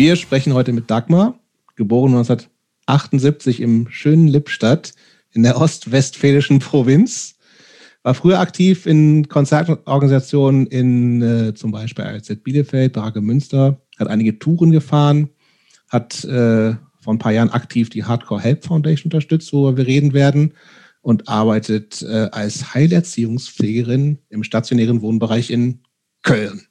[0.00, 1.38] Wir sprechen heute mit Dagmar,
[1.76, 4.94] geboren 1978 im schönen Lippstadt
[5.30, 7.34] in der ostwestfälischen Provinz.
[8.02, 14.38] War früher aktiv in Konzertorganisationen in äh, zum Beispiel ALZ Bielefeld, Brage Münster, hat einige
[14.38, 15.28] Touren gefahren,
[15.90, 20.14] hat äh, vor ein paar Jahren aktiv die Hardcore Help Foundation unterstützt, worüber wir reden
[20.14, 20.54] werden,
[21.02, 25.82] und arbeitet äh, als Heilerziehungspflegerin im stationären Wohnbereich in
[26.22, 26.62] Köln.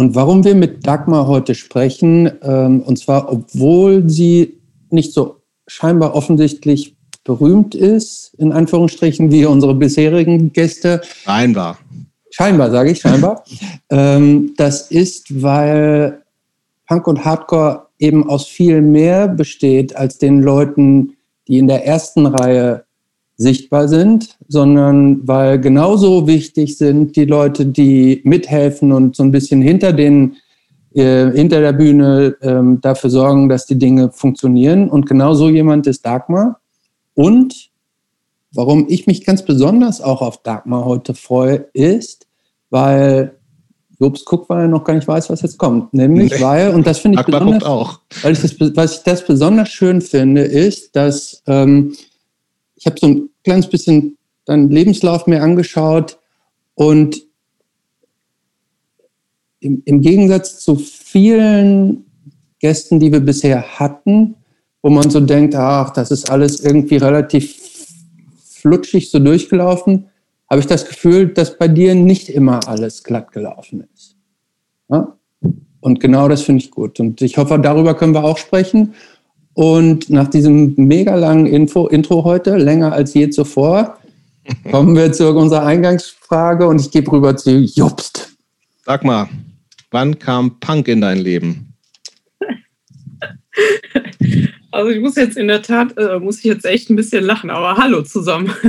[0.00, 6.14] Und warum wir mit Dagmar heute sprechen, ähm, und zwar obwohl sie nicht so scheinbar
[6.14, 11.02] offensichtlich berühmt ist, in Anführungsstrichen, wie unsere bisherigen Gäste.
[11.04, 11.78] Scheinbar.
[12.30, 13.44] Scheinbar, sage ich, scheinbar.
[13.90, 16.22] ähm, das ist, weil
[16.88, 22.24] Punk und Hardcore eben aus viel mehr besteht als den Leuten, die in der ersten
[22.24, 22.84] Reihe
[23.40, 29.62] sichtbar sind, sondern weil genauso wichtig sind die Leute, die mithelfen und so ein bisschen
[29.62, 30.36] hinter den
[30.92, 34.90] äh, hinter der Bühne äh, dafür sorgen, dass die Dinge funktionieren.
[34.90, 36.60] Und genauso jemand ist Dagmar.
[37.14, 37.70] Und
[38.52, 42.26] warum ich mich ganz besonders auch auf Dagmar heute freue, ist,
[42.68, 43.36] weil
[43.98, 45.94] Jobs guckt, weil er noch gar nicht weiß, was jetzt kommt.
[45.94, 46.40] Nämlich nee.
[46.42, 48.00] weil, und das finde ich Dagmar besonders, auch.
[48.20, 51.94] Weil ich das, was ich das besonders schön finde, ist, dass ähm,
[52.74, 56.18] ich habe so ein kleines bisschen deinen Lebenslauf mir angeschaut
[56.74, 57.22] und
[59.60, 62.04] im, im Gegensatz zu vielen
[62.58, 64.36] Gästen, die wir bisher hatten,
[64.82, 67.56] wo man so denkt, ach, das ist alles irgendwie relativ
[68.60, 70.08] flutschig so durchgelaufen,
[70.48, 74.16] habe ich das Gefühl, dass bei dir nicht immer alles glatt gelaufen ist.
[74.88, 75.16] Ja?
[75.80, 77.00] Und genau das finde ich gut.
[77.00, 78.94] Und ich hoffe, darüber können wir auch sprechen.
[79.60, 83.98] Und nach diesem mega langen Info, Intro heute, länger als je zuvor,
[84.70, 88.38] kommen wir zu unserer Eingangsfrage und ich gebe rüber zu Jobst.
[88.86, 89.28] Sag mal,
[89.90, 91.74] wann kam Punk in dein Leben?
[94.72, 97.50] Also ich muss jetzt in der Tat, äh, muss ich jetzt echt ein bisschen lachen,
[97.50, 98.50] aber hallo zusammen.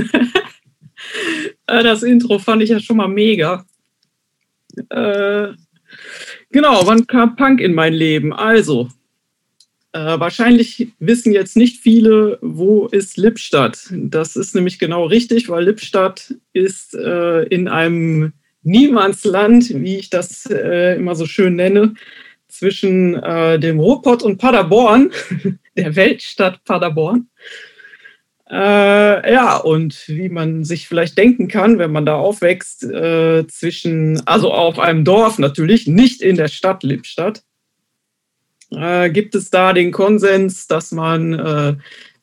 [1.66, 3.64] Äh, das Intro fand ich ja schon mal mega.
[4.90, 5.48] Äh,
[6.50, 8.32] genau, wann kam Punk in mein Leben?
[8.32, 8.88] Also,
[9.92, 13.92] äh, wahrscheinlich wissen jetzt nicht viele, wo ist Lippstadt.
[13.92, 18.32] Das ist nämlich genau richtig, weil Lippstadt ist äh, in einem
[18.62, 21.94] Niemandsland, wie ich das äh, immer so schön nenne,
[22.48, 25.10] zwischen äh, dem Ruhrpott und Paderborn,
[25.76, 27.28] der Weltstadt Paderborn.
[28.50, 34.26] Äh, ja, und wie man sich vielleicht denken kann, wenn man da aufwächst, äh, zwischen,
[34.26, 37.42] also auf einem Dorf natürlich, nicht in der Stadt Lippstadt,
[38.76, 41.74] äh, gibt es da den Konsens, dass man äh,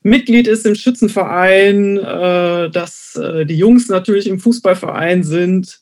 [0.01, 5.81] Mitglied ist im Schützenverein, äh, dass äh, die Jungs natürlich im Fußballverein sind.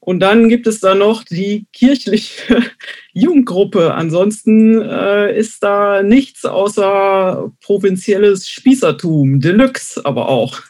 [0.00, 2.62] Und dann gibt es da noch die kirchliche
[3.12, 3.92] Jugendgruppe.
[3.94, 10.60] Ansonsten äh, ist da nichts außer provinzielles Spießertum, Deluxe aber auch.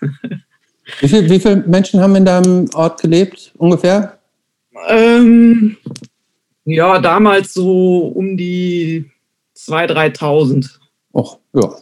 [1.00, 4.18] Wie, viel, wie viele Menschen haben in deinem Ort gelebt, ungefähr?
[4.88, 5.76] Ähm,
[6.64, 9.10] ja, damals so um die
[9.68, 10.78] 2.000, 3.000.
[11.14, 11.76] Ach, ja.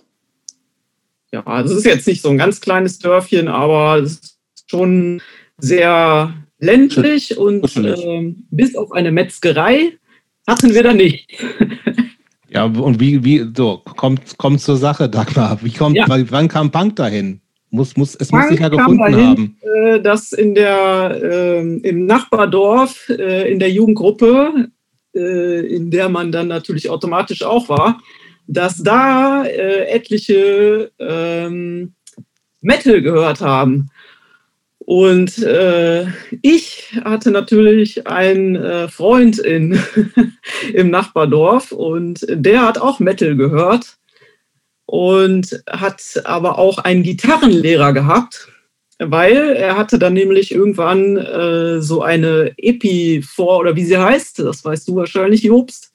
[1.33, 5.21] Ja, also es ist jetzt nicht so ein ganz kleines Dörfchen, aber es ist schon
[5.59, 9.93] sehr ländlich und äh, bis auf eine Metzgerei
[10.47, 11.28] hatten wir da nicht.
[12.49, 15.59] ja, und wie, wie, so, kommt, kommt zur Sache, Dagmar.
[15.62, 16.06] Wie kommt, ja.
[16.09, 17.41] wann kam Punk dahin?
[17.71, 19.56] Muss, muss, es Punk muss sich ja gefunden dahin, haben.
[19.60, 24.71] Äh, dass in der, äh, im Nachbardorf, äh, in der Jugendgruppe,
[25.12, 28.00] in der man dann natürlich automatisch auch war,
[28.46, 31.94] dass da äh, etliche ähm,
[32.60, 33.91] Metal gehört haben.
[34.78, 36.06] Und äh,
[36.41, 39.78] ich hatte natürlich einen äh, Freund in,
[40.72, 43.98] im Nachbardorf und der hat auch Metal gehört
[44.86, 48.48] und hat aber auch einen Gitarrenlehrer gehabt
[48.98, 54.41] weil er hatte dann nämlich irgendwann äh, so eine Epi vor, oder wie sie heißt,
[54.41, 55.92] das weißt du wahrscheinlich, Jobst,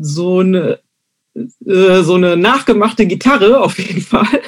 [0.00, 0.80] so eine,
[1.34, 4.40] äh, so eine nachgemachte Gitarre auf jeden Fall.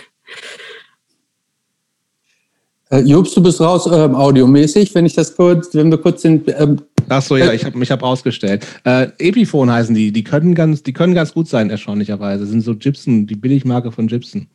[2.91, 6.45] Äh, Jobst, du bist raus ähm, audiomäßig, wenn ich das kurz, wenn wir kurz den.
[6.59, 6.81] Ähm,
[7.11, 8.67] Ach so, ja, äh, ich habe mich hab ausgestellt.
[8.85, 12.41] Äh, Epiphone heißen die, die können ganz, die können ganz gut sein, erstaunlicherweise.
[12.41, 14.49] Das sind so Gibson, die Billigmarke von Gibson.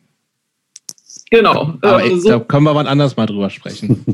[1.34, 1.74] Genau.
[1.82, 4.06] Aber äh, so da können wir wann anders mal drüber sprechen.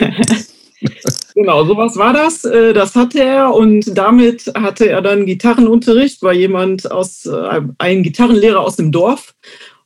[1.34, 2.44] genau, sowas war das.
[2.44, 8.02] Äh, das hatte er und damit hatte er dann Gitarrenunterricht, war jemand aus, äh, ein
[8.02, 9.34] Gitarrenlehrer aus dem Dorf.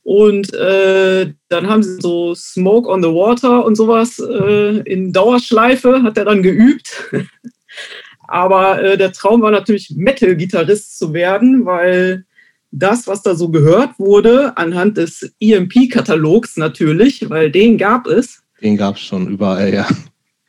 [0.01, 6.01] Und äh, dann haben sie so Smoke on the Water und sowas äh, in Dauerschleife,
[6.01, 7.11] hat er dann geübt.
[8.27, 12.25] Aber äh, der Traum war natürlich, Metal-Gitarrist zu werden, weil
[12.71, 18.43] das, was da so gehört wurde, anhand des EMP-Katalogs natürlich, weil den gab es.
[18.61, 19.87] Den gab es schon überall, ja.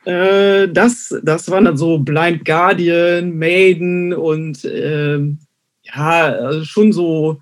[0.05, 5.19] Äh, das, das waren dann so Blind Guardian, Maiden und äh,
[5.83, 7.41] ja, also schon so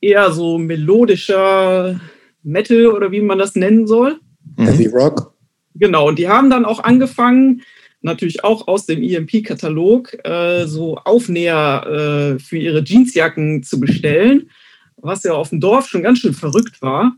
[0.00, 2.00] eher so melodischer
[2.42, 4.18] Metal oder wie man das nennen soll.
[4.56, 5.32] Heavy Rock.
[5.74, 7.62] Genau, und die haben dann auch angefangen,
[8.06, 14.50] natürlich auch aus dem EMP-Katalog, äh, so Aufnäher äh, für ihre Jeansjacken zu bestellen,
[14.96, 17.12] was ja auf dem Dorf schon ganz schön verrückt war.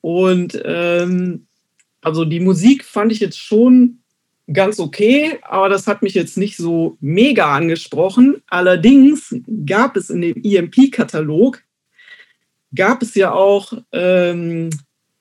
[0.00, 1.46] Und ähm,
[2.00, 3.98] also die Musik fand ich jetzt schon
[4.50, 8.42] ganz okay, aber das hat mich jetzt nicht so mega angesprochen.
[8.46, 9.34] Allerdings
[9.66, 11.62] gab es in dem EMP-Katalog,
[12.74, 14.70] gab es ja auch ähm,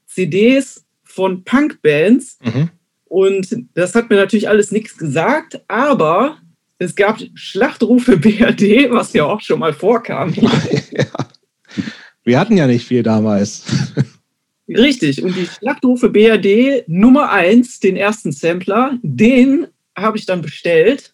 [0.06, 2.38] CDs von Punkbands.
[2.44, 2.70] Mhm.
[3.10, 6.38] Und das hat mir natürlich alles nichts gesagt, aber
[6.80, 10.34] es gab Schlachtrufe BRD, was ja auch schon mal vorkam.
[10.92, 11.06] ja.
[12.24, 13.66] Wir hatten ja nicht viel damals.
[14.68, 21.14] Richtig, und die Schlachtrufe BRD Nummer 1, den ersten Sampler, den habe ich dann bestellt.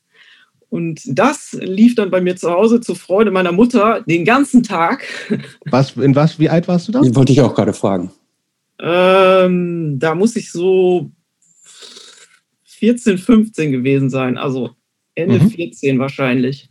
[0.70, 5.06] Und das lief dann bei mir zu Hause zur Freude meiner Mutter den ganzen Tag.
[5.66, 7.02] Was, in was, wie alt warst du da?
[7.16, 8.12] Wollte ich auch gerade fragen.
[8.80, 11.12] Ähm, da muss ich so
[12.84, 14.72] 14, 15 gewesen sein, also
[15.16, 15.52] Ende mhm.
[15.52, 16.68] 14 wahrscheinlich.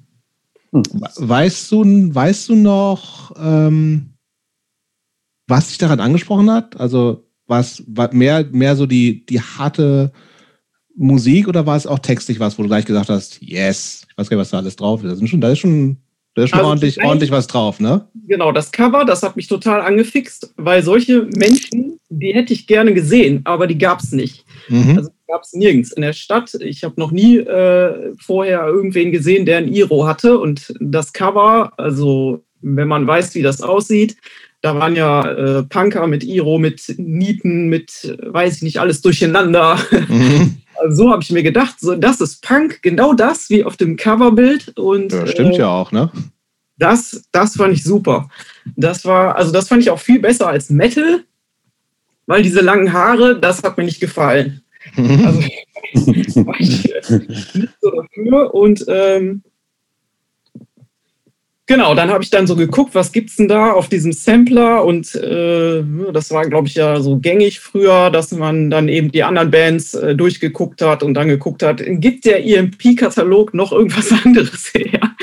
[0.73, 0.83] Hm.
[0.93, 4.11] Weißt du, weißt du noch, ähm,
[5.47, 6.79] was dich daran angesprochen hat?
[6.79, 10.13] Also was war mehr, mehr so die, die harte
[10.95, 14.29] Musik oder war es auch textlich was, wo du gleich gesagt hast, yes, ich weiß
[14.29, 15.13] gar nicht, was da alles drauf ist.
[15.13, 15.97] Da, sind schon, da ist schon,
[16.35, 18.07] da ist schon also ordentlich, ordentlich was drauf, ne?
[18.27, 22.93] Genau, das Cover, das hat mich total angefixt, weil solche Menschen, die hätte ich gerne
[22.93, 24.45] gesehen, aber die gab es nicht.
[24.69, 24.99] Mhm.
[24.99, 26.55] Also gab es nirgends in der Stadt.
[26.61, 30.39] Ich habe noch nie äh, vorher irgendwen gesehen, der ein Iro hatte.
[30.39, 34.19] Und das Cover, also wenn man weiß, wie das aussieht,
[34.61, 39.79] da waren ja äh, Punker mit Iro, mit Nieten, mit weiß ich nicht, alles durcheinander.
[40.09, 40.59] Mhm.
[40.75, 43.97] Also so habe ich mir gedacht, so, das ist Punk, genau das wie auf dem
[43.97, 44.77] Coverbild.
[44.77, 46.11] Und, ja, stimmt äh, ja auch, ne?
[46.77, 48.29] Das, das fand ich super.
[48.75, 51.23] Das war, also das fand ich auch viel besser als Metal,
[52.27, 54.62] weil diese langen Haare, das hat mir nicht gefallen.
[54.97, 55.41] Also
[56.47, 58.55] war ich nicht so dafür.
[58.55, 59.43] Und ähm,
[61.67, 64.85] genau, dann habe ich dann so geguckt, was gibt es denn da auf diesem Sampler?
[64.85, 65.83] Und äh,
[66.13, 69.95] das war, glaube ich, ja so gängig früher, dass man dann eben die anderen Bands
[69.95, 75.15] äh, durchgeguckt hat und dann geguckt hat, gibt der EMP-Katalog noch irgendwas anderes her,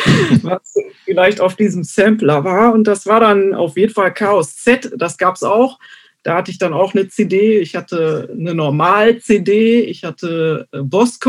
[0.42, 0.76] was
[1.06, 2.74] vielleicht auf diesem Sampler war?
[2.74, 5.80] Und das war dann auf jeden Fall Chaos Z, das gab es auch.
[6.24, 7.60] Da hatte ich dann auch eine CD.
[7.60, 11.19] Ich hatte eine Normal-CD, ich hatte äh, Boss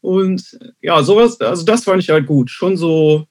[0.00, 2.50] und ja, sowas, also das fand ich halt gut.
[2.50, 3.26] Schon so,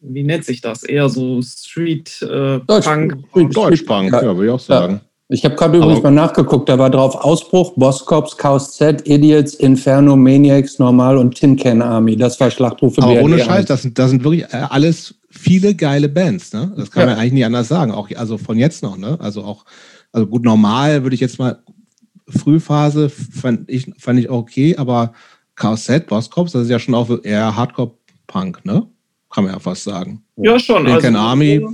[0.00, 0.82] wie nennt sich das?
[0.82, 3.16] Eher so Street äh, Deutsch, Punk.
[3.30, 4.94] Street, Deutsch Punk, ja, würde ich auch sagen.
[4.94, 5.00] Ja.
[5.28, 10.14] Ich habe gerade übrigens mal nachgeguckt, da war drauf Ausbruch, Bosscops, Chaos Z, Idiots, Inferno,
[10.14, 12.16] Maniacs, Normal und Tin Can Army.
[12.16, 16.10] Das war Schlachtrufe Aber ohne Scheiß, das sind, das sind wirklich äh, alles viele geile
[16.10, 16.52] Bands.
[16.52, 16.72] Ne?
[16.76, 17.14] Das kann ja.
[17.14, 17.92] man eigentlich nicht anders sagen.
[17.92, 18.98] Auch also von jetzt noch.
[18.98, 19.16] Ne?
[19.20, 19.64] Also auch
[20.12, 21.62] also gut, normal würde ich jetzt mal,
[22.28, 25.12] Frühphase fand ich, fand ich okay, aber
[26.08, 28.86] Boss Cops, das ist ja schon auch eher Hardcore-Punk, ne?
[29.30, 30.22] Kann man ja fast sagen.
[30.36, 30.86] Ja, schon.
[30.86, 31.66] also, Army.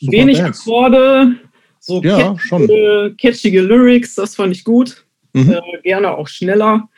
[0.00, 1.36] Wenig Akkorde,
[1.80, 5.06] so ja, catchige, catchige, Lyrics, das fand ich gut.
[5.32, 5.52] Mhm.
[5.52, 6.88] Äh, gerne auch schneller.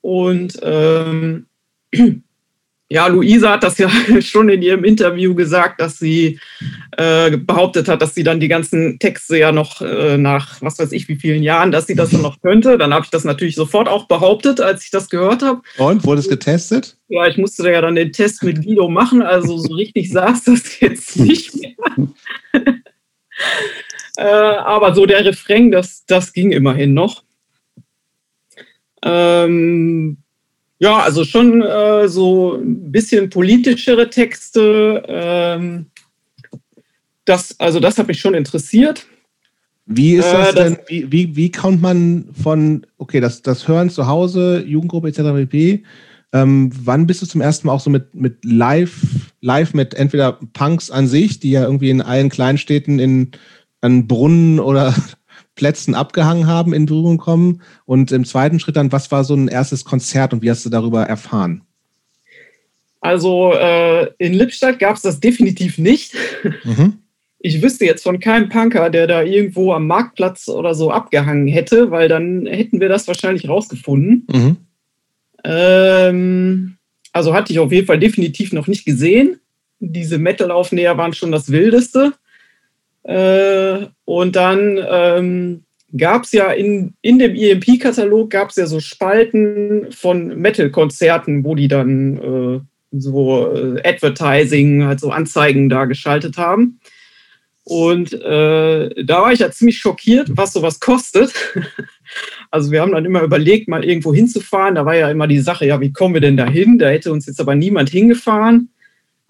[0.00, 1.46] Und ähm,
[2.94, 6.38] ja, Luisa hat das ja schon in ihrem Interview gesagt, dass sie
[6.96, 10.92] äh, behauptet hat, dass sie dann die ganzen Texte ja noch äh, nach was weiß
[10.92, 12.78] ich wie vielen Jahren, dass sie das dann noch könnte.
[12.78, 15.60] Dann habe ich das natürlich sofort auch behauptet, als ich das gehört habe.
[15.76, 16.96] Und wurde es getestet?
[17.08, 20.44] Ja, ich musste da ja dann den Test mit Guido machen, also so richtig saß
[20.44, 21.74] das jetzt nicht mehr.
[24.18, 27.24] äh, aber so der Refrain, das, das ging immerhin noch.
[29.02, 30.18] Ähm,
[30.84, 35.02] ja, also schon äh, so ein bisschen politischere Texte.
[35.08, 35.86] Ähm,
[37.24, 39.06] das, also das hat mich schon interessiert.
[39.86, 43.66] Wie ist das, äh, das denn, wie, wie, wie kommt man von, okay, das, das
[43.66, 45.20] Hören zu Hause, Jugendgruppe etc.
[45.34, 45.84] pp.
[46.34, 50.38] Ähm, wann bist du zum ersten Mal auch so mit, mit live, live mit entweder
[50.52, 53.30] Punks an sich, die ja irgendwie in allen Kleinstädten in
[53.80, 54.94] an Brunnen oder
[55.54, 57.62] Plätzen abgehangen haben, in Berührung kommen?
[57.84, 60.70] Und im zweiten Schritt dann, was war so ein erstes Konzert und wie hast du
[60.70, 61.62] darüber erfahren?
[63.00, 66.14] Also äh, in Lippstadt gab es das definitiv nicht.
[66.64, 66.94] Mhm.
[67.46, 71.90] Ich wüsste jetzt von keinem Punker, der da irgendwo am Marktplatz oder so abgehangen hätte,
[71.90, 74.26] weil dann hätten wir das wahrscheinlich rausgefunden.
[74.32, 74.56] Mhm.
[75.44, 76.76] Ähm,
[77.12, 79.40] also hatte ich auf jeden Fall definitiv noch nicht gesehen.
[79.78, 82.14] Diese Metal-Aufnäher waren schon das Wildeste.
[83.04, 85.64] Äh, und dann ähm,
[85.96, 91.54] gab es ja in, in dem EMP-Katalog gab es ja so Spalten von Metal-Konzerten, wo
[91.54, 92.60] die dann äh,
[92.98, 96.80] so äh, Advertising, halt so Anzeigen da geschaltet haben.
[97.64, 101.32] Und äh, da war ich ja ziemlich schockiert, was sowas kostet.
[102.50, 104.76] Also wir haben dann immer überlegt, mal irgendwo hinzufahren.
[104.76, 106.78] Da war ja immer die Sache, ja, wie kommen wir denn da hin?
[106.78, 108.68] Da hätte uns jetzt aber niemand hingefahren.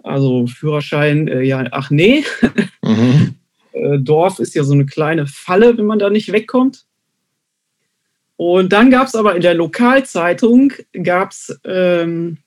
[0.03, 2.25] Also Führerschein, äh, ja, ach nee.
[2.83, 3.37] Mhm.
[3.75, 6.87] Äh, Dorf ist ja so eine kleine Falle, wenn man da nicht wegkommt.
[8.37, 12.39] Und dann gab es aber in der Lokalzeitung, gab es ähm,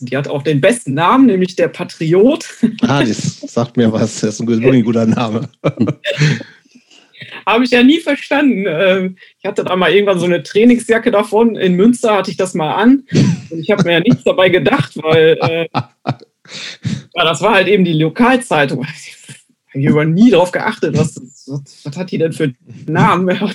[0.00, 2.44] die hat auch den besten Namen, nämlich der Patriot.
[2.82, 4.20] Ah, das sagt mir was.
[4.20, 5.48] Das ist ein, ein guter Name.
[7.46, 8.66] Habe ich ja nie verstanden.
[8.68, 11.56] Ähm, ich hatte da mal irgendwann so eine Trainingsjacke davon.
[11.56, 13.06] In Münster hatte ich das mal an.
[13.50, 17.84] Und ich habe mir ja nichts dabei gedacht, weil äh, ja, das war halt eben
[17.84, 18.86] die Lokalzeitung.
[19.74, 22.54] Ich habe nie darauf geachtet, was, was, was, hat die denn für
[22.86, 23.26] Namen.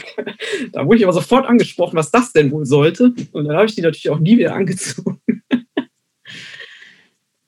[0.74, 3.14] Da wurde ich aber sofort angesprochen, was das denn wohl sollte.
[3.32, 5.22] Und dann habe ich die natürlich auch nie wieder angezogen.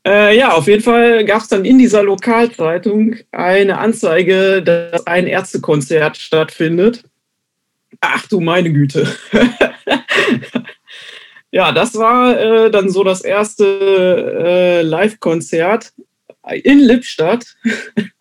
[0.04, 5.28] Äh, ja, auf jeden Fall gab es dann in dieser Lokalzeitung eine Anzeige, dass ein
[5.28, 7.04] Ärztekonzert stattfindet.
[8.00, 9.08] Ach du meine Güte.
[11.52, 13.64] ja, das war äh, dann so das erste
[14.44, 15.94] äh, Live-Konzert
[16.64, 17.46] in Lippstadt.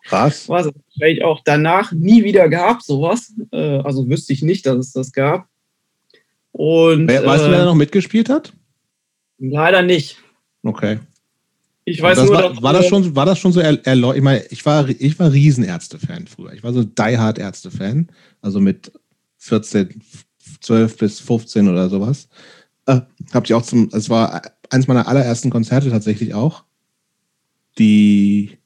[0.05, 0.47] Krass.
[0.49, 3.33] Was wahrscheinlich auch danach nie wieder gab, sowas.
[3.51, 5.47] Äh, also wüsste ich nicht, dass es das gab.
[6.51, 8.53] Und, weißt du, wer da noch mitgespielt hat?
[9.39, 10.17] Leider nicht.
[10.63, 10.99] Okay.
[11.85, 14.17] Ich weiß das nur, war, war, das schon, war das schon so erläutert?
[14.17, 16.53] Ich meine, ich war, ich war Riesenärzte-Fan früher.
[16.53, 18.09] Ich war so Die Hard Ärzte-Fan.
[18.41, 18.91] Also mit
[19.37, 20.01] 14,
[20.59, 22.29] 12 bis 15 oder sowas.
[22.85, 23.01] Äh,
[23.33, 26.63] hab ich auch zum, es war eines meiner allerersten Konzerte tatsächlich auch.
[27.77, 28.57] Die,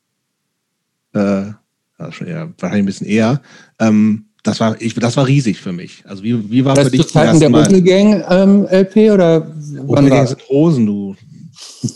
[1.13, 1.55] äh, eher,
[1.97, 3.41] wahrscheinlich ein bisschen eher.
[3.79, 6.03] Ähm, das war, ich, das war riesig für mich.
[6.05, 7.49] Also wie, wie war das für dich zu Zeiten der
[7.81, 9.51] Gang ähm, LP oder
[9.87, 11.15] Opel Gang sind Hosen, du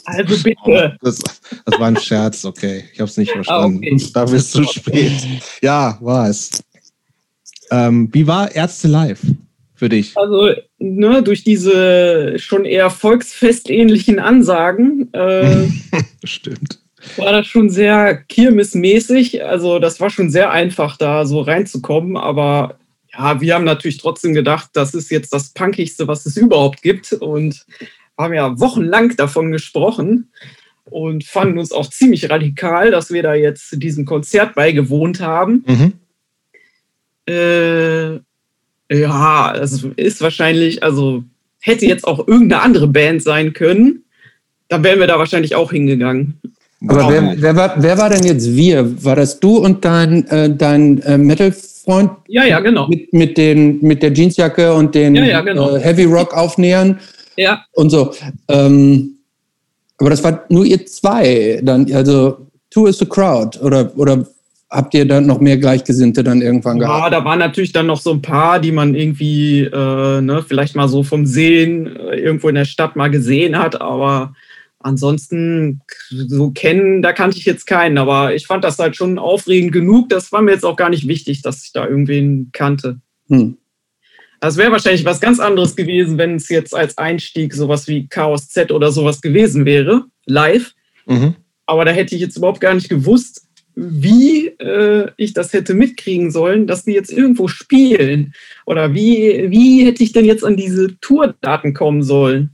[0.06, 0.98] also bitte.
[1.02, 1.20] Das,
[1.66, 2.86] das war ein Scherz, okay.
[2.94, 3.82] Ich habe es nicht verstanden.
[3.84, 4.12] Ah, okay.
[4.14, 5.12] Da bist du spät.
[5.62, 6.64] Ja, war es.
[7.72, 9.22] Ähm, wie war Ärzte live
[9.76, 10.18] für dich?
[10.18, 10.50] Also,
[10.80, 15.14] ne, durch diese schon eher volksfestähnlichen Ansagen.
[15.14, 15.68] Äh,
[16.24, 16.79] Stimmt.
[17.18, 19.44] War das schon sehr kirmesmäßig.
[19.44, 22.18] Also, das war schon sehr einfach, da so reinzukommen.
[22.18, 22.78] Aber
[23.14, 27.14] ja, wir haben natürlich trotzdem gedacht, das ist jetzt das Punkigste, was es überhaupt gibt.
[27.14, 27.66] Und
[28.18, 30.32] haben ja wochenlang davon gesprochen
[30.86, 35.64] und fanden uns auch ziemlich radikal, dass wir da jetzt diesem Konzert beigewohnt haben.
[35.68, 35.94] Mhm.
[37.28, 38.20] Äh,
[38.92, 41.24] ja, das ist wahrscheinlich, also
[41.62, 44.04] hätte jetzt auch irgendeine andere Band sein können,
[44.68, 46.40] dann wären wir da wahrscheinlich auch hingegangen.
[46.88, 49.04] Aber wer, wer, war, wer war denn jetzt wir?
[49.04, 52.12] War das du und dein, äh, dein äh, Metal-Freund?
[52.28, 52.88] Ja, ja, genau.
[52.88, 55.76] Mit, mit, den, mit der Jeansjacke und den ja, ja, genau.
[55.76, 57.00] äh, Heavy Rock-Aufnähern?
[57.38, 57.64] Ja.
[57.72, 58.12] Und so.
[58.50, 59.12] Ähm,
[59.98, 61.62] aber das war nur ihr zwei.
[61.64, 63.58] Dann, also Two is the Crowd.
[63.62, 64.26] Oder, oder
[64.70, 67.04] habt ihr dann noch mehr Gleichgesinnte dann irgendwann gehabt?
[67.04, 70.76] Ja, da waren natürlich dann noch so ein paar, die man irgendwie äh, ne, vielleicht
[70.76, 74.34] mal so vom Sehen äh, irgendwo in der Stadt mal gesehen hat, aber
[74.80, 79.72] ansonsten so kennen, da kannte ich jetzt keinen, aber ich fand das halt schon aufregend
[79.72, 80.10] genug.
[80.10, 83.00] Das war mir jetzt auch gar nicht wichtig, dass ich da irgendwen kannte.
[83.28, 83.58] Hm.
[84.40, 88.48] Das wäre wahrscheinlich was ganz anderes gewesen, wenn es jetzt als Einstieg sowas wie Chaos
[88.48, 90.74] Z oder sowas gewesen wäre, live.
[91.06, 91.36] Mhm.
[91.66, 96.32] Aber da hätte ich jetzt überhaupt gar nicht gewusst, wie äh, ich das hätte mitkriegen
[96.32, 98.34] sollen, dass die jetzt irgendwo spielen.
[98.66, 102.52] Oder wie, wie hätte ich denn jetzt an diese Tourdaten kommen sollen?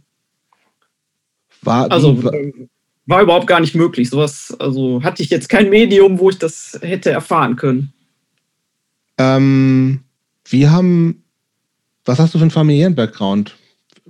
[1.66, 2.34] War, also war,
[3.06, 4.10] war überhaupt gar nicht möglich.
[4.10, 7.94] Sowas, also hatte ich jetzt kein Medium, wo ich das hätte erfahren können.
[9.18, 10.02] Ähm,
[10.48, 11.26] wir haben
[12.06, 13.58] was hast du für einen familiären Background?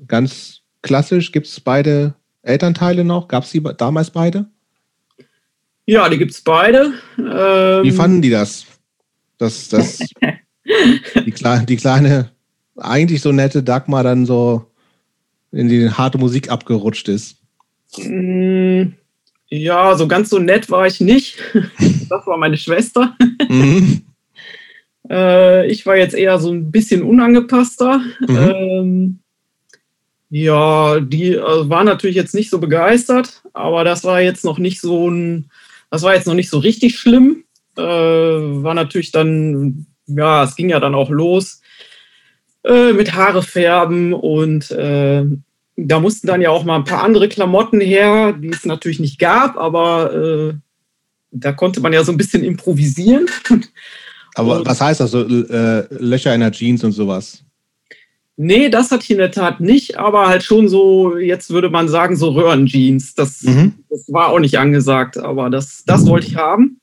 [0.07, 3.29] Ganz klassisch, gibt es beide Elternteile noch?
[3.29, 4.47] Gab es die damals beide?
[5.85, 6.93] Ja, die gibt es beide.
[7.17, 8.65] Ähm Wie fanden die das?
[9.37, 9.99] Dass das
[11.25, 12.31] die, kleine, die kleine,
[12.75, 14.69] eigentlich so nette Dagmar dann so
[15.51, 17.37] in die harte Musik abgerutscht ist?
[17.97, 18.93] Mm,
[19.49, 21.37] ja, so ganz so nett war ich nicht.
[22.07, 23.15] Das war meine Schwester.
[23.49, 24.01] Mhm.
[25.07, 28.01] Äh, ich war jetzt eher so ein bisschen unangepasster.
[28.27, 28.37] Mhm.
[28.37, 29.19] Ähm,
[30.31, 34.81] ja, die also war natürlich jetzt nicht so begeistert, aber das war jetzt noch nicht
[34.81, 35.51] so ein,
[35.91, 37.43] das war jetzt noch nicht so richtig schlimm.
[37.77, 41.61] Äh, war natürlich dann, ja, es ging ja dann auch los
[42.63, 45.25] äh, mit Haare färben und äh,
[45.77, 49.19] da mussten dann ja auch mal ein paar andere Klamotten her, die es natürlich nicht
[49.19, 50.53] gab, aber äh,
[51.31, 53.27] da konnte man ja so ein bisschen improvisieren.
[54.37, 57.45] Aber und, was heißt das, so äh, Löcher in der Jeans und sowas?
[58.35, 61.87] Nee, das hatte ich in der Tat nicht, aber halt schon so, jetzt würde man
[61.87, 63.15] sagen, so Röhrenjeans.
[63.15, 63.75] Das, mhm.
[63.89, 66.81] das war auch nicht angesagt, aber das, das wollte ich haben,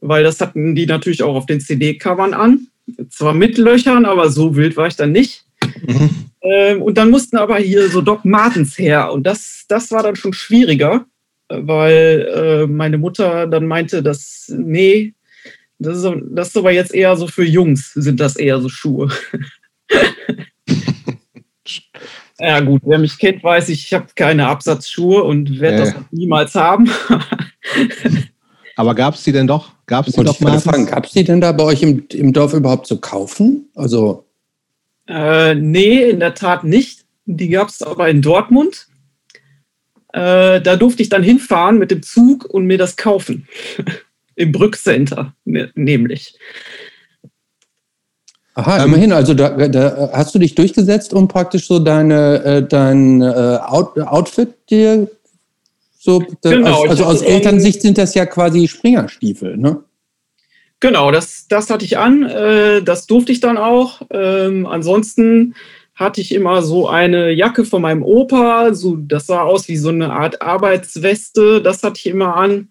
[0.00, 2.68] weil das hatten die natürlich auch auf den CD-Covern an.
[3.10, 5.44] Zwar mit Löchern, aber so wild war ich dann nicht.
[5.84, 6.27] Mhm.
[6.42, 10.16] Ähm, und dann mussten aber hier so Doc Martens her und das, das war dann
[10.16, 11.04] schon schwieriger,
[11.48, 15.14] weil äh, meine Mutter dann meinte, dass, nee,
[15.78, 19.08] das ist, das ist aber jetzt eher so für Jungs, sind das eher so Schuhe.
[22.38, 25.80] ja, gut, wer mich kennt, weiß ich, habe keine Absatzschuhe und werde äh.
[25.80, 26.90] das niemals haben.
[28.76, 29.72] aber gab es die denn doch?
[29.86, 30.60] Gab es die doch mal?
[30.86, 33.68] Gab es die denn da bei euch im, im Dorf überhaupt zu kaufen?
[33.74, 34.27] Also.
[35.08, 37.04] Äh, nee, in der Tat nicht.
[37.24, 38.86] Die gab es aber in Dortmund.
[40.12, 43.48] Äh, da durfte ich dann hinfahren mit dem Zug und mir das kaufen.
[44.38, 46.38] im Brückcenter ne, nämlich.
[48.54, 49.12] Aha, ähm, immerhin.
[49.12, 53.98] Also da, da, hast du dich durchgesetzt, um praktisch so deine, äh, dein äh, Out,
[53.98, 55.08] Outfit dir
[55.98, 56.20] so.
[56.42, 59.82] Genau, also, also aus Elternsicht sind das ja quasi Springerstiefel, ne?
[60.80, 62.22] Genau, das, das hatte ich an.
[62.22, 64.02] Äh, das durfte ich dann auch.
[64.10, 65.54] Ähm, ansonsten
[65.94, 68.72] hatte ich immer so eine Jacke von meinem Opa.
[68.72, 71.60] So, das sah aus wie so eine Art Arbeitsweste.
[71.60, 72.68] Das hatte ich immer an.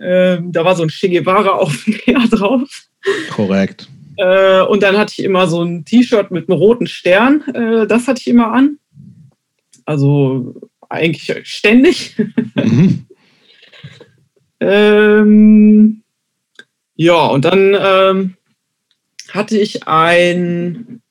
[0.00, 2.68] Ähm, da war so ein Che Guevara Aufnäher drauf.
[3.30, 3.88] Korrekt.
[4.16, 7.42] Äh, und dann hatte ich immer so ein T-Shirt mit einem roten Stern.
[7.54, 8.78] Äh, das hatte ich immer an.
[9.84, 10.54] Also
[10.88, 12.16] eigentlich ständig.
[12.56, 13.06] Mhm.
[14.60, 16.03] ähm,
[16.96, 18.34] ja, und dann ähm,
[19.32, 21.02] hatte ich ein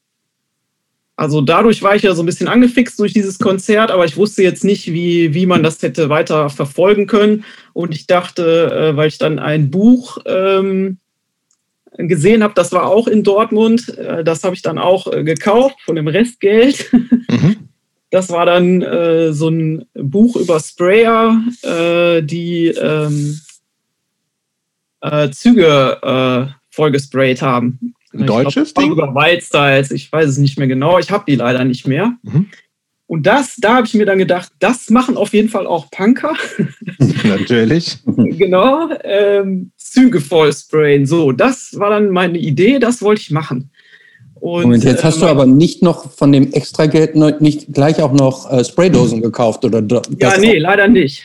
[1.15, 4.41] also dadurch war ich ja so ein bisschen angefixt durch dieses Konzert, aber ich wusste
[4.41, 7.45] jetzt nicht, wie, wie man das hätte weiter verfolgen können.
[7.73, 10.97] Und ich dachte, äh, weil ich dann ein Buch ähm,
[11.97, 15.75] gesehen habe, das war auch in Dortmund, äh, das habe ich dann auch äh, gekauft
[15.85, 16.91] von dem Restgeld.
[17.29, 17.69] Mhm.
[18.11, 23.39] Das war dann äh, so ein Buch über Sprayer, äh, die ähm,
[25.03, 27.93] äh, Züge vollgesprayt haben.
[28.13, 28.93] Ein deutsches glaub, Ding?
[28.93, 30.99] Über Wildstyles, ich weiß es nicht mehr genau.
[30.99, 32.13] Ich habe die leider nicht mehr.
[32.23, 32.47] Mhm.
[33.05, 36.33] Und das, da habe ich mir dann gedacht, das machen auf jeden Fall auch Punker.
[37.23, 37.99] Natürlich.
[38.05, 38.89] genau.
[39.03, 41.05] Ähm, Züge voll sprayen.
[41.05, 43.69] So, das war dann meine Idee, das wollte ich machen.
[44.35, 48.13] Und, Moment, jetzt hast äh, du aber nicht noch von dem Extrageld nicht gleich auch
[48.13, 49.83] noch äh, Spraydosen gekauft, oder?
[50.19, 51.23] Ja, nee, leider nicht.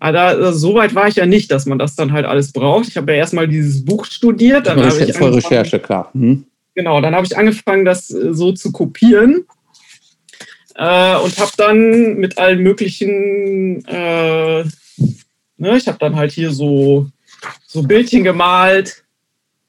[0.00, 2.52] Aber ah, da, so weit war ich ja nicht, dass man das dann halt alles
[2.52, 2.88] braucht.
[2.88, 4.66] Ich habe ja erstmal dieses Buch studiert.
[4.66, 6.10] Dann das ist ja voll Recherche, klar.
[6.12, 6.44] Mhm.
[6.74, 9.44] Genau, dann habe ich angefangen, das äh, so zu kopieren.
[10.74, 14.64] Äh, und habe dann mit allen möglichen, äh,
[15.56, 17.06] ne, ich habe dann halt hier so,
[17.64, 19.04] so Bildchen gemalt.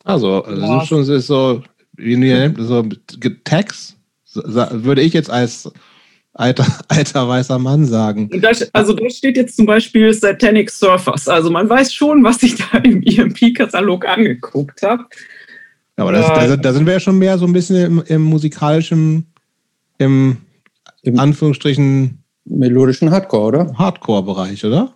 [0.03, 0.67] Also, das ja.
[0.67, 2.83] sind schon so, wie nennt, so
[3.43, 3.95] Tags,
[4.33, 5.71] würde ich jetzt als
[6.35, 8.29] alter, alter weißer Mann sagen.
[8.41, 11.27] Das, also da steht jetzt zum Beispiel Satanic Surfers.
[11.27, 15.05] Also man weiß schon, was ich da im EMP-Katalog angeguckt habe.
[15.97, 19.27] Aber das, da, da, sind wir ja schon mehr so ein bisschen im, im musikalischen,
[19.97, 20.37] im,
[21.03, 23.73] im Anführungsstrichen melodischen Hardcore, oder?
[23.77, 24.93] Hardcore-Bereich, oder?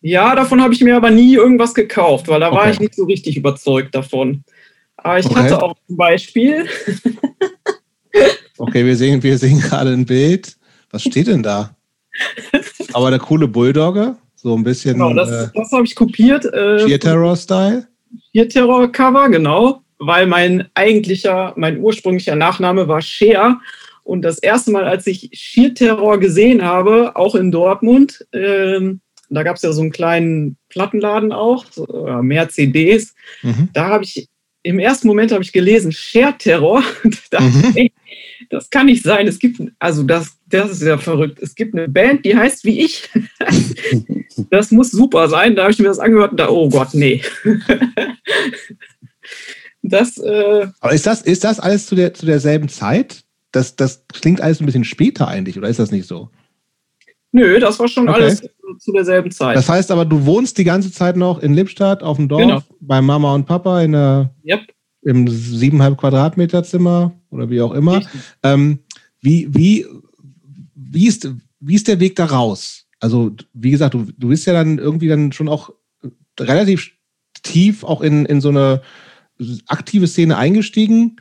[0.00, 2.56] Ja, davon habe ich mir aber nie irgendwas gekauft, weil da okay.
[2.56, 4.44] war ich nicht so richtig überzeugt davon.
[4.96, 5.34] Aber ich okay.
[5.34, 6.66] hatte auch zum Beispiel.
[8.58, 10.57] okay, wir sehen, wir sehen gerade ein Bild.
[10.90, 11.76] Was steht denn da?
[12.92, 14.94] Aber der coole Bulldogge, so ein bisschen.
[14.94, 16.44] Genau, das, äh, das habe ich kopiert.
[16.46, 17.86] Äh, Sheer Terror-Style?
[18.32, 19.82] Sheer Terror-Cover, genau.
[19.98, 23.60] Weil mein eigentlicher, mein ursprünglicher Nachname war Sheer.
[24.04, 29.42] Und das erste Mal, als ich Sheer Terror gesehen habe, auch in Dortmund, ähm, da
[29.42, 31.86] gab es ja so einen kleinen Plattenladen auch, so,
[32.22, 33.14] mehr CDs.
[33.42, 33.68] Mhm.
[33.74, 34.28] Da habe ich
[34.62, 36.82] im ersten Moment habe ich gelesen, Share Terror.
[37.30, 37.72] da mhm.
[37.74, 37.92] ey,
[38.50, 39.26] das kann nicht sein.
[39.26, 41.38] Es gibt, also das, das ist ja verrückt.
[41.40, 43.08] Es gibt eine Band, die heißt wie ich.
[44.50, 45.56] das muss super sein.
[45.56, 47.22] Da habe ich mir das angehört und da, oh Gott, nee.
[49.82, 53.24] das, äh Aber ist das, ist das alles zu, der, zu derselben Zeit?
[53.52, 56.30] Das, das klingt alles ein bisschen später eigentlich, oder ist das nicht so?
[57.32, 58.20] Nö, das war schon okay.
[58.20, 58.42] alles
[58.78, 59.56] zu derselben Zeit.
[59.56, 62.62] Das heißt aber, du wohnst die ganze Zeit noch in Lippstadt auf dem Dorf genau.
[62.80, 64.60] bei Mama und Papa in der yep
[65.08, 68.02] im siebeneinhalb Quadratmeter Zimmer oder wie auch immer.
[68.42, 68.80] Ähm,
[69.20, 69.86] wie, wie,
[70.74, 71.28] wie, ist,
[71.60, 72.86] wie ist der Weg da raus?
[73.00, 75.70] Also, wie gesagt, du, du bist ja dann irgendwie dann schon auch
[76.38, 76.92] relativ
[77.42, 78.82] tief auch in, in so eine
[79.66, 81.16] aktive Szene eingestiegen.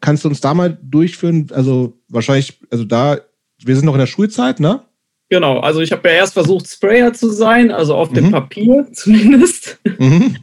[0.00, 1.46] Kannst du uns da mal durchführen?
[1.52, 3.18] Also, wahrscheinlich, also da
[3.64, 4.82] wir sind noch in der Schulzeit, ne?
[5.30, 8.14] Genau, also ich habe ja erst versucht, Sprayer zu sein, also auf mhm.
[8.14, 9.78] dem Papier zumindest.
[9.98, 10.36] Mhm.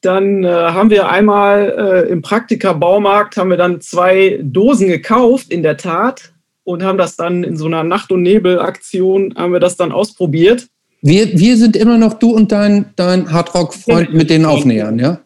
[0.00, 5.62] Dann äh, haben wir einmal äh, im Praktika-Baumarkt haben wir dann zwei Dosen gekauft, in
[5.62, 6.32] der Tat,
[6.62, 10.68] und haben das dann in so einer Nacht- und Nebel-Aktion haben wir das dann ausprobiert.
[11.02, 15.20] Wir, wir sind immer noch du und dein, dein Hardrock-Freund mit den Aufnähern, ja?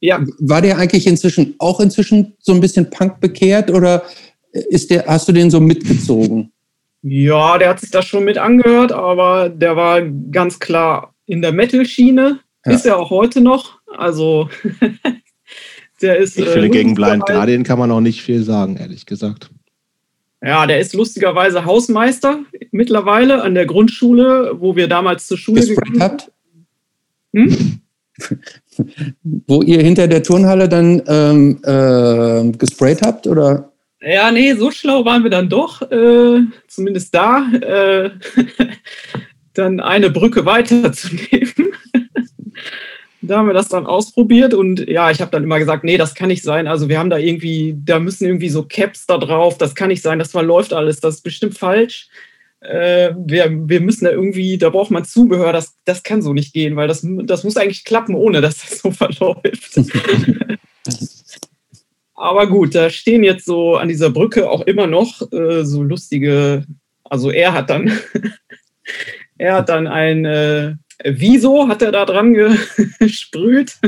[0.00, 0.20] Ja.
[0.38, 4.04] War der eigentlich inzwischen auch inzwischen so ein bisschen Punk bekehrt oder
[4.52, 6.52] ist der, hast du den so mitgezogen?
[7.02, 11.52] Ja, der hat sich das schon mit angehört, aber der war ganz klar in der
[11.52, 12.40] Metal-Schiene.
[12.66, 12.72] Ja.
[12.72, 13.77] Ist er auch heute noch.
[13.96, 14.48] Also
[16.02, 16.38] der ist.
[16.38, 19.50] Ich finde, äh, gegen Blind Guardian kann man auch nicht viel sagen, ehrlich gesagt.
[20.42, 25.98] Ja, der ist lustigerweise Hausmeister mittlerweile an der Grundschule, wo wir damals zur Schule gegangen
[26.00, 26.32] sind.
[27.34, 27.80] Hm?
[29.46, 33.72] wo ihr hinter der Turnhalle dann ähm, äh, gesprayt habt, oder?
[34.00, 38.10] Ja, nee, so schlau waren wir dann doch, äh, zumindest da, äh,
[39.54, 41.67] dann eine Brücke weiterzunehmen.
[43.28, 46.14] Da haben wir das dann ausprobiert und ja, ich habe dann immer gesagt, nee, das
[46.14, 46.66] kann nicht sein.
[46.66, 50.02] Also wir haben da irgendwie, da müssen irgendwie so Caps da drauf, das kann nicht
[50.02, 52.08] sein, das verläuft alles, das ist bestimmt falsch.
[52.60, 56.52] Äh, wir, wir müssen da irgendwie, da braucht man Zubehör, das, das kann so nicht
[56.52, 59.78] gehen, weil das, das muss eigentlich klappen, ohne dass das so verläuft.
[62.14, 66.64] Aber gut, da stehen jetzt so an dieser Brücke auch immer noch äh, so lustige,
[67.04, 67.92] also er hat dann,
[69.38, 72.34] er hat dann ein äh, Wieso hat er da dran
[72.98, 73.78] gesprüht.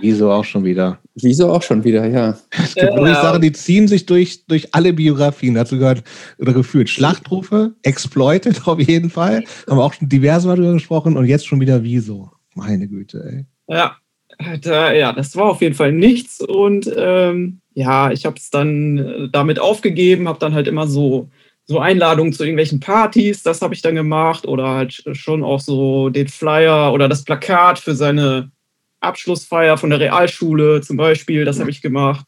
[0.00, 0.98] Wieso auch schon wieder.
[1.14, 2.38] Wieso auch schon wieder, ja.
[2.50, 5.54] Es gibt äh, Sachen, die ziehen sich durch, durch alle Biografien.
[5.54, 6.02] Dazu gehört
[6.38, 9.44] oder gefühlt Schlachtrufe, Exploited auf jeden Fall.
[9.68, 12.30] Haben wir auch schon diverse Mal drüber gesprochen und jetzt schon wieder Wieso.
[12.54, 13.74] Meine Güte, ey.
[13.74, 13.96] Ja,
[14.62, 18.98] da, ja, das war auf jeden Fall nichts und ähm, ja, ich habe es dann
[18.98, 21.30] äh, damit aufgegeben, habe dann halt immer so,
[21.70, 26.08] so Einladungen zu irgendwelchen Partys, das habe ich dann gemacht oder halt schon auch so
[26.08, 28.50] den Flyer oder das Plakat für seine
[28.98, 32.26] Abschlussfeier von der Realschule zum Beispiel, das habe ich gemacht.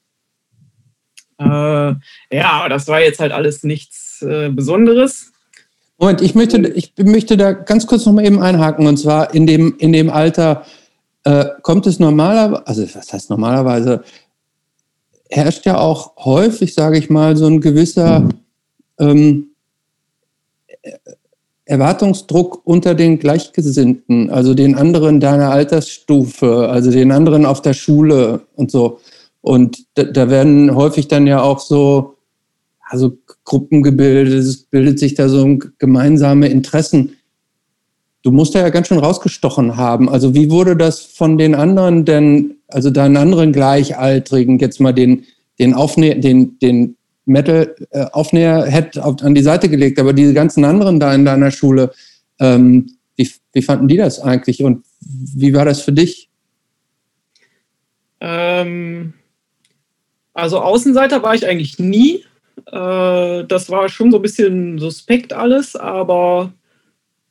[1.40, 5.32] Äh, ja, das war jetzt halt alles nichts äh, Besonderes.
[5.98, 9.48] Moment, ich möchte, ich möchte da ganz kurz noch mal eben einhaken und zwar in
[9.48, 10.64] dem, in dem Alter,
[11.24, 14.04] äh, kommt es normalerweise, also was heißt normalerweise,
[15.30, 18.28] herrscht ja auch häufig, sage ich mal, so ein gewisser
[19.02, 19.48] ähm,
[21.64, 28.42] Erwartungsdruck unter den Gleichgesinnten, also den anderen deiner Altersstufe, also den anderen auf der Schule
[28.56, 28.98] und so.
[29.40, 32.14] Und da, da werden häufig dann ja auch so
[32.80, 37.16] also Gruppen gebildet, es bildet sich da so gemeinsame Interessen
[38.22, 40.08] du musst ja ganz schön rausgestochen haben.
[40.08, 45.24] Also wie wurde das von den anderen denn, also deinen anderen Gleichaltrigen, jetzt mal den,
[45.58, 51.14] den Aufnäher, den, den Metal-Aufnäher-Head äh, an die Seite gelegt, aber diese ganzen anderen da
[51.14, 51.92] in deiner Schule,
[52.40, 56.28] ähm, wie, wie fanden die das eigentlich und wie war das für dich?
[58.20, 59.14] Ähm,
[60.34, 62.24] also Außenseiter war ich eigentlich nie.
[62.66, 66.52] Äh, das war schon so ein bisschen suspekt alles, aber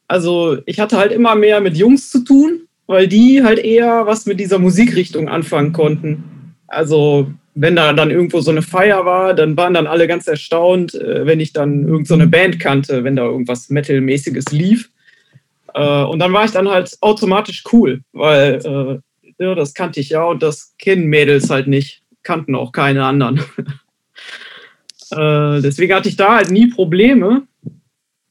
[0.08, 4.26] also ich hatte halt immer mehr mit Jungs zu tun, weil die halt eher was
[4.26, 6.56] mit dieser Musikrichtung anfangen konnten.
[6.68, 10.96] Also wenn da dann irgendwo so eine Feier war, dann waren dann alle ganz erstaunt,
[10.96, 14.90] äh, wenn ich dann irgendeine so Band kannte, wenn da irgendwas Metal-mäßiges lief.
[15.74, 19.02] Äh, und dann war ich dann halt automatisch cool, weil
[19.38, 23.06] äh, ja, das kannte ich ja und das kennen Mädels halt nicht, kannten auch keine
[23.06, 23.42] anderen.
[25.14, 27.44] deswegen hatte ich da halt nie Probleme.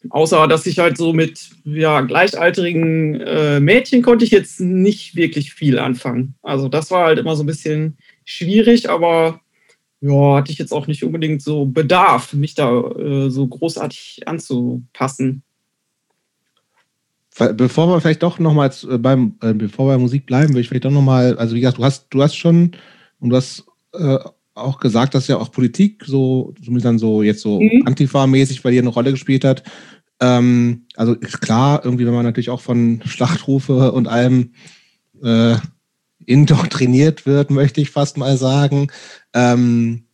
[0.09, 5.79] Außer, dass ich halt so mit ja, gleichaltrigen Mädchen konnte ich jetzt nicht wirklich viel
[5.79, 6.37] anfangen.
[6.43, 7.99] Also das war halt immer so ein bisschen
[8.31, 9.41] schwierig, aber
[10.01, 15.43] ja, hatte ich jetzt auch nicht unbedingt so Bedarf, mich da äh, so großartig anzupassen.
[17.37, 20.69] Bevor wir vielleicht doch nochmal äh, beim, äh, bevor wir bei Musik bleiben, will ich
[20.69, 22.73] vielleicht doch nochmal, also wie gesagt, du hast, du hast schon
[23.19, 23.65] und du hast
[23.95, 24.19] äh,
[24.55, 27.87] auch gesagt, dass ja auch Politik so, zumindest dann so jetzt so mhm.
[27.87, 29.63] Antifa-mäßig bei dir eine Rolle gespielt hat.
[30.21, 34.53] Ähm, also ist klar, irgendwie, wenn man natürlich auch von Schlachtrufe und allem
[35.23, 35.57] äh,
[36.31, 38.87] indoktriniert wird, möchte ich fast mal sagen.
[39.35, 40.05] Ähm,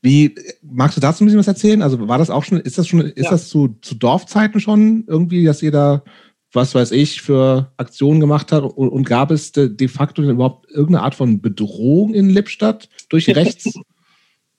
[0.00, 1.82] wie magst du dazu ein bisschen was erzählen?
[1.82, 3.30] Also war das auch schon, ist das schon, ist ja.
[3.30, 6.04] das zu, zu Dorfzeiten schon irgendwie, dass ihr da,
[6.52, 10.70] was weiß ich, für Aktionen gemacht hat und, und gab es de, de, facto überhaupt
[10.70, 13.74] irgendeine Art von Bedrohung in Lippstadt durch rechts?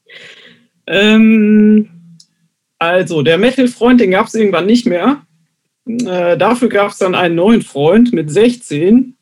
[0.87, 1.89] ähm,
[2.79, 5.21] also, der Metal-Freund, den gab es irgendwann nicht mehr.
[5.87, 9.15] Äh, dafür gab es dann einen neuen Freund mit 16.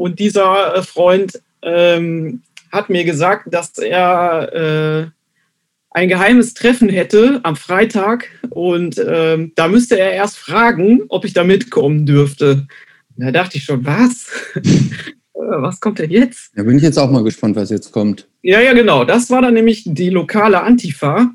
[0.00, 2.40] Und dieser äh, Freund ähm,
[2.72, 5.12] hat mir gesagt, dass er
[5.90, 11.34] ein geheimes Treffen hätte am Freitag und ähm, da müsste er erst fragen, ob ich
[11.34, 12.66] da mitkommen dürfte.
[13.16, 14.30] Da dachte ich schon, was?
[15.32, 16.50] Äh, was kommt denn jetzt?
[16.56, 18.28] Da bin ich jetzt auch mal gespannt, was jetzt kommt.
[18.42, 19.04] Ja, ja, genau.
[19.04, 21.30] Das war dann nämlich die lokale Antifa.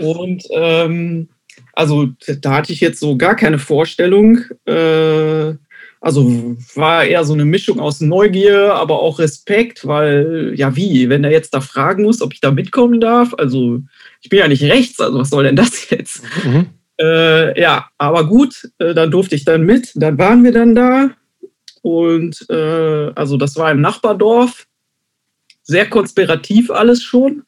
[0.00, 1.28] Und ähm,
[1.74, 2.08] also
[2.40, 4.38] da hatte ich jetzt so gar keine Vorstellung.
[4.64, 5.54] Äh,
[6.00, 11.24] also war eher so eine Mischung aus Neugier, aber auch Respekt, weil ja wie, wenn
[11.24, 13.34] er jetzt da fragen muss, ob ich da mitkommen darf.
[13.36, 13.82] Also
[14.20, 16.22] ich bin ja nicht rechts, also was soll denn das jetzt?
[16.44, 16.66] Mhm.
[17.00, 19.92] Äh, ja, aber gut, äh, dann durfte ich dann mit.
[19.94, 21.10] Dann waren wir dann da
[21.82, 24.66] und äh, also das war im Nachbardorf.
[25.62, 27.42] Sehr konspirativ alles schon.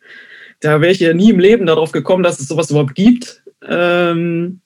[0.61, 3.43] Da wäre ich ja nie im Leben darauf gekommen, dass es sowas überhaupt gibt.
[3.67, 4.61] Ähm,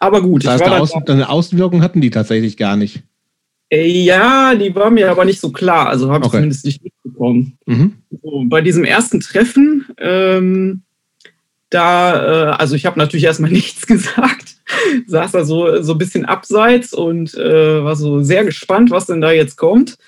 [0.00, 0.44] aber gut.
[0.44, 3.02] Das heißt, eine, Außen, eine Außenwirkung hatten die tatsächlich gar nicht.
[3.68, 5.88] Äh, ja, die war mir aber nicht so klar.
[5.88, 6.38] Also habe ich okay.
[6.38, 7.58] zumindest nicht mitbekommen.
[7.66, 7.92] Mhm.
[8.22, 10.82] So, bei diesem ersten Treffen, ähm,
[11.68, 14.56] da, äh, also ich habe natürlich erstmal nichts gesagt,
[15.06, 19.20] saß da so, so ein bisschen abseits und äh, war so sehr gespannt, was denn
[19.20, 19.98] da jetzt kommt.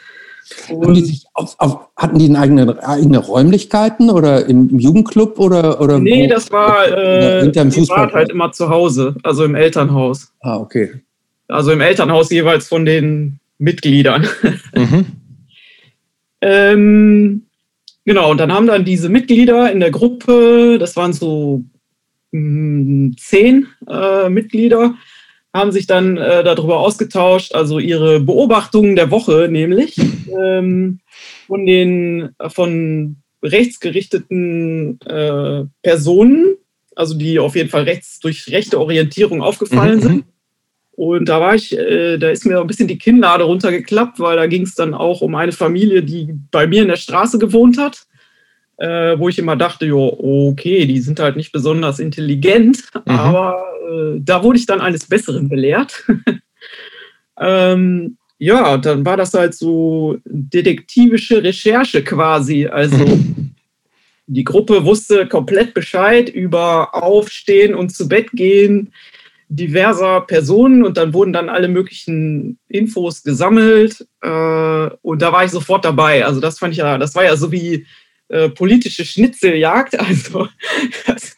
[0.68, 5.98] Haben die sich auf, auf, hatten die eigene, eigene Räumlichkeiten oder im Jugendclub oder, oder
[5.98, 10.32] Nee, das war äh, Fußball halt immer zu Hause, also im Elternhaus.
[10.40, 10.92] Ah, okay.
[11.48, 14.26] Also im Elternhaus jeweils von den Mitgliedern.
[14.74, 15.06] Mhm.
[16.40, 17.42] ähm,
[18.04, 21.62] genau, und dann haben dann diese Mitglieder in der Gruppe, das waren so
[22.32, 24.94] mh, hm, zehn äh, Mitglieder,
[25.52, 29.96] haben sich dann äh, darüber ausgetauscht, also ihre Beobachtungen der Woche, nämlich
[30.42, 31.00] ähm,
[31.46, 36.56] von den von rechtsgerichteten äh, Personen,
[36.94, 40.02] also die auf jeden Fall rechts durch rechte Orientierung aufgefallen mhm.
[40.02, 40.24] sind.
[40.94, 44.46] Und da war ich, äh, da ist mir ein bisschen die Kinnlade runtergeklappt, weil da
[44.46, 48.06] ging es dann auch um eine Familie, die bei mir in der Straße gewohnt hat
[48.82, 53.14] äh, wo ich immer dachte, jo, okay, die sind halt nicht besonders intelligent, mhm.
[53.14, 56.04] aber äh, da wurde ich dann eines Besseren belehrt.
[57.40, 62.66] ähm, ja, dann war das halt so detektivische Recherche quasi.
[62.66, 63.20] Also
[64.26, 68.92] die Gruppe wusste komplett Bescheid über Aufstehen und zu Bett gehen
[69.48, 75.50] diverser Personen und dann wurden dann alle möglichen Infos gesammelt äh, und da war ich
[75.50, 76.24] sofort dabei.
[76.24, 77.86] Also das fand ich ja, das war ja so wie
[78.32, 79.96] äh, politische Schnitzeljagd.
[80.02, 80.48] Also
[81.06, 81.36] das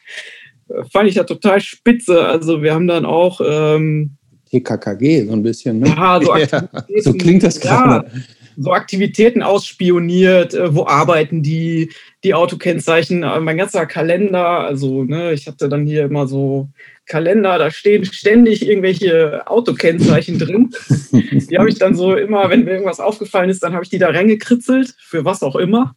[0.90, 2.26] fand ich ja total spitze.
[2.26, 4.16] Also wir haben dann auch ähm,
[4.50, 5.80] TKKG so ein bisschen.
[5.80, 5.88] Ne?
[5.88, 6.68] Ja, so, ja.
[7.00, 8.06] so klingt das gerade.
[8.06, 8.22] Ja,
[8.56, 11.90] so Aktivitäten ausspioniert, äh, wo arbeiten die,
[12.22, 16.68] die Autokennzeichen, äh, mein ganzer Kalender, also ne, ich hatte dann hier immer so
[17.06, 20.70] Kalender, da stehen ständig irgendwelche Autokennzeichen drin.
[21.12, 23.98] Die habe ich dann so immer, wenn mir irgendwas aufgefallen ist, dann habe ich die
[23.98, 25.94] da reingekritzelt, für was auch immer.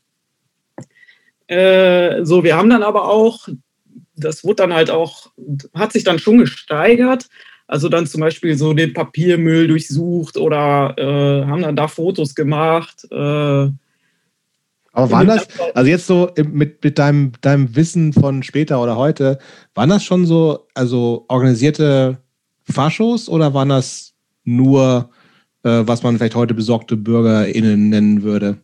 [1.48, 3.48] Äh, so, wir haben dann aber auch,
[4.16, 5.32] das wurde dann halt auch,
[5.74, 7.28] hat sich dann schon gesteigert.
[7.68, 13.06] Also dann zum Beispiel so den Papiermüll durchsucht oder äh, haben dann da Fotos gemacht.
[13.12, 13.16] Äh,
[14.98, 19.38] aber waren das, also jetzt so mit, mit deinem, deinem Wissen von später oder heute,
[19.76, 22.18] waren das schon so, also organisierte
[22.64, 25.12] Faschos oder waren das nur,
[25.64, 28.58] äh, was man vielleicht heute besorgte BürgerInnen nennen würde?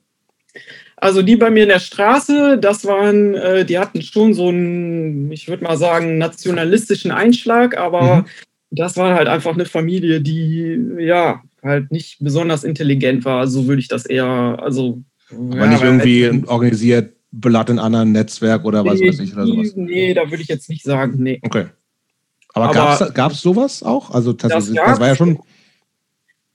[1.03, 5.29] Also die bei mir in der Straße, das waren, äh, die hatten schon so einen,
[5.33, 8.25] ich würde mal sagen, nationalistischen Einschlag, aber mhm.
[8.71, 13.47] das war halt einfach eine Familie, die ja halt nicht besonders intelligent war.
[13.47, 15.03] So würde ich das eher, also.
[15.29, 19.33] Aber ja, nicht irgendwie halt, organisiert, Blatt in anderen Netzwerk oder was nee, weiß ich
[19.33, 19.73] oder sowas.
[19.75, 21.39] Nee, da würde ich jetzt nicht sagen, nee.
[21.41, 21.65] Okay.
[22.53, 24.11] Aber, aber gab es sowas auch?
[24.11, 25.39] Also das, das war ja schon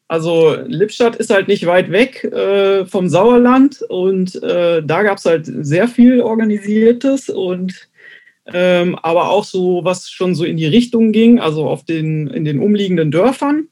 [0.08, 5.26] also Lippstadt ist halt nicht weit weg äh, vom Sauerland und äh, da gab es
[5.26, 7.88] halt sehr viel Organisiertes und
[8.46, 12.46] ähm, aber auch so, was schon so in die Richtung ging, also auf den, in
[12.46, 13.68] den umliegenden Dörfern.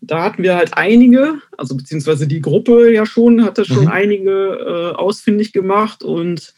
[0.00, 3.88] Da hatten wir halt einige, also beziehungsweise die Gruppe ja schon, hatte schon mhm.
[3.88, 6.54] einige äh, ausfindig gemacht und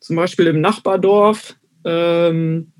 [0.00, 2.71] zum Beispiel im Nachbardorf ähm,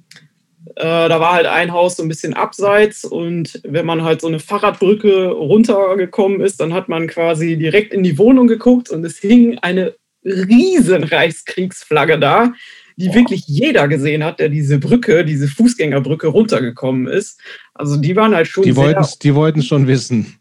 [0.76, 4.28] äh, da war halt ein Haus so ein bisschen abseits und wenn man halt so
[4.28, 9.18] eine Fahrradbrücke runtergekommen ist, dann hat man quasi direkt in die Wohnung geguckt und es
[9.18, 9.94] hing eine
[10.24, 12.52] riesen Reichskriegsflagge da,
[12.96, 13.14] die Boah.
[13.14, 17.40] wirklich jeder gesehen hat, der diese Brücke, diese Fußgängerbrücke runtergekommen ist.
[17.74, 18.64] Also die waren halt schon.
[18.64, 20.38] Die wollten die wollten schon wissen.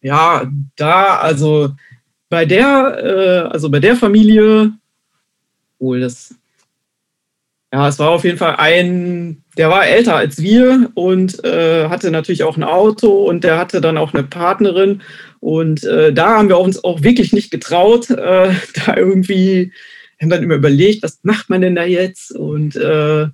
[0.00, 1.70] Ja, da, also
[2.28, 4.72] bei der, äh, also bei der Familie,
[5.78, 6.34] wohl das
[7.72, 12.10] ja, es war auf jeden Fall ein, der war älter als wir und äh, hatte
[12.10, 15.02] natürlich auch ein Auto und der hatte dann auch eine Partnerin.
[15.40, 18.54] Und äh, da haben wir uns auch wirklich nicht getraut, äh,
[18.86, 19.72] da irgendwie
[20.20, 22.32] haben dann immer überlegt, was macht man denn da jetzt?
[22.32, 23.28] Und äh,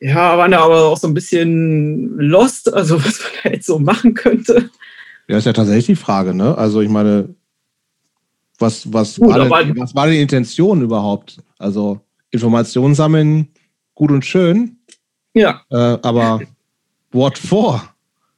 [0.00, 3.78] ja, waren da aber auch so ein bisschen lost, also was man da jetzt so
[3.78, 4.70] machen könnte.
[5.28, 6.58] Ja, ist ja tatsächlich die Frage, ne?
[6.58, 7.34] Also ich meine,
[8.58, 11.38] was, was, gut, war, denn, was war die Intention überhaupt?
[11.58, 13.48] Also Informationen sammeln,
[13.94, 14.78] gut und schön.
[15.34, 15.62] Ja.
[15.70, 16.40] Äh, aber
[17.12, 17.82] what for?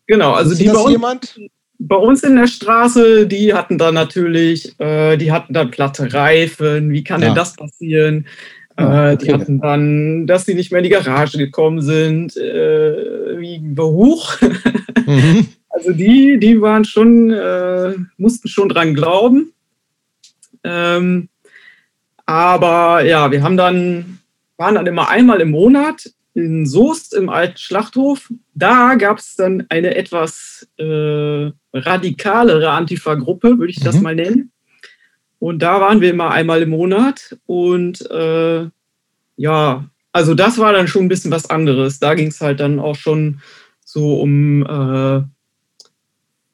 [0.06, 1.40] Genau, also ist die bei uns, jemand?
[1.78, 6.92] bei uns in der Straße, die hatten dann natürlich, äh, die hatten dann platte Reifen.
[6.92, 7.28] Wie kann ja.
[7.28, 8.26] denn das passieren?
[8.76, 9.26] Ah, äh, okay.
[9.26, 14.36] Die hatten dann, dass sie nicht mehr in die Garage gekommen sind, äh, wie hoch.
[15.06, 15.48] Mhm.
[15.76, 19.52] Also die, die waren schon, äh, mussten schon dran glauben.
[20.62, 21.28] Ähm,
[22.26, 24.20] aber ja, wir haben dann,
[24.56, 28.32] waren dann immer einmal im Monat in Soest im alten Schlachthof.
[28.54, 34.02] Da gab es dann eine etwas äh, radikalere Antifa-Gruppe, würde ich das mhm.
[34.02, 34.50] mal nennen.
[35.38, 37.36] Und da waren wir immer einmal im Monat.
[37.46, 38.66] Und äh,
[39.36, 41.98] ja, also das war dann schon ein bisschen was anderes.
[41.98, 43.40] Da ging es halt dann auch schon
[43.84, 45.18] so um äh,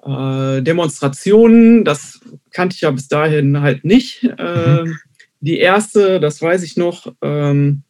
[0.03, 1.85] äh, Demonstrationen.
[1.85, 4.25] Das kannte ich ja bis dahin halt nicht.
[4.25, 4.99] Äh, mhm.
[5.41, 7.83] Die erste, das weiß ich noch, ähm,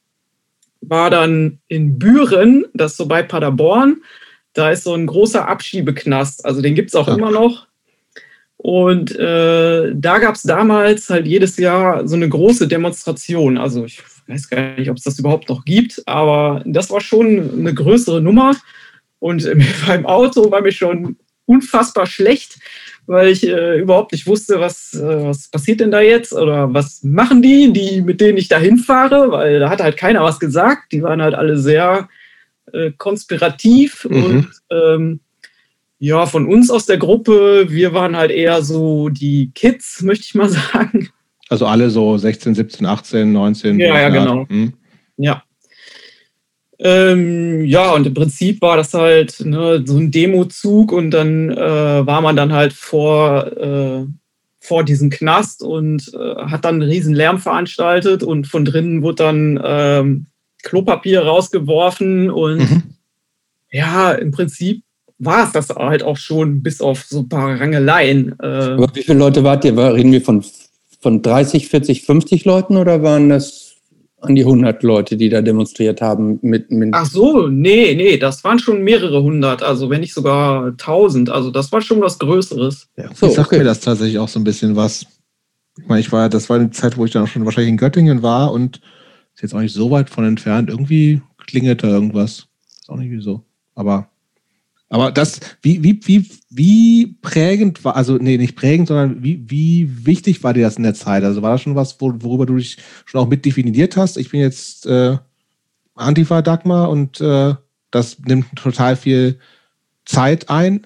[0.80, 4.02] war dann in Büren, das ist so bei Paderborn.
[4.52, 6.44] Da ist so ein großer Abschiebeknast.
[6.44, 7.14] Also den gibt es auch ja.
[7.14, 7.66] immer noch.
[8.56, 13.56] Und äh, da gab es damals halt jedes Jahr so eine große Demonstration.
[13.56, 17.58] Also ich weiß gar nicht, ob es das überhaupt noch gibt, aber das war schon
[17.58, 18.54] eine größere Nummer.
[19.18, 19.48] Und
[19.86, 21.16] beim Auto war mir schon
[21.46, 22.58] unfassbar schlecht,
[23.06, 27.02] weil ich äh, überhaupt nicht wusste, was, äh, was passiert denn da jetzt oder was
[27.02, 30.92] machen die, die mit denen ich da hinfahre, weil da hat halt keiner was gesagt.
[30.92, 32.08] Die waren halt alle sehr
[32.72, 34.24] äh, konspirativ mhm.
[34.24, 35.20] und ähm,
[36.02, 40.34] ja, von uns aus der Gruppe, wir waren halt eher so die Kids, möchte ich
[40.34, 41.10] mal sagen.
[41.48, 43.80] Also alle so 16, 17, 18, 19.
[43.80, 44.46] Ja, ja, genau.
[44.48, 44.72] Hm.
[45.16, 45.42] Ja.
[46.82, 52.06] Ähm, ja, und im Prinzip war das halt ne, so ein Demozug und dann äh,
[52.06, 54.06] war man dann halt vor, äh,
[54.60, 59.16] vor diesem Knast und äh, hat dann einen riesen Lärm veranstaltet und von drinnen wurde
[59.16, 60.26] dann ähm,
[60.62, 62.82] Klopapier rausgeworfen und mhm.
[63.70, 64.82] ja, im Prinzip
[65.18, 68.36] war es das halt auch schon, bis auf so ein paar Rangeleien.
[68.42, 68.46] Äh.
[68.46, 69.76] Aber wie viele Leute wart ihr?
[69.76, 70.42] Reden wir von,
[70.98, 73.69] von 30, 40, 50 Leuten oder waren das
[74.20, 76.38] an die 100 Leute, die da demonstriert haben?
[76.42, 80.76] Mit, mit Ach so, nee, nee, das waren schon mehrere hundert, also wenn nicht sogar
[80.76, 81.30] tausend.
[81.30, 82.88] Also das war schon was Größeres.
[82.96, 83.59] Ja, so, ich sag okay.
[83.59, 85.06] mir das tatsächlich auch so ein bisschen was.
[85.78, 87.76] Ich meine, ich war, das war eine Zeit, wo ich dann auch schon wahrscheinlich in
[87.76, 88.80] Göttingen war und
[89.35, 90.68] ist jetzt auch nicht so weit von entfernt.
[90.68, 92.46] Irgendwie klingelt da irgendwas.
[92.80, 93.42] Ist auch nicht wieso.
[93.74, 94.09] Aber
[94.90, 100.05] aber das, wie, wie, wie, wie prägend war, also nee, nicht prägend, sondern wie, wie
[100.05, 101.22] wichtig war dir das in der Zeit?
[101.22, 104.16] Also war das schon was, worüber du dich schon auch mit definiert hast?
[104.16, 105.16] Ich bin jetzt äh,
[105.94, 107.55] Antifa-Dagmar und äh,
[107.92, 109.38] das nimmt total viel
[110.05, 110.85] Zeit ein?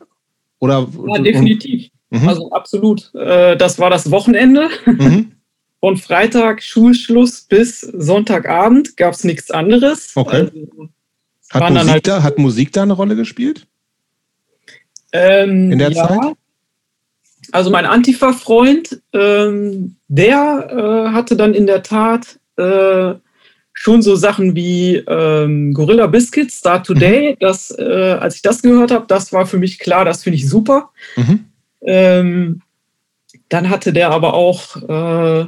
[0.58, 1.90] Oder, ja, definitiv.
[2.10, 2.28] Und, mhm.
[2.28, 3.10] also absolut.
[3.14, 4.68] Äh, das war das Wochenende.
[4.84, 5.32] Mhm.
[5.80, 10.12] Von Freitag Schulschluss bis Sonntagabend gab es nichts anderes.
[10.14, 10.36] Okay.
[10.36, 10.90] Also,
[11.50, 13.66] hat, Musik halt da, hat Musik da eine Rolle gespielt?
[15.14, 16.08] Ähm, In der ja.
[16.08, 16.36] Zeit?
[17.52, 23.14] Also mein Antifa-Freund, ähm, der äh, hatte dann in der Tat äh,
[23.72, 27.32] schon so Sachen wie ähm, Gorilla Biscuits, Start Today.
[27.32, 27.36] Mhm.
[27.38, 30.48] Das, äh, als ich das gehört habe, das war für mich klar, das finde ich
[30.48, 30.90] super.
[31.16, 31.44] Mhm.
[31.82, 32.62] Ähm,
[33.48, 35.46] dann hatte der aber auch, äh,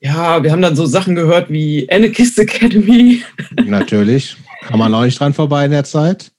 [0.00, 3.22] ja, wir haben dann so Sachen gehört wie Anarchist Academy.
[3.64, 6.30] Natürlich, kann man auch nicht dran vorbei in der Zeit.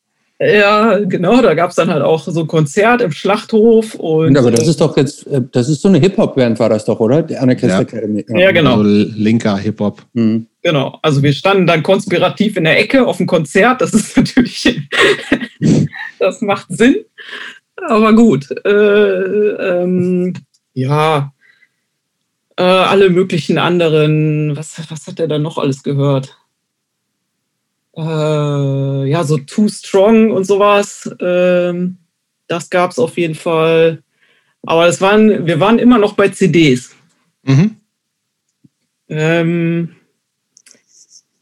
[0.41, 3.95] Ja, genau, da gab es dann halt auch so ein Konzert im Schlachthof.
[3.95, 6.85] Und, aber das äh, ist doch jetzt, äh, das ist so eine Hip-Hop-Band, war das
[6.85, 7.23] doch, oder?
[7.23, 7.81] Die Anarchist ja.
[7.81, 8.25] Academy.
[8.29, 8.77] Ja, ja genau.
[8.77, 10.01] Also linker Hip-Hop.
[10.13, 10.47] Mhm.
[10.61, 13.81] Genau, also wir standen dann konspirativ in der Ecke auf dem Konzert.
[13.81, 14.79] Das ist natürlich,
[16.19, 16.95] das macht Sinn.
[17.87, 20.33] Aber gut, äh, ähm,
[20.73, 21.33] ja,
[22.55, 26.38] äh, alle möglichen anderen, was, was hat er dann noch alles gehört?
[27.99, 31.09] Äh, ja, so Too Strong und sowas.
[31.19, 31.97] Ähm,
[32.47, 34.01] das gab es auf jeden Fall.
[34.63, 36.95] Aber es waren, wir waren immer noch bei CDs.
[37.43, 37.75] Mhm.
[39.09, 39.95] Ähm,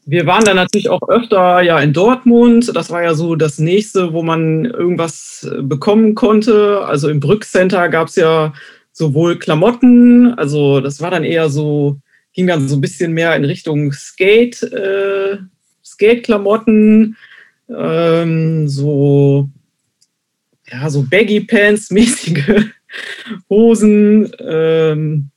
[0.06, 2.74] wir waren dann natürlich auch öfter ja in Dortmund.
[2.74, 6.84] Das war ja so das nächste, wo man irgendwas bekommen konnte.
[6.86, 8.54] Also im Brückcenter gab es ja
[8.98, 12.00] sowohl Klamotten, also das war dann eher so,
[12.32, 15.38] ging dann so ein bisschen mehr in Richtung Skate, äh,
[15.98, 17.16] Skate-Klamotten,
[17.68, 19.48] ähm, so,
[20.70, 22.66] ja, so Baggy-Pants-mäßige
[23.50, 25.30] Hosen, ähm,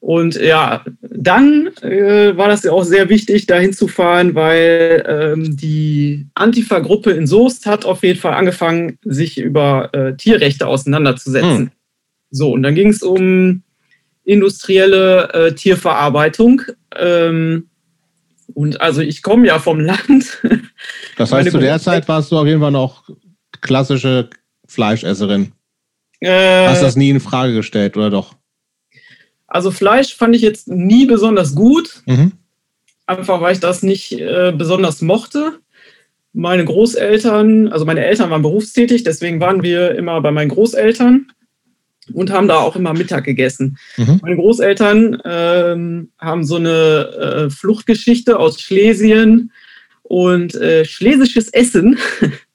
[0.00, 6.26] Und ja, dann äh, war das ja auch sehr wichtig, da hinzufahren, weil ähm, die
[6.34, 11.58] Antifa-Gruppe in Soest hat auf jeden Fall angefangen, sich über äh, Tierrechte auseinanderzusetzen.
[11.58, 11.70] Hm.
[12.30, 13.62] So, und dann ging es um
[14.24, 16.62] industrielle äh, Tierverarbeitung.
[16.94, 17.68] Ähm,
[18.54, 20.42] und also ich komme ja vom Land.
[21.16, 23.02] Das heißt, zu der Zeit warst du auf jeden Fall noch
[23.60, 24.30] klassische
[24.68, 25.50] Fleischesserin.
[26.20, 28.36] Äh, Hast das nie in Frage gestellt, oder doch?
[29.48, 32.02] Also Fleisch fand ich jetzt nie besonders gut.
[32.06, 32.32] Mhm.
[33.06, 35.58] Einfach weil ich das nicht äh, besonders mochte.
[36.32, 41.32] Meine Großeltern, also meine Eltern waren berufstätig, deswegen waren wir immer bei meinen Großeltern
[42.12, 43.78] und haben da auch immer Mittag gegessen.
[43.96, 44.20] Mhm.
[44.22, 49.52] Meine Großeltern ähm, haben so eine äh, Fluchtgeschichte aus Schlesien
[50.02, 51.98] und äh, schlesisches Essen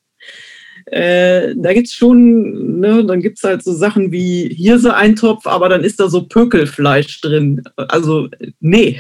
[0.94, 5.70] Äh, da gibt es schon, ne, dann gibt es halt so Sachen wie Hirse-Eintopf, aber
[5.70, 7.64] dann ist da so Pökelfleisch drin.
[7.76, 8.28] Also,
[8.60, 9.00] nee,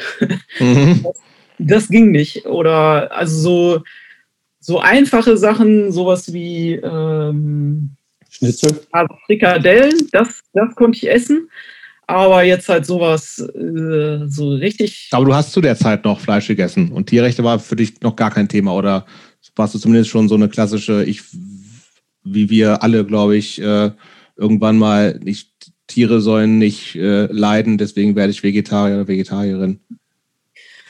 [0.59, 1.05] mhm.
[1.59, 2.45] das, ging nicht.
[2.45, 3.83] Oder also so,
[4.59, 7.91] so einfache Sachen, sowas wie ähm,
[8.33, 8.81] Schnitzel.
[8.91, 11.49] Also Frikadellen, das, das konnte ich essen.
[12.05, 15.09] Aber jetzt halt sowas äh, so richtig.
[15.11, 18.15] Aber du hast zu der Zeit noch Fleisch gegessen und Tierrechte war für dich noch
[18.15, 19.05] gar kein Thema oder
[19.55, 21.21] warst du zumindest schon so eine klassische, ich
[22.23, 23.91] wie wir alle, glaube ich, äh,
[24.35, 25.51] irgendwann mal nicht,
[25.87, 29.79] Tiere sollen nicht äh, leiden, deswegen werde ich Vegetarier oder Vegetarierin.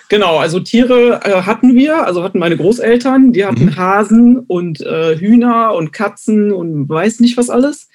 [0.09, 3.75] Genau, also Tiere äh, hatten wir, also hatten meine Großeltern, die hatten mhm.
[3.77, 7.89] Hasen und äh, Hühner und Katzen und weiß nicht was alles.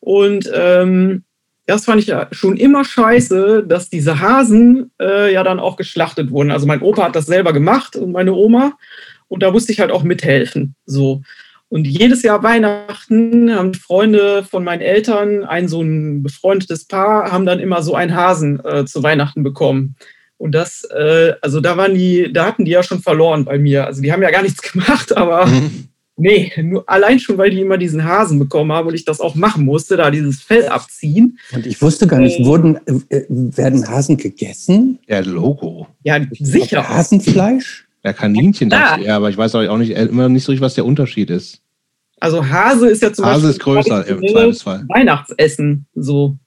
[0.00, 1.24] Und ähm,
[1.66, 6.30] das fand ich ja schon immer scheiße, dass diese Hasen äh, ja dann auch geschlachtet
[6.30, 6.50] wurden.
[6.50, 8.72] Also mein Opa hat das selber gemacht und meine Oma.
[9.28, 10.74] Und da musste ich halt auch mithelfen.
[10.86, 11.22] So.
[11.68, 17.46] Und jedes Jahr Weihnachten haben Freunde von meinen Eltern, ein so ein befreundetes Paar, haben
[17.46, 19.94] dann immer so einen Hasen äh, zu Weihnachten bekommen.
[20.40, 23.84] Und das, äh, also da waren die, da hatten die ja schon verloren bei mir.
[23.86, 25.88] Also die haben ja gar nichts gemacht, aber mhm.
[26.16, 29.34] nee, nur allein schon, weil die immer diesen Hasen bekommen haben und ich das auch
[29.34, 31.38] machen musste, da dieses Fell abziehen.
[31.52, 34.98] Und ich wusste gar nicht, äh, wurden, äh, werden Hasen gegessen?
[35.06, 35.88] Ja, Logo.
[36.04, 36.88] Ja, sicher.
[36.88, 37.86] Hasenfleisch?
[38.02, 38.96] Ja, Kaninchen ja.
[38.98, 41.28] ich, ja, aber ich weiß auch nicht, äh, immer nicht so richtig, was der Unterschied
[41.28, 41.60] ist.
[42.18, 44.84] Also Hase ist ja zum Hase Beispiel ist größer im Zweifelsfall.
[44.88, 46.38] Weihnachtsessen, so.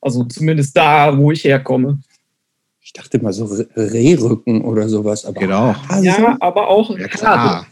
[0.00, 2.00] Also zumindest da, wo ich herkomme.
[2.86, 5.24] Ich dachte mal so Rehrücken oder sowas.
[5.24, 5.74] Aber genau.
[5.88, 6.06] Hase?
[6.06, 7.66] Ja, aber auch ja, klar.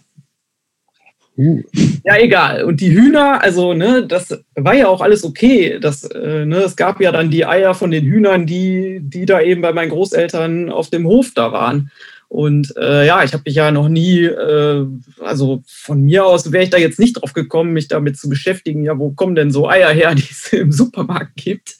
[1.38, 1.62] Uh.
[2.04, 2.64] Ja, egal.
[2.64, 5.78] Und die Hühner, also, ne, das war ja auch alles okay.
[5.80, 9.40] Das, äh, ne, es gab ja dann die Eier von den Hühnern, die, die da
[9.40, 11.92] eben bei meinen Großeltern auf dem Hof da waren.
[12.26, 14.84] Und äh, ja, ich habe mich ja noch nie, äh,
[15.20, 18.82] also von mir aus wäre ich da jetzt nicht drauf gekommen, mich damit zu beschäftigen,
[18.82, 21.76] ja, wo kommen denn so Eier her, die es im Supermarkt gibt.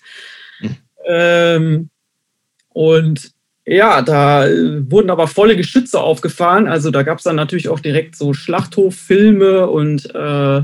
[0.61, 0.77] Mhm.
[1.05, 1.91] Ähm,
[2.75, 3.31] und
[3.67, 6.69] ja, da äh, wurden aber volle Geschütze aufgefahren.
[6.69, 10.63] Also da gab es dann natürlich auch direkt so Schlachthoffilme und äh,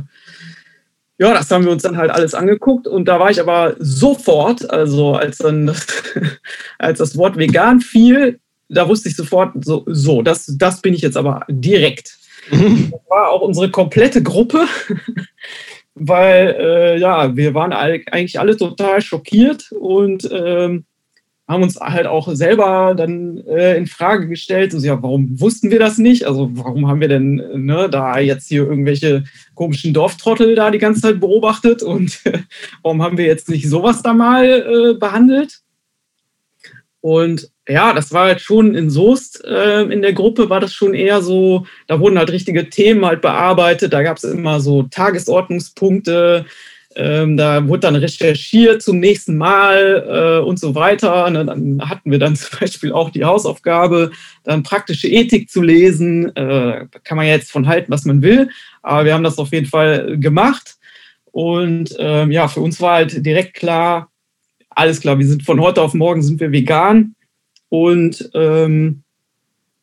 [1.18, 4.70] ja, das haben wir uns dann halt alles angeguckt und da war ich aber sofort,
[4.70, 5.86] also als dann das,
[6.78, 11.02] als das Wort vegan fiel, da wusste ich sofort, so, so das, das bin ich
[11.02, 12.18] jetzt aber direkt.
[12.50, 14.64] Das war auch unsere komplette Gruppe,
[15.94, 20.84] weil äh, ja, wir waren eigentlich alle total schockiert und ähm,
[21.50, 25.80] haben uns halt auch selber dann äh, in Frage gestellt, also, ja, warum wussten wir
[25.80, 26.26] das nicht?
[26.26, 29.24] Also warum haben wir denn ne, da jetzt hier irgendwelche
[29.54, 32.38] komischen Dorftrottel da die ganze Zeit beobachtet und äh,
[32.82, 35.60] warum haben wir jetzt nicht sowas da mal äh, behandelt?
[37.00, 40.94] Und ja, das war halt schon in Soest äh, in der Gruppe, war das schon
[40.94, 46.44] eher so, da wurden halt richtige Themen halt bearbeitet, da gab es immer so Tagesordnungspunkte,
[46.96, 51.26] ähm, da wurde dann recherchiert zum nächsten Mal äh, und so weiter.
[51.26, 54.10] Und dann hatten wir dann zum Beispiel auch die Hausaufgabe,
[54.44, 56.34] dann praktische Ethik zu lesen.
[56.34, 58.50] Äh, kann man ja jetzt von halten, was man will,
[58.82, 60.76] aber wir haben das auf jeden Fall gemacht.
[61.32, 64.10] Und ähm, ja, für uns war halt direkt klar,
[64.70, 67.14] alles klar, wir sind von heute auf morgen sind wir vegan.
[67.68, 69.04] Und ähm,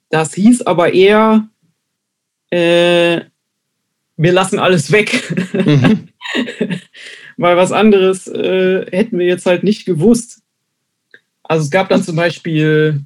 [0.09, 1.47] das hieß aber eher,
[2.49, 3.21] äh,
[4.17, 5.23] wir lassen alles weg.
[5.53, 6.09] Mhm.
[7.37, 10.41] Weil was anderes äh, hätten wir jetzt halt nicht gewusst.
[11.43, 13.05] Also es gab dann zum Beispiel,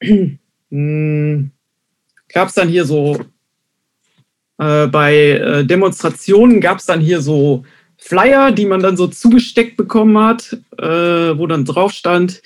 [0.70, 1.50] hm,
[2.28, 3.18] gab es dann hier so,
[4.58, 7.64] äh, bei äh, Demonstrationen gab es dann hier so
[7.96, 12.42] Flyer, die man dann so zugesteckt bekommen hat, äh, wo dann drauf stand,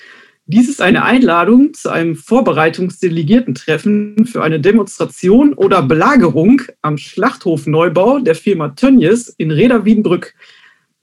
[0.51, 8.17] dies ist eine Einladung zu einem Vorbereitungsdelegiertentreffen für eine Demonstration oder Belagerung am Schlachthof Neubau
[8.17, 10.33] der Firma Tönnies in Reda Wiedenbrück.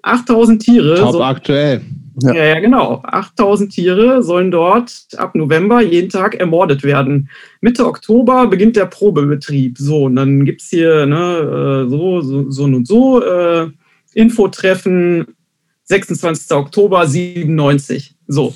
[0.02, 0.96] 8000 Tiere.
[0.96, 1.80] Top so, aktuell.
[2.22, 2.34] Ja.
[2.34, 3.02] ja, ja, genau.
[3.04, 7.30] 8000 Tiere sollen dort ab November jeden Tag ermordet werden.
[7.60, 9.78] Mitte Oktober beginnt der Probebetrieb.
[9.78, 13.68] So, und dann gibt es hier ne, äh, so, so, so und so äh,
[14.12, 15.36] Infotreffen
[15.84, 16.50] 26.
[16.50, 18.16] Oktober 97.
[18.26, 18.52] So.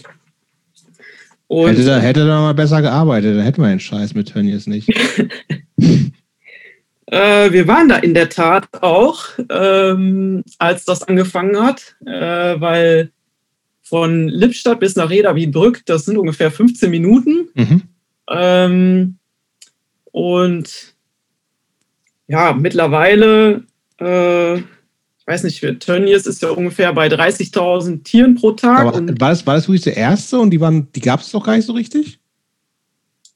[1.51, 4.69] Und hätte, da, hätte da mal besser gearbeitet, dann hätten wir den Scheiß mit Tönnies
[4.69, 4.89] nicht.
[7.07, 13.11] äh, wir waren da in der Tat auch, ähm, als das angefangen hat, äh, weil
[13.83, 17.49] von Lippstadt bis nach Reda Wiedbrück, das sind ungefähr 15 Minuten.
[17.55, 17.83] Mhm.
[18.31, 19.19] Ähm,
[20.13, 20.95] und
[22.29, 23.65] ja, mittlerweile
[23.99, 24.59] äh,
[25.27, 28.87] weiß nicht, Tönnies ist ja ungefähr bei 30.000 Tieren pro Tag.
[28.87, 31.45] Aber war das, war das wirklich der erste und die, waren, die gab es doch
[31.45, 32.19] gar nicht so richtig?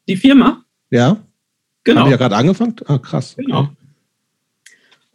[0.08, 0.64] Die Firma?
[0.90, 1.18] Ja.
[1.84, 2.00] Genau.
[2.00, 2.76] Haben die ja gerade angefangen?
[2.86, 3.34] Ah, krass.
[3.36, 3.68] Genau.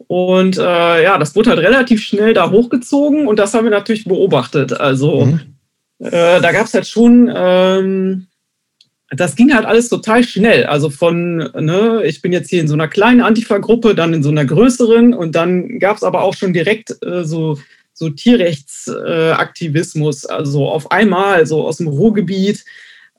[0.06, 4.04] Und äh, ja, das wurde halt relativ schnell da hochgezogen und das haben wir natürlich
[4.04, 4.72] beobachtet.
[4.72, 5.40] Also mhm.
[5.98, 8.26] äh, da gab es halt schon ähm,
[9.10, 10.64] das ging halt alles total schnell.
[10.64, 14.30] Also von, ne, ich bin jetzt hier in so einer kleinen Antifa-Gruppe, dann in so
[14.30, 17.58] einer größeren und dann gab es aber auch schon direkt äh, so,
[17.92, 20.22] so Tierrechtsaktivismus.
[20.24, 22.64] Äh, also auf einmal, so aus dem Ruhrgebiet,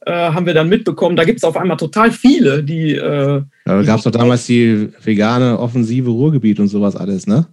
[0.05, 2.95] äh, haben wir dann mitbekommen, da gibt es auf einmal total viele, die.
[2.95, 7.47] Äh, da gab es doch damals die vegane Offensive Ruhrgebiet und sowas alles, ne?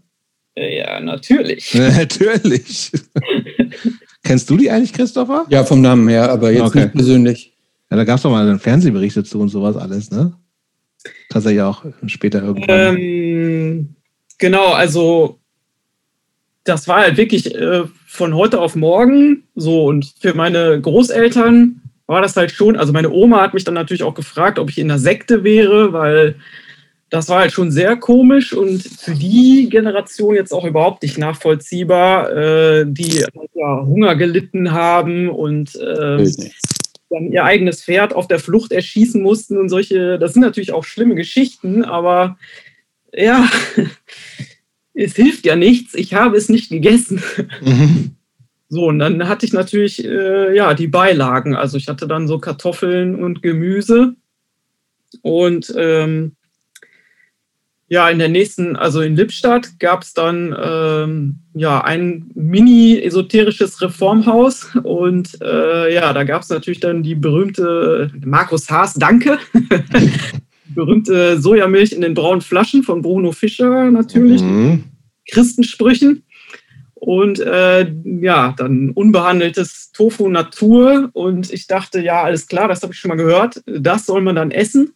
[0.57, 1.75] Ja, natürlich.
[1.75, 2.93] natürlich.
[4.25, 5.47] Kennst du die eigentlich, Christopher?
[5.51, 6.85] Ja, vom Namen her, aber jetzt okay.
[6.85, 7.58] nicht persönlich.
[7.91, 10.35] Ja, da gab es doch mal einen Fernsehbericht dazu und sowas alles, ne?
[11.31, 12.97] Tatsächlich auch später irgendwann.
[12.97, 13.97] Ähm,
[14.39, 15.39] genau, also
[16.65, 22.23] das war halt wirklich äh, von heute auf morgen so und für meine Großeltern war
[22.23, 24.89] das halt schon, also meine Oma hat mich dann natürlich auch gefragt, ob ich in
[24.89, 26.37] der Sekte wäre, weil
[27.11, 32.31] das war halt schon sehr komisch und für die Generation jetzt auch überhaupt nicht nachvollziehbar,
[32.33, 33.25] äh, die
[33.55, 36.31] ja, Hunger gelitten haben und äh,
[37.11, 40.85] dann ihr eigenes Pferd auf der Flucht erschießen mussten und solche, das sind natürlich auch
[40.85, 42.39] schlimme Geschichten, aber
[43.13, 43.49] ja,
[44.95, 47.23] es hilft ja nichts, ich habe es nicht gegessen.
[47.63, 48.17] Mhm.
[48.71, 51.57] So, und dann hatte ich natürlich äh, ja die Beilagen.
[51.57, 54.15] Also ich hatte dann so Kartoffeln und Gemüse.
[55.23, 56.37] Und ähm,
[57.91, 64.75] ja, in der nächsten, also in Lippstadt gab es dann ähm, ja ein mini-esoterisches Reformhaus
[64.83, 69.39] und äh, ja, da gab es natürlich dann die berühmte Markus Haas, danke,
[70.75, 74.85] berühmte Sojamilch in den braunen Flaschen von Bruno Fischer natürlich, mhm.
[75.31, 76.25] Christensprüchen
[76.95, 82.93] und äh, ja, dann unbehandeltes Tofu Natur und ich dachte, ja, alles klar, das habe
[82.93, 84.93] ich schon mal gehört, das soll man dann essen.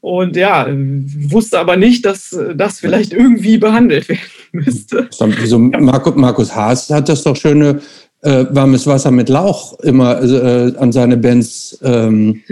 [0.00, 4.20] Und ja, wusste aber nicht, dass das vielleicht irgendwie behandelt werden
[4.52, 5.08] müsste.
[5.10, 7.80] So, Markus, Markus Haas hat das doch schöne
[8.22, 12.42] äh, warmes Wasser mit Lauch immer äh, an seine Bands ähm,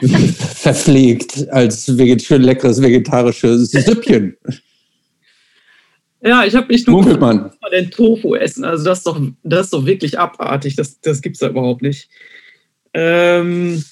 [0.56, 4.36] verpflegt als veget schön leckeres vegetarisches Süppchen.
[6.22, 7.50] Ja, ich habe nicht nur man.
[7.72, 8.64] den Tofu essen.
[8.64, 10.76] Also das ist doch, das ist doch wirklich abartig.
[10.76, 12.10] Das, das gibt es da überhaupt nicht.
[12.92, 13.82] Ähm,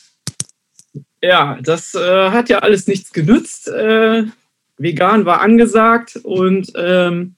[1.23, 3.69] ja, das äh, hat ja alles nichts genützt.
[3.69, 4.25] Äh,
[4.79, 7.35] vegan war angesagt und ähm,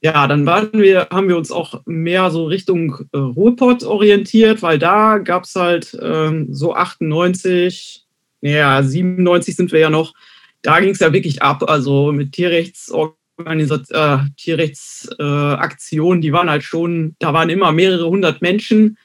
[0.00, 4.78] ja, dann waren wir, haben wir uns auch mehr so Richtung äh, Ruhrpott orientiert, weil
[4.78, 8.04] da gab es halt ähm, so 98,
[8.40, 10.14] naja, 97 sind wir ja noch,
[10.62, 17.14] da ging es ja wirklich ab, also mit Tierrechtsorganisation, äh, Tierrechtsaktionen, die waren halt schon,
[17.20, 18.98] da waren immer mehrere hundert Menschen.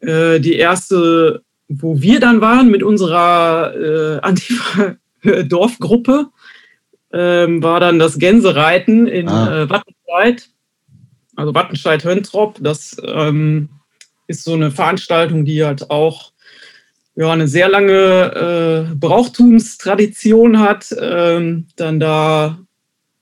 [0.00, 1.42] Äh, die erste
[1.80, 6.28] wo wir dann waren mit unserer äh, Antifa-Dorfgruppe,
[7.12, 9.62] ähm, war dann das Gänsereiten in ah.
[9.62, 10.48] äh, Wattenscheid,
[11.36, 12.58] also Wattenscheid-Höntrop.
[12.60, 13.68] Das ähm,
[14.26, 16.32] ist so eine Veranstaltung, die halt auch
[17.14, 20.94] ja, eine sehr lange äh, Brauchtumstradition hat.
[20.98, 22.58] Ähm, dann da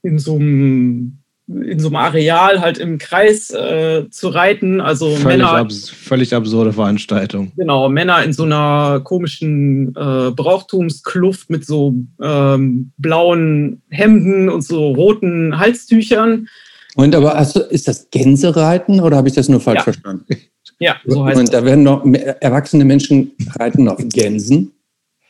[0.03, 1.20] in so einem
[1.65, 4.81] in so einem Areal halt im Kreis äh, zu reiten.
[4.81, 7.53] Also völlig, Männer, abs völlig absurde Veranstaltung.
[7.57, 14.93] Genau, Männer in so einer komischen äh, Brauchtumskluft mit so ähm, blauen Hemden und so
[14.93, 16.49] roten Halstüchern.
[16.95, 19.85] Und aber hast du, ist das Gänsereiten oder habe ich das nur falsch ja.
[19.85, 20.37] verstanden?
[20.79, 22.05] Ja, so heißt Und da werden noch
[22.41, 24.73] erwachsene Menschen reiten auf Gänsen?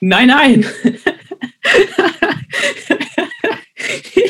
[0.00, 0.64] Nein, nein.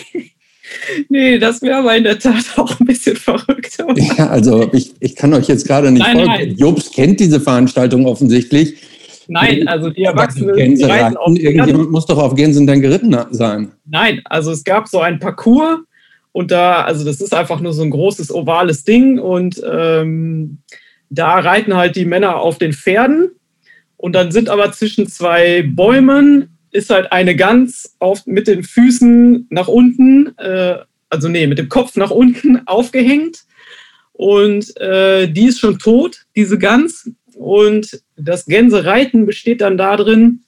[1.08, 3.78] Nee, das wäre aber in der Tat auch ein bisschen verrückt.
[3.96, 6.30] Ja, also ich, ich kann euch jetzt gerade nicht nein, folgen.
[6.30, 6.56] Nein.
[6.56, 8.76] Jobs kennt diese Veranstaltung offensichtlich.
[9.28, 10.56] Nein, also die Erwachsenen.
[10.56, 13.72] Gänse die reiten auf Irgendjemand muss doch auf Gänsen dann geritten sein.
[13.86, 15.80] Nein, also es gab so ein Parcours
[16.32, 20.58] Und da, also das ist einfach nur so ein großes ovales Ding und ähm,
[21.10, 23.30] da reiten halt die Männer auf den Pferden
[23.96, 29.46] und dann sind aber zwischen zwei Bäumen ist halt eine Gans auf, mit den Füßen
[29.50, 33.44] nach unten, äh, also nee, mit dem Kopf nach unten aufgehängt
[34.20, 37.10] und äh, die ist schon tot, diese Gans.
[37.34, 40.42] Und das Gänsereiten besteht dann darin,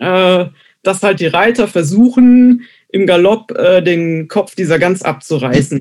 [0.00, 0.46] äh,
[0.82, 5.80] dass halt die Reiter versuchen, im Galopp äh, den Kopf dieser Gans abzureißen.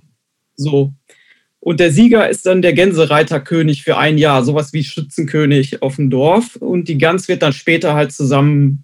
[0.56, 0.94] So.
[1.60, 6.12] Und der Sieger ist dann der Gänsereiterkönig für ein Jahr, sowas wie Schützenkönig auf dem
[6.12, 6.56] Dorf.
[6.56, 8.84] Und die Gans wird dann später halt zusammen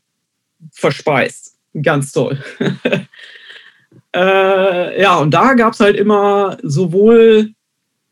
[0.72, 1.58] verspeist.
[1.82, 2.38] Ganz toll.
[4.16, 7.54] äh, ja, und da gab es halt immer sowohl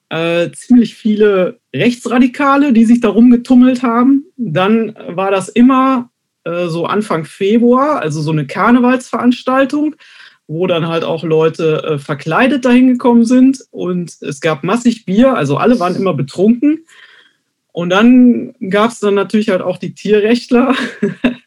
[0.10, 4.26] äh, ziemlich viele Rechtsradikale, die sich da rumgetummelt haben.
[4.38, 6.10] Dann war das immer
[6.44, 9.96] äh, so Anfang Februar, also so eine Karnevalsveranstaltung,
[10.48, 15.36] wo dann halt auch Leute äh, verkleidet dahin gekommen sind und es gab massig Bier,
[15.36, 16.86] also alle waren immer betrunken.
[17.72, 20.76] Und dann gab es dann natürlich halt auch die Tierrechtler,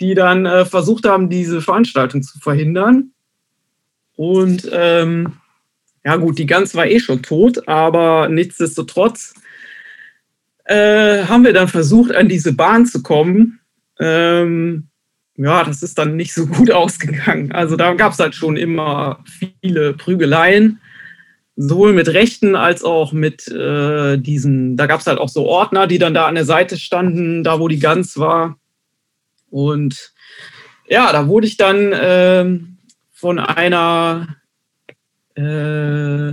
[0.00, 3.12] die dann äh, versucht haben, diese Veranstaltung zu verhindern.
[4.16, 5.34] Und ähm,
[6.04, 9.34] ja gut, die Gans war eh schon tot, aber nichtsdestotrotz
[10.64, 13.60] äh, haben wir dann versucht, an diese Bahn zu kommen.
[13.98, 14.88] Ähm,
[15.36, 17.52] ja, das ist dann nicht so gut ausgegangen.
[17.52, 19.24] Also da gab es halt schon immer
[19.60, 20.80] viele Prügeleien,
[21.56, 25.86] sowohl mit Rechten als auch mit äh, diesen, da gab es halt auch so Ordner,
[25.86, 28.58] die dann da an der Seite standen, da wo die Gans war.
[29.54, 30.12] Und
[30.88, 32.58] ja, da wurde ich dann äh,
[33.12, 34.34] von einer
[35.36, 36.32] äh,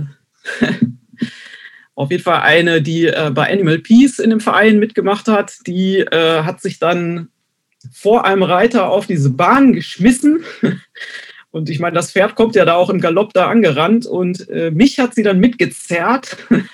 [1.94, 5.98] auf jeden Fall eine, die äh, bei Animal Peace in dem Verein mitgemacht hat, die
[6.00, 7.28] äh, hat sich dann
[7.92, 10.42] vor einem Reiter auf diese Bahn geschmissen.
[11.52, 14.70] Und ich meine, das Pferd kommt ja da auch im Galopp da angerannt und äh,
[14.70, 16.36] mich hat sie dann mitgezerrt.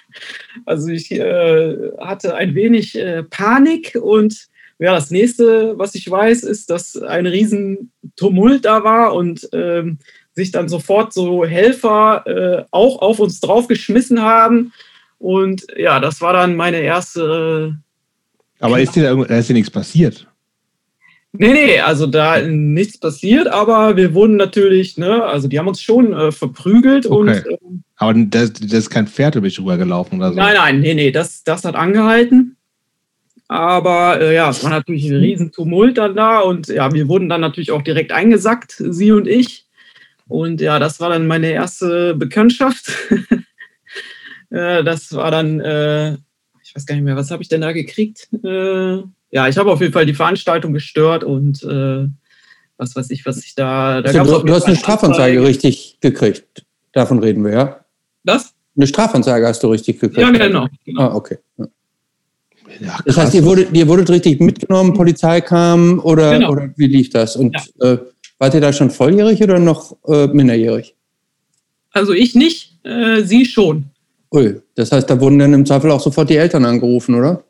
[0.66, 4.48] Also ich äh, hatte ein wenig äh, Panik und
[4.78, 9.98] ja, das nächste, was ich weiß, ist, dass ein riesen Tumult da war und ähm,
[10.32, 14.72] sich dann sofort so Helfer äh, auch auf uns draufgeschmissen haben.
[15.18, 17.76] Und ja, das war dann meine erste.
[18.60, 20.28] Aber ist dir, da ist dir nichts passiert?
[21.32, 25.82] Nee, nee, also da nichts passiert, aber wir wurden natürlich, ne, also die haben uns
[25.82, 27.14] schon äh, verprügelt okay.
[27.14, 27.28] und.
[27.28, 27.58] Äh,
[27.96, 30.36] aber das, das, ist kein Pferd über dich rübergelaufen oder so?
[30.36, 32.56] Nein, nein, nee, nee, das, das hat angehalten.
[33.48, 37.30] Aber äh, ja, es war natürlich ein riesen Tumult dann da und ja, wir wurden
[37.30, 39.66] dann natürlich auch direkt eingesackt, sie und ich.
[40.28, 42.92] Und ja, das war dann meine erste Bekanntschaft.
[44.50, 46.14] Äh, das war dann, äh,
[46.62, 48.30] ich weiß gar nicht mehr, was habe ich denn da gekriegt?
[48.42, 52.08] Äh, ja, ich habe auf jeden Fall die Veranstaltung gestört und äh,
[52.78, 54.00] was weiß ich, was ich da.
[54.00, 56.64] da also, du, du hast eine Strafanzeige richtig gekriegt.
[56.92, 57.84] Davon reden wir, ja?
[58.24, 58.54] Das?
[58.74, 60.18] Eine Strafanzeige hast du richtig gekriegt.
[60.18, 60.68] Ja, genau.
[60.82, 61.02] genau.
[61.02, 61.36] Ah, okay.
[61.58, 61.66] Ja,
[63.04, 66.52] das heißt, ihr wurdet, ihr wurdet richtig mitgenommen, Polizei kam oder, genau.
[66.52, 67.36] oder wie lief das?
[67.36, 67.92] Und ja.
[67.92, 67.98] äh,
[68.38, 70.94] Wart ihr da schon volljährig oder noch äh, minderjährig?
[71.90, 73.86] Also ich nicht, äh, sie schon.
[74.32, 77.42] Ui, das heißt, da wurden dann im Zweifel auch sofort die Eltern angerufen, oder?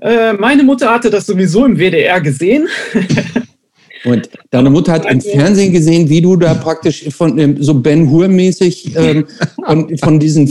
[0.00, 2.66] Äh, meine Mutter hatte das sowieso im WDR gesehen.
[4.04, 8.10] Und deine Mutter hat im also Fernsehen gesehen, wie du da praktisch von so Ben
[8.10, 9.28] Hur-mäßig ähm,
[9.64, 10.48] von, von diesen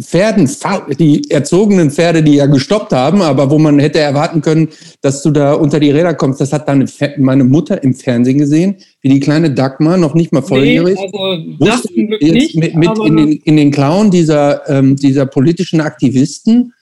[0.00, 0.50] Pferden,
[0.98, 4.68] die erzogenen Pferde, die ja gestoppt haben, aber wo man hätte erwarten können,
[5.00, 6.40] dass du da unter die Räder kommst.
[6.40, 10.42] Das hat dann meine Mutter im Fernsehen gesehen, wie die kleine Dagmar, noch nicht mal
[10.42, 15.26] volljährig, nee, also jetzt nicht, mit, mit in, den, in den Klauen dieser, ähm, dieser
[15.26, 16.72] politischen Aktivisten.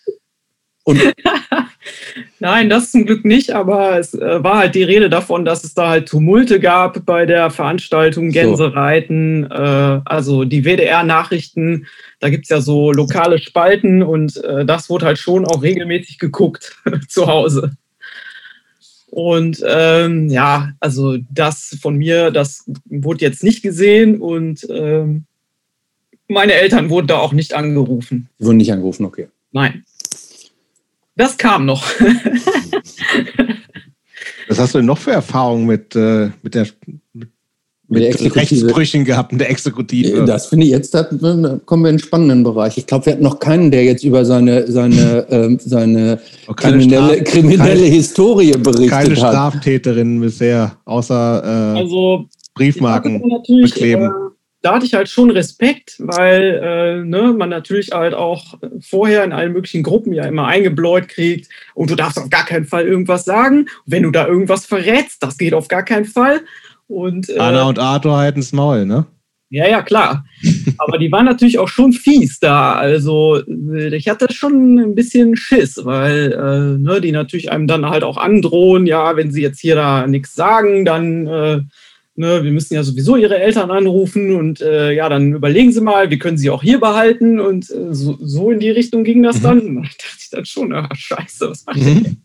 [0.84, 1.00] Und
[2.38, 5.74] Nein, das zum Glück nicht, aber es äh, war halt die Rede davon, dass es
[5.74, 9.54] da halt Tumulte gab bei der Veranstaltung Gänsereiten, so.
[9.54, 11.86] äh, also die WDR-Nachrichten,
[12.20, 16.18] da gibt es ja so lokale Spalten und äh, das wurde halt schon auch regelmäßig
[16.18, 16.76] geguckt
[17.08, 17.72] zu Hause.
[19.10, 25.24] Und ähm, ja, also das von mir, das wurde jetzt nicht gesehen und ähm,
[26.28, 28.28] meine Eltern wurden da auch nicht angerufen.
[28.38, 29.28] Wurden nicht angerufen, okay.
[29.52, 29.84] Nein.
[31.16, 31.84] Das kam noch.
[34.48, 36.66] Was hast du denn noch für Erfahrungen mit, äh, mit der
[37.88, 40.22] mit, mit Rechtsbrüchen gehabt in der Exekutive?
[40.22, 42.76] Äh, das finde ich jetzt, da kommen wir in einen spannenden Bereich.
[42.78, 47.14] Ich glaube, wir hatten noch keinen, der jetzt über seine, seine, ähm, seine oh, kriminelle,
[47.14, 49.16] Straf kriminelle keine, Historie berichtet keine hat.
[49.16, 53.22] Keine Straftäterin bisher, außer äh, also, Briefmarken
[53.62, 54.04] bekleben.
[54.04, 54.25] Äh,
[54.66, 59.32] da hatte ich halt schon Respekt, weil äh, ne, man natürlich halt auch vorher in
[59.32, 63.24] allen möglichen Gruppen ja immer eingebläut kriegt und du darfst auf gar keinen Fall irgendwas
[63.24, 63.68] sagen.
[63.86, 66.40] Wenn du da irgendwas verrätst, das geht auf gar keinen Fall.
[66.88, 69.06] Und, äh, Anna und Arthur halten das Maul, ne?
[69.50, 70.24] Ja, ja, klar.
[70.78, 72.72] Aber die waren natürlich auch schon fies da.
[72.72, 78.02] Also ich hatte schon ein bisschen Schiss, weil äh, ne, die natürlich einem dann halt
[78.02, 81.60] auch androhen, ja, wenn sie jetzt hier da nichts sagen, dann, äh,
[82.16, 86.10] ne, wir müssen ja sowieso ihre Eltern anrufen und äh, ja, dann überlegen sie mal,
[86.10, 89.38] wir können sie auch hier behalten und äh, so, so, in die Richtung ging das
[89.38, 89.42] mhm.
[89.42, 89.76] dann.
[89.76, 92.16] Da dachte ich dann schon, ach, scheiße, was mache ich mhm.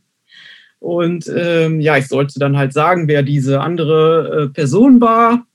[0.79, 5.45] Und ähm, ja, ich sollte dann halt sagen, wer diese andere äh, Person war.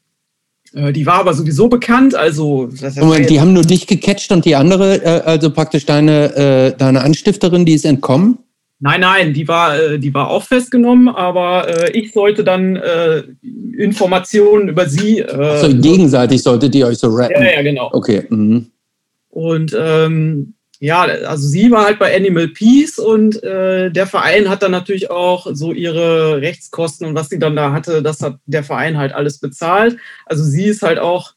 [0.73, 2.71] Äh, die war aber sowieso bekannt, also.
[2.97, 7.01] Moment, die haben nur dich gecatcht und die andere, äh, also praktisch deine, äh, deine
[7.01, 8.39] Anstifterin, die ist entkommen?
[8.79, 12.81] Nein, nein, die war, äh, die war auch festgenommen, aber ich sollte dann
[13.79, 15.25] Informationen über sie.
[15.25, 17.43] also gegenseitig solltet ihr euch so rappen.
[17.43, 17.91] Ja, ja, genau.
[17.93, 18.25] Okay.
[18.29, 18.67] Mhm.
[19.31, 24.63] Und ähm, ja, also sie war halt bei Animal Peace und äh, der Verein hat
[24.63, 28.63] dann natürlich auch so ihre Rechtskosten und was sie dann da hatte, das hat der
[28.63, 29.97] Verein halt alles bezahlt.
[30.27, 31.33] Also sie ist halt auch,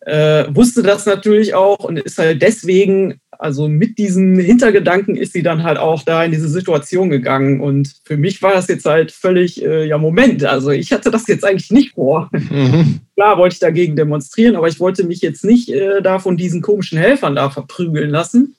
[0.00, 5.44] äh, wusste das natürlich auch und ist halt deswegen, also mit diesen Hintergedanken ist sie
[5.44, 7.60] dann halt auch da in diese Situation gegangen.
[7.60, 11.28] Und für mich war das jetzt halt völlig, äh, ja, Moment, also ich hatte das
[11.28, 12.28] jetzt eigentlich nicht vor.
[12.32, 12.98] Mhm.
[13.14, 16.62] Klar wollte ich dagegen demonstrieren, aber ich wollte mich jetzt nicht äh, da von diesen
[16.62, 18.56] komischen Helfern da verprügeln lassen.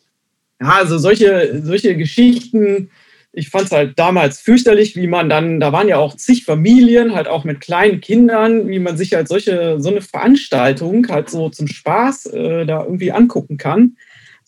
[0.62, 2.90] Ja, also solche, solche Geschichten,
[3.34, 7.14] ich fand es halt damals fürchterlich, wie man dann, da waren ja auch zig Familien,
[7.16, 11.50] halt auch mit kleinen Kindern, wie man sich halt solche, so eine Veranstaltung halt so
[11.50, 13.98] zum Spaß äh, da irgendwie angucken kann.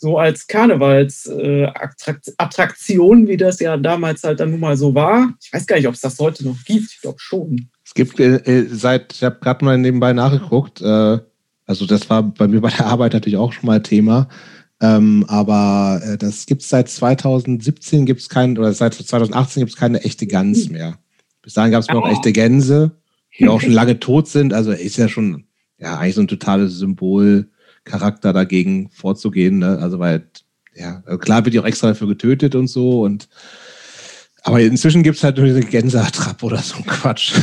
[0.02, 5.32] So als Karnevalsattraktion, äh, wie das ja damals halt dann nun mal so war.
[5.40, 6.92] Ich weiß gar nicht, ob es das heute noch gibt.
[6.92, 7.70] Ich glaube schon.
[7.86, 11.20] Es gibt äh, äh seit, ich habe gerade mal nebenbei nachgeguckt, äh,
[11.68, 14.28] also das war bei mir bei der Arbeit natürlich auch schon mal Thema.
[14.82, 19.72] Ähm, aber äh, das gibt es seit 2017 gibt es kein, oder seit 2018 gibt
[19.72, 20.98] es keine echte Gans mehr.
[21.44, 22.94] Bis dahin gab es noch echte Gänse,
[23.38, 24.52] die auch schon lange tot sind.
[24.52, 25.44] Also ist ja schon
[25.78, 26.74] ja eigentlich so ein totales
[27.86, 29.60] Symbolcharakter dagegen vorzugehen.
[29.60, 29.80] Ne?
[29.80, 30.28] Also weil
[30.74, 33.28] ja also klar wird die auch extra dafür getötet und so und
[34.44, 37.34] aber inzwischen gibt es halt nur diese Gänseattrappe oder so ein Quatsch.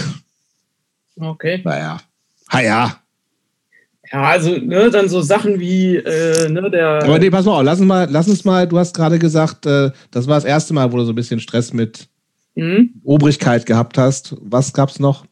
[1.17, 1.61] Okay.
[1.65, 2.01] Naja.
[2.53, 3.01] Ha ja,
[4.13, 7.03] ja, also ne, dann so Sachen wie äh, ne, der.
[7.05, 9.67] Aber nee, pass mal auf, lass uns mal, lass uns mal, du hast gerade gesagt,
[9.67, 12.09] äh, das war das erste Mal, wo du so ein bisschen Stress mit
[12.55, 12.95] mhm.
[13.05, 14.35] Obrigkeit gehabt hast.
[14.41, 15.27] Was gab's noch?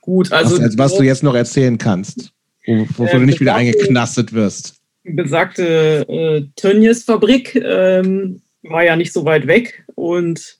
[0.00, 0.60] Gut, also.
[0.60, 2.32] Was, was du jetzt noch erzählen kannst,
[2.68, 4.76] wovor äh, du nicht wieder eingeknastet wirst.
[5.04, 10.58] Besagte äh, Tönnies-Fabrik ähm, war ja nicht so weit weg und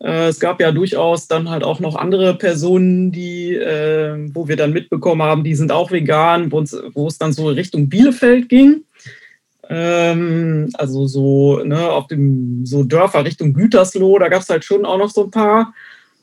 [0.00, 4.56] äh, es gab ja durchaus dann halt auch noch andere Personen, die, äh, wo wir
[4.56, 8.84] dann mitbekommen haben, die sind auch vegan, wo es dann so Richtung Bielefeld ging.
[9.68, 14.84] Ähm, also so ne, auf dem so Dörfer Richtung Gütersloh, da gab es halt schon
[14.84, 15.74] auch noch so ein paar.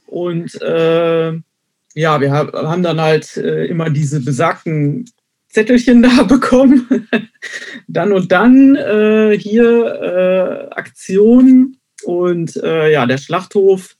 [0.07, 1.33] Und äh,
[1.93, 5.05] ja, wir haben dann halt äh, immer diese besagten
[5.49, 7.07] Zettelchen da bekommen.
[7.87, 13.95] dann und dann äh, hier äh, Aktionen und äh, ja, der Schlachthof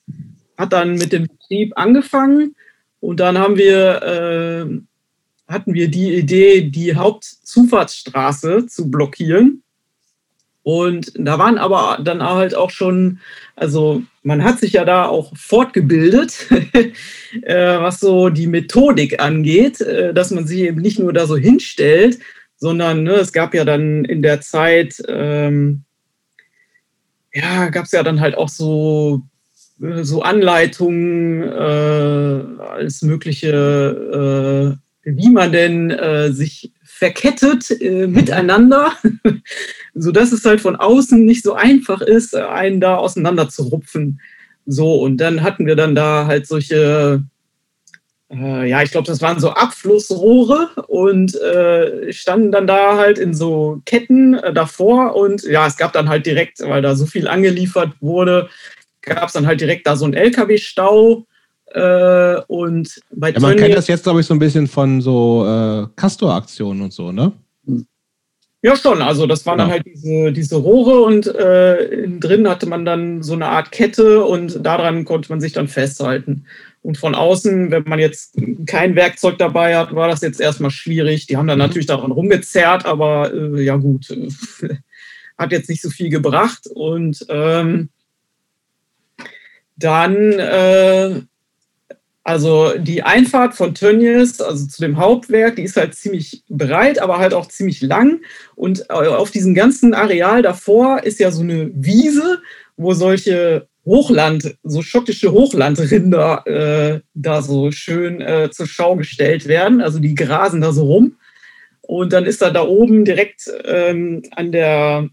[0.57, 2.55] hat dann mit dem Betrieb angefangen
[2.99, 9.63] und dann haben wir, äh, hatten wir die Idee, die Hauptzufahrtsstraße zu blockieren.
[10.67, 13.19] Und da waren aber dann halt auch schon,
[13.55, 16.45] also man hat sich ja da auch fortgebildet,
[17.43, 21.37] äh, was so die Methodik angeht, äh, dass man sich eben nicht nur da so
[21.37, 22.19] hinstellt,
[22.57, 25.85] sondern ne, es gab ja dann in der Zeit ähm,
[27.33, 29.21] ja, gab es ja dann halt auch so,
[29.81, 38.93] äh, so Anleitungen, äh, alles Mögliche, äh, wie man denn äh, sich verkettet äh, miteinander,
[39.93, 44.19] sodass es halt von außen nicht so einfach ist, einen da auseinander zu rupfen.
[44.65, 47.23] So, und dann hatten wir dann da halt solche
[48.29, 53.33] äh, ja, ich glaube, das waren so Abflussrohre und äh, standen dann da halt in
[53.33, 57.27] so Ketten äh, davor und ja, es gab dann halt direkt, weil da so viel
[57.27, 58.49] angeliefert wurde,
[59.01, 61.25] gab es dann halt direkt da so einen LKW-Stau.
[61.77, 65.45] Äh, und bei ja, man kennt das jetzt, glaube ich, so ein bisschen von so
[65.45, 67.31] äh, Castor-Aktionen und so, ne?
[68.63, 69.03] Ja, schon.
[69.03, 69.69] Also das waren genau.
[69.69, 74.25] dann halt diese, diese Rohre und äh, drin hatte man dann so eine Art Kette
[74.25, 76.45] und daran konnte man sich dann festhalten.
[76.81, 81.27] Und von außen, wenn man jetzt kein Werkzeug dabei hat, war das jetzt erstmal schwierig.
[81.27, 81.65] Die haben dann mhm.
[81.65, 84.07] natürlich daran rumgezerrt, aber äh, ja gut,
[85.37, 86.67] hat jetzt nicht so viel gebracht.
[86.73, 87.89] Und ähm,
[89.75, 91.21] dann, äh,
[92.27, 97.19] also die Einfahrt von Tönnies, also zu dem Hauptwerk, die ist halt ziemlich breit, aber
[97.19, 98.19] halt auch ziemlich lang.
[98.53, 102.41] Und äh, auf diesem ganzen Areal davor ist ja so eine Wiese,
[102.75, 109.79] wo solche Hochland, so schottische Hochlandrinder äh, da so schön äh, zur Schau gestellt werden.
[109.79, 111.15] Also die grasen da so rum.
[111.79, 115.07] Und dann ist da da oben direkt ähm, an der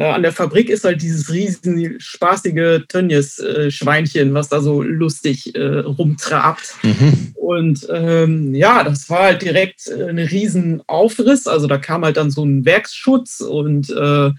[0.00, 5.78] an der Fabrik ist halt dieses riesen spaßige Tönnies-Schweinchen, äh, was da so lustig äh,
[5.78, 6.74] rumtrabt.
[6.82, 7.32] Mhm.
[7.34, 11.46] Und ähm, ja, das war halt direkt äh, ein riesen Aufriss.
[11.46, 14.30] Also da kam halt dann so ein Werksschutz und äh,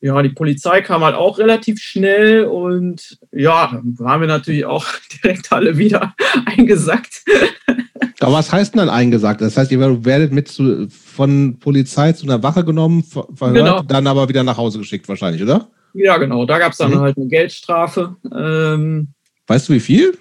[0.00, 4.86] ja, die Polizei kam halt auch relativ schnell und ja, dann waren wir natürlich auch
[5.22, 6.14] direkt alle wieder
[6.46, 7.24] eingesackt.
[8.20, 9.40] Aber was heißt denn dann eingesagt?
[9.40, 13.82] Das heißt, ihr werdet mit zu, von Polizei zu einer Wache genommen, verhört, genau.
[13.82, 15.68] dann aber wieder nach Hause geschickt wahrscheinlich, oder?
[15.94, 16.44] Ja, genau.
[16.44, 17.00] Da gab es dann mhm.
[17.00, 18.16] halt eine Geldstrafe.
[18.32, 19.08] Ähm,
[19.46, 20.18] weißt du, wie viel?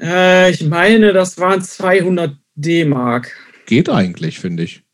[0.00, 3.32] Äh, ich meine, das waren 200 D-Mark.
[3.66, 4.85] Geht eigentlich, finde ich.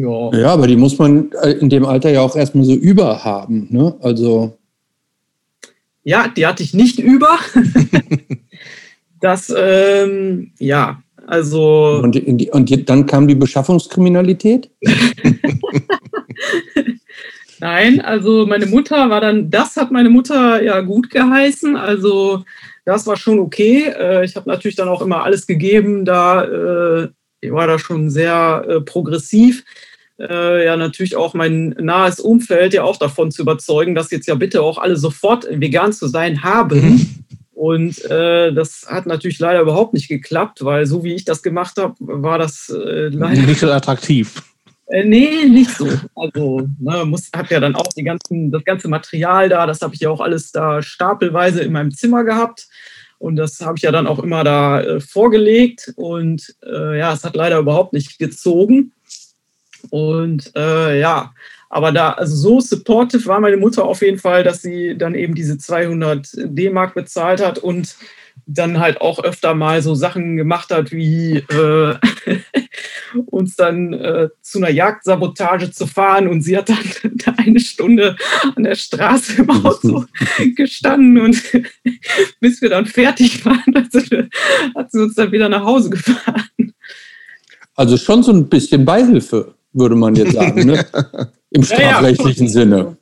[0.00, 0.30] Ja.
[0.32, 3.66] ja, aber die muss man äh, in dem Alter ja auch erstmal so über haben.
[3.70, 3.94] Ne?
[4.00, 4.56] Also.
[6.04, 7.38] Ja, die hatte ich nicht über.
[9.22, 12.00] Das, ähm, ja, also.
[12.02, 14.70] Und, die, und dann kam die Beschaffungskriminalität?
[17.60, 21.76] Nein, also meine Mutter war dann, das hat meine Mutter ja gut geheißen.
[21.76, 22.44] Also
[22.86, 23.92] das war schon okay.
[23.94, 26.06] Äh, ich habe natürlich dann auch immer alles gegeben.
[26.06, 27.08] Da äh,
[27.40, 29.64] ich war da schon sehr äh, progressiv.
[30.28, 34.60] Ja, natürlich auch mein nahes Umfeld ja auch davon zu überzeugen, dass jetzt ja bitte
[34.62, 36.80] auch alle sofort vegan zu sein haben.
[36.80, 37.24] Mhm.
[37.60, 41.76] Und äh, das hat natürlich leider überhaupt nicht geklappt, weil so wie ich das gemacht
[41.76, 44.42] habe, war das äh, leider nicht so attraktiv.
[44.86, 45.86] Äh, nee, nicht so.
[46.16, 49.94] Also ne, muss, hab ja dann auch die ganzen, das ganze Material da, das habe
[49.94, 52.66] ich ja auch alles da stapelweise in meinem Zimmer gehabt.
[53.18, 55.92] Und das habe ich ja dann auch immer da äh, vorgelegt.
[55.96, 58.92] Und äh, ja, es hat leider überhaupt nicht gezogen.
[59.90, 61.32] Und äh, ja,
[61.68, 65.34] aber da, also so supportive war meine Mutter auf jeden Fall, dass sie dann eben
[65.34, 67.96] diese 200 D-Mark bezahlt hat und
[68.46, 71.94] dann halt auch öfter mal so Sachen gemacht hat, wie äh,
[73.26, 76.28] uns dann äh, zu einer Jagdsabotage zu fahren.
[76.28, 78.16] Und sie hat dann eine Stunde
[78.56, 80.04] an der Straße im Auto
[80.56, 81.40] gestanden und
[82.40, 84.00] bis wir dann fertig waren, also,
[84.74, 86.72] hat sie uns dann wieder nach Hause gefahren.
[87.74, 90.66] Also schon so ein bisschen Beihilfe, würde man jetzt sagen.
[90.66, 90.84] Ne?
[91.50, 92.96] im strafrechtlichen ja, ja, Sinne.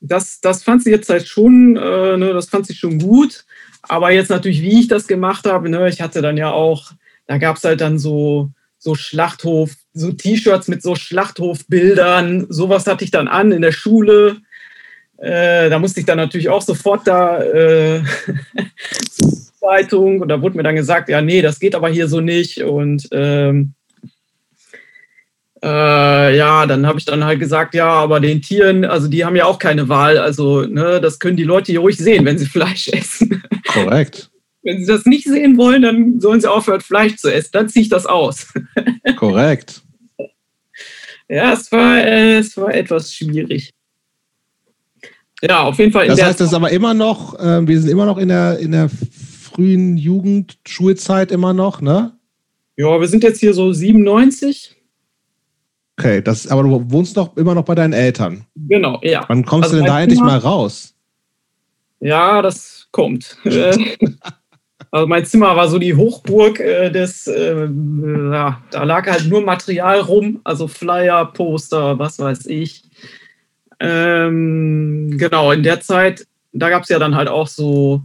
[0.00, 3.44] Das, das fand sie jetzt halt schon, äh, ne, das fand sie schon gut.
[3.82, 6.92] Aber jetzt natürlich, wie ich das gemacht habe, ne, ich hatte dann ja auch,
[7.26, 13.04] da gab es halt dann so, so Schlachthof, so T-Shirts mit so Schlachthofbildern, sowas hatte
[13.04, 14.38] ich dann an in der Schule.
[15.18, 18.02] Äh, da musste ich dann natürlich auch sofort da äh,
[19.60, 22.62] Zeitung und da wurde mir dann gesagt, ja, nee, das geht aber hier so nicht.
[22.62, 23.74] Und ähm,
[25.62, 29.36] äh, ja, dann habe ich dann halt gesagt, ja, aber den Tieren, also die haben
[29.36, 30.16] ja auch keine Wahl.
[30.18, 33.42] Also, ne, das können die Leute hier ruhig sehen, wenn sie Fleisch essen.
[33.66, 34.30] Korrekt.
[34.62, 37.50] wenn sie das nicht sehen wollen, dann sollen sie aufhören, Fleisch zu essen.
[37.52, 38.52] Dann ziehe ich das aus.
[39.16, 39.82] Korrekt.
[41.28, 43.70] Ja, es war, äh, es war etwas schwierig.
[45.42, 46.06] Ja, auf jeden Fall.
[46.06, 48.72] das heißt, das ist aber immer noch, äh, wir sind immer noch in der, in
[48.72, 52.12] der frühen Jugend, Schulzeit immer noch, ne?
[52.76, 54.79] Ja, wir sind jetzt hier so 97.
[56.00, 58.46] Okay, das, aber du wohnst doch immer noch bei deinen Eltern.
[58.56, 59.22] Genau, ja.
[59.28, 60.94] Wann kommst also du denn da endlich mal raus?
[62.00, 63.36] Ja, das kommt.
[64.90, 67.68] also mein Zimmer war so die Hochburg äh, des, äh,
[68.32, 72.82] ja, da lag halt nur Material rum, also Flyer, Poster, was weiß ich.
[73.78, 78.00] Ähm, genau, in der Zeit, da gab es ja dann halt auch so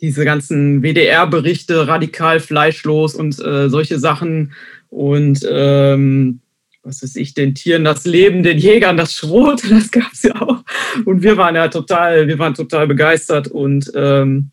[0.00, 4.54] diese ganzen WDR-Berichte, radikal fleischlos und äh, solche Sachen.
[4.88, 6.40] Und ähm,
[6.82, 10.40] was weiß ich, den Tieren das Leben, den Jägern das Schrot, das gab es ja
[10.40, 10.62] auch.
[11.04, 14.50] Und wir waren ja total, wir waren total begeistert und ähm,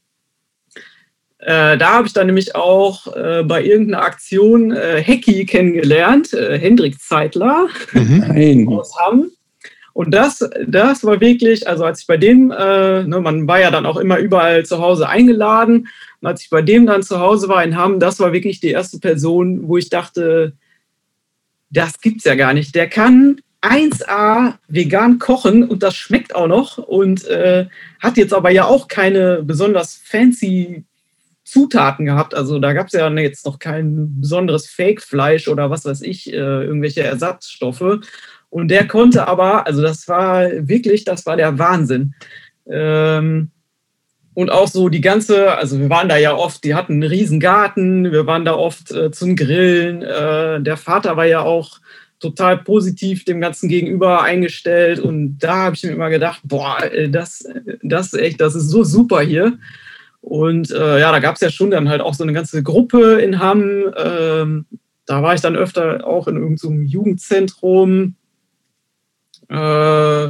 [1.39, 6.57] äh, da habe ich dann nämlich auch äh, bei irgendeiner Aktion äh, Hecki kennengelernt, äh,
[6.57, 8.67] Hendrik Zeitler mhm.
[8.78, 9.32] aus Hamm.
[9.93, 13.71] Und das, das war wirklich, also als ich bei dem, äh, ne, man war ja
[13.71, 15.88] dann auch immer überall zu Hause eingeladen,
[16.21, 18.69] und als ich bei dem dann zu Hause war in Hamm, das war wirklich die
[18.69, 20.53] erste Person, wo ich dachte,
[21.70, 22.76] das gibt's ja gar nicht.
[22.76, 27.65] Der kann 1A vegan kochen und das schmeckt auch noch und äh,
[27.99, 30.86] hat jetzt aber ja auch keine besonders fancy
[31.43, 32.36] Zutaten gehabt.
[32.36, 36.36] Also da gab es ja jetzt noch kein besonderes Fake-Fleisch oder was weiß ich, äh,
[36.36, 37.99] irgendwelche Ersatzstoffe.
[38.49, 42.13] Und der konnte aber, also das war wirklich, das war der Wahnsinn.
[42.70, 43.51] Ähm,
[44.38, 47.40] und auch so die ganze, also wir waren da ja oft, die hatten einen riesen
[47.40, 50.04] Garten, wir waren da oft äh, zum Grillen.
[50.04, 51.80] Äh, der Vater war ja auch
[52.20, 55.00] total positiv dem Ganzen gegenüber eingestellt.
[55.00, 56.78] Und da habe ich mir immer gedacht, boah,
[57.10, 57.46] das,
[57.82, 59.58] das echt, das ist so super hier.
[60.22, 63.14] Und äh, ja, da gab es ja schon dann halt auch so eine ganze Gruppe
[63.14, 63.92] in Hamm.
[63.98, 64.66] Ähm,
[65.08, 68.14] da war ich dann öfter auch in irgendeinem Jugendzentrum.
[69.50, 70.28] Äh,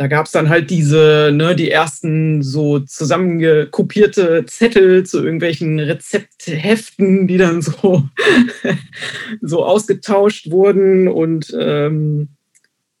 [0.00, 7.26] da gab es dann halt diese, ne, die ersten so zusammengekopierte Zettel zu irgendwelchen Rezeptheften,
[7.26, 8.04] die dann so,
[9.42, 12.30] so ausgetauscht wurden und ähm,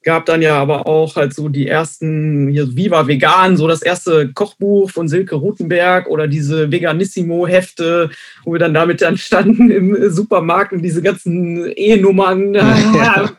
[0.02, 4.30] gab dann ja aber auch halt so die ersten, hier Viva Vegan, so das erste
[4.34, 8.10] Kochbuch von Silke Rutenberg oder diese Veganissimo-Hefte,
[8.44, 12.54] wo wir dann damit dann standen im Supermarkt und diese ganzen E-Nummern.
[12.94, 13.30] Ja.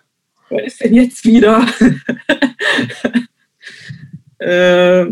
[0.50, 1.66] Was ist denn jetzt wieder?
[4.40, 5.06] äh,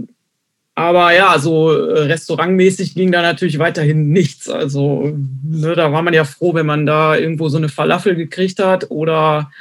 [0.79, 4.49] aber ja, so restaurantmäßig ging da natürlich weiterhin nichts.
[4.49, 8.59] Also ne, da war man ja froh, wenn man da irgendwo so eine Falafel gekriegt
[8.59, 9.51] hat oder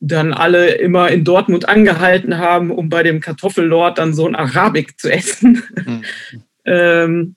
[0.00, 4.98] dann alle immer in Dortmund angehalten haben, um bei dem Kartoffellord dann so ein Arabik
[4.98, 5.62] zu essen.
[5.74, 6.02] Mhm.
[6.64, 7.34] ähm,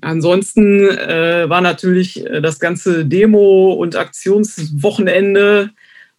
[0.00, 5.70] ansonsten äh, war natürlich äh, das ganze Demo- und Aktionswochenende,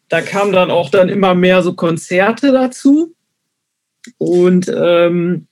[0.07, 3.13] da kamen dann auch dann immer mehr so Konzerte dazu.
[4.17, 5.47] Und ähm,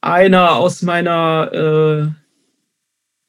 [0.00, 2.12] einer aus meiner,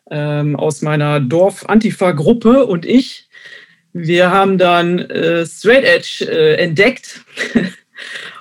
[0.10, 3.30] äh, ähm, aus meiner Dorf-Antifa-Gruppe und ich,
[3.94, 7.22] wir haben dann äh, Straight Edge äh, entdeckt.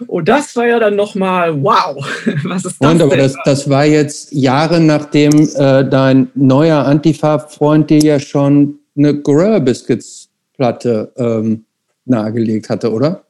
[0.07, 1.97] Und das war ja dann nochmal, wow,
[2.45, 2.91] was ist das?
[2.91, 8.79] Und aber das, das war jetzt Jahre nachdem äh, dein neuer Antifa-Freund dir ja schon
[8.97, 11.65] eine Gorilla Biscuits Platte ähm,
[12.05, 13.25] nahegelegt hatte, oder?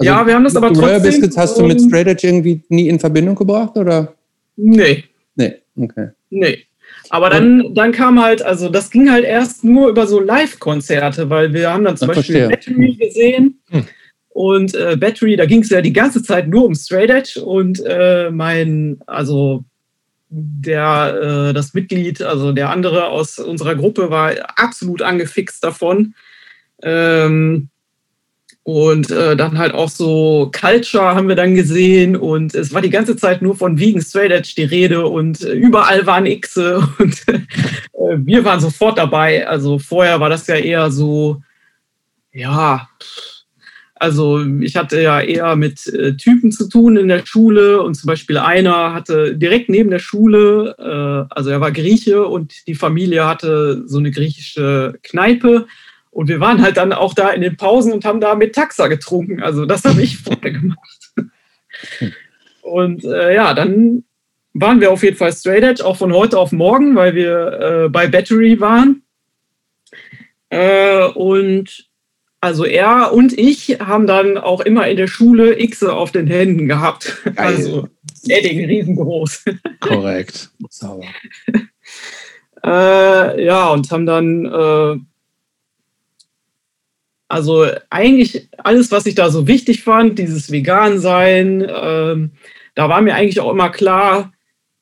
[0.00, 0.84] Also ja, wir haben das aber trotzdem.
[0.84, 4.14] Gorilla Biscuits hast du mit Straight Edge irgendwie nie in Verbindung gebracht, oder?
[4.56, 5.04] Nee.
[5.34, 6.08] Nee, okay.
[6.30, 6.64] Nee.
[7.10, 11.52] Aber dann, dann kam halt, also das ging halt erst nur über so Live-Konzerte, weil
[11.52, 12.74] wir haben dann zum Ach, Beispiel verstehe.
[12.76, 13.60] Battery gesehen.
[13.68, 13.84] Hm.
[14.30, 17.84] Und äh, Battery, da ging es ja die ganze Zeit nur um Straight Edge und
[17.84, 19.64] äh, mein, also
[20.30, 26.14] der, äh, das Mitglied, also der andere aus unserer Gruppe war absolut angefixt davon.
[26.82, 27.68] Ähm,
[28.70, 32.90] und äh, dann halt auch so Culture haben wir dann gesehen und es war die
[32.90, 37.28] ganze Zeit nur von Vegan Straight Edge die Rede und äh, überall waren Xe und
[37.28, 37.40] äh,
[38.18, 39.46] wir waren sofort dabei.
[39.48, 41.42] Also vorher war das ja eher so,
[42.32, 42.88] ja,
[43.96, 48.06] also ich hatte ja eher mit äh, Typen zu tun in der Schule und zum
[48.06, 53.26] Beispiel einer hatte direkt neben der Schule, äh, also er war Grieche und die Familie
[53.26, 55.66] hatte so eine griechische Kneipe
[56.10, 58.88] und wir waren halt dann auch da in den Pausen und haben da mit Taxa
[58.88, 59.42] getrunken.
[59.42, 61.12] Also das habe ich vorher gemacht.
[62.62, 64.04] Und äh, ja, dann
[64.52, 67.88] waren wir auf jeden Fall straight edge, auch von heute auf morgen, weil wir äh,
[67.88, 69.02] bei Battery waren.
[70.48, 71.88] Äh, und
[72.40, 76.66] also er und ich haben dann auch immer in der Schule X auf den Händen
[76.66, 77.18] gehabt.
[77.24, 77.34] Geil.
[77.36, 77.88] Also
[78.26, 79.44] Edding riesengroß.
[79.80, 80.50] Korrekt.
[80.70, 81.06] Sauber.
[82.64, 84.96] äh, ja, und haben dann äh,
[87.30, 92.32] also eigentlich alles, was ich da so wichtig fand, dieses Vegan-Sein, ähm,
[92.74, 94.32] da war mir eigentlich auch immer klar,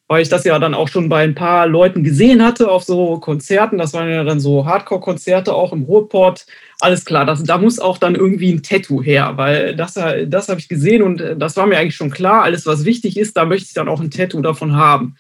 [0.09, 3.19] weil ich das ja dann auch schon bei ein paar Leuten gesehen hatte auf so
[3.19, 6.47] Konzerten, das waren ja dann so Hardcore-Konzerte auch im Ruhrport,
[6.81, 9.95] alles klar, das, da muss auch dann irgendwie ein Tattoo her, weil das,
[10.27, 13.37] das habe ich gesehen und das war mir eigentlich schon klar, alles was wichtig ist,
[13.37, 15.17] da möchte ich dann auch ein Tattoo davon haben.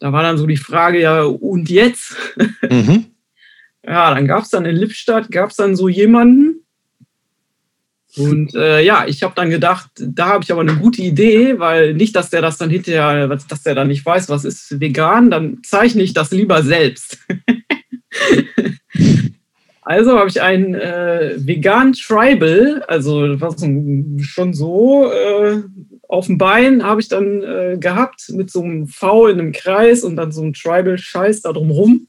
[0.00, 2.16] Da war dann so die Frage, ja, und jetzt?
[2.68, 3.06] Mhm.
[3.84, 6.64] Ja, dann gab es dann in Lippstadt, gab es dann so jemanden.
[8.16, 11.94] Und äh, ja, ich habe dann gedacht, da habe ich aber eine gute Idee, weil
[11.94, 15.58] nicht, dass der das dann hinterher, dass der dann nicht weiß, was ist vegan, dann
[15.62, 17.18] zeichne ich das lieber selbst.
[19.82, 23.56] also habe ich ein äh, vegan Tribal, also was
[24.24, 25.62] schon so äh,
[26.08, 30.02] auf dem Bein habe ich dann äh, gehabt mit so einem V in einem Kreis
[30.02, 32.08] und dann so einem Tribal-Scheiß da drumrum.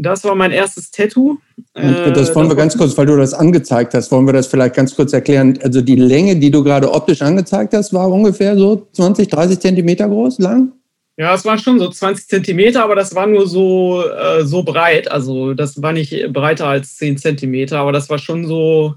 [0.00, 1.38] Das war mein erstes Tattoo.
[1.74, 4.94] Das wollen wir ganz kurz, weil du das angezeigt hast, wollen wir das vielleicht ganz
[4.94, 5.58] kurz erklären.
[5.62, 10.08] Also die Länge, die du gerade optisch angezeigt hast, war ungefähr so 20, 30 Zentimeter
[10.08, 10.72] groß, lang?
[11.16, 15.10] Ja, es war schon so 20 Zentimeter, aber das war nur so, äh, so breit.
[15.10, 18.94] Also das war nicht breiter als 10 Zentimeter, aber das war schon so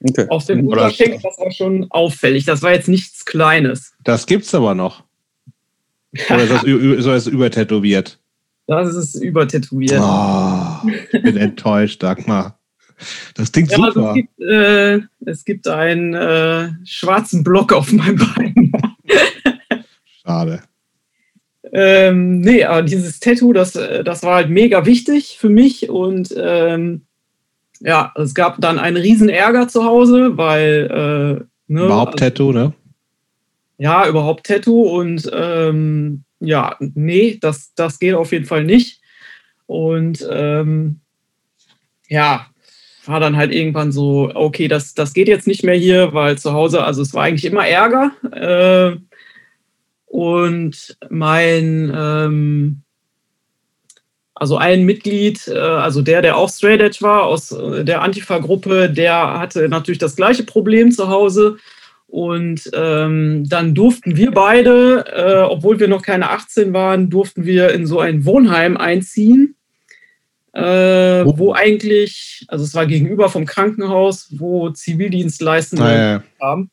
[0.00, 0.24] okay.
[0.30, 2.46] auf dem Unterschenkel, das war schon auffällig.
[2.46, 3.92] Das war jetzt nichts Kleines.
[4.02, 5.04] Das gibt's aber noch.
[6.30, 6.62] Oder ist das,
[7.04, 8.18] so ist übertätowiert?
[8.68, 9.98] Das ist übertätowiert.
[9.98, 12.58] Oh, ich bin enttäuscht, Dagmar.
[13.34, 13.86] Das klingt ja, super.
[13.86, 18.72] Also es, gibt, äh, es gibt einen äh, schwarzen Block auf meinem Bein.
[20.22, 20.60] Schade.
[21.72, 27.06] Ähm, nee, aber dieses Tattoo, das, das war halt mega wichtig für mich und ähm,
[27.80, 32.52] ja, es gab dann einen riesen Ärger zu Hause, weil äh, ne, überhaupt also, Tattoo,
[32.52, 32.74] ne?
[33.78, 39.00] Ja, überhaupt Tattoo und ähm, ja, nee, das, das geht auf jeden Fall nicht.
[39.66, 41.00] Und ähm,
[42.08, 42.46] ja,
[43.04, 46.52] war dann halt irgendwann so, okay, das, das geht jetzt nicht mehr hier, weil zu
[46.52, 48.12] Hause, also es war eigentlich immer Ärger.
[48.32, 48.96] Äh,
[50.06, 52.82] und mein, ähm,
[54.34, 58.88] also ein Mitglied, äh, also der, der auch Straight Edge war, aus äh, der Antifa-Gruppe,
[58.90, 61.58] der hatte natürlich das gleiche Problem zu Hause.
[62.08, 67.70] Und ähm, dann durften wir beide, äh, obwohl wir noch keine 18 waren, durften wir
[67.70, 69.54] in so ein Wohnheim einziehen
[70.58, 71.38] äh, oh.
[71.38, 76.22] wo eigentlich, also es war gegenüber vom Krankenhaus, wo Zivildienstleistende ah, ja.
[76.40, 76.70] haben.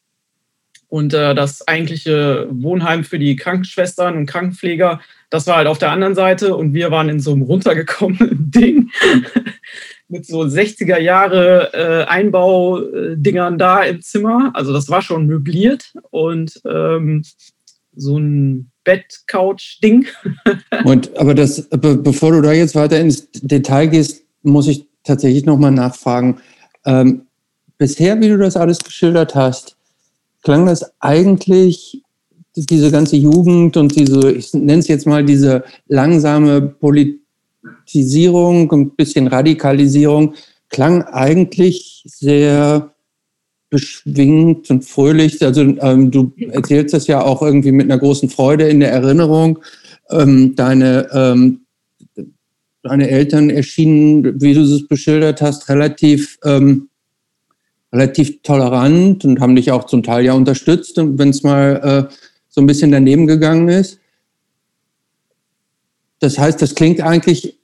[0.88, 5.92] Und äh, das eigentliche Wohnheim für die Krankenschwestern und Krankenpfleger, das war halt auf der
[5.92, 8.92] anderen Seite und wir waren in so einem runtergekommenen Ding
[10.08, 14.52] mit so 60er Jahre äh, Einbaudingern da im Zimmer.
[14.54, 17.24] Also das war schon möbliert und ähm,
[17.96, 20.06] so ein Bett-Couch-Ding.
[20.86, 25.46] Und aber das, be bevor du da jetzt weiter ins Detail gehst, muss ich tatsächlich
[25.46, 26.38] nochmal nachfragen.
[26.86, 27.24] Ähm,
[27.78, 29.76] bisher, wie du das alles geschildert hast,
[30.44, 32.04] klang das eigentlich
[32.56, 36.62] diese ganze Jugend und diese, ich nenne es jetzt mal diese langsame
[37.66, 40.34] Politisierung ein bisschen Radikalisierung,
[40.70, 42.92] klang eigentlich sehr
[43.70, 45.44] beschwingt und fröhlich.
[45.44, 49.60] Also ähm, du erzählst das ja auch irgendwie mit einer großen Freude in der Erinnerung.
[50.10, 51.62] Ähm, deine, ähm,
[52.84, 56.90] deine Eltern erschienen, wie du es beschildert hast, relativ, ähm,
[57.92, 62.14] relativ tolerant und haben dich auch zum Teil ja unterstützt, wenn es mal äh,
[62.50, 64.00] so ein bisschen daneben gegangen ist.
[66.26, 67.56] Das heißt, das klingt eigentlich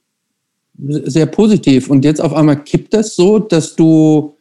[0.77, 1.89] sehr positiv.
[1.89, 4.35] Und jetzt auf einmal kippt das so, dass du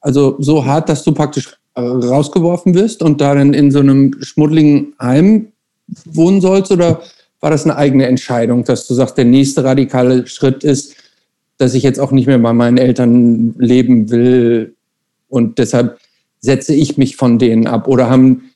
[0.00, 4.20] also so hart, dass du praktisch äh, rausgeworfen wirst und da dann in so einem
[4.22, 5.52] schmuddeligen Heim
[6.04, 6.72] wohnen sollst?
[6.72, 7.00] Oder
[7.38, 10.96] war das eine eigene Entscheidung, dass du sagst, der nächste radikale Schritt ist,
[11.58, 14.74] dass ich jetzt auch nicht mehr bei meinen Eltern leben will
[15.28, 16.00] und deshalb
[16.40, 17.86] setze ich mich von denen ab?
[17.86, 18.47] Oder haben,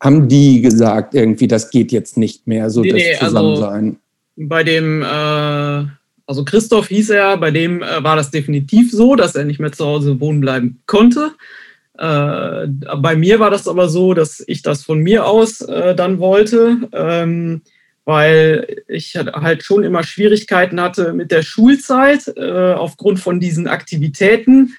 [0.00, 3.84] haben die gesagt, irgendwie, das geht jetzt nicht mehr, so nee, das nee, also Zusammensein?
[3.84, 5.86] Also bei dem äh,
[6.26, 9.72] also Christoph hieß er, bei dem äh, war das definitiv so, dass er nicht mehr
[9.72, 11.32] zu Hause wohnen bleiben konnte.
[11.96, 12.66] Äh,
[12.98, 16.88] bei mir war das aber so, dass ich das von mir aus äh, dann wollte,
[16.92, 17.62] ähm,
[18.04, 24.74] weil ich halt schon immer Schwierigkeiten hatte mit der Schulzeit äh, aufgrund von diesen Aktivitäten,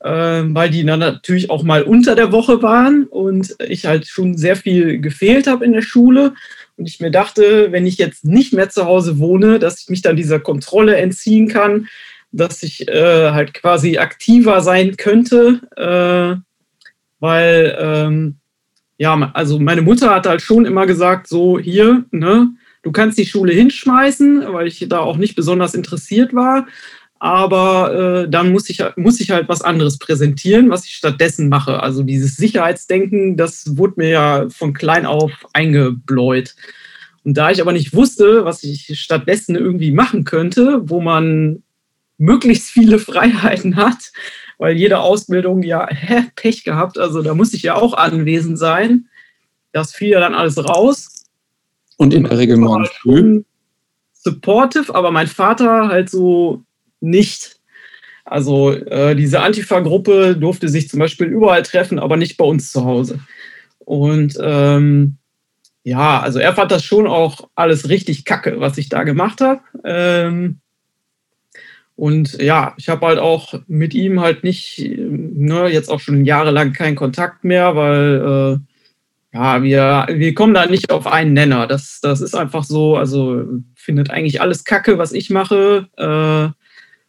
[0.00, 4.56] weil die dann natürlich auch mal unter der Woche waren und ich halt schon sehr
[4.56, 6.34] viel gefehlt habe in der Schule.
[6.76, 10.02] Und ich mir dachte, wenn ich jetzt nicht mehr zu Hause wohne, dass ich mich
[10.02, 11.88] dann dieser Kontrolle entziehen kann,
[12.32, 16.40] dass ich äh, halt quasi aktiver sein könnte, äh,
[17.18, 18.36] weil ähm,
[18.98, 22.48] ja, also meine Mutter hat halt schon immer gesagt, so hier, ne,
[22.82, 26.66] du kannst die Schule hinschmeißen, weil ich da auch nicht besonders interessiert war
[27.18, 31.82] aber äh, dann muss ich, muss ich halt was anderes präsentieren, was ich stattdessen mache.
[31.82, 36.54] Also dieses Sicherheitsdenken, das wurde mir ja von klein auf eingebläut.
[37.24, 41.62] Und da ich aber nicht wusste, was ich stattdessen irgendwie machen könnte, wo man
[42.18, 44.12] möglichst viele Freiheiten hat,
[44.58, 49.08] weil jede Ausbildung ja hä, Pech gehabt, also da muss ich ja auch anwesend sein.
[49.72, 51.24] Das fiel ja dann alles raus.
[51.96, 53.42] Und in der Regel morgens früh.
[54.12, 56.65] Supportive, aber mein Vater halt so
[57.00, 57.56] nicht.
[58.24, 62.84] Also äh, diese Antifa-Gruppe durfte sich zum Beispiel überall treffen, aber nicht bei uns zu
[62.84, 63.20] Hause.
[63.78, 65.18] Und ähm,
[65.84, 69.60] ja, also er fand das schon auch alles richtig kacke, was ich da gemacht habe.
[69.84, 70.58] Ähm,
[71.94, 76.72] und ja, ich habe halt auch mit ihm halt nicht, ne, jetzt auch schon jahrelang
[76.72, 78.60] keinen Kontakt mehr, weil
[79.32, 81.66] äh, ja, wir, wir kommen da nicht auf einen Nenner.
[81.66, 83.44] Das, das ist einfach so, also
[83.74, 85.88] findet eigentlich alles Kacke, was ich mache.
[85.96, 86.65] Äh,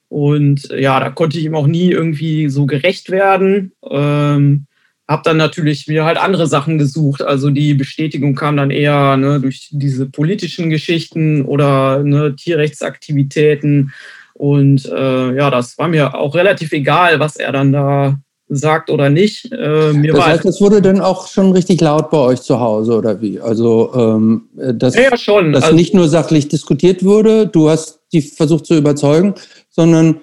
[0.10, 3.74] und ja, da konnte ich ihm auch nie irgendwie so gerecht werden.
[3.90, 4.68] Ähm,
[5.08, 7.22] habe dann natürlich mir halt andere Sachen gesucht.
[7.22, 13.94] Also die Bestätigung kam dann eher ne, durch diese politischen Geschichten oder ne, Tierrechtsaktivitäten.
[14.34, 18.20] Und äh, ja, das war mir auch relativ egal, was er dann da
[18.50, 19.52] sagt oder nicht.
[19.52, 22.94] Äh, mir das heißt, es wurde dann auch schon richtig laut bei euch zu Hause
[22.94, 23.40] oder wie?
[23.40, 28.22] Also, ähm, dass, ja, ja, dass also, nicht nur sachlich diskutiert wurde, du hast die
[28.22, 29.34] versucht zu überzeugen,
[29.78, 30.20] sondern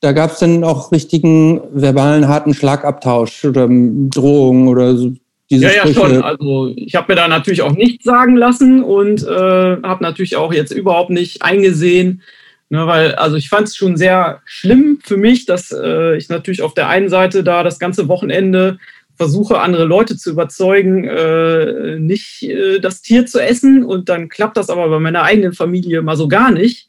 [0.00, 5.12] da gab es dann auch richtigen verbalen harten Schlagabtausch oder Drohungen oder so.
[5.48, 6.00] Diese ja, ja, Sprüche.
[6.00, 6.22] schon.
[6.22, 10.52] Also ich habe mir da natürlich auch nichts sagen lassen und äh, habe natürlich auch
[10.52, 12.22] jetzt überhaupt nicht eingesehen,
[12.70, 16.62] Ne, weil, also ich fand es schon sehr schlimm für mich, dass äh, ich natürlich
[16.62, 18.78] auf der einen Seite da das ganze Wochenende
[19.16, 24.56] versuche, andere Leute zu überzeugen, äh, nicht äh, das Tier zu essen und dann klappt
[24.56, 26.88] das aber bei meiner eigenen Familie mal so gar nicht.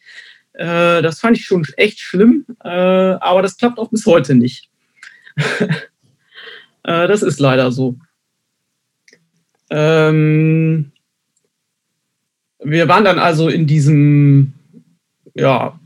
[0.58, 4.70] Äh, das fand ich schon echt schlimm, äh, aber das klappt auch bis heute nicht.
[6.88, 7.96] Äh, das ist leider so.
[9.72, 10.92] Ähm,
[12.64, 14.54] wir waren dann also in diesem
[15.34, 15.80] ja,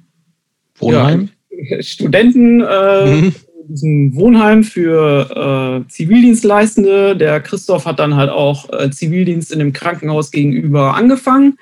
[0.77, 1.29] Wohnheim?
[1.49, 3.35] Ja, Studenten, äh, mhm.
[3.67, 7.15] diesem Wohnheim für äh, Zivildienstleistende.
[7.15, 11.57] Der Christoph hat dann halt auch äh, Zivildienst in dem Krankenhaus gegenüber angefangen.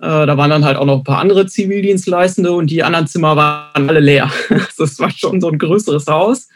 [0.00, 3.36] Äh, da waren dann halt auch noch ein paar andere Zivildienstleistende und die anderen Zimmer
[3.36, 4.30] waren alle leer.
[4.78, 6.48] das war schon so ein größeres Haus.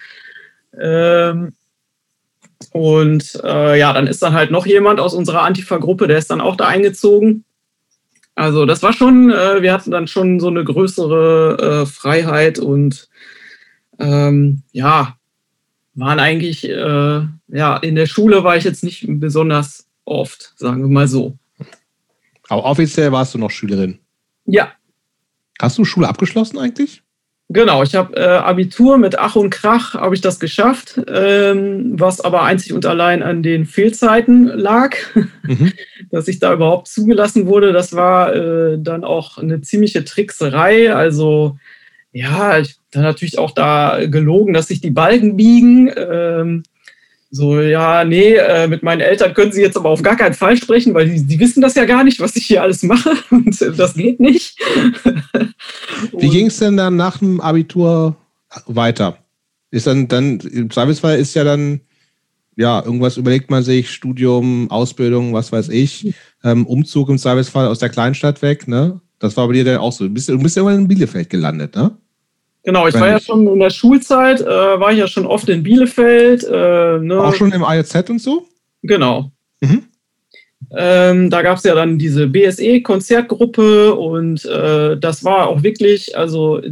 [0.81, 1.55] Ähm,
[2.71, 6.41] und äh, ja, dann ist dann halt noch jemand aus unserer Antifa-Gruppe, der ist dann
[6.41, 7.45] auch da eingezogen.
[8.35, 13.09] Also das war schon, äh, wir hatten dann schon so eine größere Freiheit und
[13.99, 15.17] ähm, ja,
[15.95, 20.89] waren eigentlich, äh, ja, in der Schule war ich jetzt nicht besonders oft, sagen wir
[20.89, 21.37] mal so.
[22.53, 23.99] Aber offiziell warst du noch Schülerin?
[24.45, 24.73] Ja.
[25.59, 27.03] Hast du Schule abgeschlossen eigentlich?
[27.49, 32.21] Genau, ich habe äh, Abitur mit Ach und Krach habe ich das geschafft, ähm, was
[32.21, 34.95] aber einzig und allein an den Fehlzeiten lag,
[35.45, 35.73] mhm.
[36.11, 37.73] dass ich da überhaupt zugelassen wurde.
[37.73, 40.95] Das war äh, dann auch eine ziemliche Trickserei.
[40.95, 41.57] Also
[42.13, 45.91] ja, ich dann natürlich auch da gelogen, dass sich die Balken biegen.
[45.97, 46.65] Ähm,
[47.35, 50.55] so, ja, nee, äh, mit meinen Eltern können sie jetzt aber auf gar keinen Fall
[50.59, 53.61] sprechen, weil die, die wissen das ja gar nicht, was ich hier alles mache und
[53.63, 54.61] äh, das geht nicht.
[56.19, 58.17] Wie ging es denn dann nach dem Abitur
[58.67, 59.17] weiter?
[59.71, 61.81] Ist dann, dann, im Zweifelsfall ist ja dann,
[62.55, 66.13] ja, irgendwas überlegt man sich, Studium, Ausbildung, was weiß ich,
[66.45, 69.01] ähm, Umzug im Zweifelsfall aus der Kleinstadt weg, ne?
[69.21, 70.05] Das war bei dir dann auch so.
[70.05, 71.97] Du bist, du bist ja irgendwann in Bielefeld gelandet, ne?
[72.65, 75.65] Genau, ich war ja schon in der Schulzeit, äh, war ich ja schon oft in
[75.65, 76.45] Bielefeld.
[76.45, 77.21] Äh, ne?
[77.21, 78.47] Auch schon im IOZ und so?
[78.83, 79.33] Genau.
[79.61, 79.85] Mhm.
[80.75, 86.63] Ähm, da gab es ja dann diese BSE-Konzertgruppe und äh, das war auch wirklich, also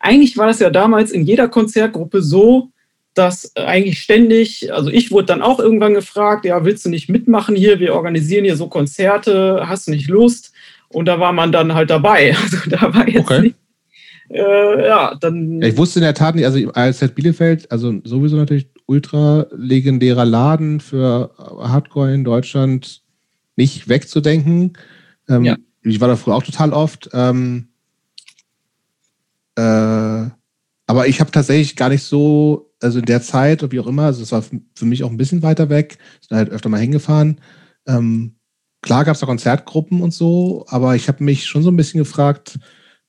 [0.00, 2.70] eigentlich war das ja damals in jeder Konzertgruppe so,
[3.14, 7.56] dass eigentlich ständig, also ich wurde dann auch irgendwann gefragt, ja, willst du nicht mitmachen
[7.56, 7.80] hier?
[7.80, 10.52] Wir organisieren hier so Konzerte, hast du nicht Lust?
[10.88, 12.36] Und da war man dann halt dabei.
[12.42, 13.40] Also da war jetzt okay.
[13.42, 13.56] nicht
[14.30, 15.62] äh, ja, dann.
[15.62, 20.80] ich wusste in der Tat nicht, also ALZ Bielefeld, also sowieso natürlich ultra legendärer Laden
[20.80, 23.02] für Hardcore in Deutschland,
[23.56, 24.74] nicht wegzudenken.
[25.28, 25.56] Ähm, ja.
[25.82, 27.10] Ich war da früher auch total oft.
[27.12, 27.68] Ähm,
[29.56, 30.30] äh,
[30.86, 34.04] aber ich habe tatsächlich gar nicht so, also in der Zeit, oder wie auch immer,
[34.04, 37.40] also es war für mich auch ein bisschen weiter weg, sind halt öfter mal hingefahren.
[37.86, 38.36] Ähm,
[38.80, 41.98] klar gab es da Konzertgruppen und so, aber ich habe mich schon so ein bisschen
[41.98, 42.58] gefragt,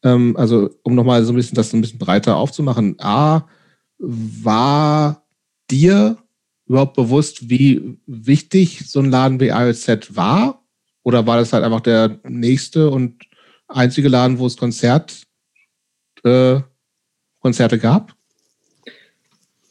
[0.04, 2.96] ähm, also um nochmal so ein bisschen das ein bisschen breiter aufzumachen.
[3.00, 3.48] A,
[3.98, 5.26] war
[5.70, 6.18] dir
[6.66, 10.64] überhaupt bewusst, wie wichtig so ein Laden wie IOZ war?
[11.04, 13.24] Oder war das halt einfach der nächste und
[13.68, 15.24] einzige Laden, wo es Konzert,
[16.24, 16.60] äh,
[17.40, 18.19] Konzerte gab?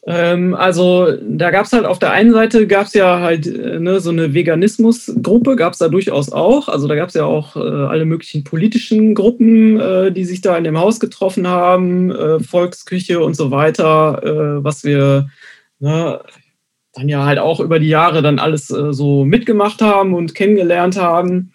[0.06, 3.78] Ähm, also da gab es halt auf der einen Seite gab es ja halt äh,
[3.78, 6.68] ne, so eine Veganismusgruppe, gab es da durchaus auch.
[6.68, 10.56] Also da gab es ja auch äh, alle möglichen politischen Gruppen, äh, die sich da
[10.56, 15.28] in dem Haus getroffen haben, äh, Volksküche und so weiter, äh, was wir
[15.80, 16.20] ne,
[16.94, 20.96] dann ja halt auch über die Jahre dann alles äh, so mitgemacht haben und kennengelernt
[20.96, 21.52] haben.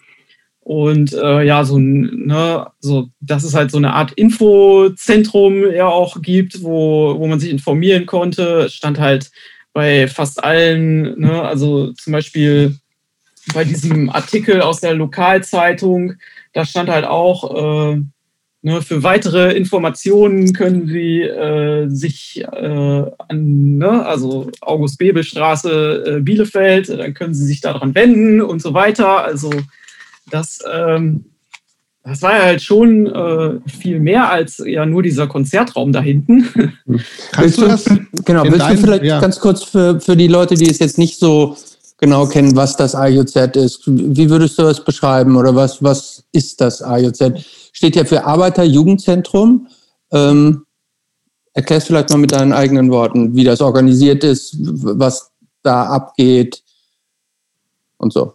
[0.63, 6.21] Und äh, ja, so, ne, so, dass es halt so eine Art Infozentrum ja auch
[6.21, 9.29] gibt, wo, wo man sich informieren konnte, stand halt
[9.73, 12.77] bei fast allen, ne, also zum Beispiel
[13.53, 16.13] bei diesem Artikel aus der Lokalzeitung,
[16.53, 18.01] da stand halt auch, äh,
[18.61, 26.87] ne, für weitere Informationen können Sie äh, sich äh, an, ne, also August-Bebel-Straße, äh, Bielefeld,
[26.87, 29.25] dann können Sie sich daran wenden und so weiter.
[29.25, 29.51] Also
[30.29, 31.25] das, ähm,
[32.03, 36.73] das war ja halt schon äh, viel mehr als ja nur dieser Konzertraum da hinten.
[37.31, 37.85] Kannst du das?
[38.25, 39.19] Genau, willst dein, du vielleicht ja.
[39.19, 41.55] ganz kurz für, für die Leute, die es jetzt nicht so
[41.97, 43.83] genau kennen, was das IOZ ist.
[43.85, 47.45] Wie würdest du das beschreiben oder was, was ist das IOZ?
[47.71, 49.67] Steht ja für Arbeiter-Jugendzentrum.
[50.11, 50.65] Ähm,
[51.53, 55.31] erklärst vielleicht mal mit deinen eigenen Worten, wie das organisiert ist, was
[55.61, 56.61] da abgeht
[57.97, 58.33] und so.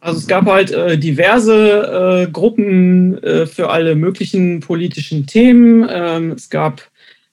[0.00, 5.88] Also es gab halt äh, diverse äh, Gruppen äh, für alle möglichen politischen Themen.
[5.90, 6.82] Ähm, es gab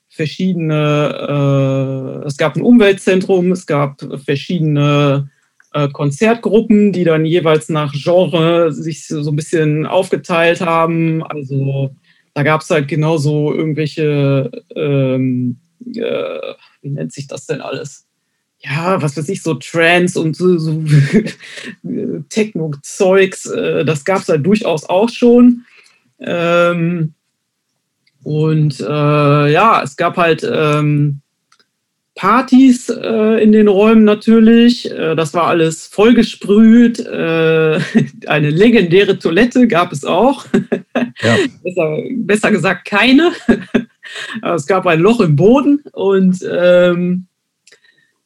[0.09, 5.29] verschiedene, äh, es gab ein Umweltzentrum, es gab verschiedene
[5.73, 11.23] äh, Konzertgruppen, die dann jeweils nach Genre sich so ein bisschen aufgeteilt haben.
[11.23, 11.95] Also
[12.33, 15.59] da gab es halt genauso irgendwelche, ähm,
[15.95, 18.02] äh, wie nennt sich das denn alles?
[18.65, 20.83] Ja, was weiß ich, so Trance und so, so
[22.29, 25.65] Techno-Zeugs, äh, das gab es halt durchaus auch schon.
[26.19, 27.13] Ähm,
[28.23, 31.19] und äh, ja, es gab halt ähm,
[32.15, 34.89] Partys äh, in den Räumen natürlich.
[34.89, 36.99] Äh, das war alles vollgesprüht.
[36.99, 37.79] Äh,
[38.27, 40.45] eine legendäre Toilette gab es auch.
[41.21, 41.37] Ja.
[41.63, 43.31] besser, besser, gesagt keine.
[44.41, 47.27] es gab ein Loch im Boden und ähm,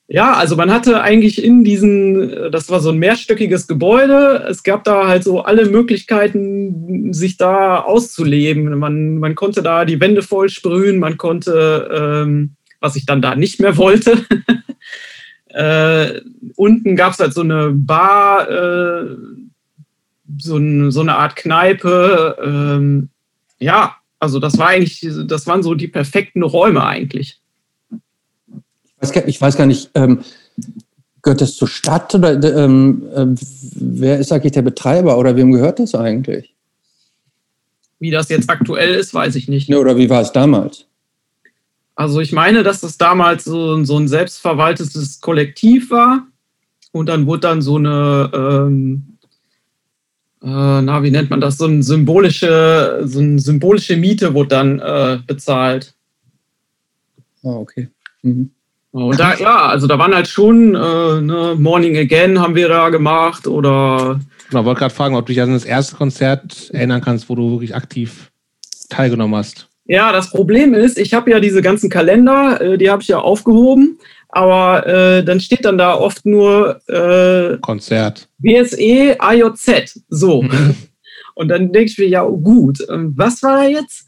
[0.09, 4.85] ja, also man hatte eigentlich in diesen, das war so ein mehrstöckiges Gebäude, es gab
[4.85, 8.79] da halt so alle Möglichkeiten, sich da auszuleben.
[8.79, 13.35] Man, man konnte da die Wände voll sprühen, man konnte, ähm, was ich dann da
[13.35, 14.25] nicht mehr wollte.
[15.49, 16.21] äh,
[16.55, 19.07] unten gab es halt so eine Bar, äh,
[20.37, 22.37] so, ein, so, eine Art Kneipe.
[22.41, 23.09] Ähm,
[23.59, 27.41] ja, also das war eigentlich, das waren so die perfekten Räume eigentlich
[29.01, 30.19] ich weiß gar nicht, ähm,
[31.21, 33.25] gehört das zur Stadt oder ähm, äh,
[33.75, 36.53] wer ist eigentlich der Betreiber oder wem gehört das eigentlich?
[37.99, 39.69] Wie das jetzt aktuell ist, weiß ich nicht.
[39.69, 40.85] Ne, oder wie war es damals?
[41.95, 46.27] Also ich meine, dass das damals so, so ein selbstverwaltetes Kollektiv war
[46.91, 49.17] und dann wurde dann so eine, ähm,
[50.43, 54.79] äh, na, wie nennt man das, so eine symbolische, so eine symbolische Miete wurde dann
[54.79, 55.95] äh, bezahlt.
[57.43, 57.89] Ah, okay.
[58.21, 58.51] Mhm.
[58.91, 62.89] Und da, ja, also da waren halt schon äh, ne, Morning Again haben wir da
[62.89, 64.19] gemacht oder.
[64.47, 67.51] Ich wollte gerade fragen, ob du dich an das erste Konzert erinnern kannst, wo du
[67.51, 68.31] wirklich aktiv
[68.89, 69.67] teilgenommen hast.
[69.85, 73.19] Ja, das Problem ist, ich habe ja diese ganzen Kalender, äh, die habe ich ja
[73.19, 73.99] aufgehoben,
[74.29, 78.27] aber äh, dann steht dann da oft nur äh, Konzert.
[78.39, 80.01] BSE AJZ.
[80.09, 80.45] So.
[81.35, 84.06] Und dann denke ich mir, ja, gut, ähm, was war da jetzt?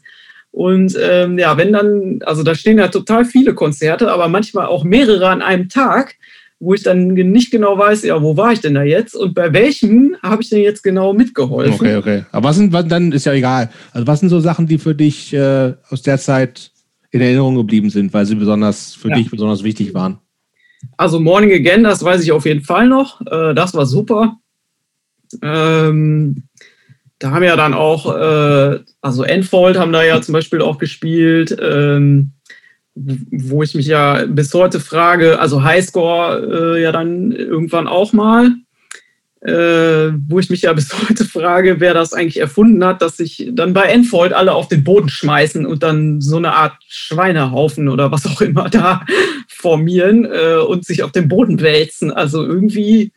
[0.52, 4.84] Und ähm, ja, wenn dann, also da stehen ja total viele Konzerte, aber manchmal auch
[4.84, 6.16] mehrere an einem Tag,
[6.58, 9.52] wo ich dann nicht genau weiß, ja, wo war ich denn da jetzt und bei
[9.52, 11.74] welchem habe ich denn jetzt genau mitgeholfen.
[11.74, 12.24] Okay, okay.
[12.32, 13.70] Aber was sind, was, dann ist ja egal.
[13.92, 16.70] Also was sind so Sachen, die für dich äh, aus der Zeit
[17.10, 19.16] in Erinnerung geblieben sind, weil sie besonders für ja.
[19.16, 20.18] dich besonders wichtig waren?
[20.96, 23.20] Also Morning Again, das weiß ich auf jeden Fall noch.
[23.22, 24.36] Äh, das war super.
[25.42, 26.44] Ähm,
[27.20, 31.56] da haben ja dann auch, äh, also Enfold haben da ja zum Beispiel auch gespielt,
[31.60, 32.32] ähm,
[32.94, 38.52] wo ich mich ja bis heute frage, also Highscore äh, ja dann irgendwann auch mal,
[39.42, 43.50] äh, wo ich mich ja bis heute frage, wer das eigentlich erfunden hat, dass sich
[43.52, 48.10] dann bei Enfold alle auf den Boden schmeißen und dann so eine Art Schweinehaufen oder
[48.10, 49.04] was auch immer da
[49.48, 52.10] formieren äh, und sich auf den Boden wälzen.
[52.10, 53.12] Also irgendwie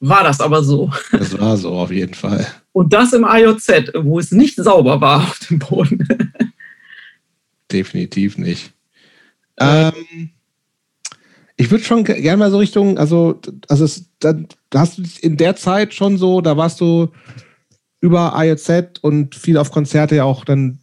[0.00, 0.90] war das aber so.
[1.12, 2.44] Das war so auf jeden Fall.
[2.72, 6.06] Und das im IOZ, wo es nicht sauber war auf dem Boden.
[7.72, 8.72] Definitiv nicht.
[9.58, 10.30] Ähm,
[11.56, 14.34] ich würde schon gerne mal so Richtung, also, also es, da,
[14.74, 17.08] hast du in der Zeit schon so, da warst du
[18.00, 20.78] über IOZ und viel auf Konzerte ja auch dann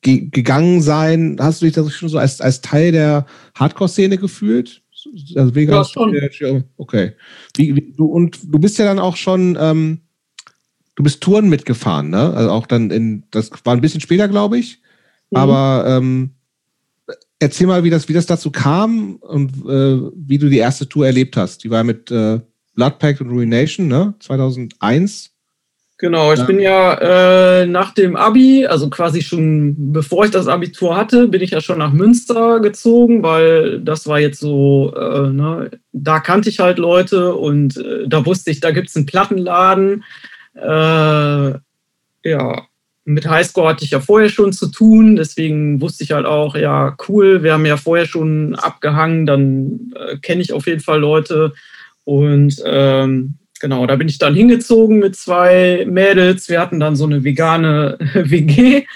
[0.00, 1.36] ge gegangen sein.
[1.38, 4.82] Hast du dich da schon so als, als Teil der Hardcore-Szene gefühlt?
[5.36, 6.64] Also ja, schon.
[6.76, 7.12] Okay.
[7.56, 10.00] Wie, wie, du, und du bist ja dann auch schon, ähm,
[10.96, 12.34] du bist Touren mitgefahren, ne?
[12.34, 14.80] Also auch dann in, das war ein bisschen später, glaube ich.
[15.30, 15.38] Mhm.
[15.38, 16.30] Aber ähm,
[17.38, 21.06] erzähl mal, wie das, wie das dazu kam und äh, wie du die erste Tour
[21.06, 21.62] erlebt hast.
[21.62, 22.40] Die war mit äh,
[22.74, 24.14] Bloodpact und Ruination, ne?
[24.20, 25.30] 2001.
[25.98, 26.44] Genau, ich ja.
[26.44, 31.40] bin ja äh, nach dem Abi, also quasi schon bevor ich das Abitur hatte, bin
[31.40, 36.50] ich ja schon nach Münster gezogen, weil das war jetzt so, äh, ne, da kannte
[36.50, 40.04] ich halt Leute und äh, da wusste ich, da gibt es einen Plattenladen.
[40.56, 41.58] Äh,
[42.28, 42.66] ja,
[43.04, 46.96] mit Highscore hatte ich ja vorher schon zu tun, deswegen wusste ich halt auch, ja,
[47.08, 51.52] cool, wir haben ja vorher schon abgehangen, dann äh, kenne ich auf jeden Fall Leute
[52.04, 56.48] und ähm, genau, da bin ich dann hingezogen mit zwei Mädels.
[56.48, 58.86] Wir hatten dann so eine vegane WG.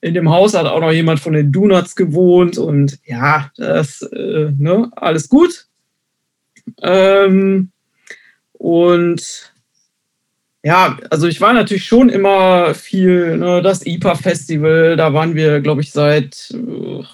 [0.00, 4.52] In dem Haus hat auch noch jemand von den Donuts gewohnt und ja, das, äh,
[4.56, 5.66] ne, alles gut.
[6.82, 7.70] Ähm,
[8.52, 9.52] und
[10.66, 15.80] ja, also ich war natürlich schon immer viel, ne, das IPA-Festival, da waren wir, glaube
[15.80, 17.04] ich, seit, äh,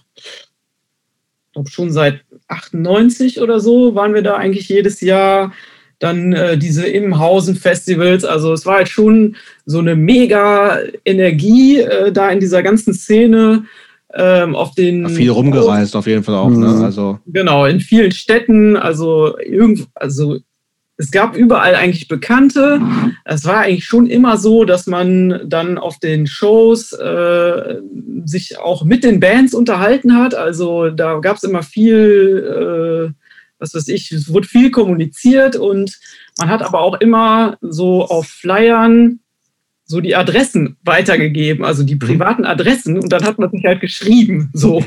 [1.53, 5.53] glaube schon seit 98 oder so, waren wir da eigentlich jedes Jahr
[5.99, 8.25] dann äh, diese Imhausen-Festivals.
[8.25, 13.67] Also es war halt schon so eine mega Energie äh, da in dieser ganzen Szene.
[14.15, 16.49] Ähm, auf den viel rumgereist auf jeden Fall auch.
[16.49, 16.69] Ne?
[16.69, 16.85] Mhm.
[16.85, 18.77] Also genau in vielen Städten.
[18.77, 20.39] Also irgend, also
[20.97, 22.81] es gab überall eigentlich Bekannte.
[23.25, 27.77] Es war eigentlich schon immer so, dass man dann auf den Shows äh,
[28.25, 30.35] sich auch mit den Bands unterhalten hat.
[30.35, 33.25] Also da gab es immer viel, äh,
[33.59, 35.99] was weiß ich, es wurde viel kommuniziert und
[36.39, 39.21] man hat aber auch immer so auf Flyern
[39.85, 42.01] so die Adressen weitergegeben, also die mhm.
[42.01, 44.85] privaten Adressen und dann hat man sich halt geschrieben, so.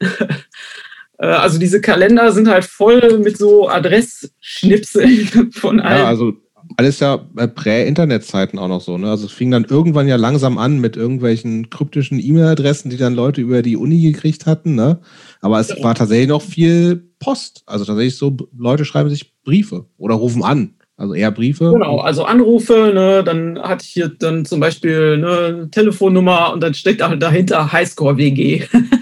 [1.18, 5.98] Äh, also diese Kalender sind halt voll mit so Adressschnipseln von allen.
[5.98, 6.32] Ja, also
[6.76, 8.98] alles ja bei Prä-Internet-Zeiten auch noch so.
[8.98, 9.10] Ne?
[9.10, 13.40] Also es fing dann irgendwann ja langsam an mit irgendwelchen kryptischen E-Mail-Adressen, die dann Leute
[13.40, 14.74] über die Uni gekriegt hatten.
[14.74, 14.98] Ne?
[15.40, 15.82] Aber es ja.
[15.82, 17.62] war tatsächlich noch viel Post.
[17.66, 20.74] Also tatsächlich so, Leute schreiben sich Briefe oder rufen an.
[20.96, 21.70] Also eher Briefe.
[21.72, 26.74] Genau, also Anrufe, ne, dann hatte ich hier dann zum Beispiel eine Telefonnummer und dann
[26.74, 28.64] steckt dahinter Highscore WG.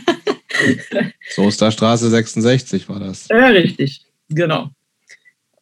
[1.34, 3.28] Soesterstraße 66 war das.
[3.28, 4.70] Ja, richtig, genau.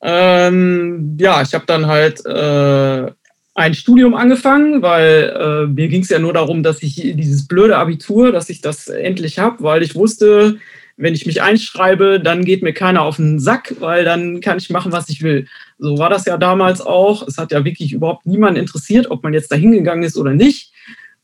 [0.02, 3.10] Ähm, ja, ich habe dann halt äh,
[3.54, 7.78] ein Studium angefangen, weil äh, mir ging es ja nur darum, dass ich dieses blöde
[7.78, 10.58] Abitur, dass ich das endlich habe, weil ich wusste,
[10.96, 14.70] wenn ich mich einschreibe, dann geht mir keiner auf den Sack, weil dann kann ich
[14.70, 15.46] machen, was ich will.
[15.78, 17.26] So war das ja damals auch.
[17.26, 20.72] Es hat ja wirklich überhaupt niemanden interessiert, ob man jetzt da hingegangen ist oder nicht.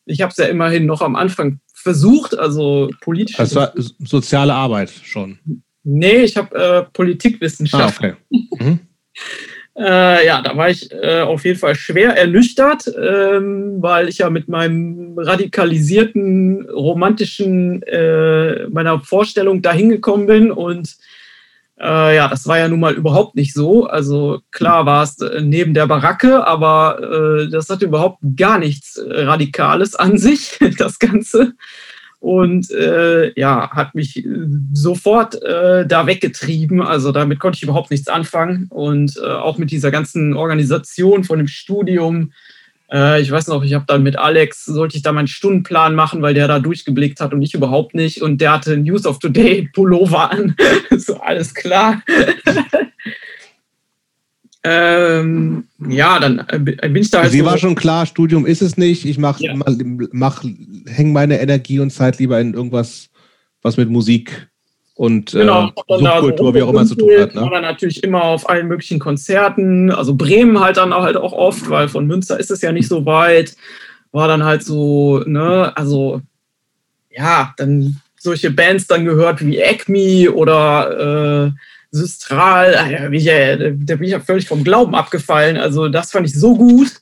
[0.06, 3.36] Ich habe es ja immerhin noch am Anfang versucht, also politisch.
[3.36, 5.38] Das war soziale Arbeit schon.
[5.82, 8.02] Nee, ich habe äh, Politikwissenschaft.
[8.02, 8.16] Ah, okay.
[8.58, 8.80] Mhm.
[9.78, 14.28] äh, ja, da war ich äh, auf jeden Fall schwer ernüchtert, ähm, weil ich ja
[14.28, 20.96] mit meinem radikalisierten, romantischen, äh, meiner Vorstellung dahin gekommen bin und
[21.80, 23.86] äh, ja, das war ja nun mal überhaupt nicht so.
[23.86, 28.96] Also klar war es äh, neben der Baracke, aber äh, das hatte überhaupt gar nichts
[28.96, 31.54] äh, Radikales an sich, das Ganze.
[32.18, 34.28] Und äh, ja, hat mich äh,
[34.74, 36.82] sofort da weggetrieben.
[36.82, 38.66] Also damit konnte ich überhaupt nichts anfangen.
[38.68, 42.32] Und auch mit dieser ganzen Organisation von dem Studium
[42.92, 46.22] äh, ich weiß noch, ich habe dann mit Alex, sollte ich da meinen Stundenplan machen,
[46.22, 48.22] weil der da durchgeblickt hat und ich überhaupt nicht.
[48.22, 50.56] Und der hatte News of Today Pullover an.
[50.96, 52.02] so, alles klar.
[54.64, 57.32] ähm, ja, dann äh, bin ich da halt.
[57.32, 59.04] Sie so war schon klar, Studium ist es nicht.
[59.04, 59.54] Ich mache, ja.
[60.12, 60.44] mach,
[60.86, 63.08] hänge meine Energie und Zeit lieber in irgendwas,
[63.62, 64.49] was mit Musik
[65.00, 67.34] und genau, äh, Subkultur, wie auch immer zu tun hat.
[67.34, 67.40] Ne?
[67.40, 71.32] War dann natürlich immer auf allen möglichen Konzerten, also Bremen halt dann auch, halt auch
[71.32, 73.56] oft, weil von Münster ist es ja nicht so weit.
[74.12, 76.20] War dann halt so, ne, also
[77.10, 81.50] ja, dann solche Bands dann gehört wie Acme oder äh,
[81.90, 85.56] Systral, ah da bin, ich ja, da bin ich ja völlig vom Glauben abgefallen.
[85.56, 87.00] Also das fand ich so gut.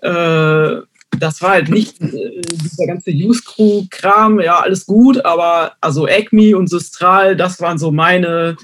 [0.00, 0.76] Äh,
[1.18, 6.06] das war halt nicht äh, dieser ganze Use Crew Kram, ja, alles gut, aber also
[6.06, 8.56] Acme und Systral, das waren so meine,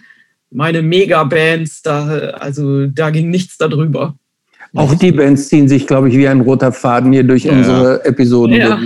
[0.51, 4.15] meine Megabands, da, also da ging nichts darüber.
[4.75, 7.53] Auch die Bands ziehen sich, glaube ich, wie ein roter Faden hier durch ja.
[7.53, 8.57] unsere Episoden.
[8.57, 8.81] Ja.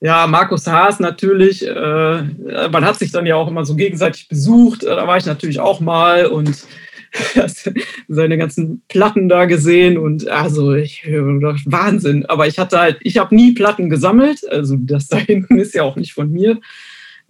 [0.00, 0.26] ja.
[0.26, 1.66] Markus Haas natürlich.
[1.66, 2.22] Äh,
[2.70, 4.84] man hat sich dann ja auch immer so gegenseitig besucht.
[4.84, 6.66] Da war ich natürlich auch mal und
[8.08, 12.26] seine ganzen Platten da gesehen und also ich dachte, Wahnsinn.
[12.26, 15.82] Aber ich hatte halt, ich habe nie Platten gesammelt, also das da hinten ist ja
[15.82, 16.60] auch nicht von mir.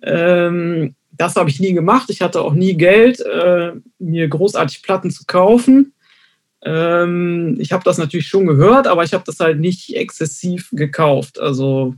[0.02, 2.10] Ähm, das habe ich nie gemacht.
[2.10, 5.92] Ich hatte auch nie Geld, äh, mir großartig Platten zu kaufen.
[6.62, 11.38] Ähm, ich habe das natürlich schon gehört, aber ich habe das halt nicht exzessiv gekauft.
[11.40, 11.94] Also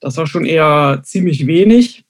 [0.00, 2.04] das war schon eher ziemlich wenig.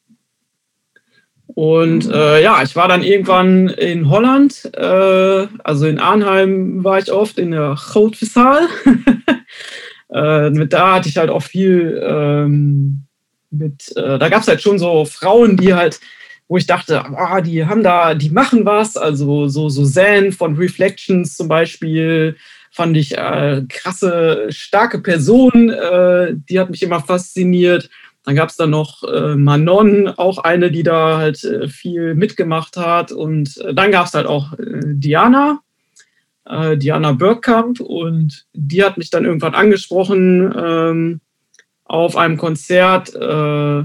[1.58, 7.10] Und äh, ja, ich war dann irgendwann in Holland, äh, also in Arnheim war ich
[7.10, 8.68] oft, in der Goudvissaal.
[10.14, 13.08] äh, mit da hatte ich halt auch viel ähm,
[13.50, 15.98] mit, äh, da gab es halt schon so Frauen, die halt,
[16.46, 18.96] wo ich dachte, ah, die haben da, die machen was.
[18.96, 22.36] Also so Suzanne von Reflections zum Beispiel
[22.70, 27.90] fand ich äh, krasse, starke Person, äh, die hat mich immer fasziniert.
[28.28, 32.76] Dann gab es dann noch äh, Manon, auch eine, die da halt äh, viel mitgemacht
[32.76, 33.10] hat.
[33.10, 35.60] Und äh, dann gab es halt auch äh, Diana,
[36.44, 37.80] äh, Diana Burkamp.
[37.80, 41.20] Und die hat mich dann irgendwann angesprochen ähm,
[41.84, 43.84] auf einem Konzert, äh,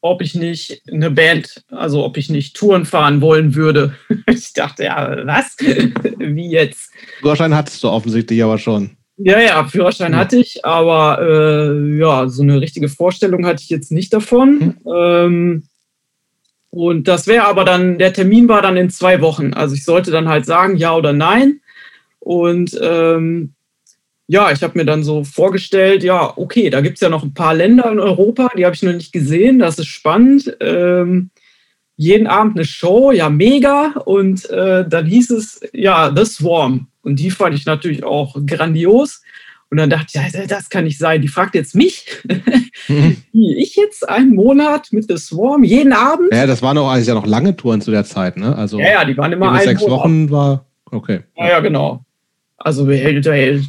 [0.00, 3.94] ob ich nicht eine Band, also ob ich nicht Touren fahren wollen würde.
[4.26, 5.54] ich dachte, ja, was?
[6.18, 6.94] Wie jetzt?
[7.20, 8.96] Führerschein hattest du offensichtlich aber schon.
[9.16, 13.92] Ja, ja, Führerschein hatte ich, aber äh, ja, so eine richtige Vorstellung hatte ich jetzt
[13.92, 14.76] nicht davon.
[14.84, 14.92] Mhm.
[14.92, 15.62] Ähm,
[16.70, 19.52] und das wäre aber dann, der Termin war dann in zwei Wochen.
[19.52, 21.60] Also ich sollte dann halt sagen, ja oder nein.
[22.18, 23.52] Und ähm,
[24.26, 27.34] ja, ich habe mir dann so vorgestellt, ja, okay, da gibt es ja noch ein
[27.34, 30.56] paar Länder in Europa, die habe ich noch nicht gesehen, das ist spannend.
[30.60, 31.30] Ähm,
[31.96, 33.92] jeden Abend eine Show, ja, mega.
[34.06, 36.88] Und äh, dann hieß es, ja, The Swarm.
[37.02, 39.22] Und die fand ich natürlich auch grandios.
[39.70, 41.22] Und dann dachte ich, ja, das kann nicht sein.
[41.22, 42.04] Die fragt jetzt mich,
[42.88, 43.16] mhm.
[43.32, 46.28] ich jetzt einen Monat mit The Swarm, jeden Abend.
[46.32, 48.54] Ja, das waren auch eigentlich ja noch lange Touren zu der Zeit, ne?
[48.54, 49.98] Also ja, ja, die waren immer ein sechs Monat.
[49.98, 51.20] Wochen war, okay.
[51.38, 52.04] Ja, ja, genau.
[52.58, 52.86] Also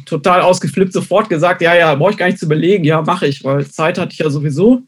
[0.04, 3.42] total ausgeflippt, sofort gesagt, ja, ja, brauche ich gar nicht zu überlegen, ja, mache ich,
[3.42, 4.82] weil Zeit hatte ich ja sowieso.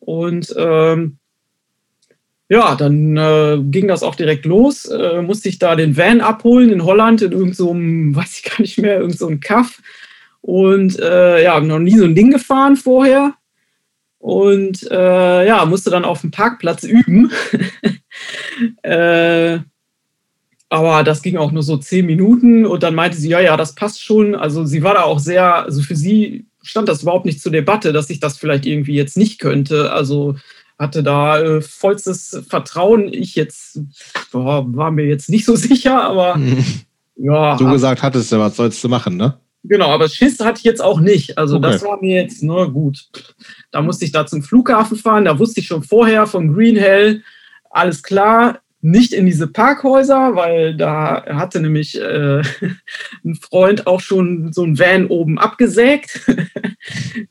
[0.00, 1.18] Und ähm,
[2.48, 4.84] ja, dann äh, ging das auch direkt los.
[4.84, 7.74] Äh, musste ich da den Van abholen in Holland, in irgendeinem, so
[8.20, 9.80] weiß ich gar nicht mehr, irgendeinem so Kaff.
[10.40, 13.34] Und äh, ja, noch nie so ein Ding gefahren vorher.
[14.18, 17.30] Und äh, ja, musste dann auf dem Parkplatz üben.
[18.82, 19.58] äh,
[20.68, 23.74] aber das ging auch nur so zehn Minuten und dann meinte sie, ja, ja, das
[23.74, 24.34] passt schon.
[24.34, 27.92] Also sie war da auch sehr, also für sie stand das überhaupt nicht zur Debatte,
[27.92, 29.92] dass ich das vielleicht irgendwie jetzt nicht könnte.
[29.92, 30.36] Also
[30.84, 33.12] hatte da äh, vollstes Vertrauen.
[33.12, 33.80] Ich jetzt
[34.30, 36.38] boah, war mir jetzt nicht so sicher, aber
[37.16, 37.56] ja.
[37.56, 39.38] Du gesagt hattest ja, was sollst du machen, ne?
[39.66, 41.38] Genau, aber Schiss hatte ich jetzt auch nicht.
[41.38, 41.72] Also okay.
[41.72, 43.08] das war mir jetzt nur gut.
[43.70, 45.24] Da musste ich da zum Flughafen fahren.
[45.24, 47.22] Da wusste ich schon vorher von Green Hell,
[47.70, 52.42] alles klar, nicht in diese Parkhäuser, weil da hatte nämlich äh,
[53.24, 56.20] ein Freund auch schon so ein Van oben abgesägt.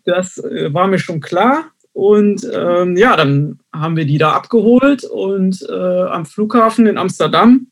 [0.03, 1.72] das äh, war mir schon klar.
[1.93, 7.67] Und ähm, ja, dann haben wir die da abgeholt und äh, am Flughafen in Amsterdam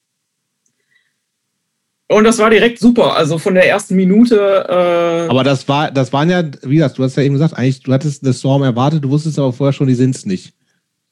[2.12, 4.36] und das war direkt super, also von der ersten Minute.
[4.68, 7.84] Äh aber das war, das waren ja, wie gesagt, du hast ja eben gesagt, eigentlich,
[7.84, 10.54] du hattest das Storm erwartet, du wusstest aber vorher schon, die sind es nicht.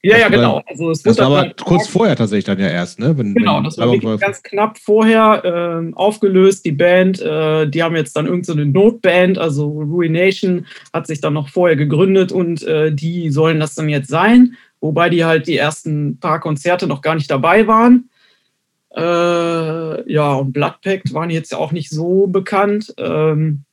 [0.02, 0.62] Ja, ja, genau.
[0.66, 3.16] Also es das war aber kurz vorher tatsächlich dann ja erst, ne?
[3.18, 7.20] Wenn, genau, wenn das war wirklich ganz knapp vorher äh, aufgelöst, die Band.
[7.20, 11.76] Äh, die haben jetzt dann irgendeine so Notband, also Ruination hat sich dann noch vorher
[11.76, 14.56] gegründet und äh, die sollen das dann jetzt sein.
[14.80, 18.08] Wobei die halt die ersten paar Konzerte noch gar nicht dabei waren.
[18.96, 22.94] Äh, ja, und Bloodpact waren jetzt auch nicht so bekannt.
[22.96, 23.64] Ähm,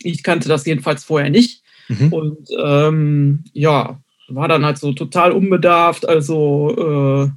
[0.00, 1.62] ich kannte das jedenfalls vorher nicht.
[1.88, 2.12] Mhm.
[2.12, 6.08] Und ähm, ja, war dann halt so total unbedarft.
[6.08, 7.30] Also äh,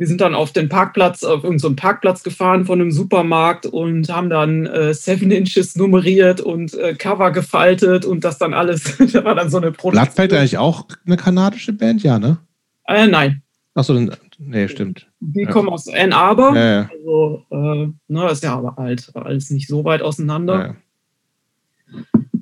[0.00, 4.08] wir sind dann auf den Parkplatz, auf irgendeinen so Parkplatz gefahren von einem Supermarkt und
[4.08, 9.24] haben dann äh, Seven Inches nummeriert und äh, Cover gefaltet und das dann alles, da
[9.24, 10.04] war dann so eine Produktion.
[10.06, 12.38] Bloodpact eigentlich auch eine kanadische Band, ja, ne?
[12.86, 13.42] Äh, nein.
[13.74, 13.94] Achso,
[14.38, 15.06] nee, stimmt.
[15.20, 15.50] Die ja.
[15.50, 16.56] kommen aus Ann Arbor.
[16.56, 16.90] Ja, ja.
[16.90, 20.76] Also, äh, ne, ist ja aber halt alles nicht so weit auseinander.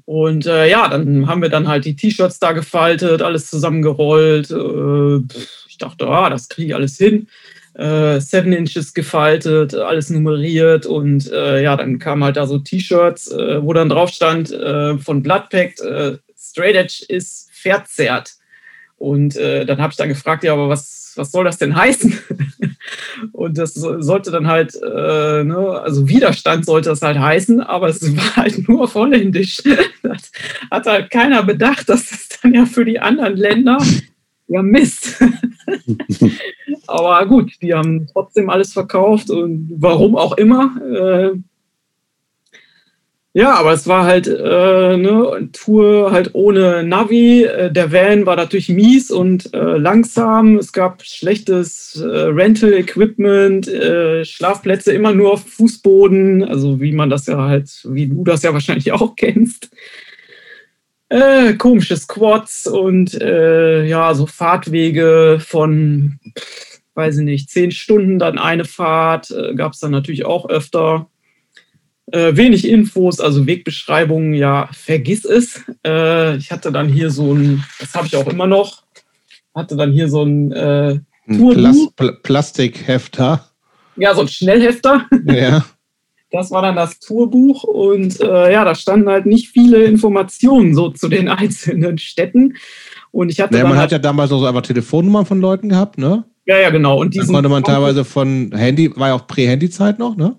[0.08, 4.50] Und äh, ja, dann haben wir dann halt die T-Shirts da gefaltet, alles zusammengerollt.
[4.50, 5.16] Äh,
[5.68, 7.28] ich dachte, ah, das kriege ich alles hin.
[7.74, 13.32] Äh, Seven Inches gefaltet, alles nummeriert und äh, ja, dann kamen halt da so T-Shirts,
[13.32, 15.82] äh, wo dann drauf stand äh, von Bloodpact,
[16.38, 18.32] Straight Edge ist verzerrt.
[18.96, 22.18] Und dann habe ich dann gefragt, ja, aber was was soll das denn heißen?
[23.32, 28.16] und das sollte dann halt, äh, ne, also Widerstand sollte das halt heißen, aber es
[28.16, 29.62] war halt nur Holländisch.
[30.02, 30.32] das
[30.70, 33.78] hat halt keiner bedacht, dass das dann ja für die anderen Länder
[34.48, 35.22] ja Mist.
[36.86, 40.74] aber gut, die haben trotzdem alles verkauft und warum auch immer.
[40.82, 41.38] Äh,
[43.38, 47.44] ja, aber es war halt äh, ne, Tour halt ohne Navi.
[47.44, 50.56] Äh, der Van war natürlich mies und äh, langsam.
[50.56, 57.26] Es gab schlechtes äh, Rental-Equipment, äh, Schlafplätze immer nur auf Fußboden, also wie man das
[57.26, 59.70] ja halt, wie du das ja wahrscheinlich auch kennst.
[61.08, 66.18] Äh, komische Squats und ja, so Fahrtwege von,
[66.94, 71.08] weiß ich nicht, zehn Stunden dann eine Fahrt, gab es dann natürlich auch öfter.
[72.10, 75.62] Äh, wenig Infos, also Wegbeschreibungen, ja, vergiss es.
[75.86, 78.82] Äh, ich hatte dann hier so ein, das habe ich auch immer noch,
[79.54, 83.44] hatte dann hier so ein äh, Plas Pl Plastikhefter.
[83.96, 85.06] Ja, so ein Schnellhefter.
[85.26, 85.64] Ja.
[86.30, 90.90] Das war dann das Tourbuch und äh, ja, da standen halt nicht viele Informationen so
[90.90, 92.54] zu den einzelnen Städten.
[93.10, 95.70] Und ich hatte ja, man halt, hat ja damals auch so einfach Telefonnummern von Leuten
[95.70, 96.24] gehabt, ne?
[96.44, 97.00] Ja, ja, genau.
[97.00, 100.36] Und diesen dann konnte man teilweise von Handy, war ja auch Prä-Handy-Zeit noch, ne?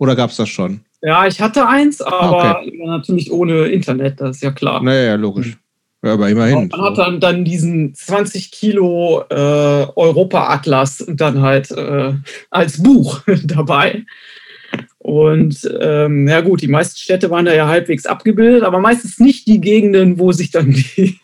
[0.00, 0.80] Oder gab es das schon?
[1.02, 2.72] Ja, ich hatte eins, aber ah, okay.
[2.86, 4.82] natürlich ohne Internet, das ist ja klar.
[4.82, 5.58] Naja, logisch.
[6.02, 6.68] Ja, aber immerhin.
[6.68, 12.14] man hat dann, dann diesen 20 Kilo äh, Europa-Atlas dann halt äh,
[12.48, 14.06] als Buch dabei.
[14.96, 19.46] Und ähm, ja gut, die meisten Städte waren da ja halbwegs abgebildet, aber meistens nicht
[19.46, 21.18] die Gegenden, wo sich dann die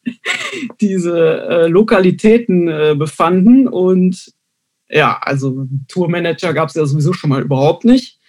[0.80, 3.66] diese äh, Lokalitäten äh, befanden.
[3.66, 4.33] Und
[4.94, 8.20] ja, also Tourmanager gab es ja sowieso schon mal überhaupt nicht.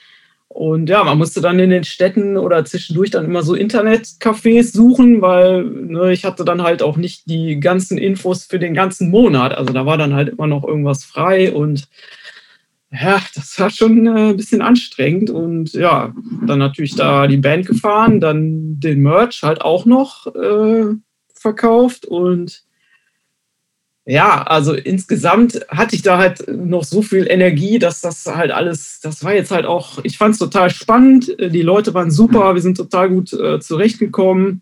[0.48, 5.22] Und ja, man musste dann in den Städten oder zwischendurch dann immer so Internetcafés suchen,
[5.22, 9.56] weil ne, ich hatte dann halt auch nicht die ganzen Infos für den ganzen Monat.
[9.56, 11.88] Also da war dann halt immer noch irgendwas frei und
[12.92, 15.30] ja, das war schon äh, ein bisschen anstrengend.
[15.30, 16.16] Und ja,
[16.48, 20.86] dann natürlich da die Band gefahren, dann den Merch halt auch noch äh,
[21.36, 22.65] verkauft und
[24.06, 29.00] ja, also insgesamt hatte ich da halt noch so viel Energie, dass das halt alles,
[29.02, 31.36] das war jetzt halt auch, ich fand es total spannend.
[31.40, 34.62] Die Leute waren super, wir sind total gut äh, zurechtgekommen.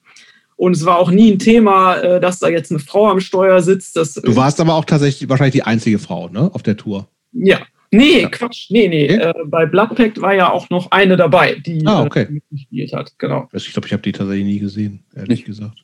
[0.55, 3.61] Und es war auch nie ein Thema, äh, dass da jetzt eine Frau am Steuer
[3.61, 3.97] sitzt.
[3.97, 7.09] Das, du warst aber auch tatsächlich wahrscheinlich die einzige Frau, ne, auf der Tour.
[7.33, 7.59] Ja.
[7.91, 8.29] Nee, ja.
[8.29, 9.05] Quatsch, nee, nee.
[9.05, 9.29] Okay.
[9.29, 12.23] Äh, bei Bloodpact war ja auch noch eine dabei, die ah, okay.
[12.23, 13.13] äh, mitgespielt hat.
[13.17, 13.49] Genau.
[13.51, 15.83] Ich glaube, ich habe die tatsächlich nie gesehen, ehrlich gesagt.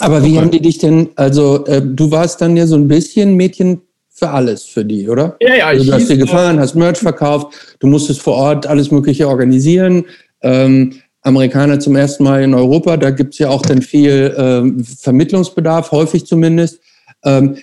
[0.00, 0.38] Aber wie okay.
[0.38, 4.30] haben die dich denn, also äh, du warst dann ja so ein bisschen Mädchen für
[4.30, 5.36] alles für die, oder?
[5.40, 5.66] Ja, ja.
[5.66, 10.04] Also, du hast dir gefahren, hast Merch verkauft, du musstest vor Ort alles Mögliche organisieren.
[10.40, 14.84] Ähm, Amerikaner zum ersten Mal in Europa, da gibt es ja auch dann viel ähm,
[14.84, 16.80] Vermittlungsbedarf, häufig zumindest.
[17.24, 17.56] Ähm,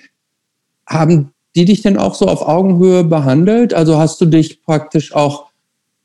[0.86, 3.74] haben die dich denn auch so auf Augenhöhe behandelt?
[3.74, 5.46] Also hast du dich praktisch auch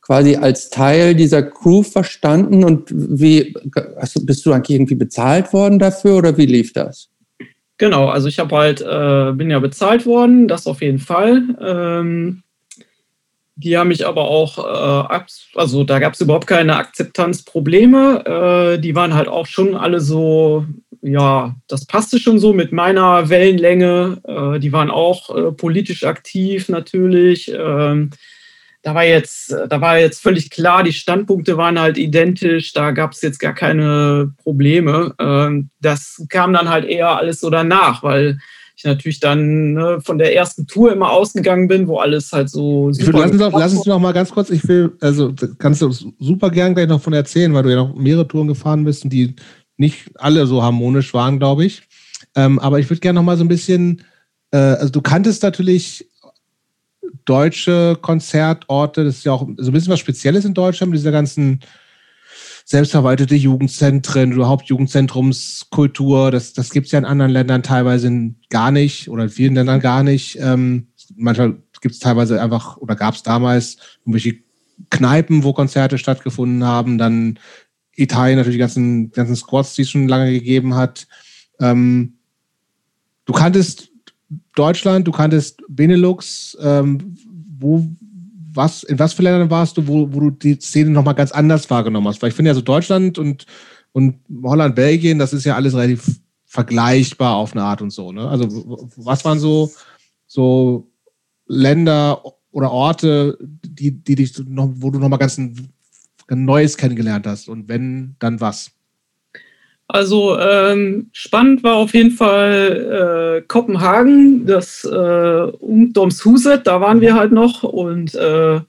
[0.09, 3.53] quasi als Teil dieser Crew verstanden und wie
[4.01, 7.09] hast, bist du eigentlich irgendwie bezahlt worden dafür oder wie lief das?
[7.77, 11.43] Genau, also ich habe halt, äh, bin ja bezahlt worden, das auf jeden Fall.
[11.61, 12.41] Ähm,
[13.55, 15.19] die haben mich aber auch, äh,
[15.53, 18.77] also da gab es überhaupt keine Akzeptanzprobleme.
[18.77, 20.65] Äh, die waren halt auch schon alle so,
[21.03, 24.21] ja, das passte schon so mit meiner Wellenlänge.
[24.23, 27.51] Äh, die waren auch äh, politisch aktiv natürlich.
[27.55, 28.09] Ähm,
[28.81, 33.11] da war jetzt, da war jetzt völlig klar, die Standpunkte waren halt identisch, da gab
[33.11, 35.13] es jetzt gar keine Probleme.
[35.19, 38.39] Ähm, das kam dann halt eher alles so danach, weil
[38.77, 42.93] ich natürlich dann ne, von der ersten Tour immer ausgegangen bin, wo alles halt so
[42.93, 43.19] super.
[43.19, 46.49] Lass uns, noch, lass uns noch mal ganz kurz, ich will, also kannst du super
[46.49, 49.35] gern gleich noch von erzählen, weil du ja noch mehrere Touren gefahren bist und die
[49.75, 51.83] nicht alle so harmonisch waren, glaube ich.
[52.35, 54.03] Ähm, aber ich würde gerne noch mal so ein bisschen,
[54.51, 56.09] äh, also du kanntest natürlich
[57.25, 59.03] deutsche Konzertorte.
[59.03, 61.59] Das ist ja auch so ein bisschen was Spezielles in Deutschland mit dieser ganzen
[62.65, 66.29] selbstverwaltete Jugendzentren, überhaupt Jugendzentrumskultur.
[66.29, 69.79] Das, das gibt es ja in anderen Ländern teilweise gar nicht oder in vielen Ländern
[69.79, 70.37] gar nicht.
[70.39, 74.35] Ähm, manchmal gibt es teilweise einfach oder gab es damals irgendwelche
[74.91, 76.99] Kneipen, wo Konzerte stattgefunden haben.
[76.99, 77.39] Dann
[77.95, 81.07] Italien natürlich die ganzen, ganzen Squads, die es schon lange gegeben hat.
[81.59, 82.19] Ähm,
[83.25, 83.88] du kanntest
[84.59, 86.57] Deutschland, du kanntest Benelux.
[86.61, 87.15] Ähm,
[87.59, 87.85] wo,
[88.53, 91.69] was, in was für Ländern warst du, wo, wo du die Szene nochmal ganz anders
[91.69, 92.21] wahrgenommen hast?
[92.21, 93.45] Weil ich finde ja so Deutschland und,
[93.93, 98.11] und Holland, Belgien, das ist ja alles relativ vergleichbar auf eine Art und so.
[98.11, 98.27] Ne?
[98.27, 98.47] Also
[98.97, 99.71] was waren so,
[100.27, 100.91] so
[101.45, 102.21] Länder
[102.51, 105.61] oder Orte, die, die dich noch, wo du nochmal ganz, ganz
[106.29, 107.47] Neues kennengelernt hast?
[107.49, 108.71] Und wenn, dann was?
[109.91, 117.15] Also ähm, spannend war auf jeden Fall äh, Kopenhagen, das äh, Ungdomshuset, da waren wir
[117.15, 118.59] halt noch und äh,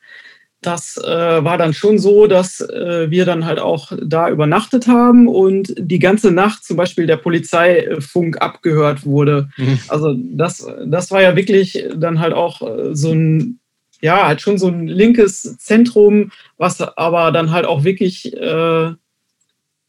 [0.63, 5.29] das äh, war dann schon so, dass äh, wir dann halt auch da übernachtet haben
[5.29, 9.51] und die ganze Nacht zum Beispiel der Polizeifunk abgehört wurde.
[9.59, 9.79] Mhm.
[9.89, 13.61] Also das, das war ja wirklich dann halt auch äh, so ein,
[14.01, 18.93] ja, halt schon so ein linkes Zentrum, was aber dann halt auch wirklich äh,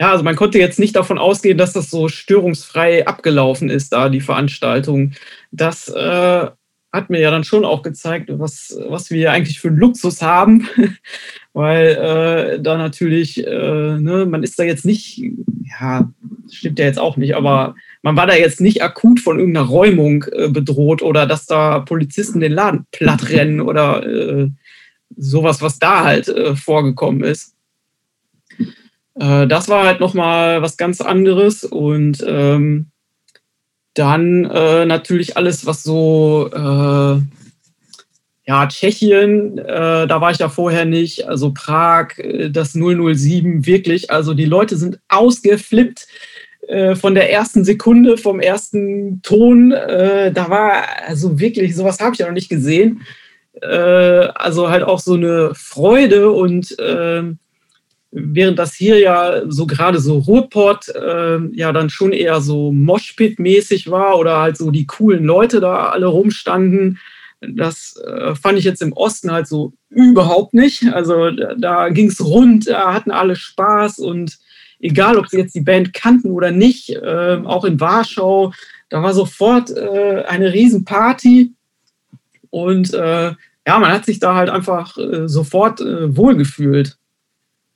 [0.02, 4.10] ja, also man konnte jetzt nicht davon ausgehen, dass das so störungsfrei abgelaufen ist, da
[4.10, 5.12] die Veranstaltung.
[5.52, 6.48] Das äh,
[6.92, 10.68] hat mir ja dann schon auch gezeigt, was, was wir eigentlich für einen Luxus haben,
[11.54, 15.22] weil äh, da natürlich, äh, ne, man ist da jetzt nicht,
[15.80, 16.12] ja,
[16.50, 20.26] stimmt ja jetzt auch nicht, aber man war da jetzt nicht akut von irgendeiner Räumung
[20.32, 24.50] äh, bedroht oder dass da Polizisten den Laden platt rennen oder äh,
[25.16, 27.54] sowas, was da halt äh, vorgekommen ist.
[29.22, 32.88] Äh, das war halt nochmal was ganz anderes und ähm,
[33.94, 37.22] dann äh, natürlich alles, was so, äh,
[38.48, 44.10] ja, Tschechien, äh, da war ich ja vorher nicht, also Prag, äh, das 007, wirklich,
[44.10, 46.08] also die Leute sind ausgeflippt
[46.68, 52.20] äh, von der ersten Sekunde, vom ersten Ton, da war also wirklich, sowas habe ich
[52.20, 53.02] ja noch nicht gesehen.
[53.62, 57.40] also halt auch so eine Freude und ähm,
[58.12, 63.90] während das hier ja so gerade so Ruhrpott äh, ja dann schon eher so Moshpit-mäßig
[63.90, 67.00] war oder halt so die coolen Leute da alle rumstanden.
[67.40, 70.94] Das äh, fand ich jetzt im Osten halt so überhaupt nicht.
[70.94, 74.38] Also da, da ging es rund, da hatten alle Spaß und
[74.80, 78.54] egal, ob sie jetzt die Band kannten oder nicht, äh, auch in Warschau,
[78.90, 81.54] da war sofort äh, eine Riesenparty
[82.50, 83.34] und äh,
[83.68, 86.98] ja, man hat sich da halt einfach äh, sofort äh, wohlgefühlt.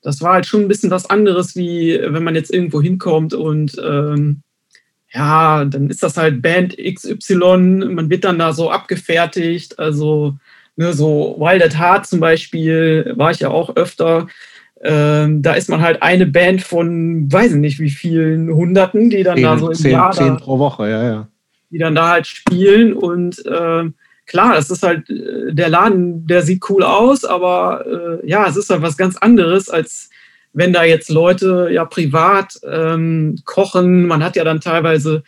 [0.05, 3.75] Das war halt schon ein bisschen was anderes, wie wenn man jetzt irgendwo hinkommt und
[3.83, 4.43] ähm,
[5.15, 9.79] ja, dann ist das halt Band XY, man wird dann da so abgefertigt.
[9.79, 10.35] Also,
[10.75, 14.27] ne, so Wild at Heart zum Beispiel war ich ja auch öfter.
[14.83, 19.23] Ähm, da ist man halt eine Band von, weiß ich nicht wie vielen Hunderten, die
[19.23, 21.27] dann zehn, da so im zehn, Jahr zehn pro Woche, ja, ja.
[21.71, 23.95] die dann da halt spielen und ähm,
[24.25, 28.55] klar, es ist halt äh, der Laden, der sieht cool aus, aber äh, ja, es
[28.57, 30.09] ist halt was ganz anderes als
[30.55, 34.07] wenn da jetzt Leute ja privat ähm, kochen.
[34.07, 35.23] Man hat ja dann teilweise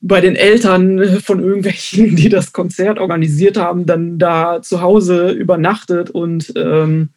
[0.00, 6.10] bei den Eltern von irgendwelchen, die das Konzert organisiert haben, dann da zu Hause übernachtet
[6.10, 7.10] und ähm,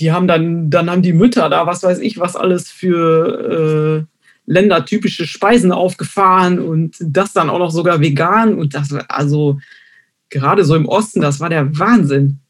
[0.00, 4.50] die haben dann, dann haben die Mütter da, was weiß ich, was alles für äh,
[4.50, 9.58] ländertypische Speisen aufgefahren und das dann auch noch sogar vegan und das, also
[10.30, 12.40] gerade so im Osten, das war der Wahnsinn.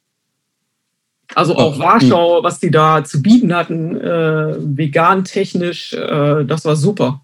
[1.35, 6.75] Also auch Warschau, was die da zu bieten hatten, äh, vegan technisch, äh, das war
[6.75, 7.21] super.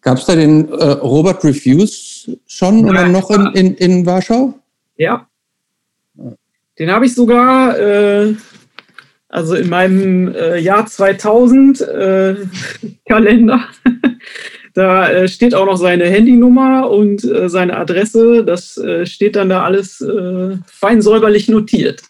[0.00, 4.58] Gab es da den äh, Robert Reviews schon Ja, oder noch in, in, in Warschau?
[4.96, 5.28] Ja.
[6.78, 8.34] Den habe ich sogar, äh,
[9.28, 12.36] also in meinem äh, Jahr 2000 äh,
[13.08, 13.68] Kalender.
[14.76, 18.44] Da äh, steht auch noch seine Handynummer und äh, seine Adresse.
[18.44, 22.02] Das äh, steht dann da alles äh, fein säuberlich notiert.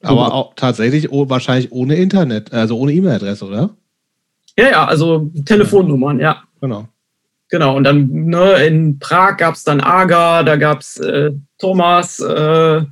[0.00, 3.70] Aber auch tatsächlich oh, wahrscheinlich ohne Internet, also ohne E-Mail-Adresse, oder?
[4.58, 6.44] Ja, ja, also Telefonnummern, ja.
[6.62, 6.88] Genau.
[7.50, 12.20] Genau, und dann ne, in Prag gab es dann Aga, da gab es äh, Thomas.
[12.20, 12.84] Äh,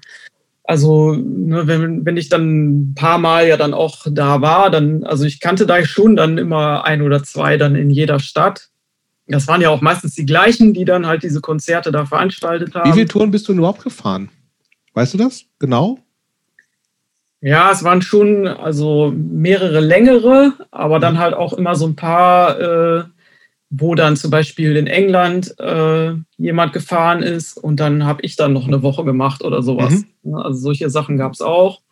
[0.62, 5.04] also, ne, wenn, wenn ich dann ein paar Mal ja dann auch da war, dann,
[5.04, 8.68] also ich kannte da schon dann immer ein oder zwei dann in jeder Stadt.
[9.26, 12.90] Das waren ja auch meistens die gleichen, die dann halt diese Konzerte da veranstaltet haben.
[12.90, 14.28] Wie viele Touren bist du denn überhaupt gefahren?
[14.92, 15.44] Weißt du das?
[15.58, 15.98] Genau?
[17.40, 22.60] Ja, es waren schon also mehrere längere, aber dann halt auch immer so ein paar,
[22.60, 23.04] äh,
[23.68, 28.52] wo dann zum Beispiel in England äh, jemand gefahren ist und dann habe ich dann
[28.52, 30.04] noch eine Woche gemacht oder sowas.
[30.22, 31.82] Ne, Also solche Sachen gab es auch,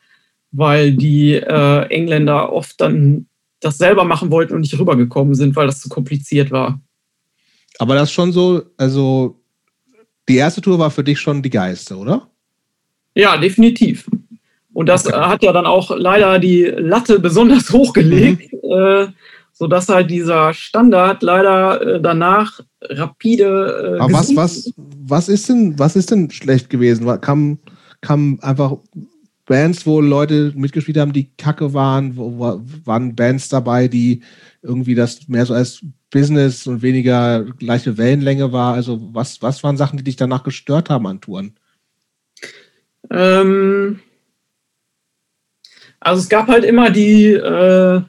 [0.53, 3.27] weil die äh, Engländer oft dann
[3.61, 6.81] das selber machen wollten und nicht rübergekommen sind, weil das zu kompliziert war.
[7.83, 9.41] Aber das ist schon so, also
[10.29, 12.29] die erste Tour war für dich schon die geilste, oder?
[13.17, 14.09] Ja, definitiv.
[14.73, 15.17] Und das Okay.
[15.17, 19.09] hat ja dann auch leider die Latte besonders hochgelegt, äh,
[19.53, 23.97] sodass halt dieser Standard leider äh, danach rapide.
[23.97, 27.05] Äh, Aber was, was, was ist denn, was ist denn schlecht gewesen?
[27.21, 27.59] Kam,
[28.01, 28.77] kam einfach
[29.47, 34.23] Bands, wo Leute mitgespielt haben, die kacke waren, wo, waren Bands dabei, die
[34.63, 38.75] irgendwie das mehr so als Business und weniger gleiche Wellenlänge war.
[38.75, 41.57] Also was, was waren Sachen, die dich danach gestört haben an Touren?
[43.11, 43.99] Ähm,
[45.99, 48.03] also es gab halt immer die, äh,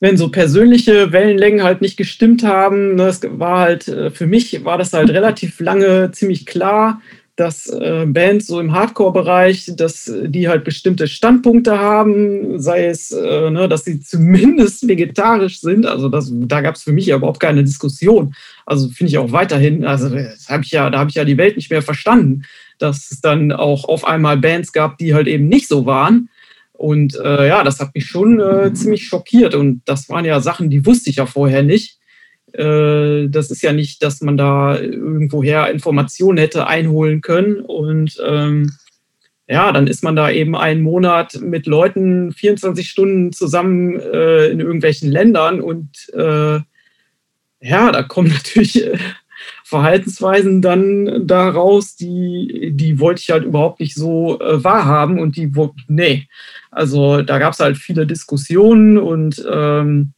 [0.00, 4.64] wenn so persönliche Wellenlängen halt nicht gestimmt haben, ne, es war halt, äh, für mich
[4.64, 7.00] war das halt relativ lange ziemlich klar,
[7.36, 13.50] dass äh, Bands so im Hardcore-Bereich, dass die halt bestimmte Standpunkte haben, sei es, äh,
[13.50, 15.84] ne, dass sie zumindest vegetarisch sind.
[15.84, 18.34] Also das, da gab es für mich ja überhaupt keine Diskussion.
[18.66, 21.36] Also finde ich auch weiterhin, also das hab ich ja, da habe ich ja die
[21.36, 22.44] Welt nicht mehr verstanden,
[22.78, 26.28] dass es dann auch auf einmal Bands gab, die halt eben nicht so waren.
[26.72, 29.54] Und äh, ja, das hat mich schon äh, ziemlich schockiert.
[29.54, 31.98] Und das waren ja Sachen, die wusste ich ja vorher nicht.
[32.54, 37.60] Äh, das ist ja nicht, dass man da irgendwoher Informationen hätte einholen können.
[37.60, 38.72] Und ähm,
[39.48, 44.60] ja, dann ist man da eben einen Monat mit Leuten 24 Stunden zusammen äh, in
[44.60, 45.60] irgendwelchen Ländern.
[45.60, 46.60] Und äh,
[47.60, 48.88] ja, da kommen natürlich
[49.64, 55.18] Verhaltensweisen dann daraus, die, die wollte ich halt überhaupt nicht so äh, wahrhaben.
[55.18, 55.50] Und die,
[55.88, 56.28] nee,
[56.70, 60.12] also da gab es halt viele Diskussionen und ähm,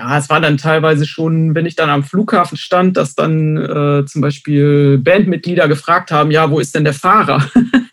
[0.00, 4.06] ja, es war dann teilweise schon, wenn ich dann am Flughafen stand, dass dann äh,
[4.06, 7.44] zum Beispiel Bandmitglieder gefragt haben, ja, wo ist denn der Fahrer?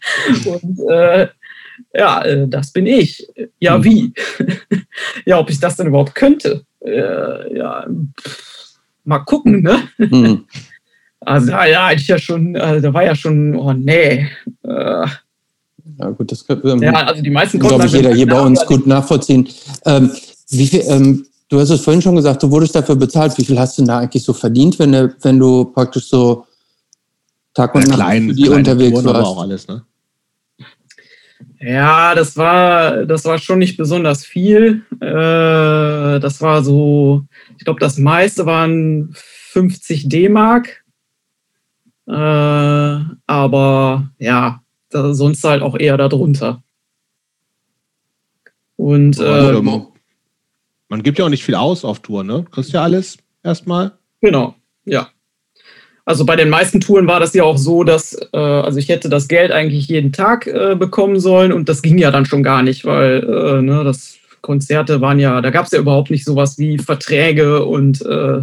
[0.46, 1.28] und äh,
[1.94, 3.28] ja, äh, das bin ich.
[3.60, 3.84] Ja, Mhm.
[3.84, 4.14] wie?
[5.26, 6.64] ja, ob ich das denn überhaupt könnte?
[6.80, 7.86] Äh, ja,
[8.22, 9.84] pff, mal gucken, ne?
[9.98, 10.46] Hm.
[11.20, 14.30] Also ja, ja, ich ja schon, äh, da war ja schon, oh nee.
[14.64, 15.08] Äh,
[15.98, 18.40] Ja, gut, das könnte ähm, ja, also die meisten konnten glaube ich, jeder hier bei
[18.40, 19.50] uns gut nachvollziehen.
[19.86, 20.12] Ähm,
[20.50, 23.38] wie viel, ähm, du hast es vorhin schon gesagt, du wurdest dafür bezahlt.
[23.38, 26.46] Wie viel hast du denn da eigentlich so verdient, wenn du, wenn du praktisch so
[27.54, 29.26] Tag und Nacht für die unterwegs aber warst?
[29.26, 29.84] auch alles, ne?
[31.60, 34.84] Ja, das war, das war schon nicht besonders viel.
[35.00, 37.24] Äh, das war so,
[37.58, 40.84] ich glaube, das meiste waren 50 D-Mark.
[42.08, 44.62] Äh, aber ja,
[44.92, 46.62] sonst halt auch eher darunter.
[48.76, 49.62] Und äh,
[50.90, 52.44] man gibt ja auch nicht viel aus auf Tour, ne?
[52.46, 53.94] Du kriegst ja alles erstmal.
[54.22, 54.56] Genau,
[54.86, 55.10] ja.
[56.06, 59.10] Also bei den meisten Touren war das ja auch so, dass, äh, also ich hätte
[59.10, 62.64] das Geld eigentlich jeden Tag äh, bekommen sollen und das ging ja dann schon gar
[62.64, 66.58] nicht, weil äh, ne, das Konzerte waren ja, da gab es ja überhaupt nicht sowas
[66.58, 68.40] wie Verträge und äh,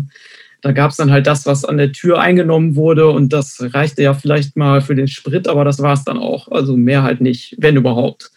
[0.61, 4.03] da gab es dann halt das, was an der Tür eingenommen wurde und das reichte
[4.03, 6.49] ja vielleicht mal für den Sprit, aber das war es dann auch.
[6.49, 8.31] Also mehr halt nicht, wenn überhaupt.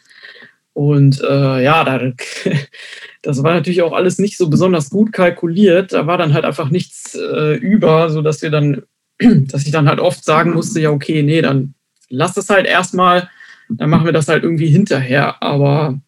[0.78, 2.00] Und äh, ja, da,
[3.24, 5.92] das war natürlich auch alles nicht so besonders gut kalkuliert.
[5.92, 8.84] Da war dann halt einfach nichts äh, über, sodass wir dann
[9.20, 11.74] dass ich dann halt oft sagen musste, ja, okay, nee, dann
[12.10, 13.28] lass das halt erstmal,
[13.70, 15.42] dann machen wir das halt irgendwie hinterher.
[15.42, 16.00] Aber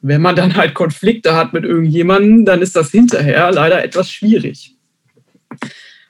[0.00, 4.74] wenn man dann halt Konflikte hat mit irgendjemandem, dann ist das hinterher leider etwas schwierig.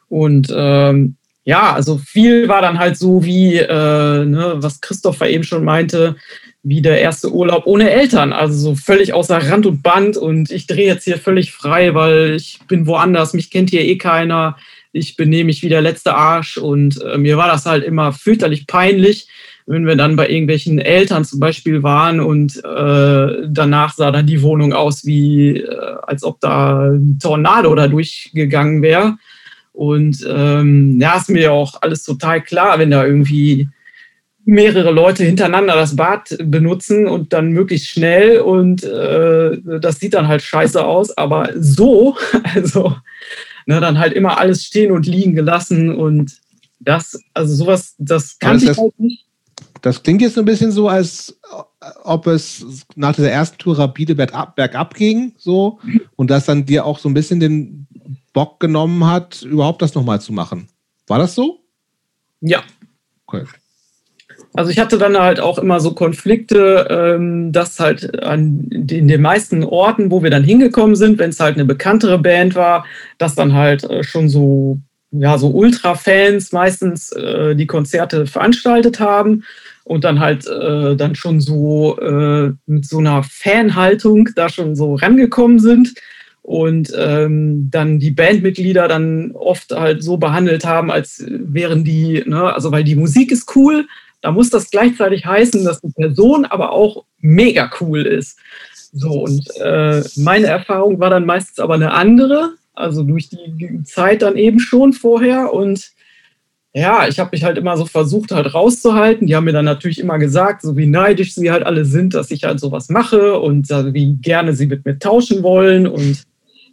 [0.08, 5.44] Und ähm, ja, also viel war dann halt so wie, äh, ne, was Christopher eben
[5.44, 6.16] schon meinte,
[6.62, 8.32] wie der erste Urlaub ohne Eltern.
[8.32, 12.34] Also so völlig außer Rand und Band und ich drehe jetzt hier völlig frei, weil
[12.36, 14.56] ich bin woanders, mich kennt hier eh keiner
[14.94, 18.66] ich benehme mich wie der letzte Arsch und äh, mir war das halt immer fürchterlich
[18.66, 19.26] peinlich,
[19.66, 24.40] wenn wir dann bei irgendwelchen Eltern zum Beispiel waren und äh, danach sah dann die
[24.40, 29.16] Wohnung aus wie, äh, als ob da ein Tornado da durchgegangen wäre.
[29.74, 33.68] Und ähm, ja, ist mir auch alles total klar, wenn da irgendwie
[34.44, 40.28] mehrere Leute hintereinander das Bad benutzen und dann möglichst schnell und äh, das sieht dann
[40.28, 41.16] halt scheiße aus.
[41.16, 42.16] Aber so,
[42.54, 42.94] also
[43.66, 46.38] ne, dann halt immer alles stehen und liegen gelassen und
[46.78, 49.26] das, also sowas, das kann ich halt nicht.
[49.82, 51.38] Das klingt jetzt so ein bisschen so, als
[52.04, 52.64] ob es
[52.94, 55.78] nach dieser ersten Tour rapide bergab, bergab ging, so,
[56.16, 57.86] und das dann dir auch so ein bisschen den
[58.34, 60.68] Bock genommen hat, überhaupt das nochmal zu machen.
[61.06, 61.60] War das so?
[62.42, 62.62] Ja.
[63.26, 63.44] Okay.
[64.52, 69.22] Also ich hatte dann halt auch immer so Konflikte, ähm, dass halt an in den
[69.22, 72.84] meisten Orten, wo wir dann hingekommen sind, wenn es halt eine bekanntere Band war,
[73.18, 74.78] dass dann halt äh, schon so
[75.10, 79.44] ja so Ultra-Fans meistens äh, die Konzerte veranstaltet haben
[79.84, 81.96] und dann halt äh, dann schon so
[82.66, 85.94] mit so einer Fanhaltung da schon so rangekommen sind
[86.44, 92.52] und ähm, dann die Bandmitglieder dann oft halt so behandelt haben, als wären die, ne,
[92.52, 93.86] also weil die Musik ist cool,
[94.20, 98.38] da muss das gleichzeitig heißen, dass die Person aber auch mega cool ist.
[98.92, 104.20] So, und äh, meine Erfahrung war dann meistens aber eine andere, also durch die Zeit
[104.20, 105.50] dann eben schon vorher.
[105.54, 105.92] Und
[106.74, 109.26] ja, ich habe mich halt immer so versucht, halt rauszuhalten.
[109.26, 112.30] Die haben mir dann natürlich immer gesagt, so wie neidisch sie halt alle sind, dass
[112.30, 115.86] ich halt sowas mache und äh, wie gerne sie mit mir tauschen wollen.
[115.86, 116.22] Und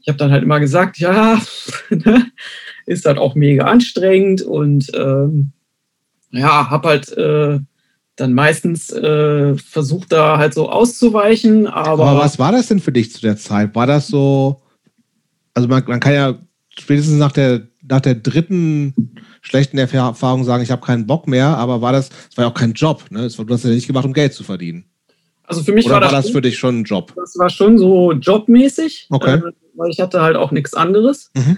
[0.02, 1.40] ich habe dann halt immer gesagt, ja,
[1.90, 2.32] ne,
[2.86, 5.52] ist halt auch mega anstrengend und ähm,
[6.32, 7.60] ja, habe halt äh,
[8.16, 11.68] dann meistens äh, versucht, da halt so auszuweichen.
[11.68, 13.76] Aber, aber was war das denn für dich zu der Zeit?
[13.76, 14.62] War das so,
[15.54, 16.40] also man, man kann ja
[16.78, 21.82] spätestens nach der, nach der dritten schlechten Erfahrung sagen, ich habe keinen Bock mehr, aber
[21.82, 23.24] war das, das war ja auch kein Job, ne?
[23.24, 24.86] Das war, du hast ja nicht gemacht, um Geld zu verdienen.
[25.44, 27.12] Also für mich Oder war das, das, für dich schon ein Job?
[27.16, 29.36] Das war schon so jobmäßig, okay.
[29.36, 31.32] äh, weil ich hatte halt auch nichts anderes.
[31.36, 31.58] Mhm.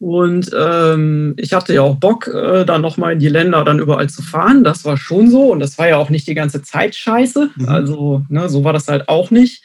[0.00, 4.08] Und ähm, ich hatte ja auch Bock, äh, dann nochmal in die Länder dann überall
[4.08, 4.64] zu fahren.
[4.64, 5.50] Das war schon so.
[5.50, 7.50] Und das war ja auch nicht die ganze Zeit scheiße.
[7.56, 7.68] Mhm.
[7.68, 9.62] Also, ne, so war das halt auch nicht.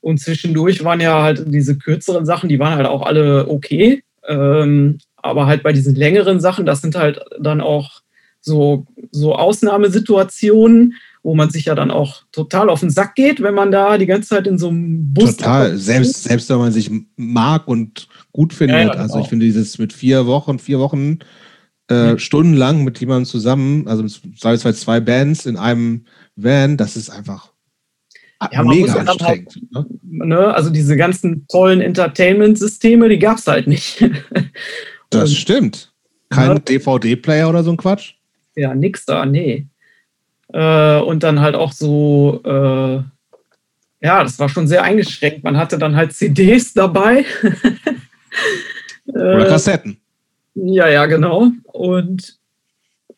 [0.00, 4.02] Und zwischendurch waren ja halt diese kürzeren Sachen, die waren halt auch alle okay.
[4.26, 8.02] Ähm, aber halt bei diesen längeren Sachen, das sind halt dann auch
[8.40, 10.94] so, so Ausnahmesituationen,
[11.26, 14.06] wo man sich ja dann auch total auf den Sack geht, wenn man da die
[14.06, 15.36] ganze Zeit in so einem Bus.
[15.36, 18.76] Total, selbst, selbst wenn man sich mag und gut findet.
[18.76, 21.18] Ja, ja, also ich finde dieses mit vier Wochen, vier Wochen
[21.90, 22.18] äh, mhm.
[22.20, 24.04] stundenlang mit jemandem zusammen, also
[24.36, 26.04] sei zwei Bands in einem
[26.36, 27.50] Van, das ist einfach
[28.52, 29.58] ja, mega anstrengend.
[29.74, 30.54] Halt, ne?
[30.54, 34.08] Also diese ganzen tollen Entertainment-Systeme, die gab es halt nicht.
[35.10, 35.92] das stimmt.
[36.30, 36.60] Kein ne?
[36.60, 38.12] DVD-Player oder so ein Quatsch?
[38.54, 39.66] Ja, nix da, nee.
[40.56, 43.02] Äh, und dann halt auch so, äh,
[44.00, 45.44] ja, das war schon sehr eingeschränkt.
[45.44, 47.26] Man hatte dann halt CDs dabei.
[49.06, 49.98] Oder äh, Kassetten.
[50.54, 51.48] Ja, ja, genau.
[51.64, 52.38] Und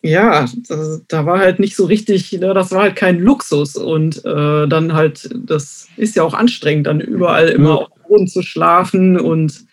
[0.02, 3.76] ja, das, da war halt nicht so richtig, ne, das war halt kein Luxus.
[3.76, 7.74] Und äh, dann halt, das ist ja auch anstrengend, dann überall immer ja.
[7.76, 9.64] auf dem Boden zu schlafen und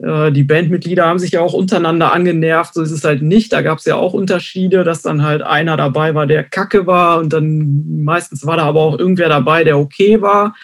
[0.00, 3.52] die Bandmitglieder haben sich ja auch untereinander angenervt, so ist es halt nicht.
[3.52, 7.18] Da gab es ja auch Unterschiede, dass dann halt einer dabei war, der kacke war
[7.18, 10.54] und dann meistens war da aber auch irgendwer dabei, der okay war.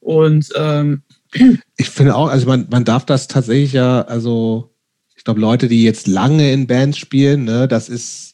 [0.00, 1.02] Und ähm,
[1.76, 4.74] ich finde auch, also man, man darf das tatsächlich ja, also
[5.16, 8.32] ich glaube, Leute, die jetzt lange in Bands spielen, ne, das ist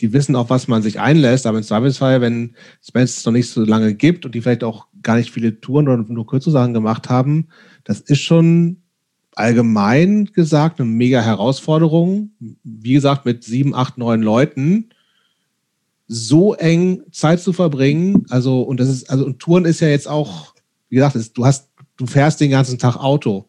[0.00, 2.54] die wissen auch, was man sich einlässt, aber im Zweifelsfall, wenn
[2.92, 6.04] es noch nicht so lange gibt und die vielleicht auch gar nicht viele Touren oder
[6.06, 7.48] nur kurze Sachen gemacht haben,
[7.84, 8.82] das ist schon
[9.36, 12.30] allgemein gesagt eine mega Herausforderung.
[12.64, 14.88] Wie gesagt, mit sieben, acht, neun Leuten
[16.08, 18.26] so eng Zeit zu verbringen.
[18.30, 20.54] Also, und das ist, also, und Touren ist ja jetzt auch,
[20.88, 23.48] wie gesagt, ist, du hast, du fährst den ganzen Tag Auto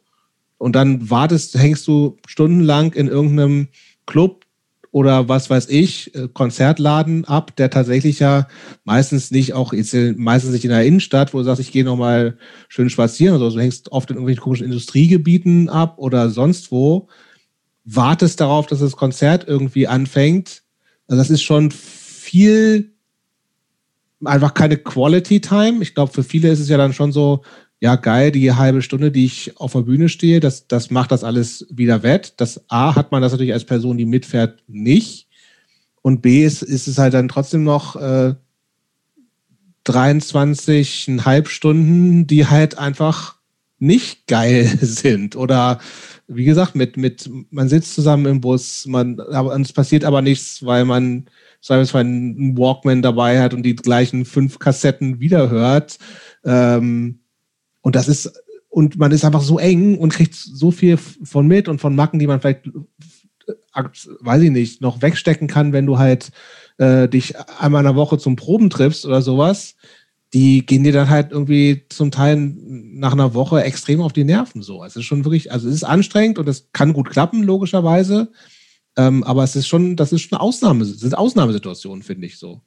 [0.57, 3.67] und dann wartest, hängst du stundenlang in irgendeinem
[4.05, 4.45] Club
[4.91, 8.47] oder was weiß ich, äh, Konzertladen ab, der tatsächlich ja
[8.83, 9.73] meistens nicht auch,
[10.15, 12.37] meistens nicht in der Innenstadt, wo du sagst, ich gehe nochmal
[12.67, 13.57] schön spazieren oder so.
[13.57, 17.09] Du hängst oft in irgendwelchen komischen Industriegebieten ab oder sonst wo,
[17.83, 20.63] wartest darauf, dass das Konzert irgendwie anfängt.
[21.07, 22.93] Also das ist schon viel,
[24.23, 25.81] einfach keine Quality Time.
[25.81, 27.43] Ich glaube, für viele ist es ja dann schon so,
[27.79, 31.23] ja, geil, die halbe Stunde, die ich auf der Bühne stehe, das, das macht das
[31.23, 32.33] alles wieder wett.
[32.37, 35.27] Das A hat man das natürlich als Person, die mitfährt, nicht.
[36.01, 38.33] Und B ist, ist es halt dann trotzdem noch äh,
[39.85, 43.35] 23,5 Stunden, die halt einfach
[43.77, 45.35] nicht geil sind.
[45.35, 45.79] Oder
[46.27, 50.65] wie gesagt, mit, mit, man sitzt zusammen im Bus, man, aber es passiert aber nichts,
[50.65, 51.25] weil man
[51.61, 55.99] zweifelsfall einen Walkman dabei hat und die gleichen fünf Kassetten wiederhört.
[56.43, 57.19] Ähm,
[57.87, 61.69] und das ist, und man ist einfach so eng und kriegt so viel von mit
[61.69, 63.83] und von Macken, die man vielleicht, äh,
[64.19, 66.33] weiß ich nicht, noch wegstecken kann, wenn du halt
[66.79, 69.75] äh, dich einmal in der Woche zum Proben triffst oder sowas.
[70.33, 74.61] Die gehen dir dann halt irgendwie zum Teil nach einer Woche extrem auf die Nerven.
[74.61, 77.41] So, also es ist schon wirklich, also es ist anstrengend und es kann gut klappen,
[77.41, 78.33] logischerweise.
[78.97, 82.63] Ähm, aber es ist schon, das ist schon Ausnahme, sind Ausnahmesituationen, finde ich so.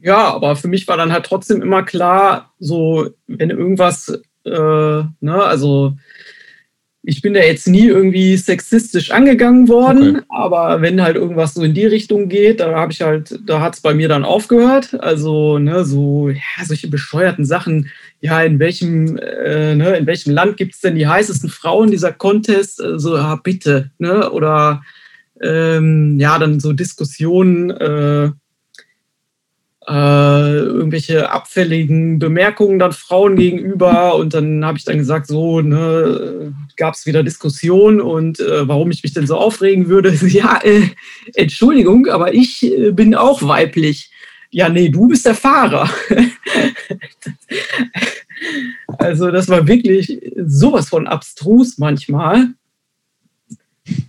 [0.00, 4.08] Ja, aber für mich war dann halt trotzdem immer klar, so, wenn irgendwas,
[4.44, 5.96] äh, ne, also
[7.02, 10.26] ich bin da jetzt nie irgendwie sexistisch angegangen worden, okay.
[10.28, 13.76] aber wenn halt irgendwas so in die Richtung geht, da habe ich halt, da hat
[13.76, 14.94] es bei mir dann aufgehört.
[15.00, 17.88] Also, ne, so, ja, solche bescheuerten Sachen,
[18.20, 22.12] ja, in welchem, äh, ne, in welchem Land gibt es denn die heißesten Frauen, dieser
[22.12, 22.76] Contest?
[22.76, 24.30] So, also, ja, bitte, ne?
[24.30, 24.82] Oder
[25.40, 28.30] ähm, ja, dann so Diskussionen, äh,
[29.88, 36.52] äh, irgendwelche abfälligen Bemerkungen dann Frauen gegenüber und dann habe ich dann gesagt, so, ne,
[36.76, 40.16] gab es wieder Diskussion und äh, warum ich mich denn so aufregen würde.
[40.28, 40.90] Ja, äh,
[41.34, 44.10] Entschuldigung, aber ich äh, bin auch weiblich.
[44.50, 45.88] Ja, nee, du bist der Fahrer.
[48.98, 52.48] also das war wirklich sowas von abstrus manchmal.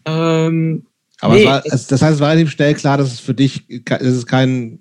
[0.03, 0.85] Ähm,
[1.21, 4.15] aber nee, war, das heißt, es war relativ schnell klar, dass es für dich, es
[4.15, 4.79] ist kein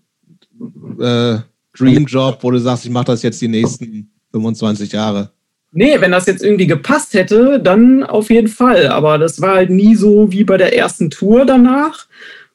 [1.00, 1.38] äh,
[1.76, 5.30] Dreamjob, wo du sagst, ich mache das jetzt die nächsten 25 Jahre?
[5.70, 8.88] Nee, wenn das jetzt irgendwie gepasst hätte, dann auf jeden Fall.
[8.88, 12.06] Aber das war halt nie so wie bei der ersten Tour danach.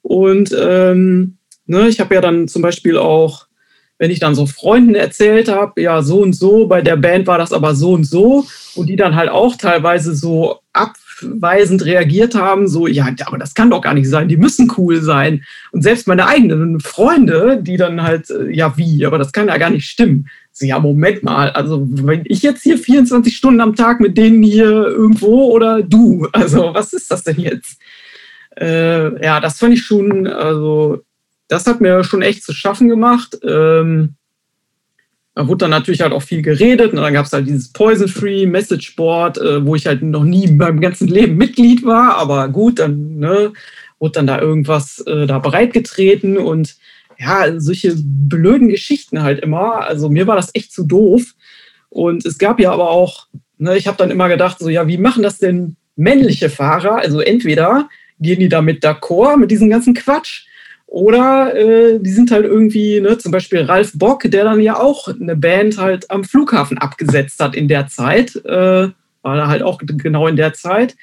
[0.01, 3.47] Und ähm, ne, ich habe ja dann zum Beispiel auch,
[3.99, 7.37] wenn ich dann so Freunden erzählt habe, ja, so und so, bei der Band war
[7.37, 8.45] das aber so und so.
[8.75, 13.53] Und die dann halt auch teilweise so ab abweisend reagiert haben, so, ja, aber das
[13.53, 15.43] kann doch gar nicht sein, die müssen cool sein.
[15.71, 19.57] Und selbst meine eigenen Freunde, die dann halt, äh, ja, wie, aber das kann ja
[19.57, 20.27] gar nicht stimmen.
[20.51, 24.43] So, ja, Moment mal, also wenn ich jetzt hier 24 Stunden am Tag mit denen
[24.43, 27.79] hier irgendwo oder du, also was ist das denn jetzt?
[28.55, 31.01] Äh, ja, das fand ich schon, also
[31.47, 33.37] das hat mir schon echt zu schaffen gemacht.
[33.43, 34.15] Ähm,
[35.35, 38.45] da wurde dann natürlich halt auch viel geredet und dann gab es halt dieses Poison-Free
[38.45, 42.49] Message Board, äh, wo ich halt noch nie in meinem ganzen Leben Mitglied war, aber
[42.49, 43.51] gut, dann ne,
[43.99, 46.75] wurde dann da irgendwas äh, da bereitgetreten und
[47.17, 49.81] ja, solche blöden Geschichten halt immer.
[49.87, 51.33] Also mir war das echt zu doof.
[51.89, 53.27] Und es gab ja aber auch,
[53.57, 56.97] ne, ich habe dann immer gedacht, so ja, wie machen das denn männliche Fahrer?
[56.97, 57.87] Also entweder
[58.19, 60.45] gehen die damit d'accord mit diesem ganzen Quatsch
[60.93, 65.07] oder äh, die sind halt irgendwie, ne, zum Beispiel Ralf Bock, der dann ja auch
[65.07, 68.35] eine Band halt am Flughafen abgesetzt hat in der Zeit.
[68.45, 68.89] Äh,
[69.23, 70.95] war da halt auch genau in der Zeit.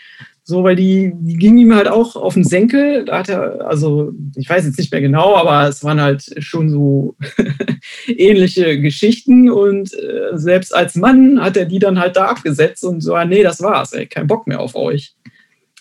[0.44, 3.04] So, weil die, die ging ihm halt auch auf den Senkel.
[3.04, 6.70] Da hat er, also ich weiß jetzt nicht mehr genau, aber es waren halt schon
[6.70, 7.16] so
[8.06, 9.50] ähnliche Geschichten.
[9.50, 13.24] Und äh, selbst als Mann hat er die dann halt da abgesetzt und so, ah,
[13.24, 15.16] nee, das war's, ey, kein Bock mehr auf euch.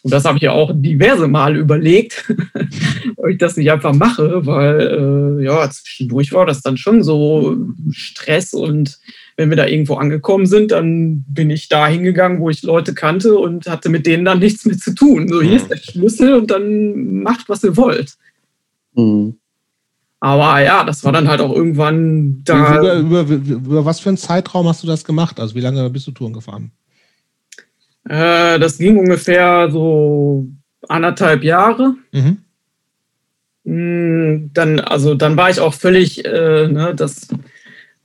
[0.02, 2.34] Und das habe ich ja auch diverse Mal überlegt,
[3.18, 7.58] ob ich das nicht einfach mache, weil äh, ja, zwischendurch war das dann schon so
[7.92, 9.00] Stress und
[9.36, 13.38] wenn wir da irgendwo angekommen sind, dann bin ich da hingegangen, wo ich Leute kannte
[13.38, 15.30] und hatte mit denen dann nichts mehr zu tun.
[15.30, 18.16] So, hier ist der Schlüssel und dann macht, was ihr wollt.
[18.96, 19.36] Mhm.
[20.20, 22.80] Aber ja, das war dann halt auch irgendwann da.
[22.80, 25.40] Über, über, über, über was für einen Zeitraum hast du das gemacht?
[25.40, 26.72] Also wie lange bist du Touren gefahren?
[28.10, 30.48] Äh, das ging ungefähr so
[30.88, 31.94] anderthalb Jahre.
[32.12, 32.38] Mhm.
[33.66, 37.28] hm, dann, also dann war ich auch völlig, äh, ne, das,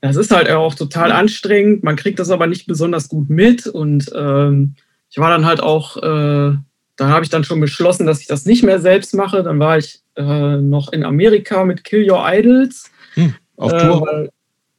[0.03, 1.85] das ist halt auch total anstrengend.
[1.85, 3.67] Man kriegt das aber nicht besonders gut mit.
[3.67, 4.75] Und ähm,
[5.09, 6.55] ich war dann halt auch, äh,
[6.97, 9.43] da habe ich dann schon beschlossen, dass ich das nicht mehr selbst mache.
[9.43, 12.91] Dann war ich äh, noch in Amerika mit Kill Your Idols.
[13.15, 14.25] Hm, auf Tour?
[14.25, 14.29] Äh,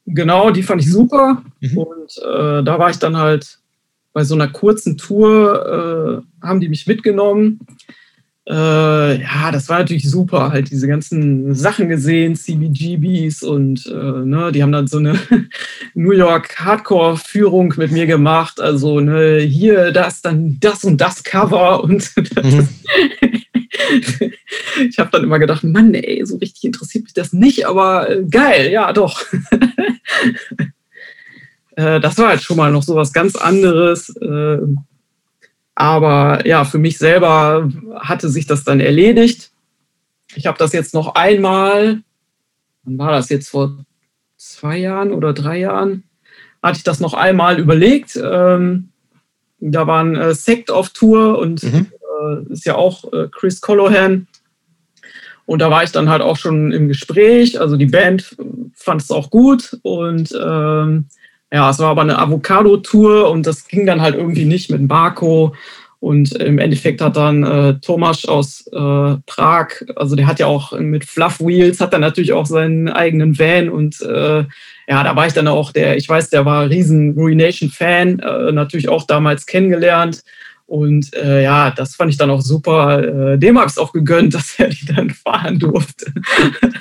[0.05, 1.41] genau, die fand ich super.
[1.61, 1.77] Mhm.
[1.79, 3.57] Und äh, da war ich dann halt
[4.15, 7.59] bei so einer kurzen Tour, äh, haben die mich mitgenommen.
[8.47, 14.53] Äh, ja, das war natürlich super, halt diese ganzen Sachen gesehen, CBGBs und äh, ne,
[14.53, 15.19] die haben dann so eine
[15.95, 18.61] New York Hardcore-Führung mit mir gemacht.
[18.61, 22.09] Also ne, hier, das, dann das und das Cover und
[22.41, 22.69] mhm.
[24.89, 28.23] ich habe dann immer gedacht, Mann, ey, so richtig interessiert mich das nicht, aber äh,
[28.23, 29.25] geil, ja, doch.
[31.75, 34.09] Äh, das war halt schon mal noch so was ganz anderes.
[34.17, 34.59] Äh,
[35.75, 39.51] aber ja, für mich selber hatte sich das dann erledigt.
[40.35, 42.01] Ich habe das jetzt noch einmal,
[42.83, 43.77] wann war das jetzt vor
[44.37, 46.03] zwei Jahren oder drei Jahren,
[46.63, 48.15] hatte ich das noch einmal überlegt.
[48.15, 48.89] Ähm,
[49.59, 51.87] da war ein äh, Sekt auf Tour und mhm.
[52.21, 54.27] äh, ist ja auch äh, Chris Colohan.
[55.45, 57.59] Und da war ich dann halt auch schon im Gespräch.
[57.59, 58.35] Also die Band
[58.73, 61.05] fand es auch gut und ähm,
[61.55, 65.55] ja, es war aber eine Avocado-Tour und das ging dann halt irgendwie nicht mit Marco.
[66.01, 70.77] Und im Endeffekt hat dann äh, Tomasz aus äh, Prag, also der hat ja auch
[70.77, 74.43] mit Fluff Wheels, hat dann natürlich auch seinen eigenen Van und äh,
[74.87, 78.89] ja, da war ich dann auch der, ich weiß, der war riesen Ruination-Fan, äh, natürlich
[78.89, 80.23] auch damals kennengelernt
[80.67, 83.33] und äh, ja, das fand ich dann auch super.
[83.33, 86.11] Äh, dem habe ich es auch gegönnt, dass er die dann fahren durfte.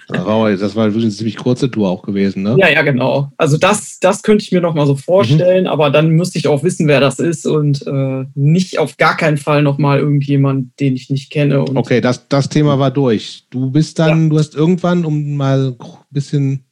[0.09, 2.57] das war eine ziemlich kurze Tour auch gewesen, ne?
[2.59, 3.31] Ja, ja, genau.
[3.37, 5.71] Also das, das könnte ich mir noch mal so vorstellen, mhm.
[5.71, 9.37] aber dann müsste ich auch wissen, wer das ist und äh, nicht auf gar keinen
[9.37, 11.61] Fall noch mal irgendjemand, den ich nicht kenne.
[11.61, 13.45] okay, das, das Thema war durch.
[13.51, 14.29] Du bist dann, ja.
[14.31, 16.65] du hast irgendwann, um mal ein bisschen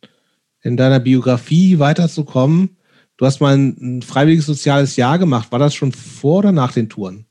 [0.63, 2.77] in deiner Biografie weiterzukommen,
[3.17, 5.53] Du hast mal ein, freiwilliges soziales Jahr gemacht.
[5.53, 7.27] War das schon vor oder nach den Touren?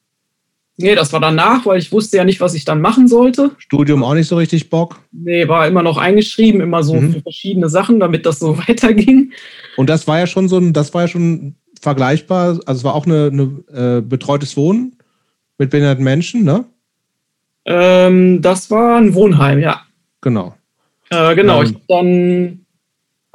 [0.77, 3.51] Nee, das war danach, weil ich wusste ja nicht, was ich dann machen sollte.
[3.57, 4.99] Studium auch nicht so richtig Bock?
[5.11, 7.13] Nee, war immer noch eingeschrieben, immer so mhm.
[7.13, 9.31] für verschiedene Sachen, damit das so weiterging.
[9.77, 12.95] Und das war ja schon so ein, das war ja schon vergleichbar, also es war
[12.95, 14.95] auch eine, eine äh, betreutes Wohnen
[15.57, 16.65] mit behinderten Menschen, ne?
[17.65, 19.81] Ähm, das war ein Wohnheim, ja.
[20.21, 20.55] Genau.
[21.09, 22.60] Äh, genau, ähm, ich dann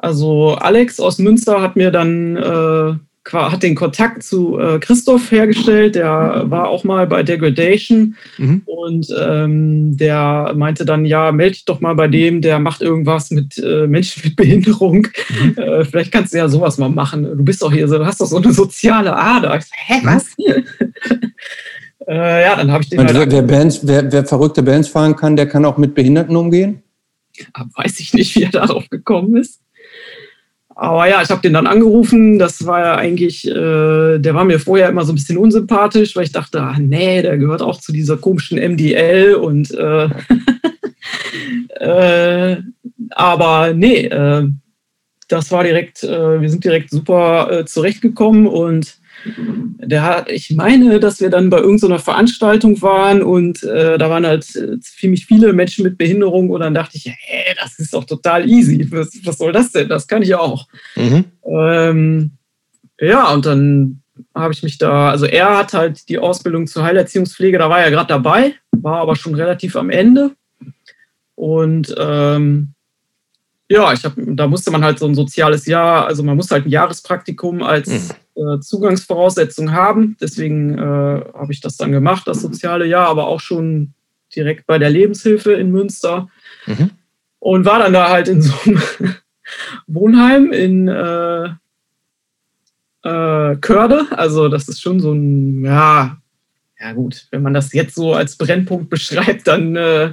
[0.06, 2.94] also Alex aus Münster hat mir dann äh,
[3.32, 8.62] hat den Kontakt zu äh, Christoph hergestellt, der war auch mal bei Degradation mhm.
[8.66, 13.32] und ähm, der meinte dann, ja, melde dich doch mal bei dem, der macht irgendwas
[13.32, 15.08] mit äh, Menschen mit Behinderung.
[15.40, 15.58] Mhm.
[15.58, 17.24] Äh, vielleicht kannst du ja sowas mal machen.
[17.24, 19.56] Du bist doch hier, du hast doch so eine soziale Ader.
[19.56, 20.26] Ich so, hä, was?
[22.08, 23.00] Äh, ja, dann habe ich den.
[23.00, 26.36] Und halt wer, Bands, wer, wer verrückte Bands fahren kann, der kann auch mit Behinderten
[26.36, 26.84] umgehen?
[27.74, 29.60] Weiß ich nicht, wie er darauf gekommen ist.
[30.78, 32.38] Aber ja, ich habe den dann angerufen.
[32.38, 36.24] Das war ja eigentlich, äh, der war mir vorher immer so ein bisschen unsympathisch, weil
[36.24, 40.08] ich dachte, ah, nee, der gehört auch zu dieser komischen MDL und äh,
[41.80, 42.56] äh,
[43.10, 44.48] aber nee, äh,
[45.28, 48.98] das war direkt, äh, wir sind direkt super äh, zurechtgekommen und
[49.78, 54.26] der hat, ich meine, dass wir dann bei irgendeiner Veranstaltung waren und äh, da waren
[54.26, 58.04] halt äh, ziemlich viele Menschen mit Behinderung und dann dachte ich, hey, das ist doch
[58.04, 58.86] total easy.
[58.90, 59.88] Was, was soll das denn?
[59.88, 60.66] Das kann ich auch.
[60.96, 61.24] Mhm.
[61.44, 62.30] Ähm,
[63.00, 64.02] ja, und dann
[64.34, 67.90] habe ich mich da, also er hat halt die Ausbildung zur Heilerziehungspflege, da war er
[67.90, 70.32] gerade dabei, war aber schon relativ am Ende.
[71.34, 72.72] Und ähm,
[73.68, 76.66] ja, ich habe, da musste man halt so ein soziales Jahr, also man muss halt
[76.66, 78.10] ein Jahrespraktikum als mhm.
[78.36, 80.16] Äh, Zugangsvoraussetzung haben.
[80.20, 83.94] Deswegen äh, habe ich das dann gemacht, das soziale Jahr, aber auch schon
[84.34, 86.28] direkt bei der Lebenshilfe in Münster.
[86.66, 86.90] Mhm.
[87.38, 88.80] Und war dann da halt in so einem
[89.86, 91.48] Wohnheim in äh,
[93.06, 94.06] äh, Körde.
[94.10, 96.18] Also das ist schon so ein, ja,
[96.78, 100.12] ja gut, wenn man das jetzt so als Brennpunkt beschreibt, dann äh,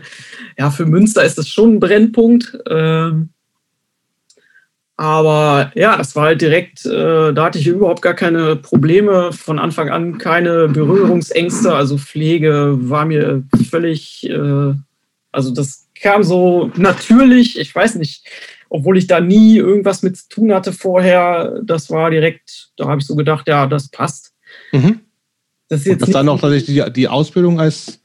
[0.58, 2.58] ja, für Münster ist das schon ein Brennpunkt.
[2.70, 3.30] Ähm,
[5.04, 9.60] aber ja, das war halt direkt, äh, da hatte ich überhaupt gar keine Probleme, von
[9.60, 11.76] Anfang an keine Berührungsängste.
[11.76, 14.74] Also Pflege war mir völlig, äh,
[15.34, 18.26] also das kam so natürlich, ich weiß nicht,
[18.70, 23.02] obwohl ich da nie irgendwas mit zu tun hatte vorher, das war direkt, da habe
[23.02, 24.32] ich so gedacht, ja, das passt.
[24.72, 25.02] Mhm.
[25.68, 28.00] Das ist jetzt das dann auch tatsächlich die, die Ausbildung als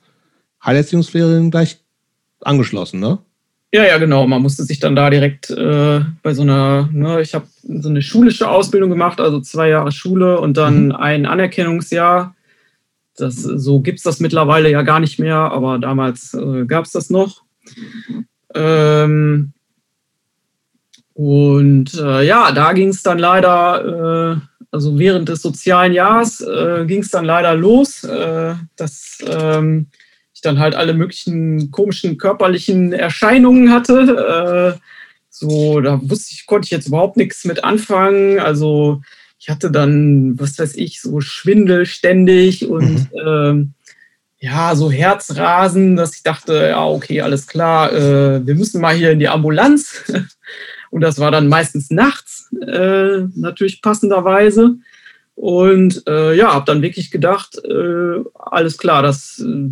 [0.65, 1.79] Heilerziehungslehrerin gleich
[2.41, 3.19] angeschlossen, ne?
[3.73, 4.27] Ja, ja, genau.
[4.27, 8.01] Man musste sich dann da direkt äh, bei so einer, ne, ich habe so eine
[8.01, 10.93] schulische Ausbildung gemacht, also zwei Jahre Schule und dann mhm.
[10.93, 12.35] ein Anerkennungsjahr.
[13.17, 16.93] Das, so gibt es das mittlerweile ja gar nicht mehr, aber damals äh, gab es
[16.93, 17.43] das noch.
[18.55, 19.53] Ähm,
[21.13, 26.85] und äh, ja, da ging es dann leider, äh, also während des sozialen Jahres äh,
[26.87, 29.89] ging es dann leider los, äh, dass ähm,
[30.39, 34.77] ich dann halt alle möglichen komischen körperlichen Erscheinungen hatte.
[34.77, 34.81] Äh,
[35.31, 38.39] so, da wusste ich, konnte ich jetzt überhaupt nichts mit anfangen.
[38.39, 39.03] Also
[39.39, 43.19] ich hatte dann, was weiß ich, so Schwindel ständig und mhm.
[43.27, 43.75] ähm,
[44.41, 49.11] ja, so Herzrasen, dass ich dachte, ja, okay, alles klar, äh, wir müssen mal hier
[49.11, 50.05] in die Ambulanz.
[50.91, 54.77] Und das war dann meistens nachts, äh, natürlich passenderweise.
[55.35, 59.71] Und äh, ja, habe dann wirklich gedacht, äh, alles klar, das äh,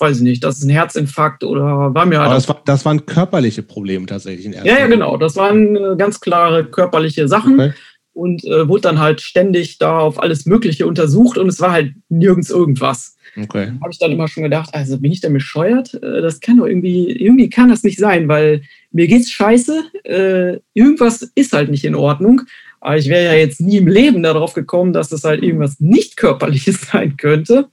[0.00, 2.26] weiß ich nicht, das ist ein Herzinfarkt oder war mir halt.
[2.26, 4.54] Aber das, war, das waren körperliche Probleme tatsächlich.
[4.54, 5.16] ja, ja, genau.
[5.16, 7.60] Das waren äh, ganz klare körperliche Sachen.
[7.60, 7.72] Okay
[8.12, 11.94] und äh, wurde dann halt ständig da auf alles Mögliche untersucht und es war halt
[12.08, 13.16] nirgends irgendwas.
[13.40, 13.72] Okay.
[13.80, 15.94] Habe ich dann immer schon gedacht, also bin ich denn bescheuert?
[15.94, 20.58] Äh, das kann doch irgendwie, irgendwie kann das nicht sein, weil mir geht's scheiße, äh,
[20.74, 22.42] irgendwas ist halt nicht in Ordnung.
[22.80, 26.16] Aber ich wäre ja jetzt nie im Leben darauf gekommen, dass das halt irgendwas nicht
[26.16, 27.68] körperliches sein könnte.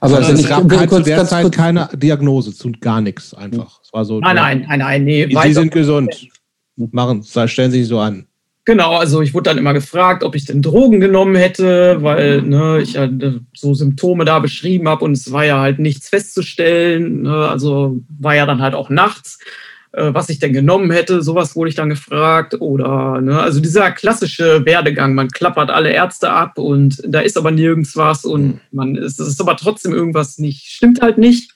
[0.00, 3.80] Aber also es gab kein, kurz, zu der Zeit keine Diagnose zu gar nichts einfach.
[3.82, 4.20] Es war so.
[4.20, 5.28] Nein, nein, nein, nein, nee.
[5.42, 6.28] Sie sind gesund.
[6.76, 8.26] Machen, stellen Sie sich so an.
[8.64, 12.80] Genau, also ich wurde dann immer gefragt, ob ich denn Drogen genommen hätte, weil ne,
[12.80, 13.08] ich ja
[13.54, 17.22] so Symptome da beschrieben habe und es war ja halt nichts festzustellen.
[17.22, 19.46] Ne, also war ja dann halt auch nachts, äh,
[19.92, 21.22] was ich denn genommen hätte.
[21.22, 22.60] Sowas wurde ich dann gefragt.
[22.60, 27.50] Oder ne, also dieser klassische Werdegang, man klappert alle Ärzte ab und da ist aber
[27.50, 28.60] nirgends was und mhm.
[28.70, 31.52] man ist, es ist aber trotzdem irgendwas nicht, stimmt halt nicht.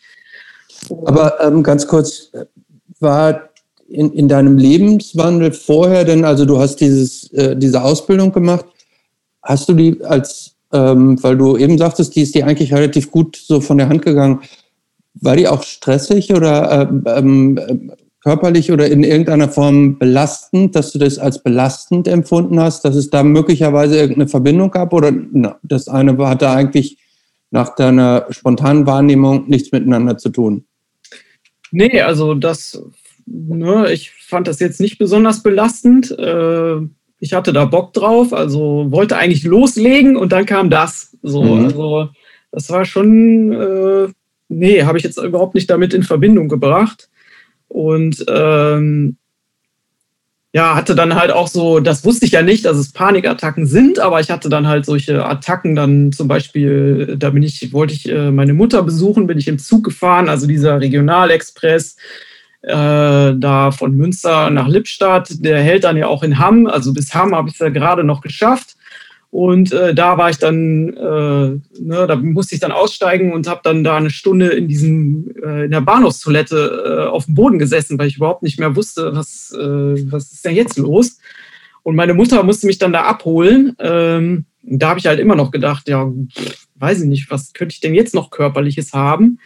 [1.04, 2.30] aber ähm, ganz kurz,
[3.00, 3.50] war
[3.88, 8.66] in, in deinem Lebenswandel vorher denn, also du hast dieses, äh, diese Ausbildung gemacht,
[9.42, 13.36] hast du die als, ähm, weil du eben sagtest, die ist dir eigentlich relativ gut
[13.36, 14.40] so von der Hand gegangen,
[15.14, 17.92] war die auch stressig oder ähm, ähm,
[18.26, 23.08] körperlich oder in irgendeiner Form belastend, dass du das als belastend empfunden hast, dass es
[23.08, 26.98] da möglicherweise irgendeine Verbindung gab oder na, das eine hatte eigentlich
[27.52, 30.64] nach deiner spontanen Wahrnehmung nichts miteinander zu tun?
[31.70, 32.82] Nee, also das
[33.26, 36.10] ne, ich fand das jetzt nicht besonders belastend.
[36.18, 36.78] Äh,
[37.20, 41.16] ich hatte da Bock drauf, also wollte eigentlich loslegen und dann kam das.
[41.22, 41.66] So, mhm.
[41.66, 42.08] also
[42.50, 44.08] das war schon, äh,
[44.48, 47.08] nee, habe ich jetzt überhaupt nicht damit in Verbindung gebracht.
[47.68, 49.16] Und ähm,
[50.52, 53.98] ja, hatte dann halt auch so, das wusste ich ja nicht, dass es Panikattacken sind,
[53.98, 58.08] aber ich hatte dann halt solche Attacken, dann zum Beispiel, da bin ich, wollte ich
[58.08, 61.96] äh, meine Mutter besuchen, bin ich im Zug gefahren, also dieser Regionalexpress,
[62.62, 65.44] äh, da von Münster nach Lippstadt.
[65.44, 66.66] Der hält dann ja auch in Hamm.
[66.66, 68.75] Also bis Hamm habe ich es ja gerade noch geschafft.
[69.30, 73.60] Und äh, da war ich dann, äh, ne, da musste ich dann aussteigen und habe
[73.64, 77.98] dann da eine Stunde in diesem äh, in der Bahnhofstoilette äh, auf dem Boden gesessen,
[77.98, 81.18] weil ich überhaupt nicht mehr wusste, was, äh, was ist denn jetzt los.
[81.82, 83.76] Und meine Mutter musste mich dann da abholen.
[83.78, 86.10] Ähm, da habe ich halt immer noch gedacht, ja,
[86.76, 89.38] weiß ich nicht, was könnte ich denn jetzt noch körperliches haben?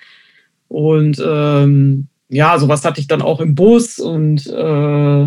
[0.69, 5.27] Und ähm, ja, sowas hatte ich dann auch im Bus und äh,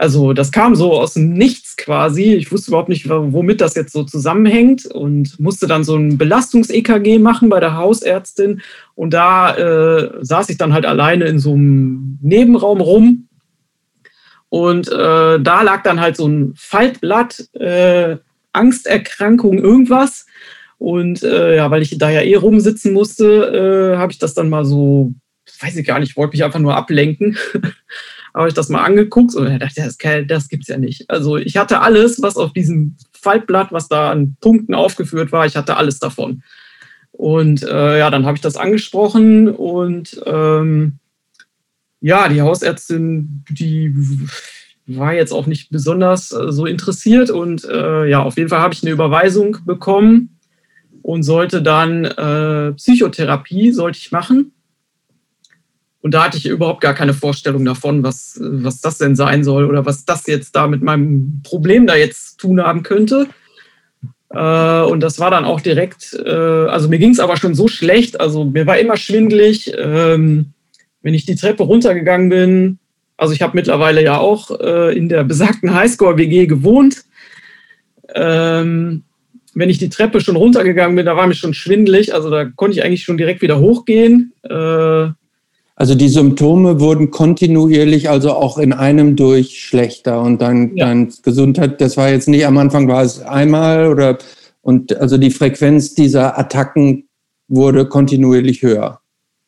[0.00, 2.32] also das kam so aus dem Nichts quasi.
[2.32, 7.18] Ich wusste überhaupt nicht, womit das jetzt so zusammenhängt und musste dann so ein Belastungs-EKG
[7.18, 8.62] machen bei der Hausärztin.
[8.94, 13.28] Und da äh, saß ich dann halt alleine in so einem Nebenraum rum.
[14.48, 18.16] Und äh, da lag dann halt so ein Faltblatt, äh,
[18.54, 20.24] Angsterkrankung, irgendwas.
[20.78, 24.48] Und äh, ja, weil ich da ja eh rumsitzen musste, äh, habe ich das dann
[24.48, 25.12] mal so,
[25.60, 27.36] weiß ich gar nicht, wollte mich einfach nur ablenken.
[28.34, 31.10] habe ich das mal angeguckt und dachte, das, das gibt's ja nicht.
[31.10, 35.56] Also ich hatte alles, was auf diesem Faltblatt, was da an Punkten aufgeführt war, ich
[35.56, 36.42] hatte alles davon.
[37.12, 40.98] Und äh, ja, dann habe ich das angesprochen und ähm,
[42.00, 43.94] ja, die Hausärztin, die
[44.86, 48.74] war jetzt auch nicht besonders äh, so interessiert und äh, ja, auf jeden Fall habe
[48.74, 50.38] ich eine Überweisung bekommen
[51.02, 54.52] und sollte dann äh, Psychotherapie sollte ich machen.
[56.02, 59.66] Und da hatte ich überhaupt gar keine Vorstellung davon, was, was das denn sein soll
[59.66, 63.28] oder was das jetzt da mit meinem Problem da jetzt tun haben könnte.
[64.30, 67.68] Äh, und das war dann auch direkt, äh, also mir ging es aber schon so
[67.68, 70.52] schlecht, also mir war immer schwindlig, ähm,
[71.02, 72.78] wenn ich die Treppe runtergegangen bin.
[73.16, 77.04] Also ich habe mittlerweile ja auch äh, in der besagten Highscore-WG gewohnt.
[78.14, 79.02] Ähm,
[79.54, 82.14] wenn ich die Treppe schon runtergegangen bin, da war mir schon schwindelig.
[82.14, 84.32] Also da konnte ich eigentlich schon direkt wieder hochgehen.
[84.42, 85.08] Äh,
[85.80, 90.88] also die Symptome wurden kontinuierlich, also auch in einem durch schlechter und dann, ja.
[90.88, 94.18] dann Gesundheit, das war jetzt nicht am Anfang, war es einmal oder
[94.60, 97.08] und also die Frequenz dieser Attacken
[97.48, 99.00] wurde kontinuierlich höher.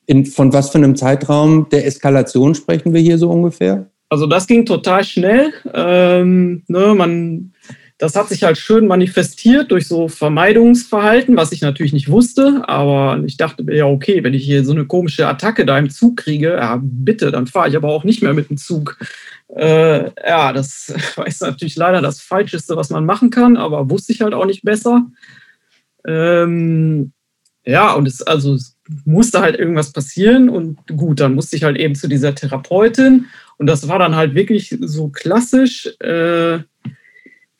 [0.07, 3.91] In, von was für einem Zeitraum der Eskalation sprechen wir hier so ungefähr?
[4.09, 5.53] Also das ging total schnell.
[5.75, 7.52] Ähm, ne, man,
[8.03, 12.65] das hat sich halt schön manifestiert durch so Vermeidungsverhalten, was ich natürlich nicht wusste.
[12.67, 15.89] Aber ich dachte mir, ja, okay, wenn ich hier so eine komische Attacke da im
[15.89, 18.99] Zug kriege, ja, bitte, dann fahre ich aber auch nicht mehr mit dem Zug.
[19.55, 20.93] Äh, ja, das
[21.27, 24.65] ist natürlich leider das Falscheste, was man machen kann, aber wusste ich halt auch nicht
[24.65, 25.07] besser.
[26.05, 27.13] Ähm,
[27.65, 31.77] ja, und es, also, es musste halt irgendwas passieren und gut, dann musste ich halt
[31.77, 33.27] eben zu dieser Therapeutin
[33.59, 35.87] und das war dann halt wirklich so klassisch.
[36.01, 36.65] Äh,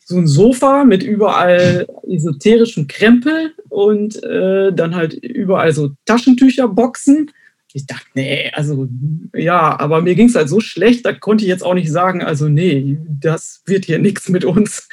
[0.05, 7.31] so ein Sofa mit überall esoterischen Krempel und äh, dann halt überall so Taschentücherboxen.
[7.75, 8.89] Ich dachte, nee, also
[9.35, 12.23] ja, aber mir ging es halt so schlecht, da konnte ich jetzt auch nicht sagen,
[12.23, 14.89] also nee, das wird hier nichts mit uns.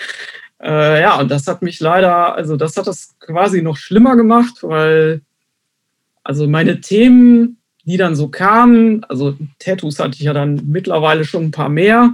[0.61, 4.59] Äh, ja, und das hat mich leider, also das hat das quasi noch schlimmer gemacht,
[4.61, 5.21] weil
[6.23, 11.45] also meine Themen, die dann so kamen, also Tattoos hatte ich ja dann mittlerweile schon
[11.45, 12.13] ein paar mehr,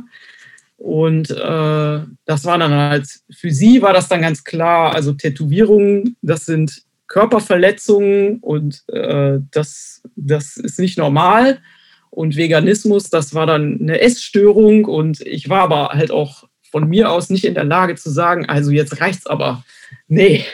[0.77, 6.18] und äh, das war dann halt, für sie war das dann ganz klar, also Tätowierungen,
[6.22, 11.60] das sind Körperverletzungen und äh, das, das ist nicht normal.
[12.10, 17.11] Und Veganismus, das war dann eine Essstörung und ich war aber halt auch von mir
[17.11, 19.64] aus nicht in der Lage zu sagen, also jetzt reicht's aber.
[20.07, 20.45] Nee,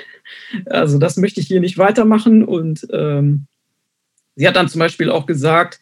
[0.66, 2.44] also das möchte ich hier nicht weitermachen.
[2.44, 3.48] Und ähm,
[4.36, 5.80] sie hat dann zum Beispiel auch gesagt,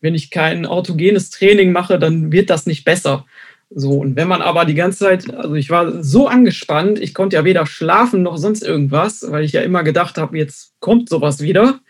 [0.00, 3.26] wenn ich kein autogenes Training mache, dann wird das nicht besser.
[3.74, 7.36] So, und wenn man aber die ganze Zeit, also ich war so angespannt, ich konnte
[7.36, 11.40] ja weder schlafen noch sonst irgendwas, weil ich ja immer gedacht habe, jetzt kommt sowas
[11.40, 11.80] wieder.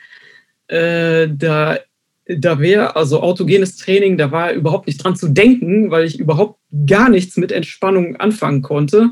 [0.69, 1.79] Äh, da
[2.27, 6.61] da wäre, also autogenes Training, da war überhaupt nicht dran zu denken, weil ich überhaupt
[6.87, 9.11] gar nichts mit Entspannung anfangen konnte.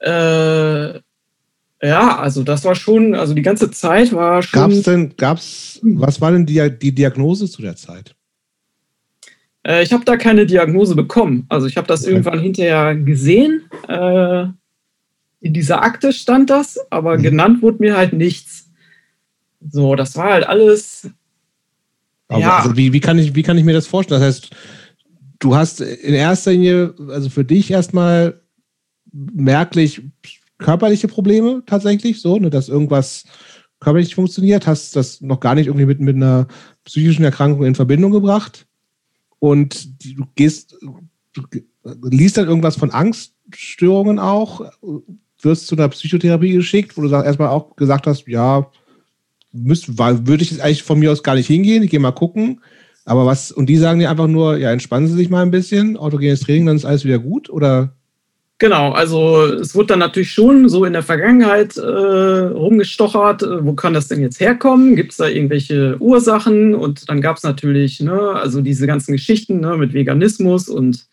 [0.00, 0.98] Äh,
[1.82, 4.60] ja, also das war schon, also die ganze Zeit war schon.
[4.60, 8.14] Gab es denn, gab's, was war denn die, die Diagnose zu der Zeit?
[9.66, 11.46] Äh, ich habe da keine Diagnose bekommen.
[11.48, 12.12] Also ich habe das okay.
[12.12, 13.64] irgendwann hinterher gesehen.
[13.88, 14.46] Äh,
[15.40, 17.22] in dieser Akte stand das, aber mhm.
[17.22, 18.70] genannt wurde mir halt nichts.
[19.68, 21.10] So, das war halt alles.
[22.28, 22.58] Aber ja.
[22.58, 24.20] Also wie, wie, kann ich, wie kann ich mir das vorstellen?
[24.20, 24.50] Das heißt,
[25.40, 28.40] du hast in erster Linie, also für dich erstmal
[29.12, 30.02] merklich
[30.58, 33.24] körperliche Probleme tatsächlich, so, ne, dass irgendwas
[33.80, 36.46] körperlich funktioniert, hast das noch gar nicht irgendwie mit, mit einer
[36.84, 38.66] psychischen Erkrankung in Verbindung gebracht
[39.44, 40.98] und du gehst, du
[42.08, 44.64] liest dann irgendwas von Angststörungen auch,
[45.42, 48.70] wirst zu einer Psychotherapie geschickt, wo du erstmal auch gesagt hast, ja,
[49.52, 52.62] müsst, würde ich jetzt eigentlich von mir aus gar nicht hingehen, ich gehe mal gucken.
[53.04, 55.98] Aber was, und die sagen dir einfach nur, ja, entspannen Sie sich mal ein bisschen,
[55.98, 57.94] autogenes Training, dann ist alles wieder gut, oder?
[58.58, 63.74] Genau, also es wurde dann natürlich schon so in der Vergangenheit äh, rumgestochert, äh, wo
[63.74, 64.94] kann das denn jetzt herkommen?
[64.94, 66.74] Gibt es da irgendwelche Ursachen?
[66.74, 71.08] Und dann gab es natürlich, ne, also diese ganzen Geschichten ne, mit Veganismus und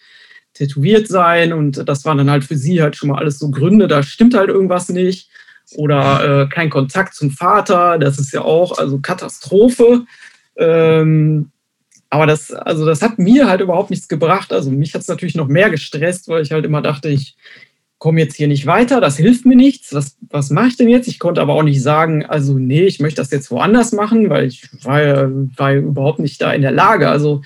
[0.54, 3.88] tätowiert sein und das waren dann halt für sie halt schon mal alles so Gründe,
[3.88, 5.30] da stimmt halt irgendwas nicht.
[5.78, 10.06] Oder äh, kein Kontakt zum Vater, das ist ja auch also Katastrophe.
[10.58, 11.52] Ähm,
[12.12, 14.52] aber das, also das hat mir halt überhaupt nichts gebracht.
[14.52, 17.38] Also mich hat es natürlich noch mehr gestresst, weil ich halt immer dachte, ich
[18.00, 19.94] komme jetzt hier nicht weiter, das hilft mir nichts.
[19.94, 21.08] Was, was mache ich denn jetzt?
[21.08, 24.46] Ich konnte aber auch nicht sagen, also nee, ich möchte das jetzt woanders machen, weil
[24.46, 27.08] ich war, war überhaupt nicht da in der Lage.
[27.08, 27.44] Also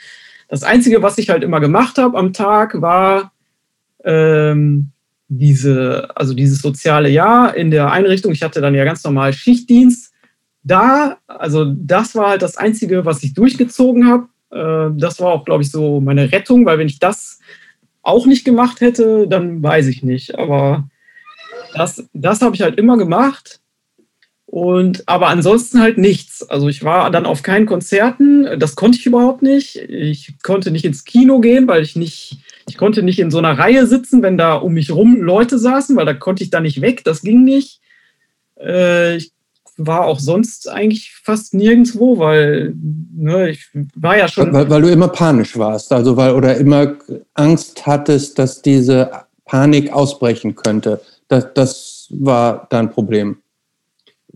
[0.48, 3.34] das Einzige, was ich halt immer gemacht habe am Tag, war
[4.04, 4.90] ähm,
[5.28, 8.32] diese, also dieses soziale Jahr in der Einrichtung.
[8.32, 10.12] Ich hatte dann ja ganz normal Schichtdienst.
[10.64, 14.28] Da, also das war halt das Einzige, was ich durchgezogen habe.
[14.56, 17.40] Äh, das war auch, glaube ich, so meine Rettung, weil wenn ich das
[18.02, 20.38] auch nicht gemacht hätte, dann weiß ich nicht.
[20.38, 20.88] Aber
[21.74, 23.60] das, das habe ich halt immer gemacht.
[24.46, 26.48] Und aber ansonsten halt nichts.
[26.48, 29.76] Also ich war dann auf keinen Konzerten, das konnte ich überhaupt nicht.
[29.76, 32.38] Ich konnte nicht ins Kino gehen, weil ich nicht,
[32.70, 35.96] ich konnte nicht in so einer Reihe sitzen, wenn da um mich rum Leute saßen,
[35.98, 37.82] weil da konnte ich da nicht weg, das ging nicht.
[38.58, 39.32] Äh, ich
[39.78, 42.74] war auch sonst eigentlich fast nirgendwo, weil
[43.16, 44.54] ne, ich war ja schon.
[44.54, 46.96] Weil, weil, du immer panisch warst, also weil oder immer
[47.34, 49.12] Angst hattest, dass diese
[49.46, 51.02] Panik ausbrechen könnte.
[51.28, 53.38] Das, das war dein Problem.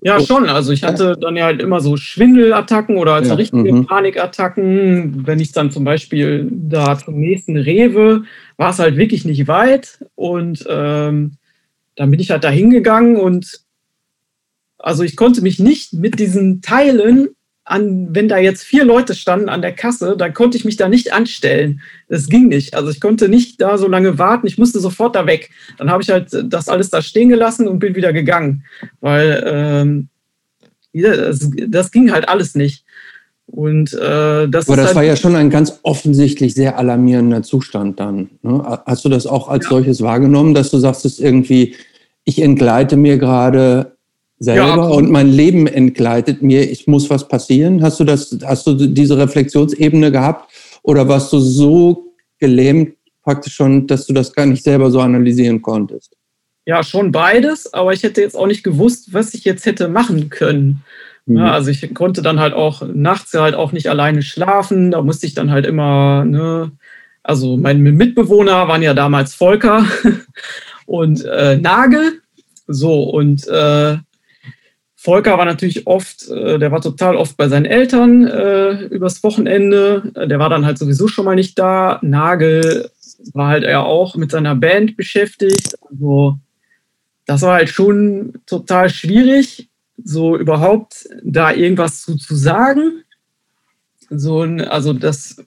[0.02, 0.48] Ja, schon.
[0.48, 3.36] Also ich hatte dann ja halt immer so Schwindelattacken oder also ja.
[3.36, 3.86] richtige mhm.
[3.86, 5.28] Panikattacken.
[5.28, 8.24] Wenn ich dann zum Beispiel da zum nächsten Rewe,
[8.58, 10.00] war es halt wirklich nicht weit.
[10.16, 11.34] Und ähm,
[11.96, 13.60] dann bin ich halt da hingegangen und
[14.80, 17.30] also ich konnte mich nicht mit diesen Teilen
[17.66, 20.90] an, wenn da jetzt vier Leute standen an der Kasse, dann konnte ich mich da
[20.90, 21.82] nicht anstellen.
[22.08, 22.74] Das ging nicht.
[22.74, 24.48] Also ich konnte nicht da so lange warten.
[24.48, 25.52] Ich musste sofort da weg.
[25.78, 28.64] Dann habe ich halt das alles da stehen gelassen und bin wieder gegangen,
[29.02, 30.10] weil ähm,
[30.94, 32.86] Das, das ging halt alles nicht.
[33.46, 38.00] Und äh, das Aber das halt war ja schon ein ganz offensichtlich sehr alarmierender Zustand
[38.00, 38.30] dann.
[38.42, 38.80] Ne?
[38.86, 39.70] Hast du das auch als ja.
[39.72, 41.76] solches wahrgenommen, dass du sagst, es irgendwie,
[42.26, 43.98] ich entgleite mir gerade
[44.40, 47.84] selber ja, und mein Leben entgleitet mir, ich muss was passieren?
[47.84, 50.52] Hast du das, hast du diese Reflexionsebene gehabt
[50.82, 55.62] oder warst du so gelähmt praktisch schon, dass du das gar nicht selber so analysieren
[55.62, 56.16] konntest?
[56.66, 60.30] Ja, schon beides, aber ich hätte jetzt auch nicht gewusst, was ich jetzt hätte machen
[60.30, 60.84] können.
[61.26, 61.38] Mhm.
[61.38, 64.92] Ja, also ich konnte dann halt auch nachts halt auch nicht alleine schlafen.
[64.92, 66.72] Da musste ich dann halt immer, ne,
[67.24, 69.86] also mein Mitbewohner waren ja damals Volker
[70.86, 72.22] und äh, Nagel.
[72.68, 73.98] So, und äh,
[75.02, 80.12] Volker war natürlich oft, äh, der war total oft bei seinen Eltern äh, übers Wochenende.
[80.28, 82.00] Der war dann halt sowieso schon mal nicht da.
[82.02, 82.92] Nagel
[83.34, 85.76] war halt er auch mit seiner Band beschäftigt.
[85.90, 86.38] Also
[87.26, 89.70] das war halt schon total schwierig
[90.04, 93.04] so überhaupt da irgendwas zu, zu sagen.
[94.10, 95.46] So, also das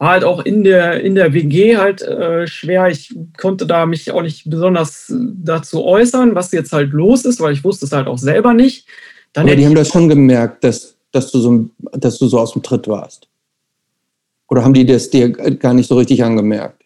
[0.00, 2.88] war halt auch in der, in der WG halt äh, schwer.
[2.88, 5.12] Ich konnte da mich auch nicht besonders
[5.44, 8.86] dazu äußern, was jetzt halt los ist, weil ich wusste es halt auch selber nicht.
[9.34, 12.54] Dann Aber die haben das schon gemerkt, dass, dass, du so, dass du so aus
[12.54, 13.28] dem Tritt warst.
[14.48, 16.82] Oder haben die das dir gar nicht so richtig angemerkt?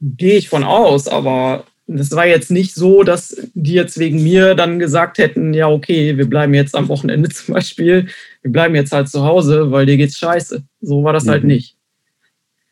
[0.00, 4.54] Gehe ich von aus, aber das war jetzt nicht so, dass die jetzt wegen mir
[4.54, 8.08] dann gesagt hätten, ja, okay, wir bleiben jetzt am Wochenende zum Beispiel,
[8.40, 10.62] wir bleiben jetzt halt zu Hause, weil dir geht's scheiße.
[10.80, 11.48] So war das halt mhm.
[11.48, 11.76] halt nicht.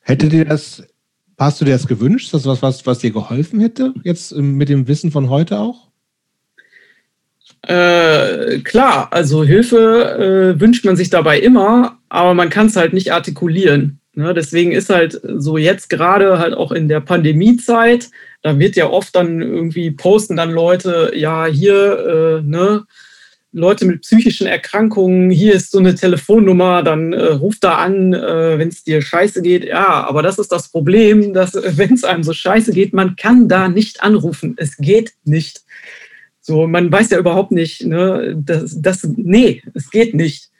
[0.03, 0.83] Hätte dir das,
[1.39, 4.89] hast du dir das gewünscht, dass was, was, was dir geholfen hätte, jetzt mit dem
[4.89, 5.89] Wissen von heute auch?
[7.62, 12.93] Äh, klar, also Hilfe äh, wünscht man sich dabei immer, aber man kann es halt
[12.93, 14.01] nicht artikulieren.
[14.15, 14.35] Ne?
[14.35, 18.11] Deswegen ist halt so jetzt gerade halt auch in der Pandemiezeit,
[18.43, 22.85] da wird ja oft dann irgendwie posten dann Leute, ja, hier, äh, ne,
[23.53, 28.59] Leute mit psychischen Erkrankungen, hier ist so eine Telefonnummer, dann äh, ruf da an, äh,
[28.59, 29.65] wenn es dir scheiße geht.
[29.65, 33.16] Ja, aber das ist das Problem, dass äh, wenn es einem so scheiße geht, man
[33.16, 34.55] kann da nicht anrufen.
[34.57, 35.62] Es geht nicht.
[36.41, 40.51] So, man weiß ja überhaupt nicht, ne, das, das nee, es geht nicht.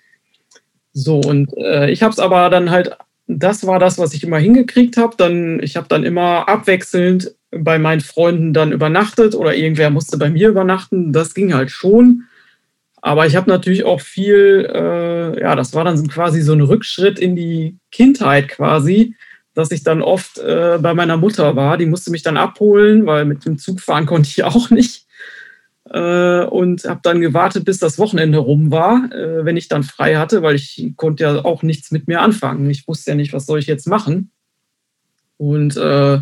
[0.93, 2.97] So, und äh, ich habe es aber dann halt
[3.27, 5.17] das war das, was ich immer hingekriegt habe.
[5.17, 10.31] Dann, ich habe dann immer abwechselnd bei meinen Freunden dann übernachtet oder irgendwer musste bei
[10.31, 11.13] mir übernachten.
[11.13, 12.25] Das ging halt schon.
[13.03, 17.19] Aber ich habe natürlich auch viel, äh, ja, das war dann quasi so ein Rückschritt
[17.19, 19.17] in die Kindheit quasi,
[19.55, 21.77] dass ich dann oft äh, bei meiner Mutter war.
[21.77, 25.07] Die musste mich dann abholen, weil mit dem Zug fahren konnte ich auch nicht
[25.91, 30.17] äh, und habe dann gewartet, bis das Wochenende rum war, äh, wenn ich dann frei
[30.17, 32.71] hatte, weil ich konnte ja auch nichts mit mir anfangen.
[32.71, 34.31] Ich wusste ja nicht, was soll ich jetzt machen.
[35.39, 36.21] Und äh,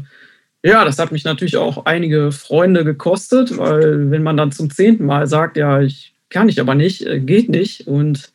[0.62, 5.04] ja, das hat mich natürlich auch einige Freunde gekostet, weil wenn man dann zum zehnten
[5.04, 8.32] Mal sagt, ja, ich kann ich aber nicht, äh, geht nicht und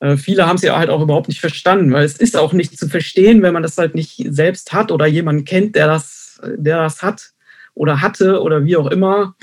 [0.00, 2.78] äh, Viele haben es ja halt auch überhaupt nicht verstanden, weil es ist auch nicht
[2.78, 6.82] zu verstehen, wenn man das halt nicht selbst hat oder jemanden kennt, der das, der
[6.82, 7.32] das hat
[7.74, 9.34] oder hatte oder wie auch immer.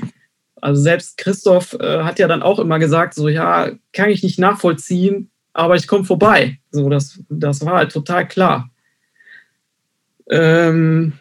[0.61, 4.39] Also selbst Christoph äh, hat ja dann auch immer gesagt, so ja, kann ich nicht
[4.39, 6.59] nachvollziehen, aber ich komme vorbei.
[6.71, 8.69] So, das, das war halt total klar.
[10.29, 11.13] Ähm,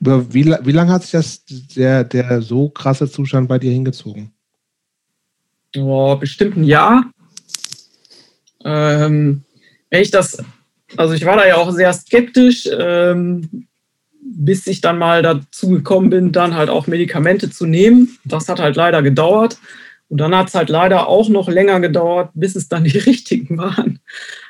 [0.00, 4.32] wie, wie lange hat sich das, der, der so krasse Zustand bei dir hingezogen?
[5.76, 7.04] Oh, bestimmt ein Jahr.
[8.64, 9.42] Ähm,
[9.90, 10.42] wenn ich das,
[10.96, 12.68] also ich war da ja auch sehr skeptisch.
[12.72, 13.68] Ähm,
[14.30, 18.18] bis ich dann mal dazu gekommen bin, dann halt auch Medikamente zu nehmen.
[18.24, 19.58] Das hat halt leider gedauert.
[20.08, 23.58] Und dann hat es halt leider auch noch länger gedauert, bis es dann die richtigen
[23.58, 24.00] waren.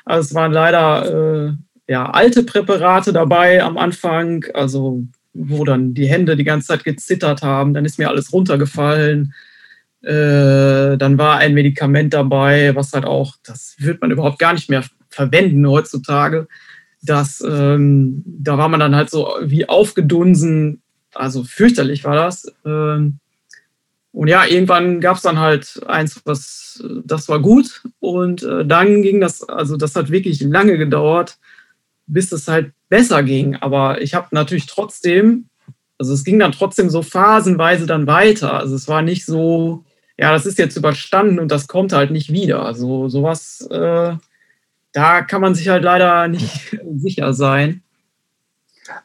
[0.05, 1.53] Also es waren leider äh,
[1.87, 7.41] ja, alte Präparate dabei am Anfang, also wo dann die Hände die ganze Zeit gezittert
[7.41, 7.73] haben.
[7.73, 9.33] Dann ist mir alles runtergefallen.
[10.01, 14.69] Äh, dann war ein Medikament dabei, was halt auch, das wird man überhaupt gar nicht
[14.69, 16.47] mehr verwenden heutzutage
[17.01, 20.81] dass ähm, da war man dann halt so wie aufgedunsen,
[21.13, 22.51] also fürchterlich war das.
[22.65, 23.19] Ähm,
[24.11, 27.83] und ja, irgendwann gab es dann halt eins, was das war gut.
[27.99, 31.37] Und äh, dann ging das, also das hat wirklich lange gedauert,
[32.07, 33.55] bis es halt besser ging.
[33.55, 35.45] Aber ich habe natürlich trotzdem,
[35.97, 38.55] also es ging dann trotzdem so phasenweise dann weiter.
[38.55, 39.85] Also es war nicht so,
[40.19, 42.63] ja, das ist jetzt überstanden und das kommt halt nicht wieder.
[42.63, 44.13] Also sowas äh,
[44.91, 47.81] da kann man sich halt leider nicht sicher sein.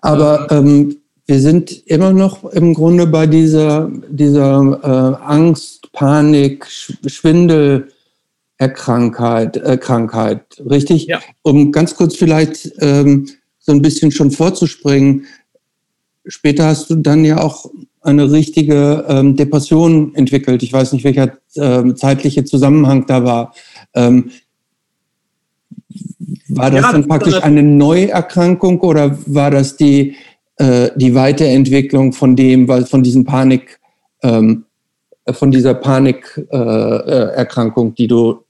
[0.01, 0.97] Aber ähm,
[1.27, 7.89] wir sind immer noch im Grunde bei dieser, dieser äh, Angst, Panik, Schwindel.
[8.57, 11.07] Erkrankheit, äh, Krankheit, richtig?
[11.07, 11.21] Ja.
[11.43, 13.29] Um ganz kurz vielleicht ähm,
[13.59, 15.27] so ein bisschen schon vorzuspringen.
[16.25, 17.69] Später hast du dann ja auch
[18.05, 20.63] eine richtige ähm, Depression entwickelt.
[20.63, 23.55] Ich weiß nicht, welcher äh, zeitliche Zusammenhang da war.
[23.95, 24.31] Ähm,
[26.49, 30.17] war das ja, dann praktisch eine Neuerkrankung oder war das die,
[30.57, 33.81] äh, die Weiterentwicklung von dem, weil von diesem Panik,
[34.23, 34.67] ähm,
[35.31, 38.45] von dieser Panikerkrankung, äh, die du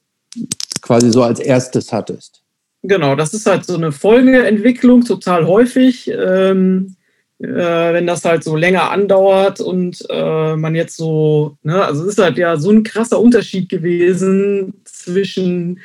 [0.83, 2.43] quasi so als erstes hattest?
[2.83, 6.11] Genau, das ist halt so eine Folgeentwicklung, total häufig.
[6.11, 7.04] Ähm, äh,
[7.47, 12.19] wenn das halt so länger andauert und äh, man jetzt so, ne, also es ist
[12.19, 15.81] halt ja so ein krasser Unterschied gewesen zwischen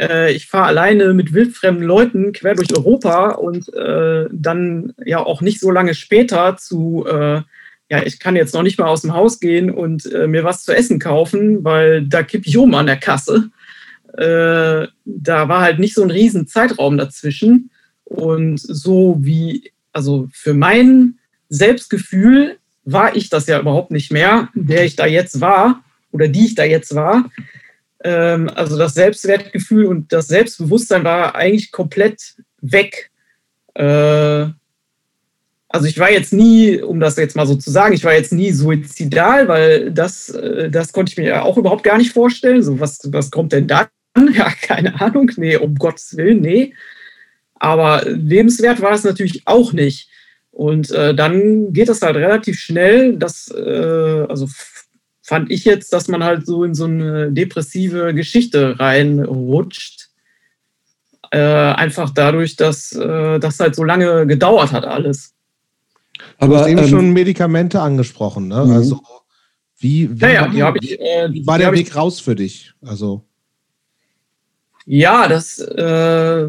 [0.00, 5.40] äh, ich fahre alleine mit wildfremden Leuten quer durch Europa und äh, dann ja auch
[5.40, 7.42] nicht so lange später zu, äh,
[7.90, 10.64] ja, ich kann jetzt noch nicht mal aus dem Haus gehen und äh, mir was
[10.64, 13.50] zu essen kaufen, weil da kippe ich um an der Kasse.
[14.16, 17.70] Äh, da war halt nicht so ein riesen Zeitraum dazwischen.
[18.04, 21.18] Und so wie, also für mein
[21.48, 26.46] Selbstgefühl war ich das ja überhaupt nicht mehr, der ich da jetzt war oder die
[26.46, 27.30] ich da jetzt war.
[28.02, 33.10] Ähm, also das Selbstwertgefühl und das Selbstbewusstsein war eigentlich komplett weg.
[33.74, 34.46] Äh,
[35.68, 38.32] also ich war jetzt nie, um das jetzt mal so zu sagen, ich war jetzt
[38.32, 42.62] nie suizidal, weil das, äh, das konnte ich mir auch überhaupt gar nicht vorstellen.
[42.62, 43.88] So, was, was kommt denn da?
[44.32, 45.32] Ja, keine Ahnung.
[45.36, 46.72] Nee, um Gottes Willen, nee.
[47.54, 50.08] Aber lebenswert war es natürlich auch nicht.
[50.50, 54.48] Und äh, dann geht es halt relativ schnell, dass, äh, also
[55.22, 60.10] fand ich jetzt, dass man halt so in so eine depressive Geschichte reinrutscht.
[61.30, 65.34] Äh, einfach dadurch, dass äh, das halt so lange gedauert hat alles.
[66.38, 68.64] Aber du hast eben ähm, schon Medikamente angesprochen, ne?
[68.64, 68.72] Mhm.
[68.72, 69.00] Also
[69.78, 72.72] wie, wie, ja, ja, ich, äh, wie war der Weg ich, raus für dich?
[72.82, 73.24] Also
[74.86, 76.48] ja, das äh,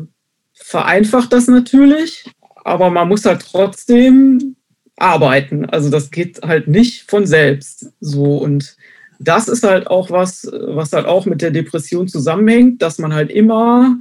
[0.66, 2.26] vereinfacht das natürlich,
[2.64, 4.56] aber man muss halt trotzdem
[4.98, 5.66] arbeiten.
[5.66, 8.76] Also das geht halt nicht von selbst so und
[9.20, 13.30] das ist halt auch was, was halt auch mit der Depression zusammenhängt, dass man halt
[13.30, 13.96] immer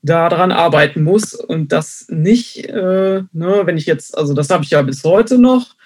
[0.00, 4.70] daran arbeiten muss und das nicht, äh, ne, wenn ich jetzt, also das habe ich
[4.70, 5.76] ja bis heute noch,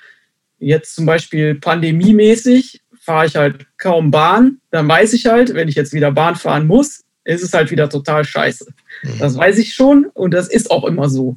[0.60, 5.74] jetzt zum Beispiel pandemiemäßig fahre ich halt kaum Bahn, dann weiß ich halt, wenn ich
[5.74, 8.66] jetzt wieder Bahn fahren muss, ist es halt wieder total scheiße.
[9.02, 9.18] Mhm.
[9.18, 11.36] Das weiß ich schon und das ist auch immer so.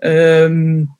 [0.00, 0.90] Ähm,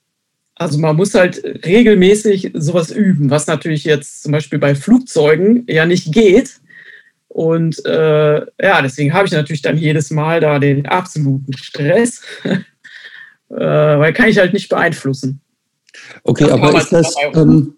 [0.55, 5.85] also man muss halt regelmäßig sowas üben, was natürlich jetzt zum Beispiel bei Flugzeugen ja
[5.85, 6.61] nicht geht.
[7.27, 12.55] Und äh, ja, deswegen habe ich natürlich dann jedes Mal da den absoluten Stress, äh,
[13.49, 15.41] weil kann ich halt nicht beeinflussen.
[16.23, 17.74] Okay, aber ist das ähm,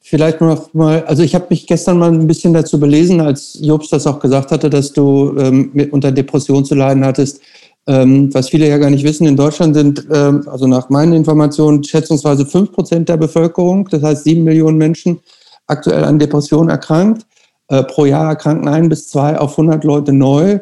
[0.00, 3.90] vielleicht noch mal, also ich habe mich gestern mal ein bisschen dazu belesen, als Jobs
[3.90, 7.40] das auch gesagt hatte, dass du ähm, unter Depression zu leiden hattest.
[7.86, 11.82] Ähm, was viele ja gar nicht wissen, in Deutschland sind, ähm, also nach meinen Informationen,
[11.82, 15.20] schätzungsweise fünf Prozent der Bevölkerung, das heißt sieben Millionen Menschen,
[15.66, 17.26] aktuell an Depressionen erkrankt.
[17.68, 20.60] Äh, pro Jahr erkranken ein bis zwei auf 100 Leute neu.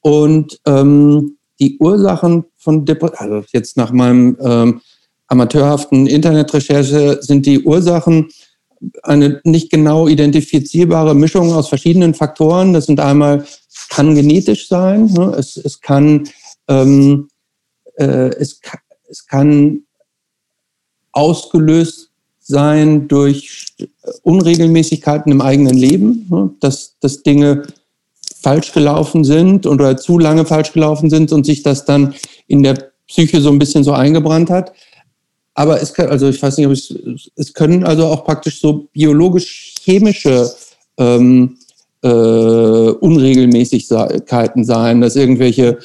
[0.00, 4.80] Und ähm, die Ursachen von Depressionen, also jetzt nach meinem ähm,
[5.28, 8.28] amateurhaften Internetrecherche sind die Ursachen
[9.02, 12.72] eine nicht genau identifizierbare Mischung aus verschiedenen Faktoren.
[12.72, 13.44] Das sind einmal,
[13.90, 15.34] kann genetisch sein, ne?
[15.36, 16.28] es, es kann
[16.68, 17.28] ähm,
[17.96, 18.60] äh, es,
[19.08, 19.82] es kann
[21.12, 22.10] ausgelöst
[22.40, 23.66] sein durch
[24.22, 26.50] Unregelmäßigkeiten im eigenen Leben, ne?
[26.60, 27.64] dass, dass Dinge
[28.40, 32.14] falsch gelaufen sind oder zu lange falsch gelaufen sind und sich das dann
[32.46, 34.72] in der Psyche so ein bisschen so eingebrannt hat.
[35.58, 36.94] Aber es kann, also ich weiß nicht, ob es,
[37.34, 40.52] es können also auch praktisch so biologisch-chemische
[40.98, 41.56] ähm,
[42.00, 45.78] äh, Unregelmäßigkeiten sein, dass irgendwelche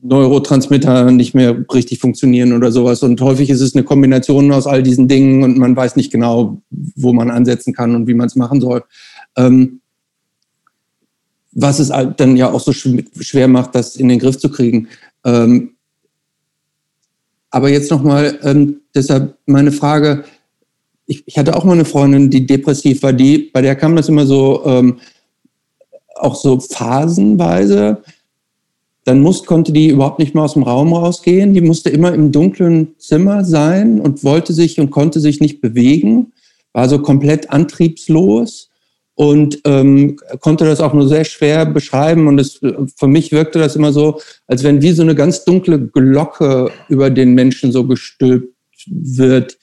[0.00, 3.02] Neurotransmitter nicht mehr richtig funktionieren oder sowas.
[3.02, 6.62] Und häufig ist es eine Kombination aus all diesen Dingen und man weiß nicht genau,
[6.70, 8.84] wo man ansetzen kann und wie man es machen soll.
[9.36, 9.82] Ähm,
[11.52, 14.88] was es halt dann ja auch so schwer macht, das in den Griff zu kriegen.
[15.26, 15.71] Ähm,
[17.52, 20.24] aber jetzt nochmal, ähm, deshalb meine Frage,
[21.06, 24.08] ich, ich, hatte auch mal eine Freundin, die depressiv war, die, bei der kam das
[24.08, 24.98] immer so, ähm,
[26.14, 28.02] auch so phasenweise.
[29.04, 31.52] Dann muss, konnte die überhaupt nicht mehr aus dem Raum rausgehen.
[31.52, 36.32] Die musste immer im dunklen Zimmer sein und wollte sich und konnte sich nicht bewegen,
[36.72, 38.70] war so komplett antriebslos
[39.14, 42.28] und ähm, konnte das auch nur sehr schwer beschreiben.
[42.28, 42.60] Und es,
[42.96, 47.10] für mich wirkte das immer so, als wenn wie so eine ganz dunkle Glocke über
[47.10, 48.54] den Menschen so gestülpt
[48.86, 49.58] wird.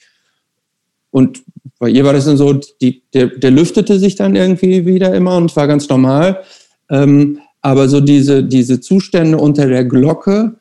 [1.12, 1.44] Und
[1.80, 5.38] bei ihr war das dann so, die, der, der lüftete sich dann irgendwie wieder immer
[5.38, 6.44] und war ganz normal.
[6.90, 10.56] Ähm, aber so diese, diese Zustände unter der Glocke,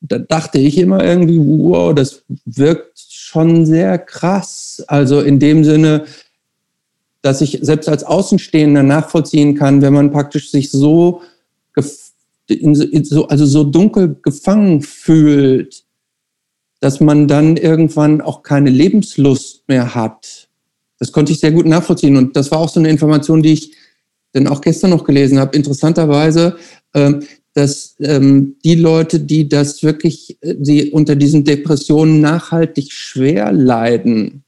[0.00, 4.82] da dachte ich immer irgendwie, wow, das wirkt schon sehr krass.
[4.86, 6.04] Also in dem Sinne,
[7.24, 11.22] dass ich selbst als Außenstehender nachvollziehen kann, wenn man praktisch sich so,
[11.74, 15.84] so also so dunkel gefangen fühlt,
[16.80, 20.50] dass man dann irgendwann auch keine Lebenslust mehr hat.
[20.98, 22.18] Das konnte ich sehr gut nachvollziehen.
[22.18, 23.72] Und das war auch so eine Information, die ich
[24.32, 25.56] dann auch gestern noch gelesen habe.
[25.56, 26.58] Interessanterweise,
[26.92, 27.22] ähm,
[27.54, 34.44] dass ähm, die Leute, die das wirklich, die unter diesen Depressionen nachhaltig schwer leiden,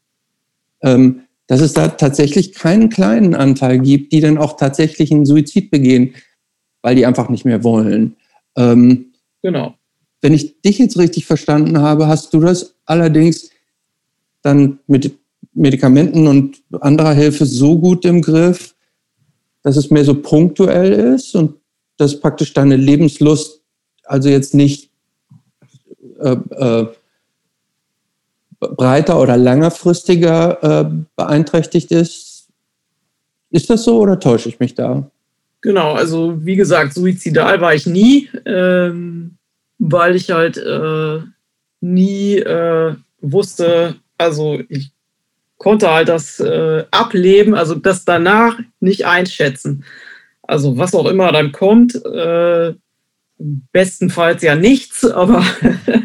[0.82, 5.70] ähm, dass es da tatsächlich keinen kleinen Anteil gibt, die dann auch tatsächlich einen Suizid
[5.70, 6.14] begehen,
[6.82, 8.16] weil die einfach nicht mehr wollen.
[8.56, 9.12] Ähm,
[9.42, 9.74] genau.
[10.20, 13.50] Wenn ich dich jetzt richtig verstanden habe, hast du das allerdings
[14.42, 15.16] dann mit
[15.52, 18.74] Medikamenten und anderer Hilfe so gut im Griff,
[19.62, 21.54] dass es mehr so punktuell ist und
[21.96, 23.62] dass praktisch deine Lebenslust
[24.04, 24.90] also jetzt nicht
[26.20, 26.86] äh, äh,
[28.60, 32.48] breiter oder längerfristiger äh, beeinträchtigt ist.
[33.50, 35.10] Ist das so oder täusche ich mich da?
[35.60, 39.36] Genau, also wie gesagt, suizidal war ich nie, ähm,
[39.78, 41.20] weil ich halt äh,
[41.80, 44.90] nie äh, wusste, also ich
[45.58, 49.84] konnte halt das äh, Ableben, also das danach nicht einschätzen.
[50.42, 52.74] Also was auch immer dann kommt, äh,
[53.38, 55.44] bestenfalls ja nichts, aber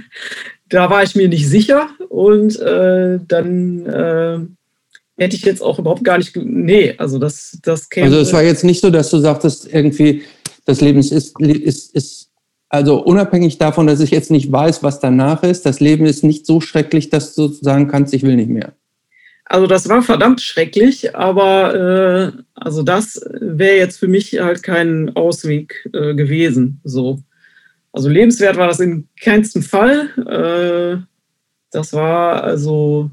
[0.70, 4.40] da war ich mir nicht sicher und äh, dann äh,
[5.18, 8.08] hätte ich jetzt auch überhaupt gar nicht, nee, also das, das käme.
[8.08, 10.24] Also es war jetzt nicht so, dass du sagtest, irgendwie
[10.66, 12.30] das Leben ist, ist, ist,
[12.68, 16.46] also unabhängig davon, dass ich jetzt nicht weiß, was danach ist, das Leben ist nicht
[16.46, 18.74] so schrecklich, dass du sagen kannst, ich will nicht mehr.
[19.46, 25.16] Also das war verdammt schrecklich, aber äh, also das wäre jetzt für mich halt kein
[25.16, 26.82] Ausweg äh, gewesen.
[26.84, 27.20] So.
[27.94, 31.06] Also lebenswert war das in keinstem Fall.
[31.72, 33.10] Das war also,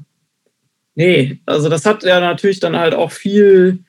[0.95, 3.79] nee, also das hat ja natürlich dann halt auch viel,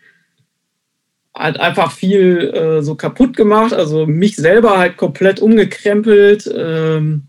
[1.35, 3.73] halt einfach viel äh, so kaputt gemacht.
[3.73, 6.51] Also mich selber halt komplett umgekrempelt.
[6.55, 7.27] Ähm,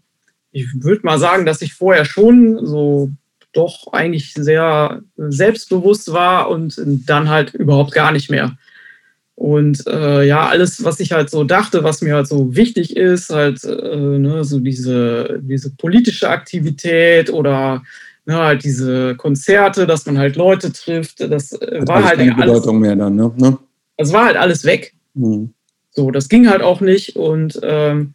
[0.51, 3.11] ich würde mal sagen, dass ich vorher schon so
[3.53, 8.57] doch eigentlich sehr selbstbewusst war und dann halt überhaupt gar nicht mehr.
[9.41, 13.31] Und äh, ja, alles, was ich halt so dachte, was mir halt so wichtig ist,
[13.31, 17.81] halt äh, ne, so diese, diese politische Aktivität oder
[18.27, 22.53] ne, halt diese Konzerte, dass man halt Leute trifft, das äh, war halt keine alles,
[22.53, 23.31] Bedeutung mehr dann, ne?
[23.35, 23.57] ne?
[23.97, 24.93] Das war halt alles weg.
[25.15, 25.55] Mhm.
[25.89, 28.13] So, das ging halt auch nicht und ähm,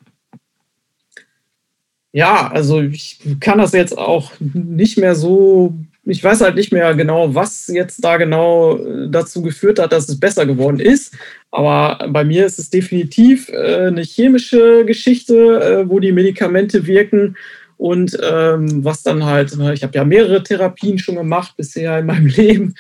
[2.13, 5.75] ja, also ich kann das jetzt auch nicht mehr so,
[6.07, 10.09] ich weiß halt nicht mehr genau, was jetzt da genau äh, dazu geführt hat, dass
[10.09, 11.15] es besser geworden ist.
[11.51, 17.37] Aber bei mir ist es definitiv äh, eine chemische Geschichte, äh, wo die Medikamente wirken.
[17.79, 22.07] Und ähm, was dann halt, ne, ich habe ja mehrere Therapien schon gemacht bisher in
[22.07, 22.75] meinem Leben,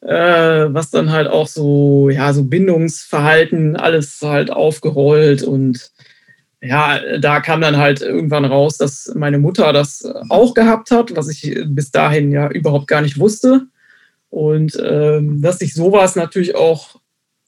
[0.00, 5.92] äh, was dann halt auch so, ja, so Bindungsverhalten, alles halt aufgerollt und
[6.62, 11.28] ja, da kam dann halt irgendwann raus, dass meine Mutter das auch gehabt hat, was
[11.28, 13.66] ich bis dahin ja überhaupt gar nicht wusste.
[14.28, 17.00] Und ähm, dass ich sowas natürlich auch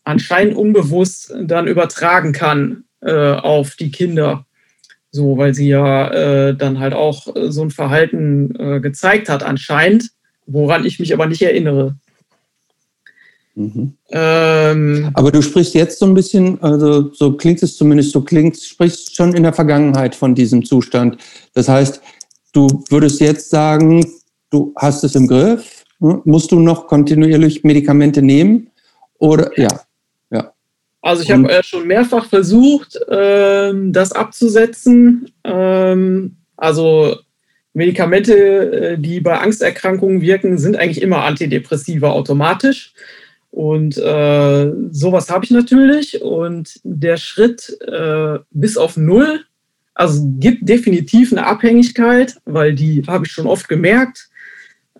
[0.04, 4.46] anscheinend unbewusst dann übertragen kann äh, auf die Kinder.
[5.10, 10.10] So, weil sie ja äh, dann halt auch so ein Verhalten äh, gezeigt hat, anscheinend,
[10.46, 11.96] woran ich mich aber nicht erinnere.
[13.54, 13.94] Mhm.
[14.10, 18.66] Ähm, Aber du sprichst jetzt so ein bisschen, also so klingt es zumindest, du klingst,
[18.66, 21.18] sprichst schon in der Vergangenheit von diesem Zustand.
[21.54, 22.00] Das heißt,
[22.52, 24.06] du würdest jetzt sagen,
[24.50, 25.84] du hast es im Griff.
[26.00, 26.22] Hm?
[26.24, 28.70] Musst du noch kontinuierlich Medikamente nehmen?
[29.18, 29.68] Oder ja,
[30.30, 30.52] ja.
[31.02, 35.30] Also ich habe äh, schon mehrfach versucht, ähm, das abzusetzen.
[35.44, 37.16] Ähm, also
[37.74, 42.94] Medikamente, äh, die bei Angsterkrankungen wirken, sind eigentlich immer Antidepressiva automatisch.
[43.52, 46.22] Und äh, sowas habe ich natürlich.
[46.22, 49.44] Und der Schritt äh, bis auf Null,
[49.94, 54.30] also gibt definitiv eine Abhängigkeit, weil die habe ich schon oft gemerkt,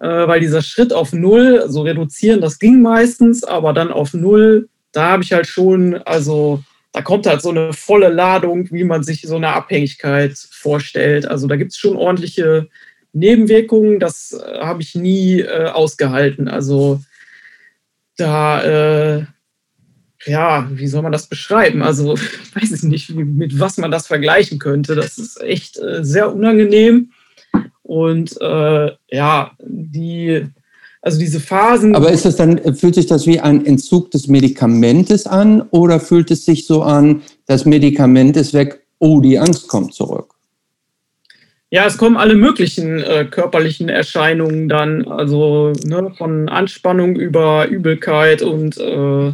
[0.00, 4.68] äh, weil dieser Schritt auf Null, so reduzieren, das ging meistens, aber dann auf Null,
[4.92, 9.02] da habe ich halt schon, also da kommt halt so eine volle Ladung, wie man
[9.02, 11.26] sich so eine Abhängigkeit vorstellt.
[11.26, 12.68] Also da gibt es schon ordentliche
[13.14, 16.48] Nebenwirkungen, das äh, habe ich nie äh, ausgehalten.
[16.48, 17.00] Also
[18.22, 19.24] da, äh,
[20.26, 21.82] ja, wie soll man das beschreiben?
[21.82, 22.14] Also,
[22.54, 24.94] weiß ich nicht, mit was man das vergleichen könnte.
[24.94, 27.10] Das ist echt äh, sehr unangenehm.
[27.82, 30.46] Und äh, ja, die,
[31.02, 31.94] also diese Phasen.
[31.94, 36.30] Aber ist das dann, fühlt sich das wie ein Entzug des Medikamentes an oder fühlt
[36.30, 40.31] es sich so an, das Medikament ist weg, oh, die Angst kommt zurück?
[41.72, 48.42] Ja, es kommen alle möglichen äh, körperlichen Erscheinungen dann, also ne, von Anspannung über Übelkeit
[48.42, 49.32] und äh,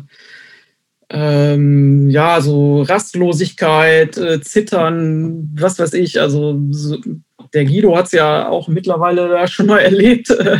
[1.10, 6.20] ähm, ja, so Rastlosigkeit, äh, Zittern, was weiß ich.
[6.20, 6.98] Also so,
[7.54, 10.58] der Guido hat es ja auch mittlerweile da schon mal erlebt, äh,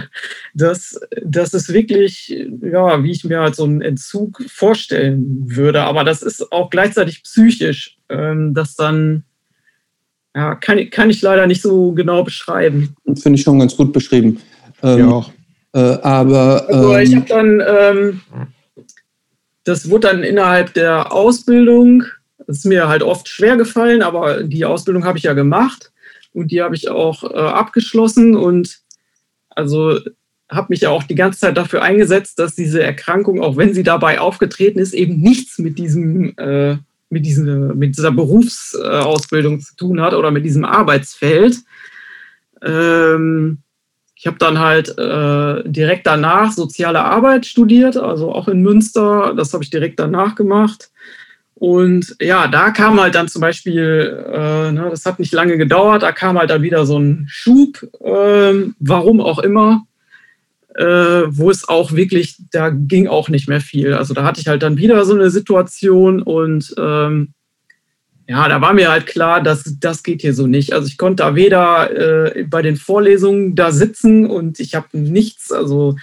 [0.55, 5.85] dass, dass es wirklich, ja, wie ich mir halt so einen Entzug vorstellen würde.
[5.85, 9.23] Aber das ist auch gleichzeitig psychisch, ähm, dass dann
[10.35, 12.95] ja, kann, kann ich leider nicht so genau beschreiben.
[13.05, 14.41] Finde ich schon ganz gut beschrieben.
[14.83, 15.31] Ähm, ja auch.
[15.75, 18.21] Äh, aber also ich habe dann, ähm,
[19.65, 22.05] das wurde dann innerhalb der Ausbildung,
[22.47, 25.93] das ist mir halt oft schwer gefallen, aber die Ausbildung habe ich ja gemacht
[26.33, 28.79] und die habe ich auch äh, abgeschlossen und
[29.51, 29.99] also
[30.51, 33.83] habe mich ja auch die ganze Zeit dafür eingesetzt, dass diese Erkrankung, auch wenn sie
[33.83, 36.79] dabei aufgetreten ist, eben nichts mit diesem äh,
[37.11, 41.59] mit, diese, mit dieser Berufsausbildung zu tun hat oder mit diesem Arbeitsfeld.
[42.63, 43.59] Ähm,
[44.15, 49.33] ich habe dann halt äh, direkt danach soziale Arbeit studiert, also auch in Münster.
[49.37, 50.91] Das habe ich direkt danach gemacht.
[51.55, 56.03] Und ja, da kam halt dann zum Beispiel, äh, ne, das hat nicht lange gedauert,
[56.03, 59.88] da kam halt dann wieder so ein Schub, äh, warum auch immer
[60.85, 63.95] wo es auch wirklich, da ging auch nicht mehr viel.
[63.95, 67.35] Also da hatte ich halt dann wieder so eine Situation und ähm,
[68.29, 70.75] ja, da war mir halt klar, dass das geht hier so nicht.
[70.75, 75.51] Also ich konnte da weder äh, bei den Vorlesungen da sitzen und ich habe nichts,
[75.51, 75.97] also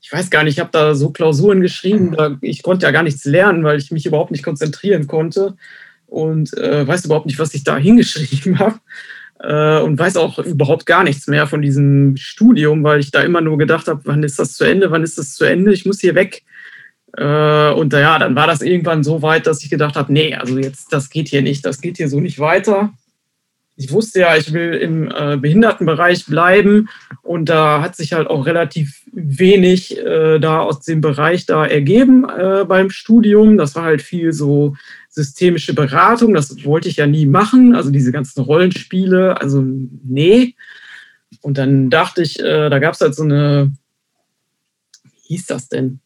[0.00, 3.02] ich weiß gar nicht, ich habe da so Klausuren geschrieben, da, ich konnte ja gar
[3.02, 5.56] nichts lernen, weil ich mich überhaupt nicht konzentrieren konnte
[6.06, 8.78] und äh, weiß überhaupt nicht, was ich da hingeschrieben habe
[9.46, 13.40] äh, und weiß auch überhaupt gar nichts mehr von diesem Studium, weil ich da immer
[13.40, 16.00] nur gedacht habe, wann ist das zu Ende, wann ist das zu Ende, ich muss
[16.00, 16.42] hier weg.
[17.16, 20.58] Äh, und ja, dann war das irgendwann so weit, dass ich gedacht habe, nee, also
[20.58, 22.92] jetzt, das geht hier nicht, das geht hier so nicht weiter.
[23.76, 26.88] Ich wusste ja, ich will im äh, Behindertenbereich bleiben
[27.22, 32.24] und da hat sich halt auch relativ wenig äh, da aus dem Bereich da ergeben
[32.24, 33.58] äh, beim Studium.
[33.58, 34.76] Das war halt viel so
[35.08, 40.54] systemische Beratung, das wollte ich ja nie machen, also diese ganzen Rollenspiele, also nee.
[41.40, 43.72] Und dann dachte ich, äh, da gab es halt so eine,
[45.02, 46.00] wie hieß das denn?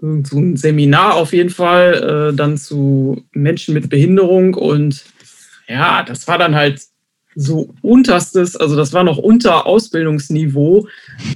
[0.00, 5.04] Irgend so ein Seminar auf jeden Fall, äh, dann zu Menschen mit Behinderung und
[5.70, 6.82] ja, das war dann halt
[7.36, 10.88] so unterstes, also das war noch unter Ausbildungsniveau,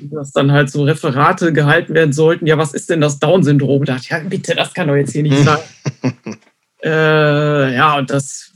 [0.02, 2.46] dass dann halt so Referate gehalten werden sollten.
[2.46, 3.84] Ja, was ist denn das Down-Syndrom?
[3.84, 5.58] Da dachte ich, ja, bitte, das kann doch jetzt hier nicht sein.
[6.86, 8.52] Äh, ja, und das,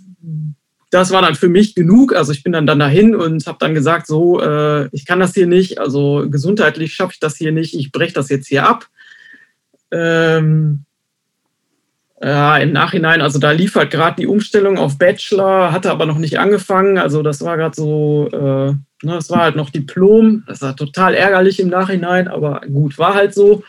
[0.91, 2.15] das war dann für mich genug.
[2.15, 5.33] Also ich bin dann, dann dahin und habe dann gesagt, so, äh, ich kann das
[5.33, 8.87] hier nicht, also gesundheitlich schaffe ich das hier nicht, ich breche das jetzt hier ab.
[9.91, 10.85] Ähm,
[12.21, 16.19] ja, im Nachhinein, also da lief halt gerade die Umstellung auf Bachelor, hatte aber noch
[16.19, 16.99] nicht angefangen.
[16.99, 18.73] Also das war gerade so, äh,
[19.07, 20.43] ne, das war halt noch Diplom.
[20.49, 23.63] Das war total ärgerlich im Nachhinein, aber gut, war halt so.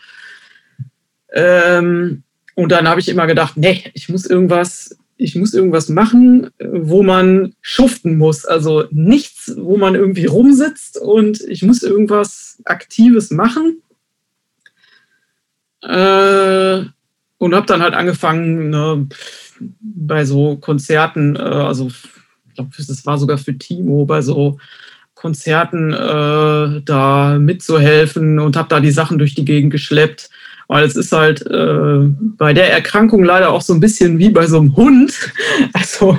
[1.32, 2.24] Ähm,
[2.56, 7.04] und dann habe ich immer gedacht, nee, ich muss irgendwas, ich muss irgendwas machen, wo
[7.04, 8.46] man schuften muss.
[8.46, 13.80] Also nichts, wo man irgendwie rumsitzt und ich muss irgendwas Aktives machen.
[15.82, 16.90] Äh,
[17.40, 19.08] und habe dann halt angefangen ne,
[19.80, 24.58] bei so Konzerten, äh, also ich glaube, das war sogar für Timo, bei so
[25.14, 30.28] Konzerten äh, da mitzuhelfen und habe da die Sachen durch die Gegend geschleppt.
[30.68, 34.46] Weil es ist halt äh, bei der Erkrankung leider auch so ein bisschen wie bei
[34.46, 35.12] so einem Hund.
[35.72, 36.16] Also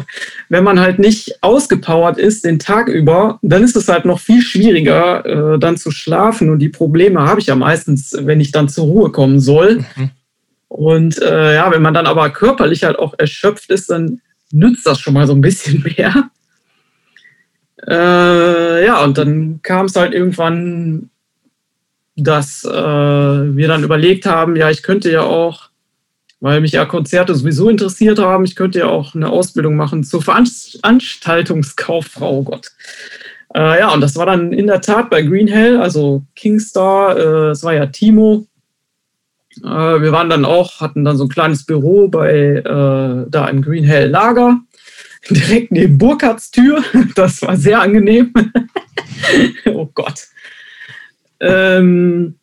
[0.50, 4.41] wenn man halt nicht ausgepowert ist den Tag über, dann ist es halt noch viel
[4.41, 6.50] schwieriger, äh, dann zu schlafen.
[6.50, 9.85] Und die Probleme habe ich ja meistens, wenn ich dann zur Ruhe kommen soll.
[9.95, 10.11] Mhm.
[10.72, 15.00] Und äh, ja, wenn man dann aber körperlich halt auch erschöpft ist, dann nützt das
[15.00, 16.30] schon mal so ein bisschen mehr.
[17.88, 21.09] Äh, ja, und dann kam es halt irgendwann
[22.16, 25.69] dass äh, wir dann überlegt haben, ja, ich könnte ja auch,
[26.40, 30.22] weil mich ja Konzerte sowieso interessiert haben, ich könnte ja auch eine Ausbildung machen zur
[30.22, 32.72] Veranstaltungskauffrau, oh Gott.
[33.53, 37.50] Äh, ja, und das war dann in der Tat bei Green Hell, also Kingstar, äh,
[37.51, 38.45] es war ja Timo.
[39.58, 43.62] Äh, wir waren dann auch, hatten dann so ein kleines Büro bei äh, da im
[43.62, 44.60] Green Hell Lager,
[45.30, 46.84] direkt neben Burkhards Tür.
[47.16, 48.34] Das war sehr angenehm.
[49.66, 50.28] oh Gott.
[51.40, 52.36] Ähm,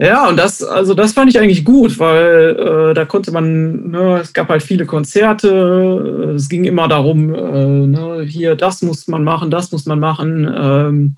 [0.00, 4.20] ja, und das, also das fand ich eigentlich gut, weil äh, da konnte man, ne,
[4.22, 9.24] es gab halt viele Konzerte, es ging immer darum, äh, ne, hier, das muss man
[9.24, 10.48] machen, das muss man machen.
[10.56, 11.16] Ähm,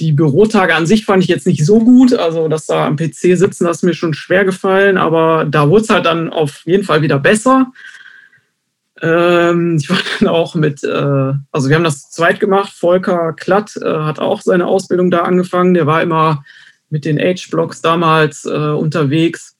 [0.00, 3.36] die Bürotage an sich fand ich jetzt nicht so gut, also dass da am PC
[3.36, 6.84] sitzen, das ist mir schon schwer gefallen, aber da wurde es halt dann auf jeden
[6.84, 7.72] Fall wieder besser.
[9.00, 12.72] Ähm, ich war dann auch mit, äh, also wir haben das zweit gemacht.
[12.74, 15.74] Volker Klatt äh, hat auch seine Ausbildung da angefangen.
[15.74, 16.44] Der war immer
[16.88, 19.56] mit den Age-Blocks damals äh, unterwegs.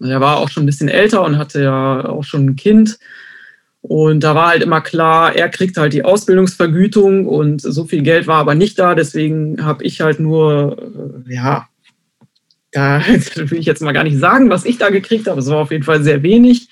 [0.00, 2.98] Er war auch schon ein bisschen älter und hatte ja auch schon ein Kind.
[3.88, 8.26] Und da war halt immer klar, er kriegt halt die Ausbildungsvergütung und so viel Geld
[8.26, 8.94] war aber nicht da.
[8.94, 10.76] Deswegen habe ich halt nur,
[11.26, 11.68] äh, ja,
[12.70, 15.40] da will ich jetzt mal gar nicht sagen, was ich da gekriegt habe.
[15.40, 16.68] Es war auf jeden Fall sehr wenig.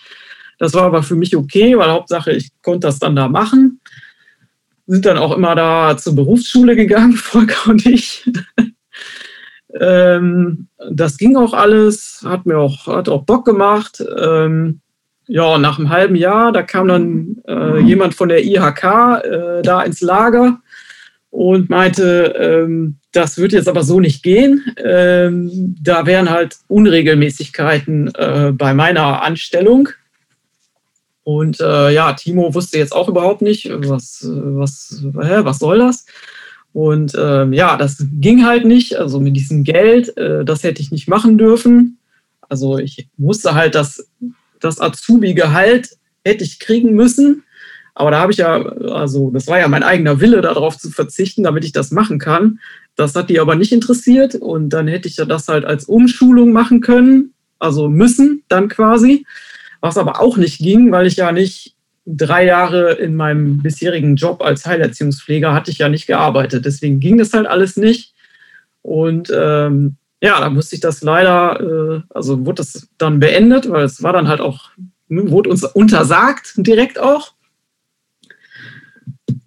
[0.58, 3.80] Das war aber für mich okay, weil Hauptsache, ich konnte das dann da machen.
[4.86, 8.30] Sind dann auch immer da zur Berufsschule gegangen, Volker und ich.
[9.80, 14.04] ähm, das ging auch alles, hat mir auch, hat auch Bock gemacht.
[14.18, 14.82] Ähm,
[15.28, 19.82] ja, nach einem halben Jahr, da kam dann äh, jemand von der IHK äh, da
[19.82, 20.60] ins Lager
[21.30, 24.64] und meinte, ähm, das wird jetzt aber so nicht gehen.
[24.82, 29.88] Ähm, da wären halt Unregelmäßigkeiten äh, bei meiner Anstellung.
[31.24, 36.06] Und äh, ja, Timo wusste jetzt auch überhaupt nicht, was, was, hä, was soll das?
[36.72, 38.96] Und ähm, ja, das ging halt nicht.
[38.96, 41.98] Also mit diesem Geld, äh, das hätte ich nicht machen dürfen.
[42.48, 44.06] Also ich wusste halt, dass
[44.66, 47.44] das Azubi-Gehalt hätte ich kriegen müssen.
[47.94, 51.44] Aber da habe ich ja, also das war ja mein eigener Wille, darauf zu verzichten,
[51.44, 52.60] damit ich das machen kann.
[52.94, 56.52] Das hat die aber nicht interessiert und dann hätte ich ja das halt als Umschulung
[56.52, 59.24] machen können, also müssen dann quasi
[59.80, 61.74] was aber auch nicht ging, weil ich ja nicht
[62.06, 66.64] drei Jahre in meinem bisherigen Job als Heilerziehungspfleger hatte ich ja nicht gearbeitet.
[66.64, 68.14] Deswegen ging das halt alles nicht.
[68.82, 73.84] Und ähm, ja, da musste ich das leider, äh, also wurde das dann beendet, weil
[73.84, 74.70] es war dann halt auch,
[75.08, 77.32] wurde uns untersagt, direkt auch.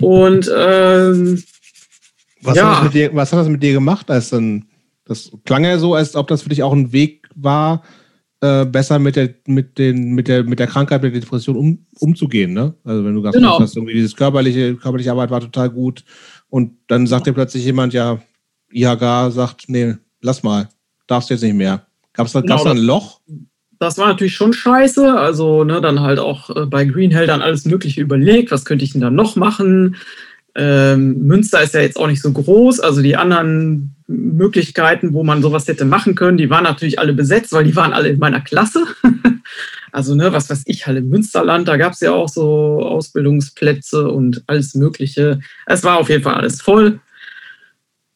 [0.02, 1.44] Und ähm,
[2.42, 2.66] was, ja.
[2.66, 4.10] hat das mit dir, was hat das mit dir gemacht?
[4.10, 4.66] Als dann,
[5.06, 7.84] das klang ja so, als ob das für dich auch ein Weg war,
[8.42, 11.86] äh, besser mit der, mit, den, mit, der, mit der Krankheit, mit der Depression um,
[12.00, 12.54] umzugehen.
[12.54, 12.74] Ne?
[12.84, 13.60] Also wenn du ganz genau.
[13.60, 16.06] hast, irgendwie dieses körperliche, körperliche Arbeit war total gut
[16.50, 18.20] und dann sagt dir plötzlich jemand, ja,
[18.72, 20.70] IHK sagt, nee, lass mal,
[21.08, 21.86] darfst jetzt nicht mehr.
[22.14, 23.20] Gab es da, genau, da ein Loch?
[23.80, 25.18] Das war natürlich schon scheiße.
[25.18, 28.92] Also ne, dann halt auch äh, bei Greenhell dann alles Mögliche überlegt, was könnte ich
[28.92, 29.96] denn dann noch machen.
[30.56, 35.42] Ähm, Münster ist ja jetzt auch nicht so groß, also die anderen Möglichkeiten, wo man
[35.42, 38.42] sowas hätte machen können, die waren natürlich alle besetzt, weil die waren alle in meiner
[38.42, 38.86] Klasse.
[39.92, 44.10] also, ne, was weiß ich, halt im Münsterland, da gab es ja auch so Ausbildungsplätze
[44.10, 45.40] und alles Mögliche.
[45.68, 47.00] Es war auf jeden Fall alles voll.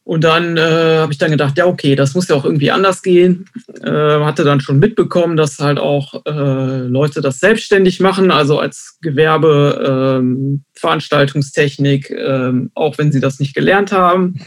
[0.05, 3.01] Und dann äh, habe ich dann gedacht, ja, okay, das muss ja auch irgendwie anders
[3.03, 3.45] gehen.
[3.81, 8.97] Äh, hatte dann schon mitbekommen, dass halt auch äh, Leute das selbstständig machen, also als
[9.01, 14.39] Gewerbe, ähm, Veranstaltungstechnik, ähm, auch wenn sie das nicht gelernt haben.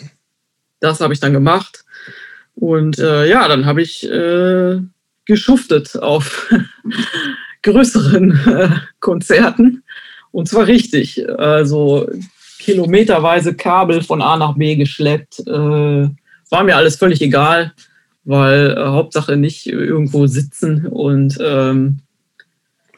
[0.80, 1.84] Das habe ich dann gemacht.
[2.54, 4.80] Und äh, ja, dann habe ich äh,
[5.24, 6.52] geschuftet auf
[7.62, 8.68] größeren äh,
[9.00, 9.84] Konzerten.
[10.32, 11.26] Und zwar richtig.
[11.38, 12.10] Also
[12.66, 15.38] kilometerweise Kabel von A nach B geschleppt.
[15.46, 16.08] Äh,
[16.50, 17.72] war mir alles völlig egal,
[18.24, 22.00] weil äh, Hauptsache nicht irgendwo sitzen und ähm,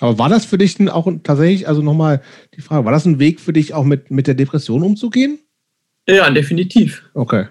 [0.00, 2.22] aber war das für dich denn auch tatsächlich, also nochmal
[2.54, 5.40] die Frage, war das ein Weg für dich auch mit, mit der Depression umzugehen?
[6.06, 7.02] Ja, definitiv.
[7.14, 7.48] Okay.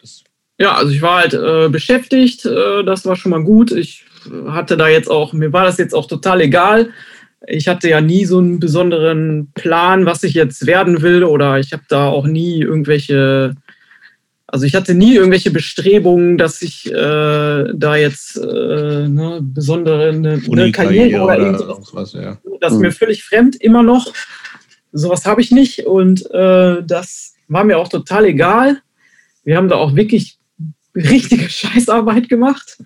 [0.00, 0.22] Das
[0.56, 3.72] ja, also ich war halt äh, beschäftigt, äh, das war schon mal gut.
[3.72, 4.04] Ich
[4.46, 6.90] hatte da jetzt auch, mir war das jetzt auch total egal
[7.46, 11.72] ich hatte ja nie so einen besonderen Plan, was ich jetzt werden will, oder ich
[11.72, 13.54] habe da auch nie irgendwelche,
[14.46, 20.40] also ich hatte nie irgendwelche Bestrebungen, dass ich äh, da jetzt äh, ne, besondere eine,
[20.50, 22.12] eine Karriere oder, oder irgendwas.
[22.12, 22.38] Ja.
[22.60, 22.92] Das ist mir mhm.
[22.92, 24.12] völlig fremd, immer noch.
[24.92, 28.80] Sowas habe ich nicht und äh, das war mir auch total egal.
[29.42, 30.38] Wir haben da auch wirklich
[30.94, 32.78] richtige Scheißarbeit gemacht.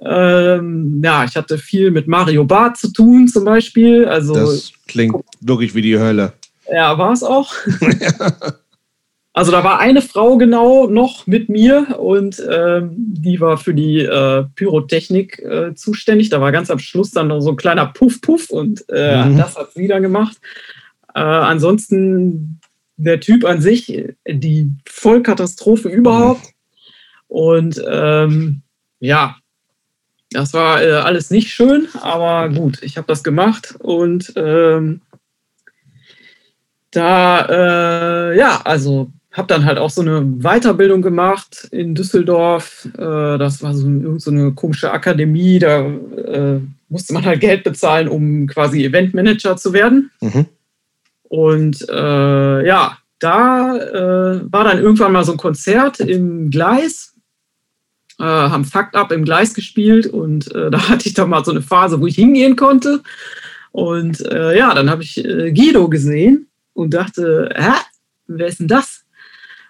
[0.00, 4.06] Ähm, ja, ich hatte viel mit Mario Barth zu tun, zum Beispiel.
[4.06, 6.34] Also, das klingt wirklich wie die Hölle.
[6.70, 7.52] Ja, war es auch.
[9.32, 14.00] also da war eine Frau genau noch mit mir und ähm, die war für die
[14.00, 16.28] äh, Pyrotechnik äh, zuständig.
[16.28, 19.38] Da war ganz am Schluss dann noch so ein kleiner Puff-Puff und äh, mhm.
[19.38, 20.36] das hat sie dann gemacht.
[21.14, 22.60] Äh, ansonsten
[22.96, 26.42] der Typ an sich, die Vollkatastrophe überhaupt.
[26.42, 26.48] Mhm.
[27.28, 28.62] Und ähm,
[29.00, 29.36] ja,
[30.30, 35.00] das war äh, alles nicht schön, aber gut, ich habe das gemacht und ähm,
[36.90, 42.88] da, äh, ja, also habe dann halt auch so eine Weiterbildung gemacht in Düsseldorf.
[42.96, 48.08] Äh, das war so, so, eine komische Akademie, da äh, musste man halt Geld bezahlen,
[48.08, 50.10] um quasi Eventmanager zu werden.
[50.20, 50.46] Mhm.
[51.28, 57.14] Und äh, ja, da äh, war dann irgendwann mal so ein Konzert im Gleis
[58.18, 61.52] äh, haben Fakt ab im Gleis gespielt und äh, da hatte ich dann mal so
[61.52, 63.02] eine Phase, wo ich hingehen konnte.
[63.70, 67.72] Und äh, ja, dann habe ich äh, Guido gesehen und dachte, hä,
[68.26, 69.04] wer ist denn das?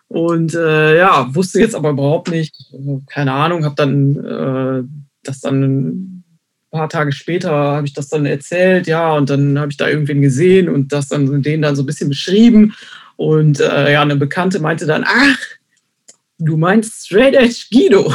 [0.09, 4.83] Und äh, ja, wusste jetzt aber überhaupt nicht, also, keine Ahnung, habe dann äh,
[5.23, 6.25] das dann ein
[6.71, 10.23] paar Tage später habe ich das dann erzählt, ja, und dann habe ich da irgendwen
[10.23, 12.75] gesehen und das dann den dann so ein bisschen beschrieben.
[13.17, 15.39] Und ja, eine Bekannte meinte dann, ach,
[16.39, 18.13] du meinst Straight Edge Guido.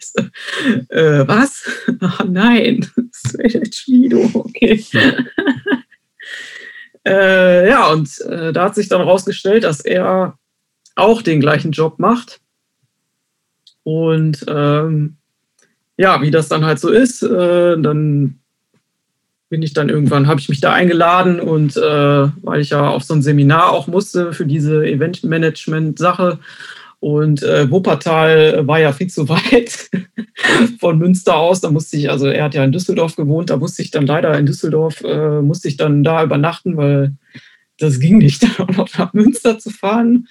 [0.00, 0.22] So,
[0.88, 1.64] äh, was?
[2.00, 4.84] Ach, nein, Straight Edge Guido, okay.
[7.06, 10.38] äh, ja, und äh, da hat sich dann herausgestellt, dass er
[10.96, 12.40] auch den gleichen Job macht.
[13.82, 15.16] Und ähm,
[15.96, 18.40] ja, wie das dann halt so ist, äh, dann
[19.50, 23.02] bin ich dann irgendwann, habe ich mich da eingeladen und äh, weil ich ja auf
[23.02, 26.38] so ein Seminar auch musste für diese Eventmanagement-Sache.
[27.00, 29.90] Und äh, Wuppertal war ja viel zu weit
[30.78, 31.60] von Münster aus.
[31.60, 34.38] Da musste ich, also er hat ja in Düsseldorf gewohnt, da musste ich dann leider
[34.38, 37.14] in Düsseldorf, äh, musste ich dann da übernachten, weil
[37.78, 40.28] das ging nicht, dann auch noch nach Münster zu fahren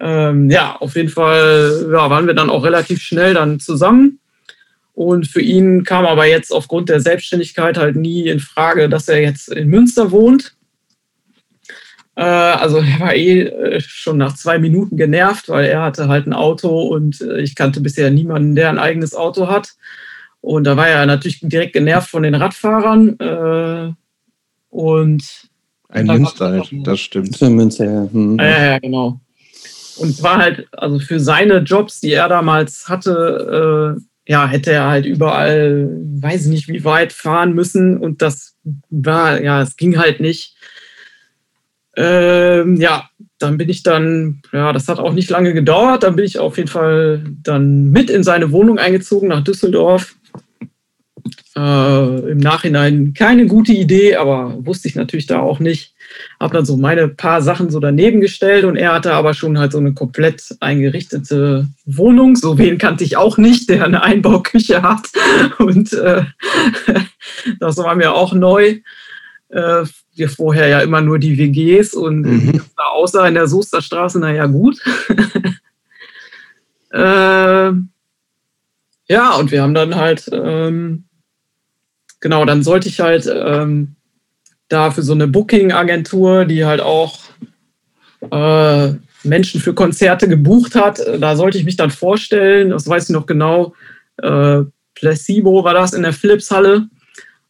[0.00, 4.20] ähm, ja, auf jeden Fall ja, waren wir dann auch relativ schnell dann zusammen.
[4.94, 9.20] Und für ihn kam aber jetzt aufgrund der Selbstständigkeit halt nie in Frage, dass er
[9.20, 10.55] jetzt in Münster wohnt.
[12.16, 16.26] Äh, also er war eh äh, schon nach zwei Minuten genervt, weil er hatte halt
[16.26, 19.74] ein Auto und äh, ich kannte bisher niemanden, der ein eigenes Auto hat.
[20.40, 23.96] Und da war er natürlich direkt genervt von den Radfahrern.
[24.70, 25.48] Und
[25.88, 27.36] ein Münster, halt, das stimmt.
[27.36, 28.08] Für Münster, ja.
[28.12, 28.38] Hm.
[28.38, 29.20] Ja, ja, genau.
[29.96, 34.88] Und war halt, also für seine Jobs, die er damals hatte, äh, ja, hätte er
[34.88, 35.88] halt überall,
[36.20, 37.96] weiß ich nicht, wie weit fahren müssen.
[37.96, 38.56] Und das
[38.90, 40.55] war, ja, es ging halt nicht.
[41.96, 43.08] Ähm, ja,
[43.38, 46.02] dann bin ich dann, ja, das hat auch nicht lange gedauert.
[46.02, 50.14] Dann bin ich auf jeden Fall dann mit in seine Wohnung eingezogen nach Düsseldorf.
[51.56, 55.96] Äh, Im Nachhinein keine gute Idee, aber wusste ich natürlich da auch nicht
[56.40, 59.72] habe dann so meine paar Sachen so daneben gestellt und er hatte aber schon halt
[59.72, 62.36] so eine komplett eingerichtete Wohnung.
[62.36, 65.08] So wen kannte ich auch nicht, der eine Einbauküche hat.
[65.58, 66.24] Und äh,
[67.60, 68.80] das war mir auch neu.
[69.48, 69.84] Äh,
[70.16, 72.60] wir vorher ja immer nur die WGs und mhm.
[72.76, 74.78] außer in der Soesterstraße, naja, gut.
[76.90, 77.72] äh,
[79.08, 81.04] ja, und wir haben dann halt, ähm,
[82.20, 83.96] genau, dann sollte ich halt ähm,
[84.68, 87.20] da für so eine Booking-Agentur, die halt auch
[88.30, 91.00] äh, Menschen für Konzerte gebucht hat.
[91.20, 93.74] Da sollte ich mich dann vorstellen, das weiß ich noch genau,
[94.18, 94.62] äh,
[94.94, 96.88] Placebo war das in der Philips-Halle.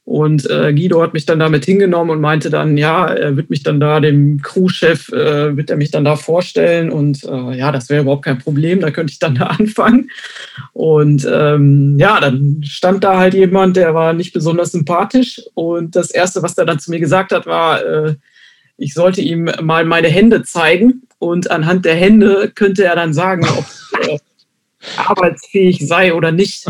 [0.07, 3.65] Und äh, Guido hat mich dann damit hingenommen und meinte dann, ja, er wird mich
[3.65, 6.93] dann da, dem Crewchef, äh, wird er mich dann da vorstellen.
[6.93, 10.09] Und äh, ja, das wäre überhaupt kein Problem, da könnte ich dann da anfangen.
[10.73, 15.43] Und ähm, ja, dann stand da halt jemand, der war nicht besonders sympathisch.
[15.55, 18.15] Und das Erste, was er dann zu mir gesagt hat, war, äh,
[18.79, 21.03] ich sollte ihm mal meine Hände zeigen.
[21.19, 23.67] Und anhand der Hände könnte er dann sagen, ob
[24.09, 24.21] er
[25.05, 26.67] arbeitsfähig sei oder nicht.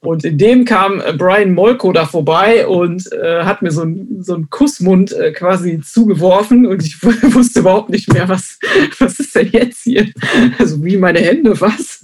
[0.00, 4.22] Und in dem kam äh, Brian Molko da vorbei und äh, hat mir so, ein,
[4.22, 7.02] so einen Kussmund äh, quasi zugeworfen und ich
[7.34, 8.58] wusste überhaupt nicht mehr, was,
[9.00, 10.08] was ist denn jetzt hier?
[10.58, 12.00] Also wie meine Hände, was?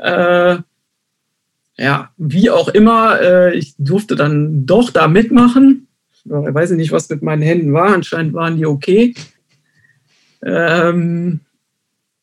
[0.00, 0.58] äh,
[1.78, 5.86] ja, wie auch immer, äh, ich durfte dann doch da mitmachen.
[6.24, 7.92] Ich weiß nicht, was mit meinen Händen war.
[7.92, 9.14] Anscheinend waren die okay.
[10.44, 11.40] Ähm,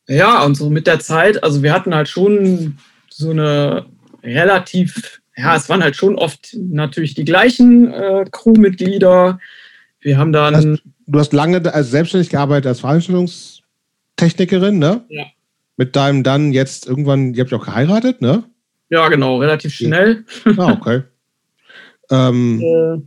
[0.07, 2.77] ja, und so mit der Zeit, also wir hatten halt schon
[3.09, 3.85] so eine
[4.23, 9.39] relativ, ja, es waren halt schon oft natürlich die gleichen äh, Crewmitglieder.
[9.99, 10.55] Wir haben dann.
[10.55, 10.77] Also,
[11.07, 15.03] du hast lange als selbstständig gearbeitet als Veranstaltungstechnikerin, ne?
[15.09, 15.25] Ja.
[15.75, 18.43] Mit deinem dann jetzt irgendwann, ihr habt ja auch geheiratet, ne?
[18.89, 20.23] Ja, genau, relativ schnell.
[20.57, 21.03] Ah, okay.
[22.11, 23.01] ähm, äh,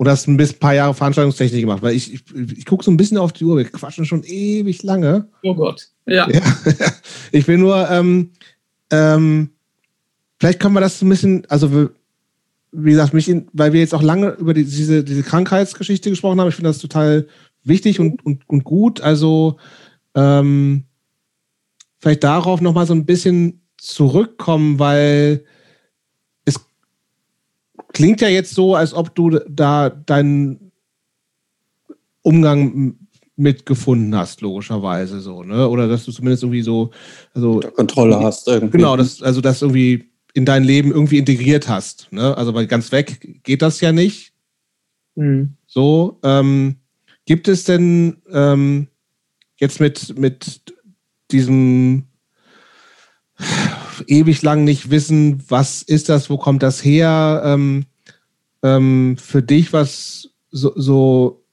[0.00, 2.22] und hast ein bisschen, paar Jahre Veranstaltungstechnik gemacht, weil ich, ich,
[2.56, 5.28] ich gucke so ein bisschen auf die Uhr, wir quatschen schon ewig lange.
[5.42, 6.28] Oh Gott, ja.
[6.28, 6.40] ja.
[7.32, 8.30] ich will nur, ähm,
[8.90, 9.50] ähm,
[10.40, 11.90] vielleicht können wir das ein bisschen, also
[12.72, 16.40] wie gesagt, mich in, weil wir jetzt auch lange über die, diese, diese Krankheitsgeschichte gesprochen
[16.40, 17.28] haben, ich finde das total
[17.62, 19.00] wichtig und, und, und gut.
[19.02, 19.58] Also
[20.14, 20.84] ähm,
[21.98, 25.44] vielleicht darauf nochmal so ein bisschen zurückkommen, weil
[26.44, 26.58] es
[27.92, 30.72] klingt ja jetzt so, als ob du da deinen
[32.22, 32.96] Umgang
[33.36, 35.66] mitgefunden hast, logischerweise so, ne?
[35.66, 36.90] Oder dass du zumindest irgendwie so,
[37.32, 38.76] also Kontrolle hast irgendwie.
[38.76, 42.08] Genau, das, also das irgendwie in dein Leben irgendwie integriert hast.
[42.10, 42.36] Ne?
[42.36, 44.32] Also weil ganz weg geht das ja nicht.
[45.16, 45.54] Mhm.
[45.66, 46.76] So, ähm,
[47.26, 48.88] gibt es denn ähm,
[49.56, 50.62] jetzt mit, mit
[51.30, 52.04] diesem
[54.06, 57.42] ewig lang nicht wissen, was ist das, wo kommt das her?
[57.44, 57.84] Ähm,
[58.62, 61.44] ähm, für dich was so, so,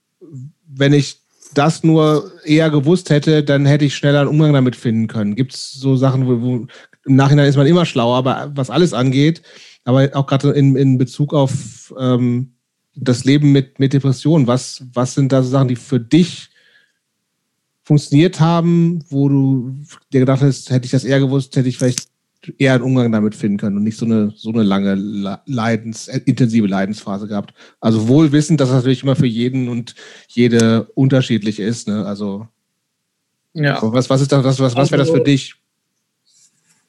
[0.68, 1.22] wenn ich
[1.54, 5.36] das nur eher gewusst hätte, dann hätte ich schneller einen Umgang damit finden können.
[5.36, 6.68] Gibt es so Sachen, wo, wo,
[7.08, 9.42] im Nachhinein ist man immer schlauer, aber was alles angeht,
[9.84, 12.54] aber auch gerade in, in Bezug auf ähm,
[12.96, 16.50] das Leben mit, mit Depressionen, was, was sind da so Sachen, die für dich
[17.84, 19.76] funktioniert haben, wo du
[20.12, 22.10] dir gedacht hast, hätte ich das eher gewusst, hätte ich vielleicht
[22.58, 24.96] eher einen Umgang damit finden können und nicht so eine, so eine lange
[25.46, 27.54] Leidens, äh, intensive Leidensphase gehabt.
[27.80, 29.96] Also wohl wissend, dass das natürlich immer für jeden und
[30.28, 31.88] jede unterschiedlich ist.
[31.88, 32.06] Ne?
[32.06, 32.48] Also
[33.54, 33.80] ja.
[33.82, 35.56] was, was ist das, was, was, was wäre das für also dich?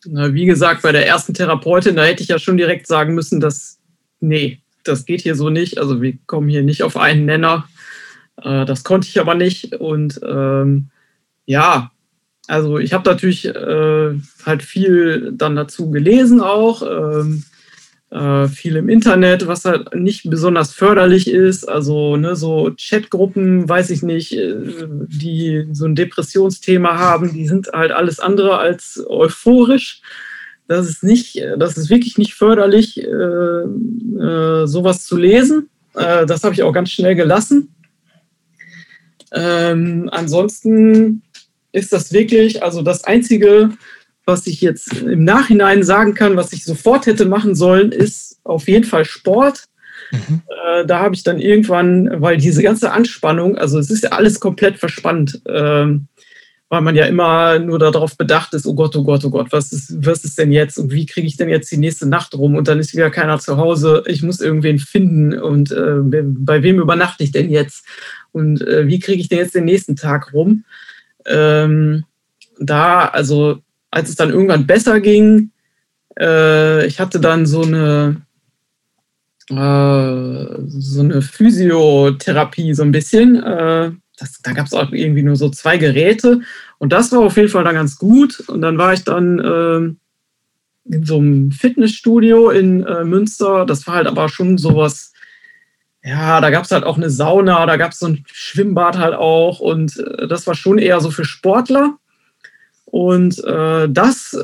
[0.05, 3.78] Wie gesagt, bei der ersten Therapeutin, da hätte ich ja schon direkt sagen müssen, dass,
[4.20, 5.78] nee, das geht hier so nicht.
[5.78, 7.68] Also wir kommen hier nicht auf einen Nenner.
[8.43, 9.75] Äh, das konnte ich aber nicht.
[9.75, 10.91] Und ähm,
[11.47, 11.91] ja,
[12.47, 17.48] also ich habe natürlich äh, halt viel dann dazu gelesen auch, ähm, äh,
[18.11, 21.69] viel im Internet, was halt nicht besonders förderlich ist.
[21.69, 24.57] Also ne, so Chatgruppen, weiß ich nicht, äh,
[25.09, 30.01] die so ein Depressionsthema haben, die sind halt alles andere als euphorisch.
[30.69, 35.69] Das ist nicht, das ist wirklich nicht förderlich, äh, äh, sowas zu lesen.
[35.95, 37.75] Äh, das habe ich auch ganz schnell gelassen.
[39.33, 41.23] Ähm, ansonsten
[41.73, 43.70] ist das wirklich, also das Einzige,
[44.28, 48.68] was ich jetzt im Nachhinein sagen kann, was ich sofort hätte machen sollen, ist auf
[48.68, 49.65] jeden Fall Sport.
[50.12, 50.42] Mhm.
[50.48, 54.39] Äh, da habe ich dann irgendwann, weil diese ganze Anspannung, also es ist ja alles
[54.39, 55.86] komplett verspannt, äh,
[56.70, 59.73] weil man ja immer nur darauf bedacht ist, oh Gott, oh Gott, oh Gott, was
[59.73, 62.55] ist, was ist denn jetzt und wie kriege ich denn jetzt die nächste Nacht rum
[62.55, 66.78] und dann ist wieder keiner zu Hause, ich muss irgendwen finden und äh, bei wem
[66.78, 67.84] übernachte ich denn jetzt
[68.32, 70.65] und äh, wie kriege ich denn jetzt den nächsten Tag rum?
[71.28, 72.05] ähm,
[72.58, 73.60] da, also
[73.91, 75.50] als es dann irgendwann besser ging,
[76.18, 78.23] äh, ich hatte dann so eine,
[79.50, 83.42] äh, so eine Physiotherapie so ein bisschen.
[83.42, 86.41] Äh, das, da gab es auch irgendwie nur so zwei Geräte
[86.78, 88.41] und das war auf jeden Fall dann ganz gut.
[88.49, 89.99] Und dann war ich dann ähm,
[90.84, 93.65] in so einem Fitnessstudio in äh, Münster.
[93.65, 95.12] Das war halt aber schon sowas
[96.02, 99.15] ja, da gab es halt auch eine Sauna, da gab es so ein Schwimmbad halt
[99.15, 101.99] auch und äh, das war schon eher so für Sportler.
[102.91, 104.36] Und äh, das,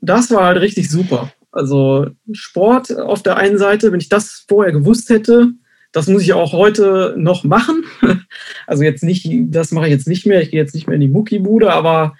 [0.00, 1.32] das war halt richtig super.
[1.52, 5.52] Also Sport auf der einen Seite, wenn ich das vorher gewusst hätte,
[5.92, 7.84] das muss ich auch heute noch machen.
[8.68, 11.00] Also jetzt nicht, das mache ich jetzt nicht mehr, ich gehe jetzt nicht mehr in
[11.00, 12.16] die Muckibude, aber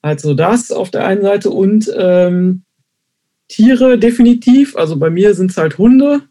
[0.00, 2.62] halt so das auf der einen Seite und ähm,
[3.48, 4.76] Tiere definitiv.
[4.76, 6.22] Also bei mir sind es halt Hunde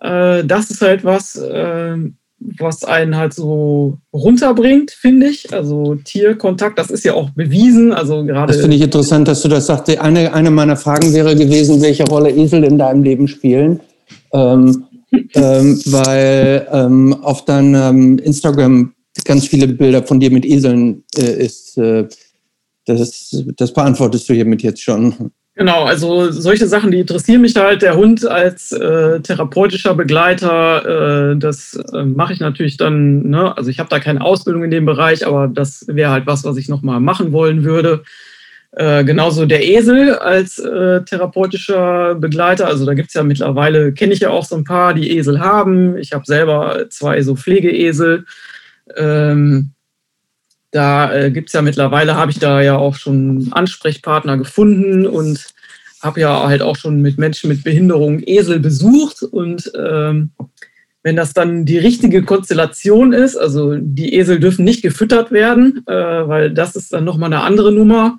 [0.00, 1.96] äh, das ist halt was, äh,
[2.40, 5.52] was einen halt so runterbringt, finde ich.
[5.52, 7.92] Also Tierkontakt, das ist ja auch bewiesen.
[7.92, 8.52] Also gerade.
[8.52, 9.88] Das finde ich interessant, dass du das sagst.
[9.98, 13.80] Eine, eine meiner Fragen wäre gewesen, welche Rolle Esel in deinem Leben spielen.
[14.32, 14.84] Ähm,
[15.34, 18.94] ähm, weil ähm, auf deinem Instagram
[19.24, 21.76] ganz viele Bilder von dir mit Eseln äh, ist.
[21.78, 22.08] Äh,
[22.86, 25.32] das, das beantwortest du hiermit jetzt schon.
[25.60, 27.82] Genau, also solche Sachen, die interessieren mich halt.
[27.82, 33.28] Der Hund als äh, therapeutischer Begleiter, äh, das äh, mache ich natürlich dann.
[33.28, 33.54] Ne?
[33.58, 36.56] Also ich habe da keine Ausbildung in dem Bereich, aber das wäre halt was, was
[36.56, 38.04] ich nochmal machen wollen würde.
[38.72, 42.66] Äh, genauso der Esel als äh, therapeutischer Begleiter.
[42.66, 45.40] Also da gibt es ja mittlerweile, kenne ich ja auch so ein paar, die Esel
[45.40, 45.98] haben.
[45.98, 48.24] Ich habe selber zwei so Pflegeesel.
[48.96, 49.72] Ähm,
[50.70, 55.46] da äh, gibt es ja mittlerweile, habe ich da ja auch schon Ansprechpartner gefunden und
[56.00, 59.22] habe ja halt auch schon mit Menschen mit Behinderung Esel besucht.
[59.22, 60.30] Und ähm,
[61.02, 65.92] wenn das dann die richtige Konstellation ist, also die Esel dürfen nicht gefüttert werden, äh,
[65.92, 68.18] weil das ist dann nochmal eine andere Nummer.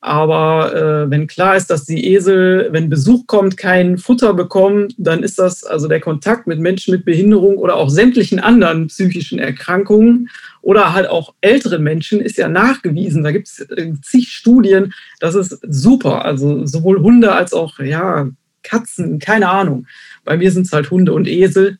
[0.00, 5.22] Aber äh, wenn klar ist, dass die Esel, wenn Besuch kommt, kein Futter bekommen, dann
[5.22, 10.28] ist das also der Kontakt mit Menschen mit Behinderung oder auch sämtlichen anderen psychischen Erkrankungen
[10.62, 13.22] oder halt auch älteren Menschen ist ja nachgewiesen.
[13.22, 14.94] Da gibt es äh, zig Studien.
[15.20, 16.24] Das ist super.
[16.24, 18.28] Also sowohl Hunde als auch ja,
[18.62, 19.86] Katzen, keine Ahnung.
[20.24, 21.78] Bei mir sind es halt Hunde und Esel.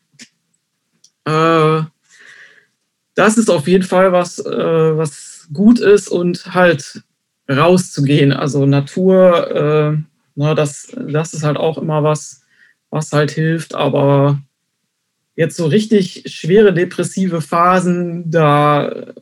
[1.24, 1.82] Äh,
[3.14, 7.02] das ist auf jeden Fall was, äh, was gut ist und halt
[7.48, 8.32] rauszugehen.
[8.32, 10.02] Also Natur, äh,
[10.34, 12.42] na, das, das ist halt auch immer was,
[12.90, 13.74] was halt hilft.
[13.74, 14.40] Aber
[15.34, 19.12] jetzt so richtig schwere depressive Phasen, da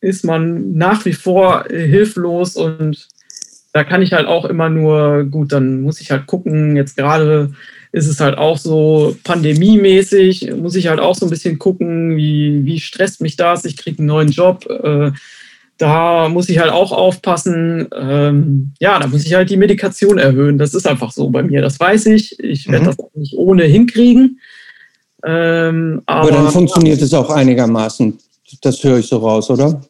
[0.00, 3.08] ist man nach wie vor hilflos und
[3.72, 7.52] da kann ich halt auch immer nur, gut, dann muss ich halt gucken, jetzt gerade
[7.90, 12.64] ist es halt auch so pandemiemäßig, muss ich halt auch so ein bisschen gucken, wie,
[12.64, 15.12] wie stresst mich das, ich kriege einen neuen Job, äh,
[15.78, 17.88] da muss ich halt auch aufpassen.
[17.96, 20.58] Ähm, ja, da muss ich halt die Medikation erhöhen.
[20.58, 21.62] Das ist einfach so bei mir.
[21.62, 22.38] Das weiß ich.
[22.38, 22.86] Ich werde mhm.
[22.86, 24.38] das nicht ohne hinkriegen.
[25.26, 28.18] Ähm, aber, aber, dann funktioniert es auch einigermaßen.
[28.62, 29.80] Das höre ich so raus, oder?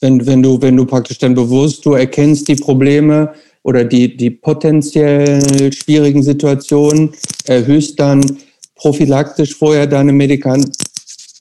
[0.00, 4.30] Wenn, wenn, du, wenn du praktisch dann bewusst, du erkennst die Probleme oder die, die
[4.30, 7.12] potenziell schwierigen Situationen,
[7.46, 8.24] erhöhst dann
[8.74, 10.70] prophylaktisch vorher deine Medikan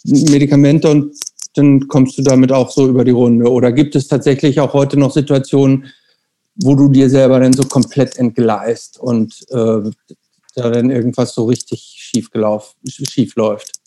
[0.03, 1.15] Medikamente und
[1.55, 3.51] dann kommst du damit auch so über die Runde.
[3.51, 5.85] Oder gibt es tatsächlich auch heute noch Situationen,
[6.55, 9.89] wo du dir selber dann so komplett entgleist und äh,
[10.55, 13.81] da dann irgendwas so richtig schief, läuft?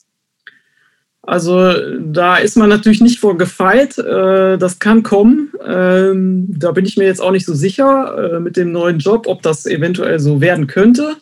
[1.27, 3.99] Also da ist man natürlich nicht vor gefeit.
[3.99, 5.53] Äh, das kann kommen.
[5.67, 9.27] Ähm, da bin ich mir jetzt auch nicht so sicher äh, mit dem neuen Job,
[9.27, 11.17] ob das eventuell so werden könnte.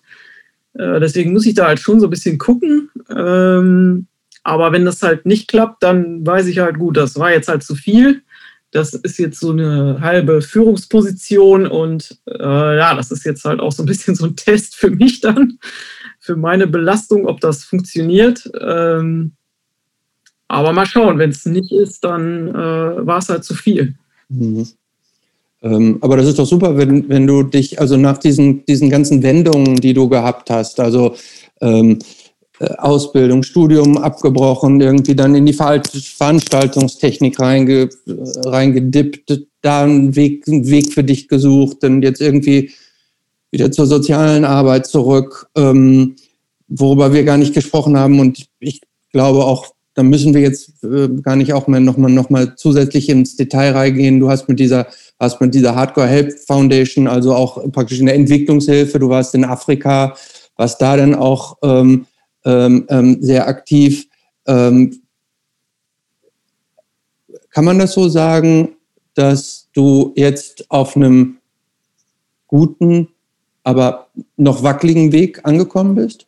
[0.74, 2.90] Äh, deswegen muss ich da halt schon so ein bisschen gucken.
[3.14, 4.06] Ähm,
[4.42, 7.62] aber wenn das halt nicht klappt, dann weiß ich halt gut, das war jetzt halt
[7.62, 8.22] zu viel.
[8.72, 13.82] Das ist jetzt so eine halbe Führungsposition und ja, das ist jetzt halt auch so
[13.82, 15.58] ein bisschen so ein Test für mich dann,
[16.22, 18.48] für meine Belastung, ob das funktioniert.
[18.60, 19.32] Ähm,
[20.46, 23.94] aber mal schauen, wenn es nicht ist, dann äh, war es halt zu viel.
[24.28, 24.68] Mhm.
[25.62, 29.24] Ähm, aber das ist doch super, wenn, wenn du dich, also nach diesen, diesen ganzen
[29.24, 31.16] Wendungen, die du gehabt hast, also
[31.60, 31.98] ähm,
[32.60, 40.68] äh, Ausbildung, Studium abgebrochen, irgendwie dann in die Veranstaltungstechnik reinge, reingedippt, da einen Weg, einen
[40.68, 42.70] Weg für dich gesucht und jetzt irgendwie
[43.52, 46.16] wieder zur sozialen Arbeit zurück, ähm,
[46.66, 48.18] worüber wir gar nicht gesprochen haben.
[48.18, 48.80] Und ich
[49.12, 53.10] glaube auch, da müssen wir jetzt äh, gar nicht auch mehr nochmal noch mal zusätzlich
[53.10, 54.18] ins Detail reingehen.
[54.18, 54.86] Du hast mit dieser,
[55.20, 59.44] hast mit dieser Hardcore Help Foundation, also auch praktisch in der Entwicklungshilfe, du warst in
[59.44, 60.16] Afrika,
[60.56, 62.06] was da dann auch ähm,
[62.44, 64.06] ähm, ähm, sehr aktiv.
[64.46, 65.02] Ähm,
[67.50, 68.76] kann man das so sagen,
[69.14, 71.36] dass du jetzt auf einem
[72.46, 73.08] guten,
[73.64, 76.26] aber noch wackeligen Weg angekommen bist?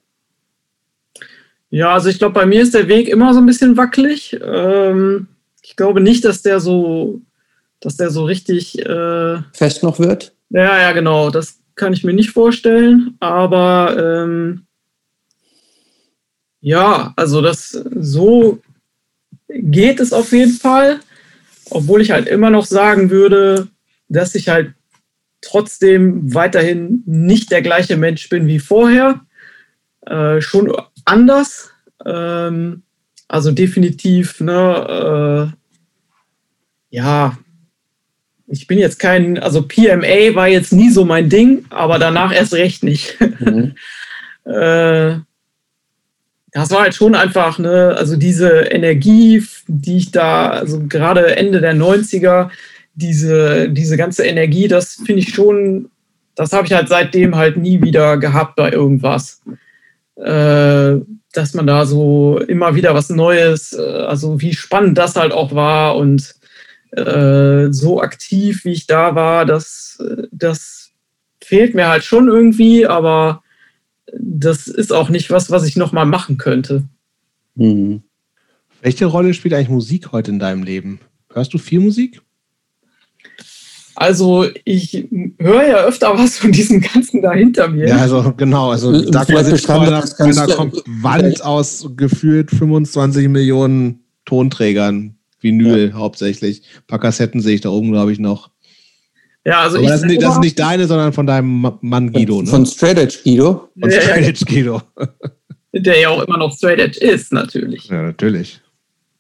[1.71, 4.39] Ja, also ich glaube, bei mir ist der Weg immer so ein bisschen wackelig.
[4.41, 5.27] Ähm,
[5.63, 7.21] ich glaube nicht, dass der so,
[7.81, 10.35] dass der so richtig äh, fest noch wird.
[10.51, 11.31] Ja, ja, genau.
[11.31, 13.17] Das kann ich mir nicht vorstellen.
[13.19, 14.67] Aber ähm,
[16.61, 18.61] ja, also das so
[19.49, 21.01] geht es auf jeden Fall.
[21.71, 23.69] Obwohl ich halt immer noch sagen würde,
[24.09, 24.75] dass ich halt
[25.45, 29.21] trotzdem weiterhin nicht der gleiche Mensch bin wie vorher.
[30.07, 30.73] Äh, schon
[31.05, 31.71] anders.
[32.05, 32.83] Ähm,
[33.29, 35.57] also definitiv, ne, äh,
[36.91, 37.37] ja,
[38.47, 42.55] ich bin jetzt kein, also PMA war jetzt nie so mein Ding, aber danach erst
[42.55, 43.19] recht nicht.
[43.41, 43.75] Mhm.
[44.45, 45.17] äh,
[46.53, 51.61] das war halt schon einfach, ne, also diese Energie, die ich da, also gerade Ende
[51.61, 52.51] der 90er,
[52.95, 55.91] diese, diese ganze Energie, das finde ich schon,
[56.35, 59.41] das habe ich halt seitdem halt nie wieder gehabt bei irgendwas
[60.17, 61.01] äh,
[61.33, 65.55] dass man da so immer wieder was Neues, äh, also wie spannend das halt auch
[65.55, 66.35] war und
[66.93, 70.93] äh, so aktiv, wie ich da war, das, das
[71.43, 73.43] fehlt mir halt schon irgendwie, aber
[74.17, 76.85] das ist auch nicht was, was ich nochmal machen könnte.
[77.57, 78.03] Mhm.
[78.81, 81.01] Welche Rolle spielt eigentlich Musik heute in deinem Leben?
[81.33, 82.21] Hörst du viel Musik?
[83.97, 85.07] Also ich
[85.39, 87.89] höre ja öfter was von diesem Ganzen da hinter mir.
[87.89, 88.71] Ja, also genau.
[88.71, 95.95] Also Dagmar sitzt vor einer, einer Wand aus gefühlt 25 Millionen Tonträgern, Vinyl ja.
[95.95, 96.63] hauptsächlich.
[96.63, 98.51] Ein paar Kassetten sehe ich da oben, glaube ich, noch.
[99.45, 102.13] Ja, also Aber ich das, ist nicht, das ist nicht deine, sondern von deinem Mann
[102.13, 102.41] Guido.
[102.41, 102.49] Ne?
[102.49, 103.69] Von Straight Edge Guido.
[103.79, 104.83] Von ja, Straight Edge Guido.
[105.73, 107.89] Der ja auch immer noch Straight Edge ist, natürlich.
[107.89, 108.61] Ja, natürlich.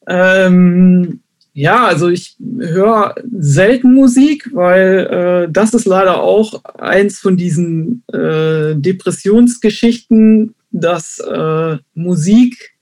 [0.06, 1.20] Ähm,
[1.54, 8.02] ja, also ich höre selten Musik, weil äh, das ist leider auch eins von diesen
[8.12, 12.74] äh, Depressionsgeschichten, dass äh, Musik,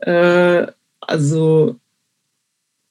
[0.00, 0.66] äh,
[1.00, 1.76] also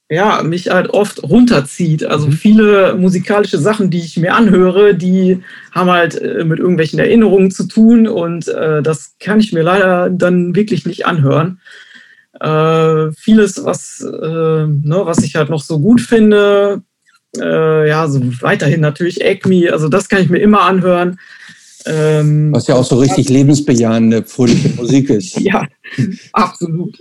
[0.09, 2.03] ja, mich halt oft runterzieht.
[2.05, 2.31] Also mhm.
[2.31, 7.67] viele musikalische Sachen, die ich mir anhöre, die haben halt äh, mit irgendwelchen Erinnerungen zu
[7.67, 11.59] tun und äh, das kann ich mir leider dann wirklich nicht anhören.
[12.39, 16.81] Äh, vieles, was, äh, ne, was ich halt noch so gut finde,
[17.37, 21.19] äh, ja, so weiterhin natürlich Acme, also das kann ich mir immer anhören.
[21.85, 25.39] Ähm, was ja auch so richtig lebensbejahende, fröhliche Musik ist.
[25.39, 25.67] ja,
[26.31, 26.97] absolut.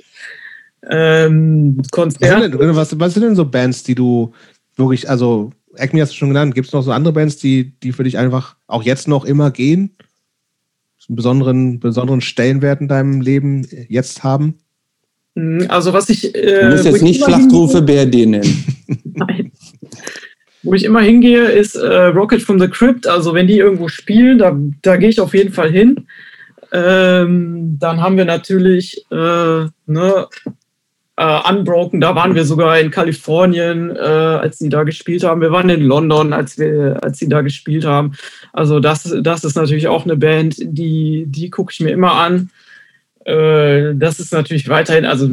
[0.88, 2.58] Ähm, Konzert.
[2.58, 4.32] Was, was, was, sind denn so Bands, die du
[4.76, 7.92] wirklich, also Acme hast du schon genannt, gibt es noch so andere Bands, die, die
[7.92, 9.96] für dich einfach auch jetzt noch immer gehen?
[11.08, 14.58] Einen besonderen, besonderen Stellenwert in deinem Leben jetzt haben?
[15.34, 16.34] Hm, also was ich.
[16.34, 18.64] Äh, du musst jetzt nicht Schlachtrufe BRD nennen.
[19.04, 19.52] Nein.
[20.62, 23.06] Wo ich immer hingehe, ist äh, Rocket from the Crypt.
[23.06, 26.06] Also wenn die irgendwo spielen, da, da gehe ich auf jeden Fall hin.
[26.72, 30.28] Ähm, dann haben wir natürlich äh, ne,
[31.16, 35.40] äh, Unbroken, da waren wir sogar in Kalifornien, äh, als sie da gespielt haben.
[35.40, 38.12] Wir waren in London, als, wir, als sie da gespielt haben.
[38.52, 42.50] Also das, das ist natürlich auch eine Band, die, die gucke ich mir immer an.
[43.24, 45.30] Äh, das ist natürlich weiterhin, also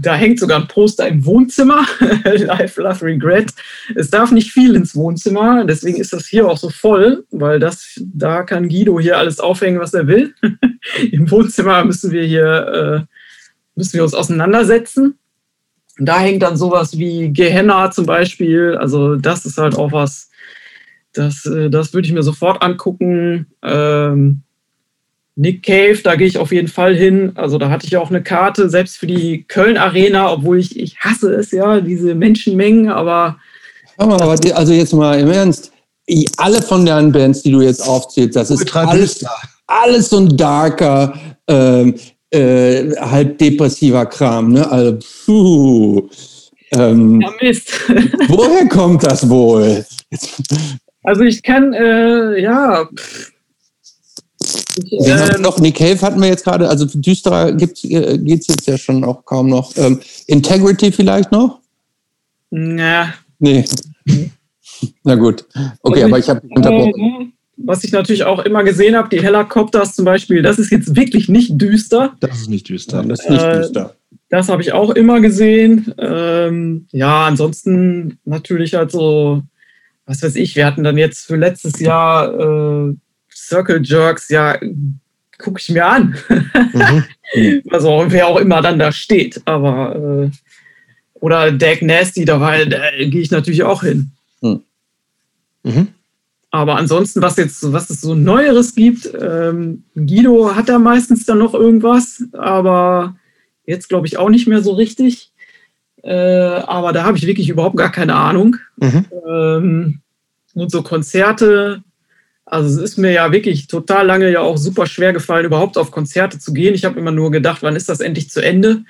[0.00, 1.86] da hängt sogar ein Poster im Wohnzimmer.
[2.24, 3.52] Life, Love, Regret.
[3.94, 8.00] Es darf nicht viel ins Wohnzimmer, deswegen ist das hier auch so voll, weil das,
[8.00, 10.34] da kann Guido hier alles aufhängen, was er will.
[11.10, 13.14] Im Wohnzimmer müssen wir hier, äh,
[13.74, 15.18] müssen wir uns auseinandersetzen.
[15.98, 18.76] Da hängt dann sowas wie Gehenna zum Beispiel.
[18.76, 20.30] Also das ist halt auch was,
[21.12, 23.46] das, äh, das würde ich mir sofort angucken.
[23.62, 24.42] Ähm,
[25.38, 27.30] Nick Cave, da gehe ich auf jeden Fall hin.
[27.36, 30.98] Also da hatte ich auch eine Karte, selbst für die Köln Arena, obwohl ich, ich
[30.98, 33.38] hasse es ja, diese Menschenmengen, aber.
[33.98, 35.70] Aber also jetzt mal im Ernst,
[36.38, 39.24] alle von deinen Bands, die du jetzt aufzählst, das ist alles,
[39.68, 41.14] alles so ein darker,
[41.46, 41.94] ähm,
[42.30, 44.52] äh, halb depressiver Kram.
[44.52, 44.68] Ne?
[44.68, 46.08] Also, puh.
[46.72, 47.72] Ähm, ja, Mist.
[48.28, 49.86] woher kommt das wohl?
[51.04, 52.88] Also ich kann, äh, ja.
[52.92, 53.32] Pff
[54.90, 58.78] ähm, noch Nick Cave hatten wir jetzt gerade, also düsterer geht es äh, jetzt ja
[58.78, 59.76] schon auch kaum noch.
[59.76, 61.60] Ähm, Integrity vielleicht noch?
[62.50, 63.14] Na.
[63.38, 63.64] Nee.
[65.04, 65.44] Na gut.
[65.82, 67.32] Okay, aber ich habe unterbrochen.
[67.56, 71.28] Was ich natürlich auch immer gesehen habe, die Helikopters zum Beispiel, das ist jetzt wirklich
[71.28, 72.16] nicht düster.
[72.20, 73.02] Das ist nicht düster.
[73.02, 73.94] das ist nicht äh, düster.
[74.28, 75.92] Das habe ich auch immer gesehen.
[75.98, 79.42] Ähm, ja, ansonsten natürlich halt so,
[80.06, 82.94] was weiß ich, wir hatten dann jetzt für letztes Jahr äh,
[83.48, 84.58] Circle Jerks, ja,
[85.38, 86.16] gucke ich mir an.
[86.72, 87.04] Mhm.
[87.70, 89.40] also wer auch immer dann da steht.
[89.44, 90.30] Aber äh,
[91.14, 94.10] oder Dag Nasty, da, da gehe ich natürlich auch hin.
[94.40, 94.62] Mhm.
[95.62, 95.88] Mhm.
[96.50, 101.38] Aber ansonsten, was jetzt, was es so Neueres gibt, ähm, Guido hat da meistens dann
[101.38, 103.16] noch irgendwas, aber
[103.66, 105.30] jetzt glaube ich auch nicht mehr so richtig.
[106.02, 108.56] Äh, aber da habe ich wirklich überhaupt gar keine Ahnung.
[108.76, 109.04] Mhm.
[109.28, 110.00] Ähm,
[110.54, 111.82] und so Konzerte,
[112.50, 115.90] also es ist mir ja wirklich total lange ja auch super schwer gefallen, überhaupt auf
[115.90, 116.74] Konzerte zu gehen.
[116.74, 118.84] Ich habe immer nur gedacht, wann ist das endlich zu Ende?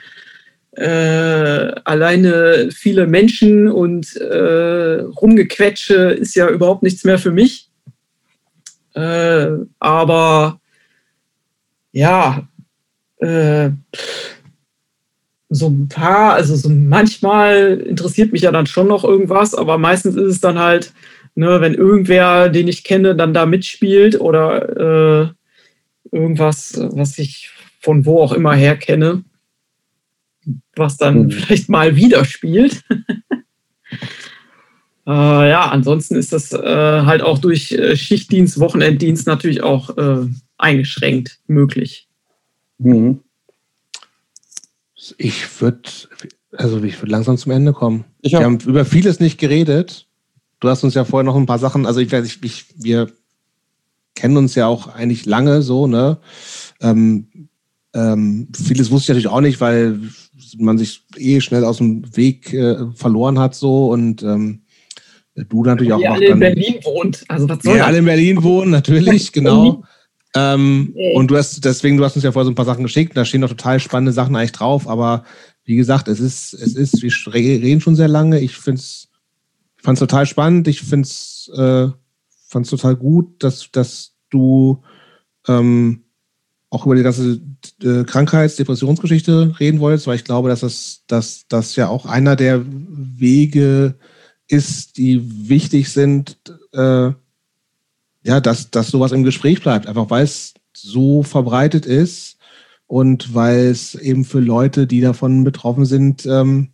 [0.72, 7.68] Äh, alleine viele Menschen und äh, Rumgequetsche ist ja überhaupt nichts mehr für mich.
[8.94, 9.48] Äh,
[9.80, 10.60] aber
[11.92, 12.46] ja,
[13.16, 13.70] äh,
[15.50, 20.14] so ein paar, also so manchmal interessiert mich ja dann schon noch irgendwas, aber meistens
[20.14, 20.92] ist es dann halt,
[21.38, 25.30] ne, wenn irgendwer, den ich kenne, dann da mitspielt oder
[26.10, 27.50] äh, irgendwas, was ich
[27.80, 29.22] von wo auch immer her kenne,
[30.74, 31.30] was dann mhm.
[31.30, 32.82] vielleicht mal wieder spielt.
[35.06, 35.10] äh,
[35.50, 40.26] ja, ansonsten ist das äh, halt auch durch äh, Schichtdienst, Wochenenddienst natürlich auch äh,
[40.56, 42.08] eingeschränkt möglich.
[42.78, 43.20] Mhm.
[45.18, 45.88] Ich würde,
[46.50, 48.04] also ich würde langsam zum Ende kommen.
[48.22, 50.07] Ich Wir haben über vieles nicht geredet.
[50.60, 53.08] Du hast uns ja vorher noch ein paar Sachen, also ich weiß, ich, ich, wir
[54.14, 56.18] kennen uns ja auch eigentlich lange so, ne?
[56.80, 57.28] Ähm,
[57.94, 60.00] ähm, vieles wusste ich natürlich auch nicht, weil
[60.58, 64.62] man sich eh schnell aus dem Weg äh, verloren hat so und ähm,
[65.34, 65.98] du natürlich auch.
[65.98, 67.24] Die alle in Berlin wohnt.
[67.28, 69.84] Also was soll ja, alle in Berlin wohnen, natürlich, genau.
[70.34, 73.16] Ähm, und du hast deswegen, du hast uns ja vorher so ein paar Sachen geschickt,
[73.16, 75.24] da stehen noch total spannende Sachen eigentlich drauf, aber
[75.64, 78.40] wie gesagt, es ist, es ist, wir reden schon sehr lange.
[78.40, 79.07] Ich finde es
[79.78, 80.68] ich fand es total spannend.
[80.68, 81.88] Ich finde es äh,
[82.48, 84.82] fand's total gut, dass, dass du
[85.46, 86.04] ähm,
[86.70, 87.40] auch über die ganze
[87.82, 92.36] äh, Krankheits-, Depressionsgeschichte reden wolltest, weil ich glaube, dass das, dass das ja auch einer
[92.36, 93.94] der Wege
[94.48, 96.38] ist, die wichtig sind,
[96.72, 97.12] äh,
[98.24, 102.38] ja, dass, dass sowas im Gespräch bleibt, einfach weil es so verbreitet ist
[102.86, 106.70] und weil es eben für Leute, die davon betroffen sind, ähm,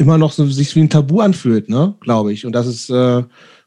[0.00, 2.46] immer noch so sich wie ein Tabu anfühlt, ne, glaube ich.
[2.46, 3.22] Und das ist, äh,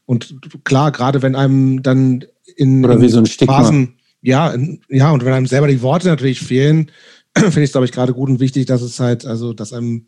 [0.06, 2.24] und klar, gerade wenn einem dann
[2.56, 3.58] in, Oder wie so ein Stigma.
[3.58, 6.90] Phasen, ja, in, ja, und wenn einem selber die Worte natürlich fehlen,
[7.36, 10.06] finde ich es, glaube ich, gerade gut und wichtig, dass es halt, also, dass einem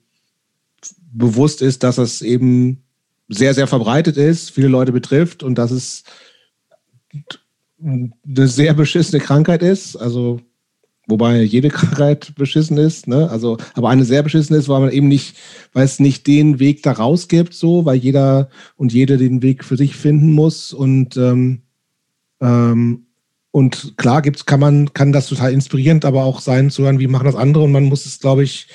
[1.12, 2.82] bewusst ist, dass es eben
[3.28, 6.04] sehr, sehr verbreitet ist, viele Leute betrifft und dass es
[7.82, 9.96] eine sehr beschissene Krankheit ist.
[9.96, 10.40] Also
[11.08, 13.30] Wobei jede Krankheit beschissen ist, ne?
[13.30, 15.36] Also, aber eine sehr beschissen ist, weil man eben nicht,
[15.72, 19.64] weil es nicht den Weg da raus gibt, so, weil jeder und jede den Weg
[19.64, 20.72] für sich finden muss.
[20.72, 21.62] Und, ähm,
[22.40, 23.06] ähm,
[23.52, 27.06] und klar gibt's, kann man, kann das total inspirierend aber auch sein, zu hören, wie
[27.06, 27.62] machen das andere.
[27.64, 28.66] Und man muss es, glaube ich,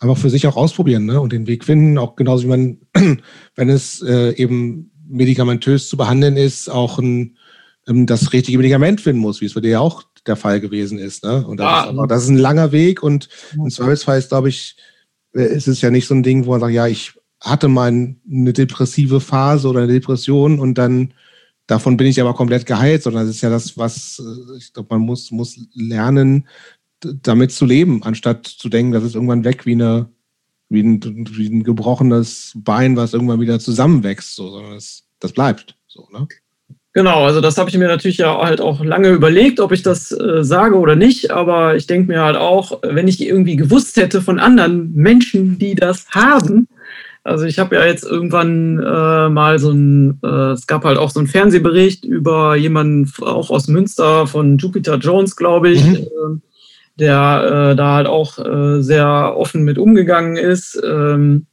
[0.00, 1.20] einfach für sich auch ausprobieren, ne?
[1.20, 1.96] Und den Weg finden.
[1.96, 2.78] Auch genauso wie man,
[3.54, 7.36] wenn es äh, eben medikamentös zu behandeln ist, auch ein
[7.88, 11.24] das richtige Medikament finden muss, wie es bei dir ja auch der Fall gewesen ist.
[11.24, 11.46] Ne?
[11.46, 11.82] Und das, Ja.
[11.84, 14.76] ist aber, das ist ein langer Weg und im Zweifelsfall ist, glaube ich,
[15.34, 17.88] äh, ist es ja nicht so ein Ding, wo man sagt, ja, ich hatte mal
[17.88, 21.14] eine depressive Phase oder eine Depression und dann
[21.66, 24.88] davon bin ich aber komplett geheilt, sondern das ist ja das, was äh, ich glaube,
[24.94, 26.48] man muss, muss lernen,
[27.00, 30.08] damit zu leben, anstatt zu denken, das ist irgendwann weg wie eine
[30.70, 31.00] wie ein,
[31.32, 35.78] wie ein gebrochenes Bein, was irgendwann wieder zusammenwächst, so, sondern das, das bleibt.
[35.86, 36.28] So, ne?
[36.94, 40.10] Genau, also das habe ich mir natürlich ja halt auch lange überlegt, ob ich das
[40.10, 41.30] äh, sage oder nicht.
[41.30, 45.74] Aber ich denke mir halt auch, wenn ich irgendwie gewusst hätte von anderen Menschen, die
[45.74, 46.66] das haben.
[47.24, 51.10] Also ich habe ja jetzt irgendwann äh, mal so ein, äh, es gab halt auch
[51.10, 55.96] so einen Fernsehbericht über jemanden auch aus Münster von Jupiter Jones, glaube ich, Mhm.
[55.96, 56.40] äh,
[56.98, 60.80] der äh, da halt auch äh, sehr offen mit umgegangen ist.
[60.82, 61.47] Ähm, äh,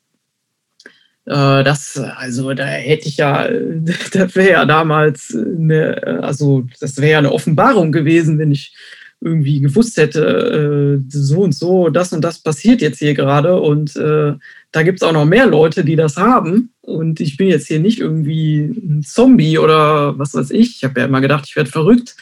[1.26, 3.48] das, also da hätte ich ja,
[4.12, 8.76] das wäre ja damals eine, also das wäre ja eine Offenbarung gewesen, wenn ich
[9.22, 13.96] irgendwie gewusst hätte, äh, so und so, das und das passiert jetzt hier gerade und
[13.96, 14.34] äh,
[14.72, 17.80] da gibt es auch noch mehr Leute, die das haben und ich bin jetzt hier
[17.80, 20.78] nicht irgendwie ein Zombie oder was weiß ich.
[20.78, 22.16] Ich habe ja immer gedacht, ich werde verrückt,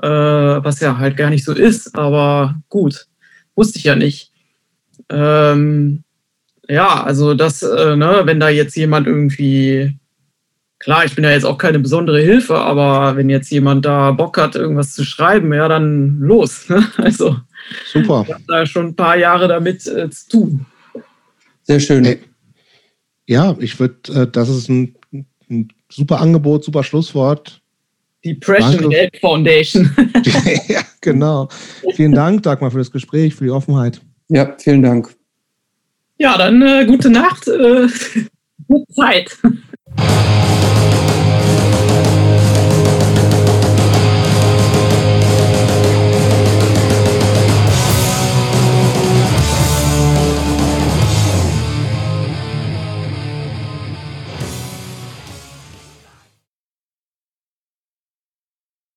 [0.00, 3.06] äh, was ja halt gar nicht so ist, aber gut,
[3.56, 4.30] wusste ich ja nicht.
[5.08, 6.04] Ähm,
[6.68, 9.98] ja, also das, äh, ne, wenn da jetzt jemand irgendwie,
[10.78, 14.38] klar, ich bin ja jetzt auch keine besondere Hilfe, aber wenn jetzt jemand da Bock
[14.38, 16.68] hat, irgendwas zu schreiben, ja, dann los.
[16.68, 16.86] Ne?
[16.96, 17.36] Also
[17.86, 18.24] Super.
[18.26, 20.66] ich habe da schon ein paar Jahre damit äh, zu tun.
[21.62, 22.04] Sehr schön.
[22.04, 22.20] Ey.
[23.26, 24.96] Ja, ich würde, äh, das ist ein,
[25.48, 27.60] ein super Angebot, super Schlusswort.
[28.24, 28.96] Depression Danke.
[28.96, 29.90] Aid Foundation.
[30.68, 31.48] ja, genau.
[31.94, 34.00] Vielen Dank, Dagmar, für das Gespräch, für die Offenheit.
[34.28, 35.14] Ja, vielen Dank.
[36.22, 37.88] Ja, dann äh, gute Nacht, äh,
[38.68, 39.36] gute Zeit.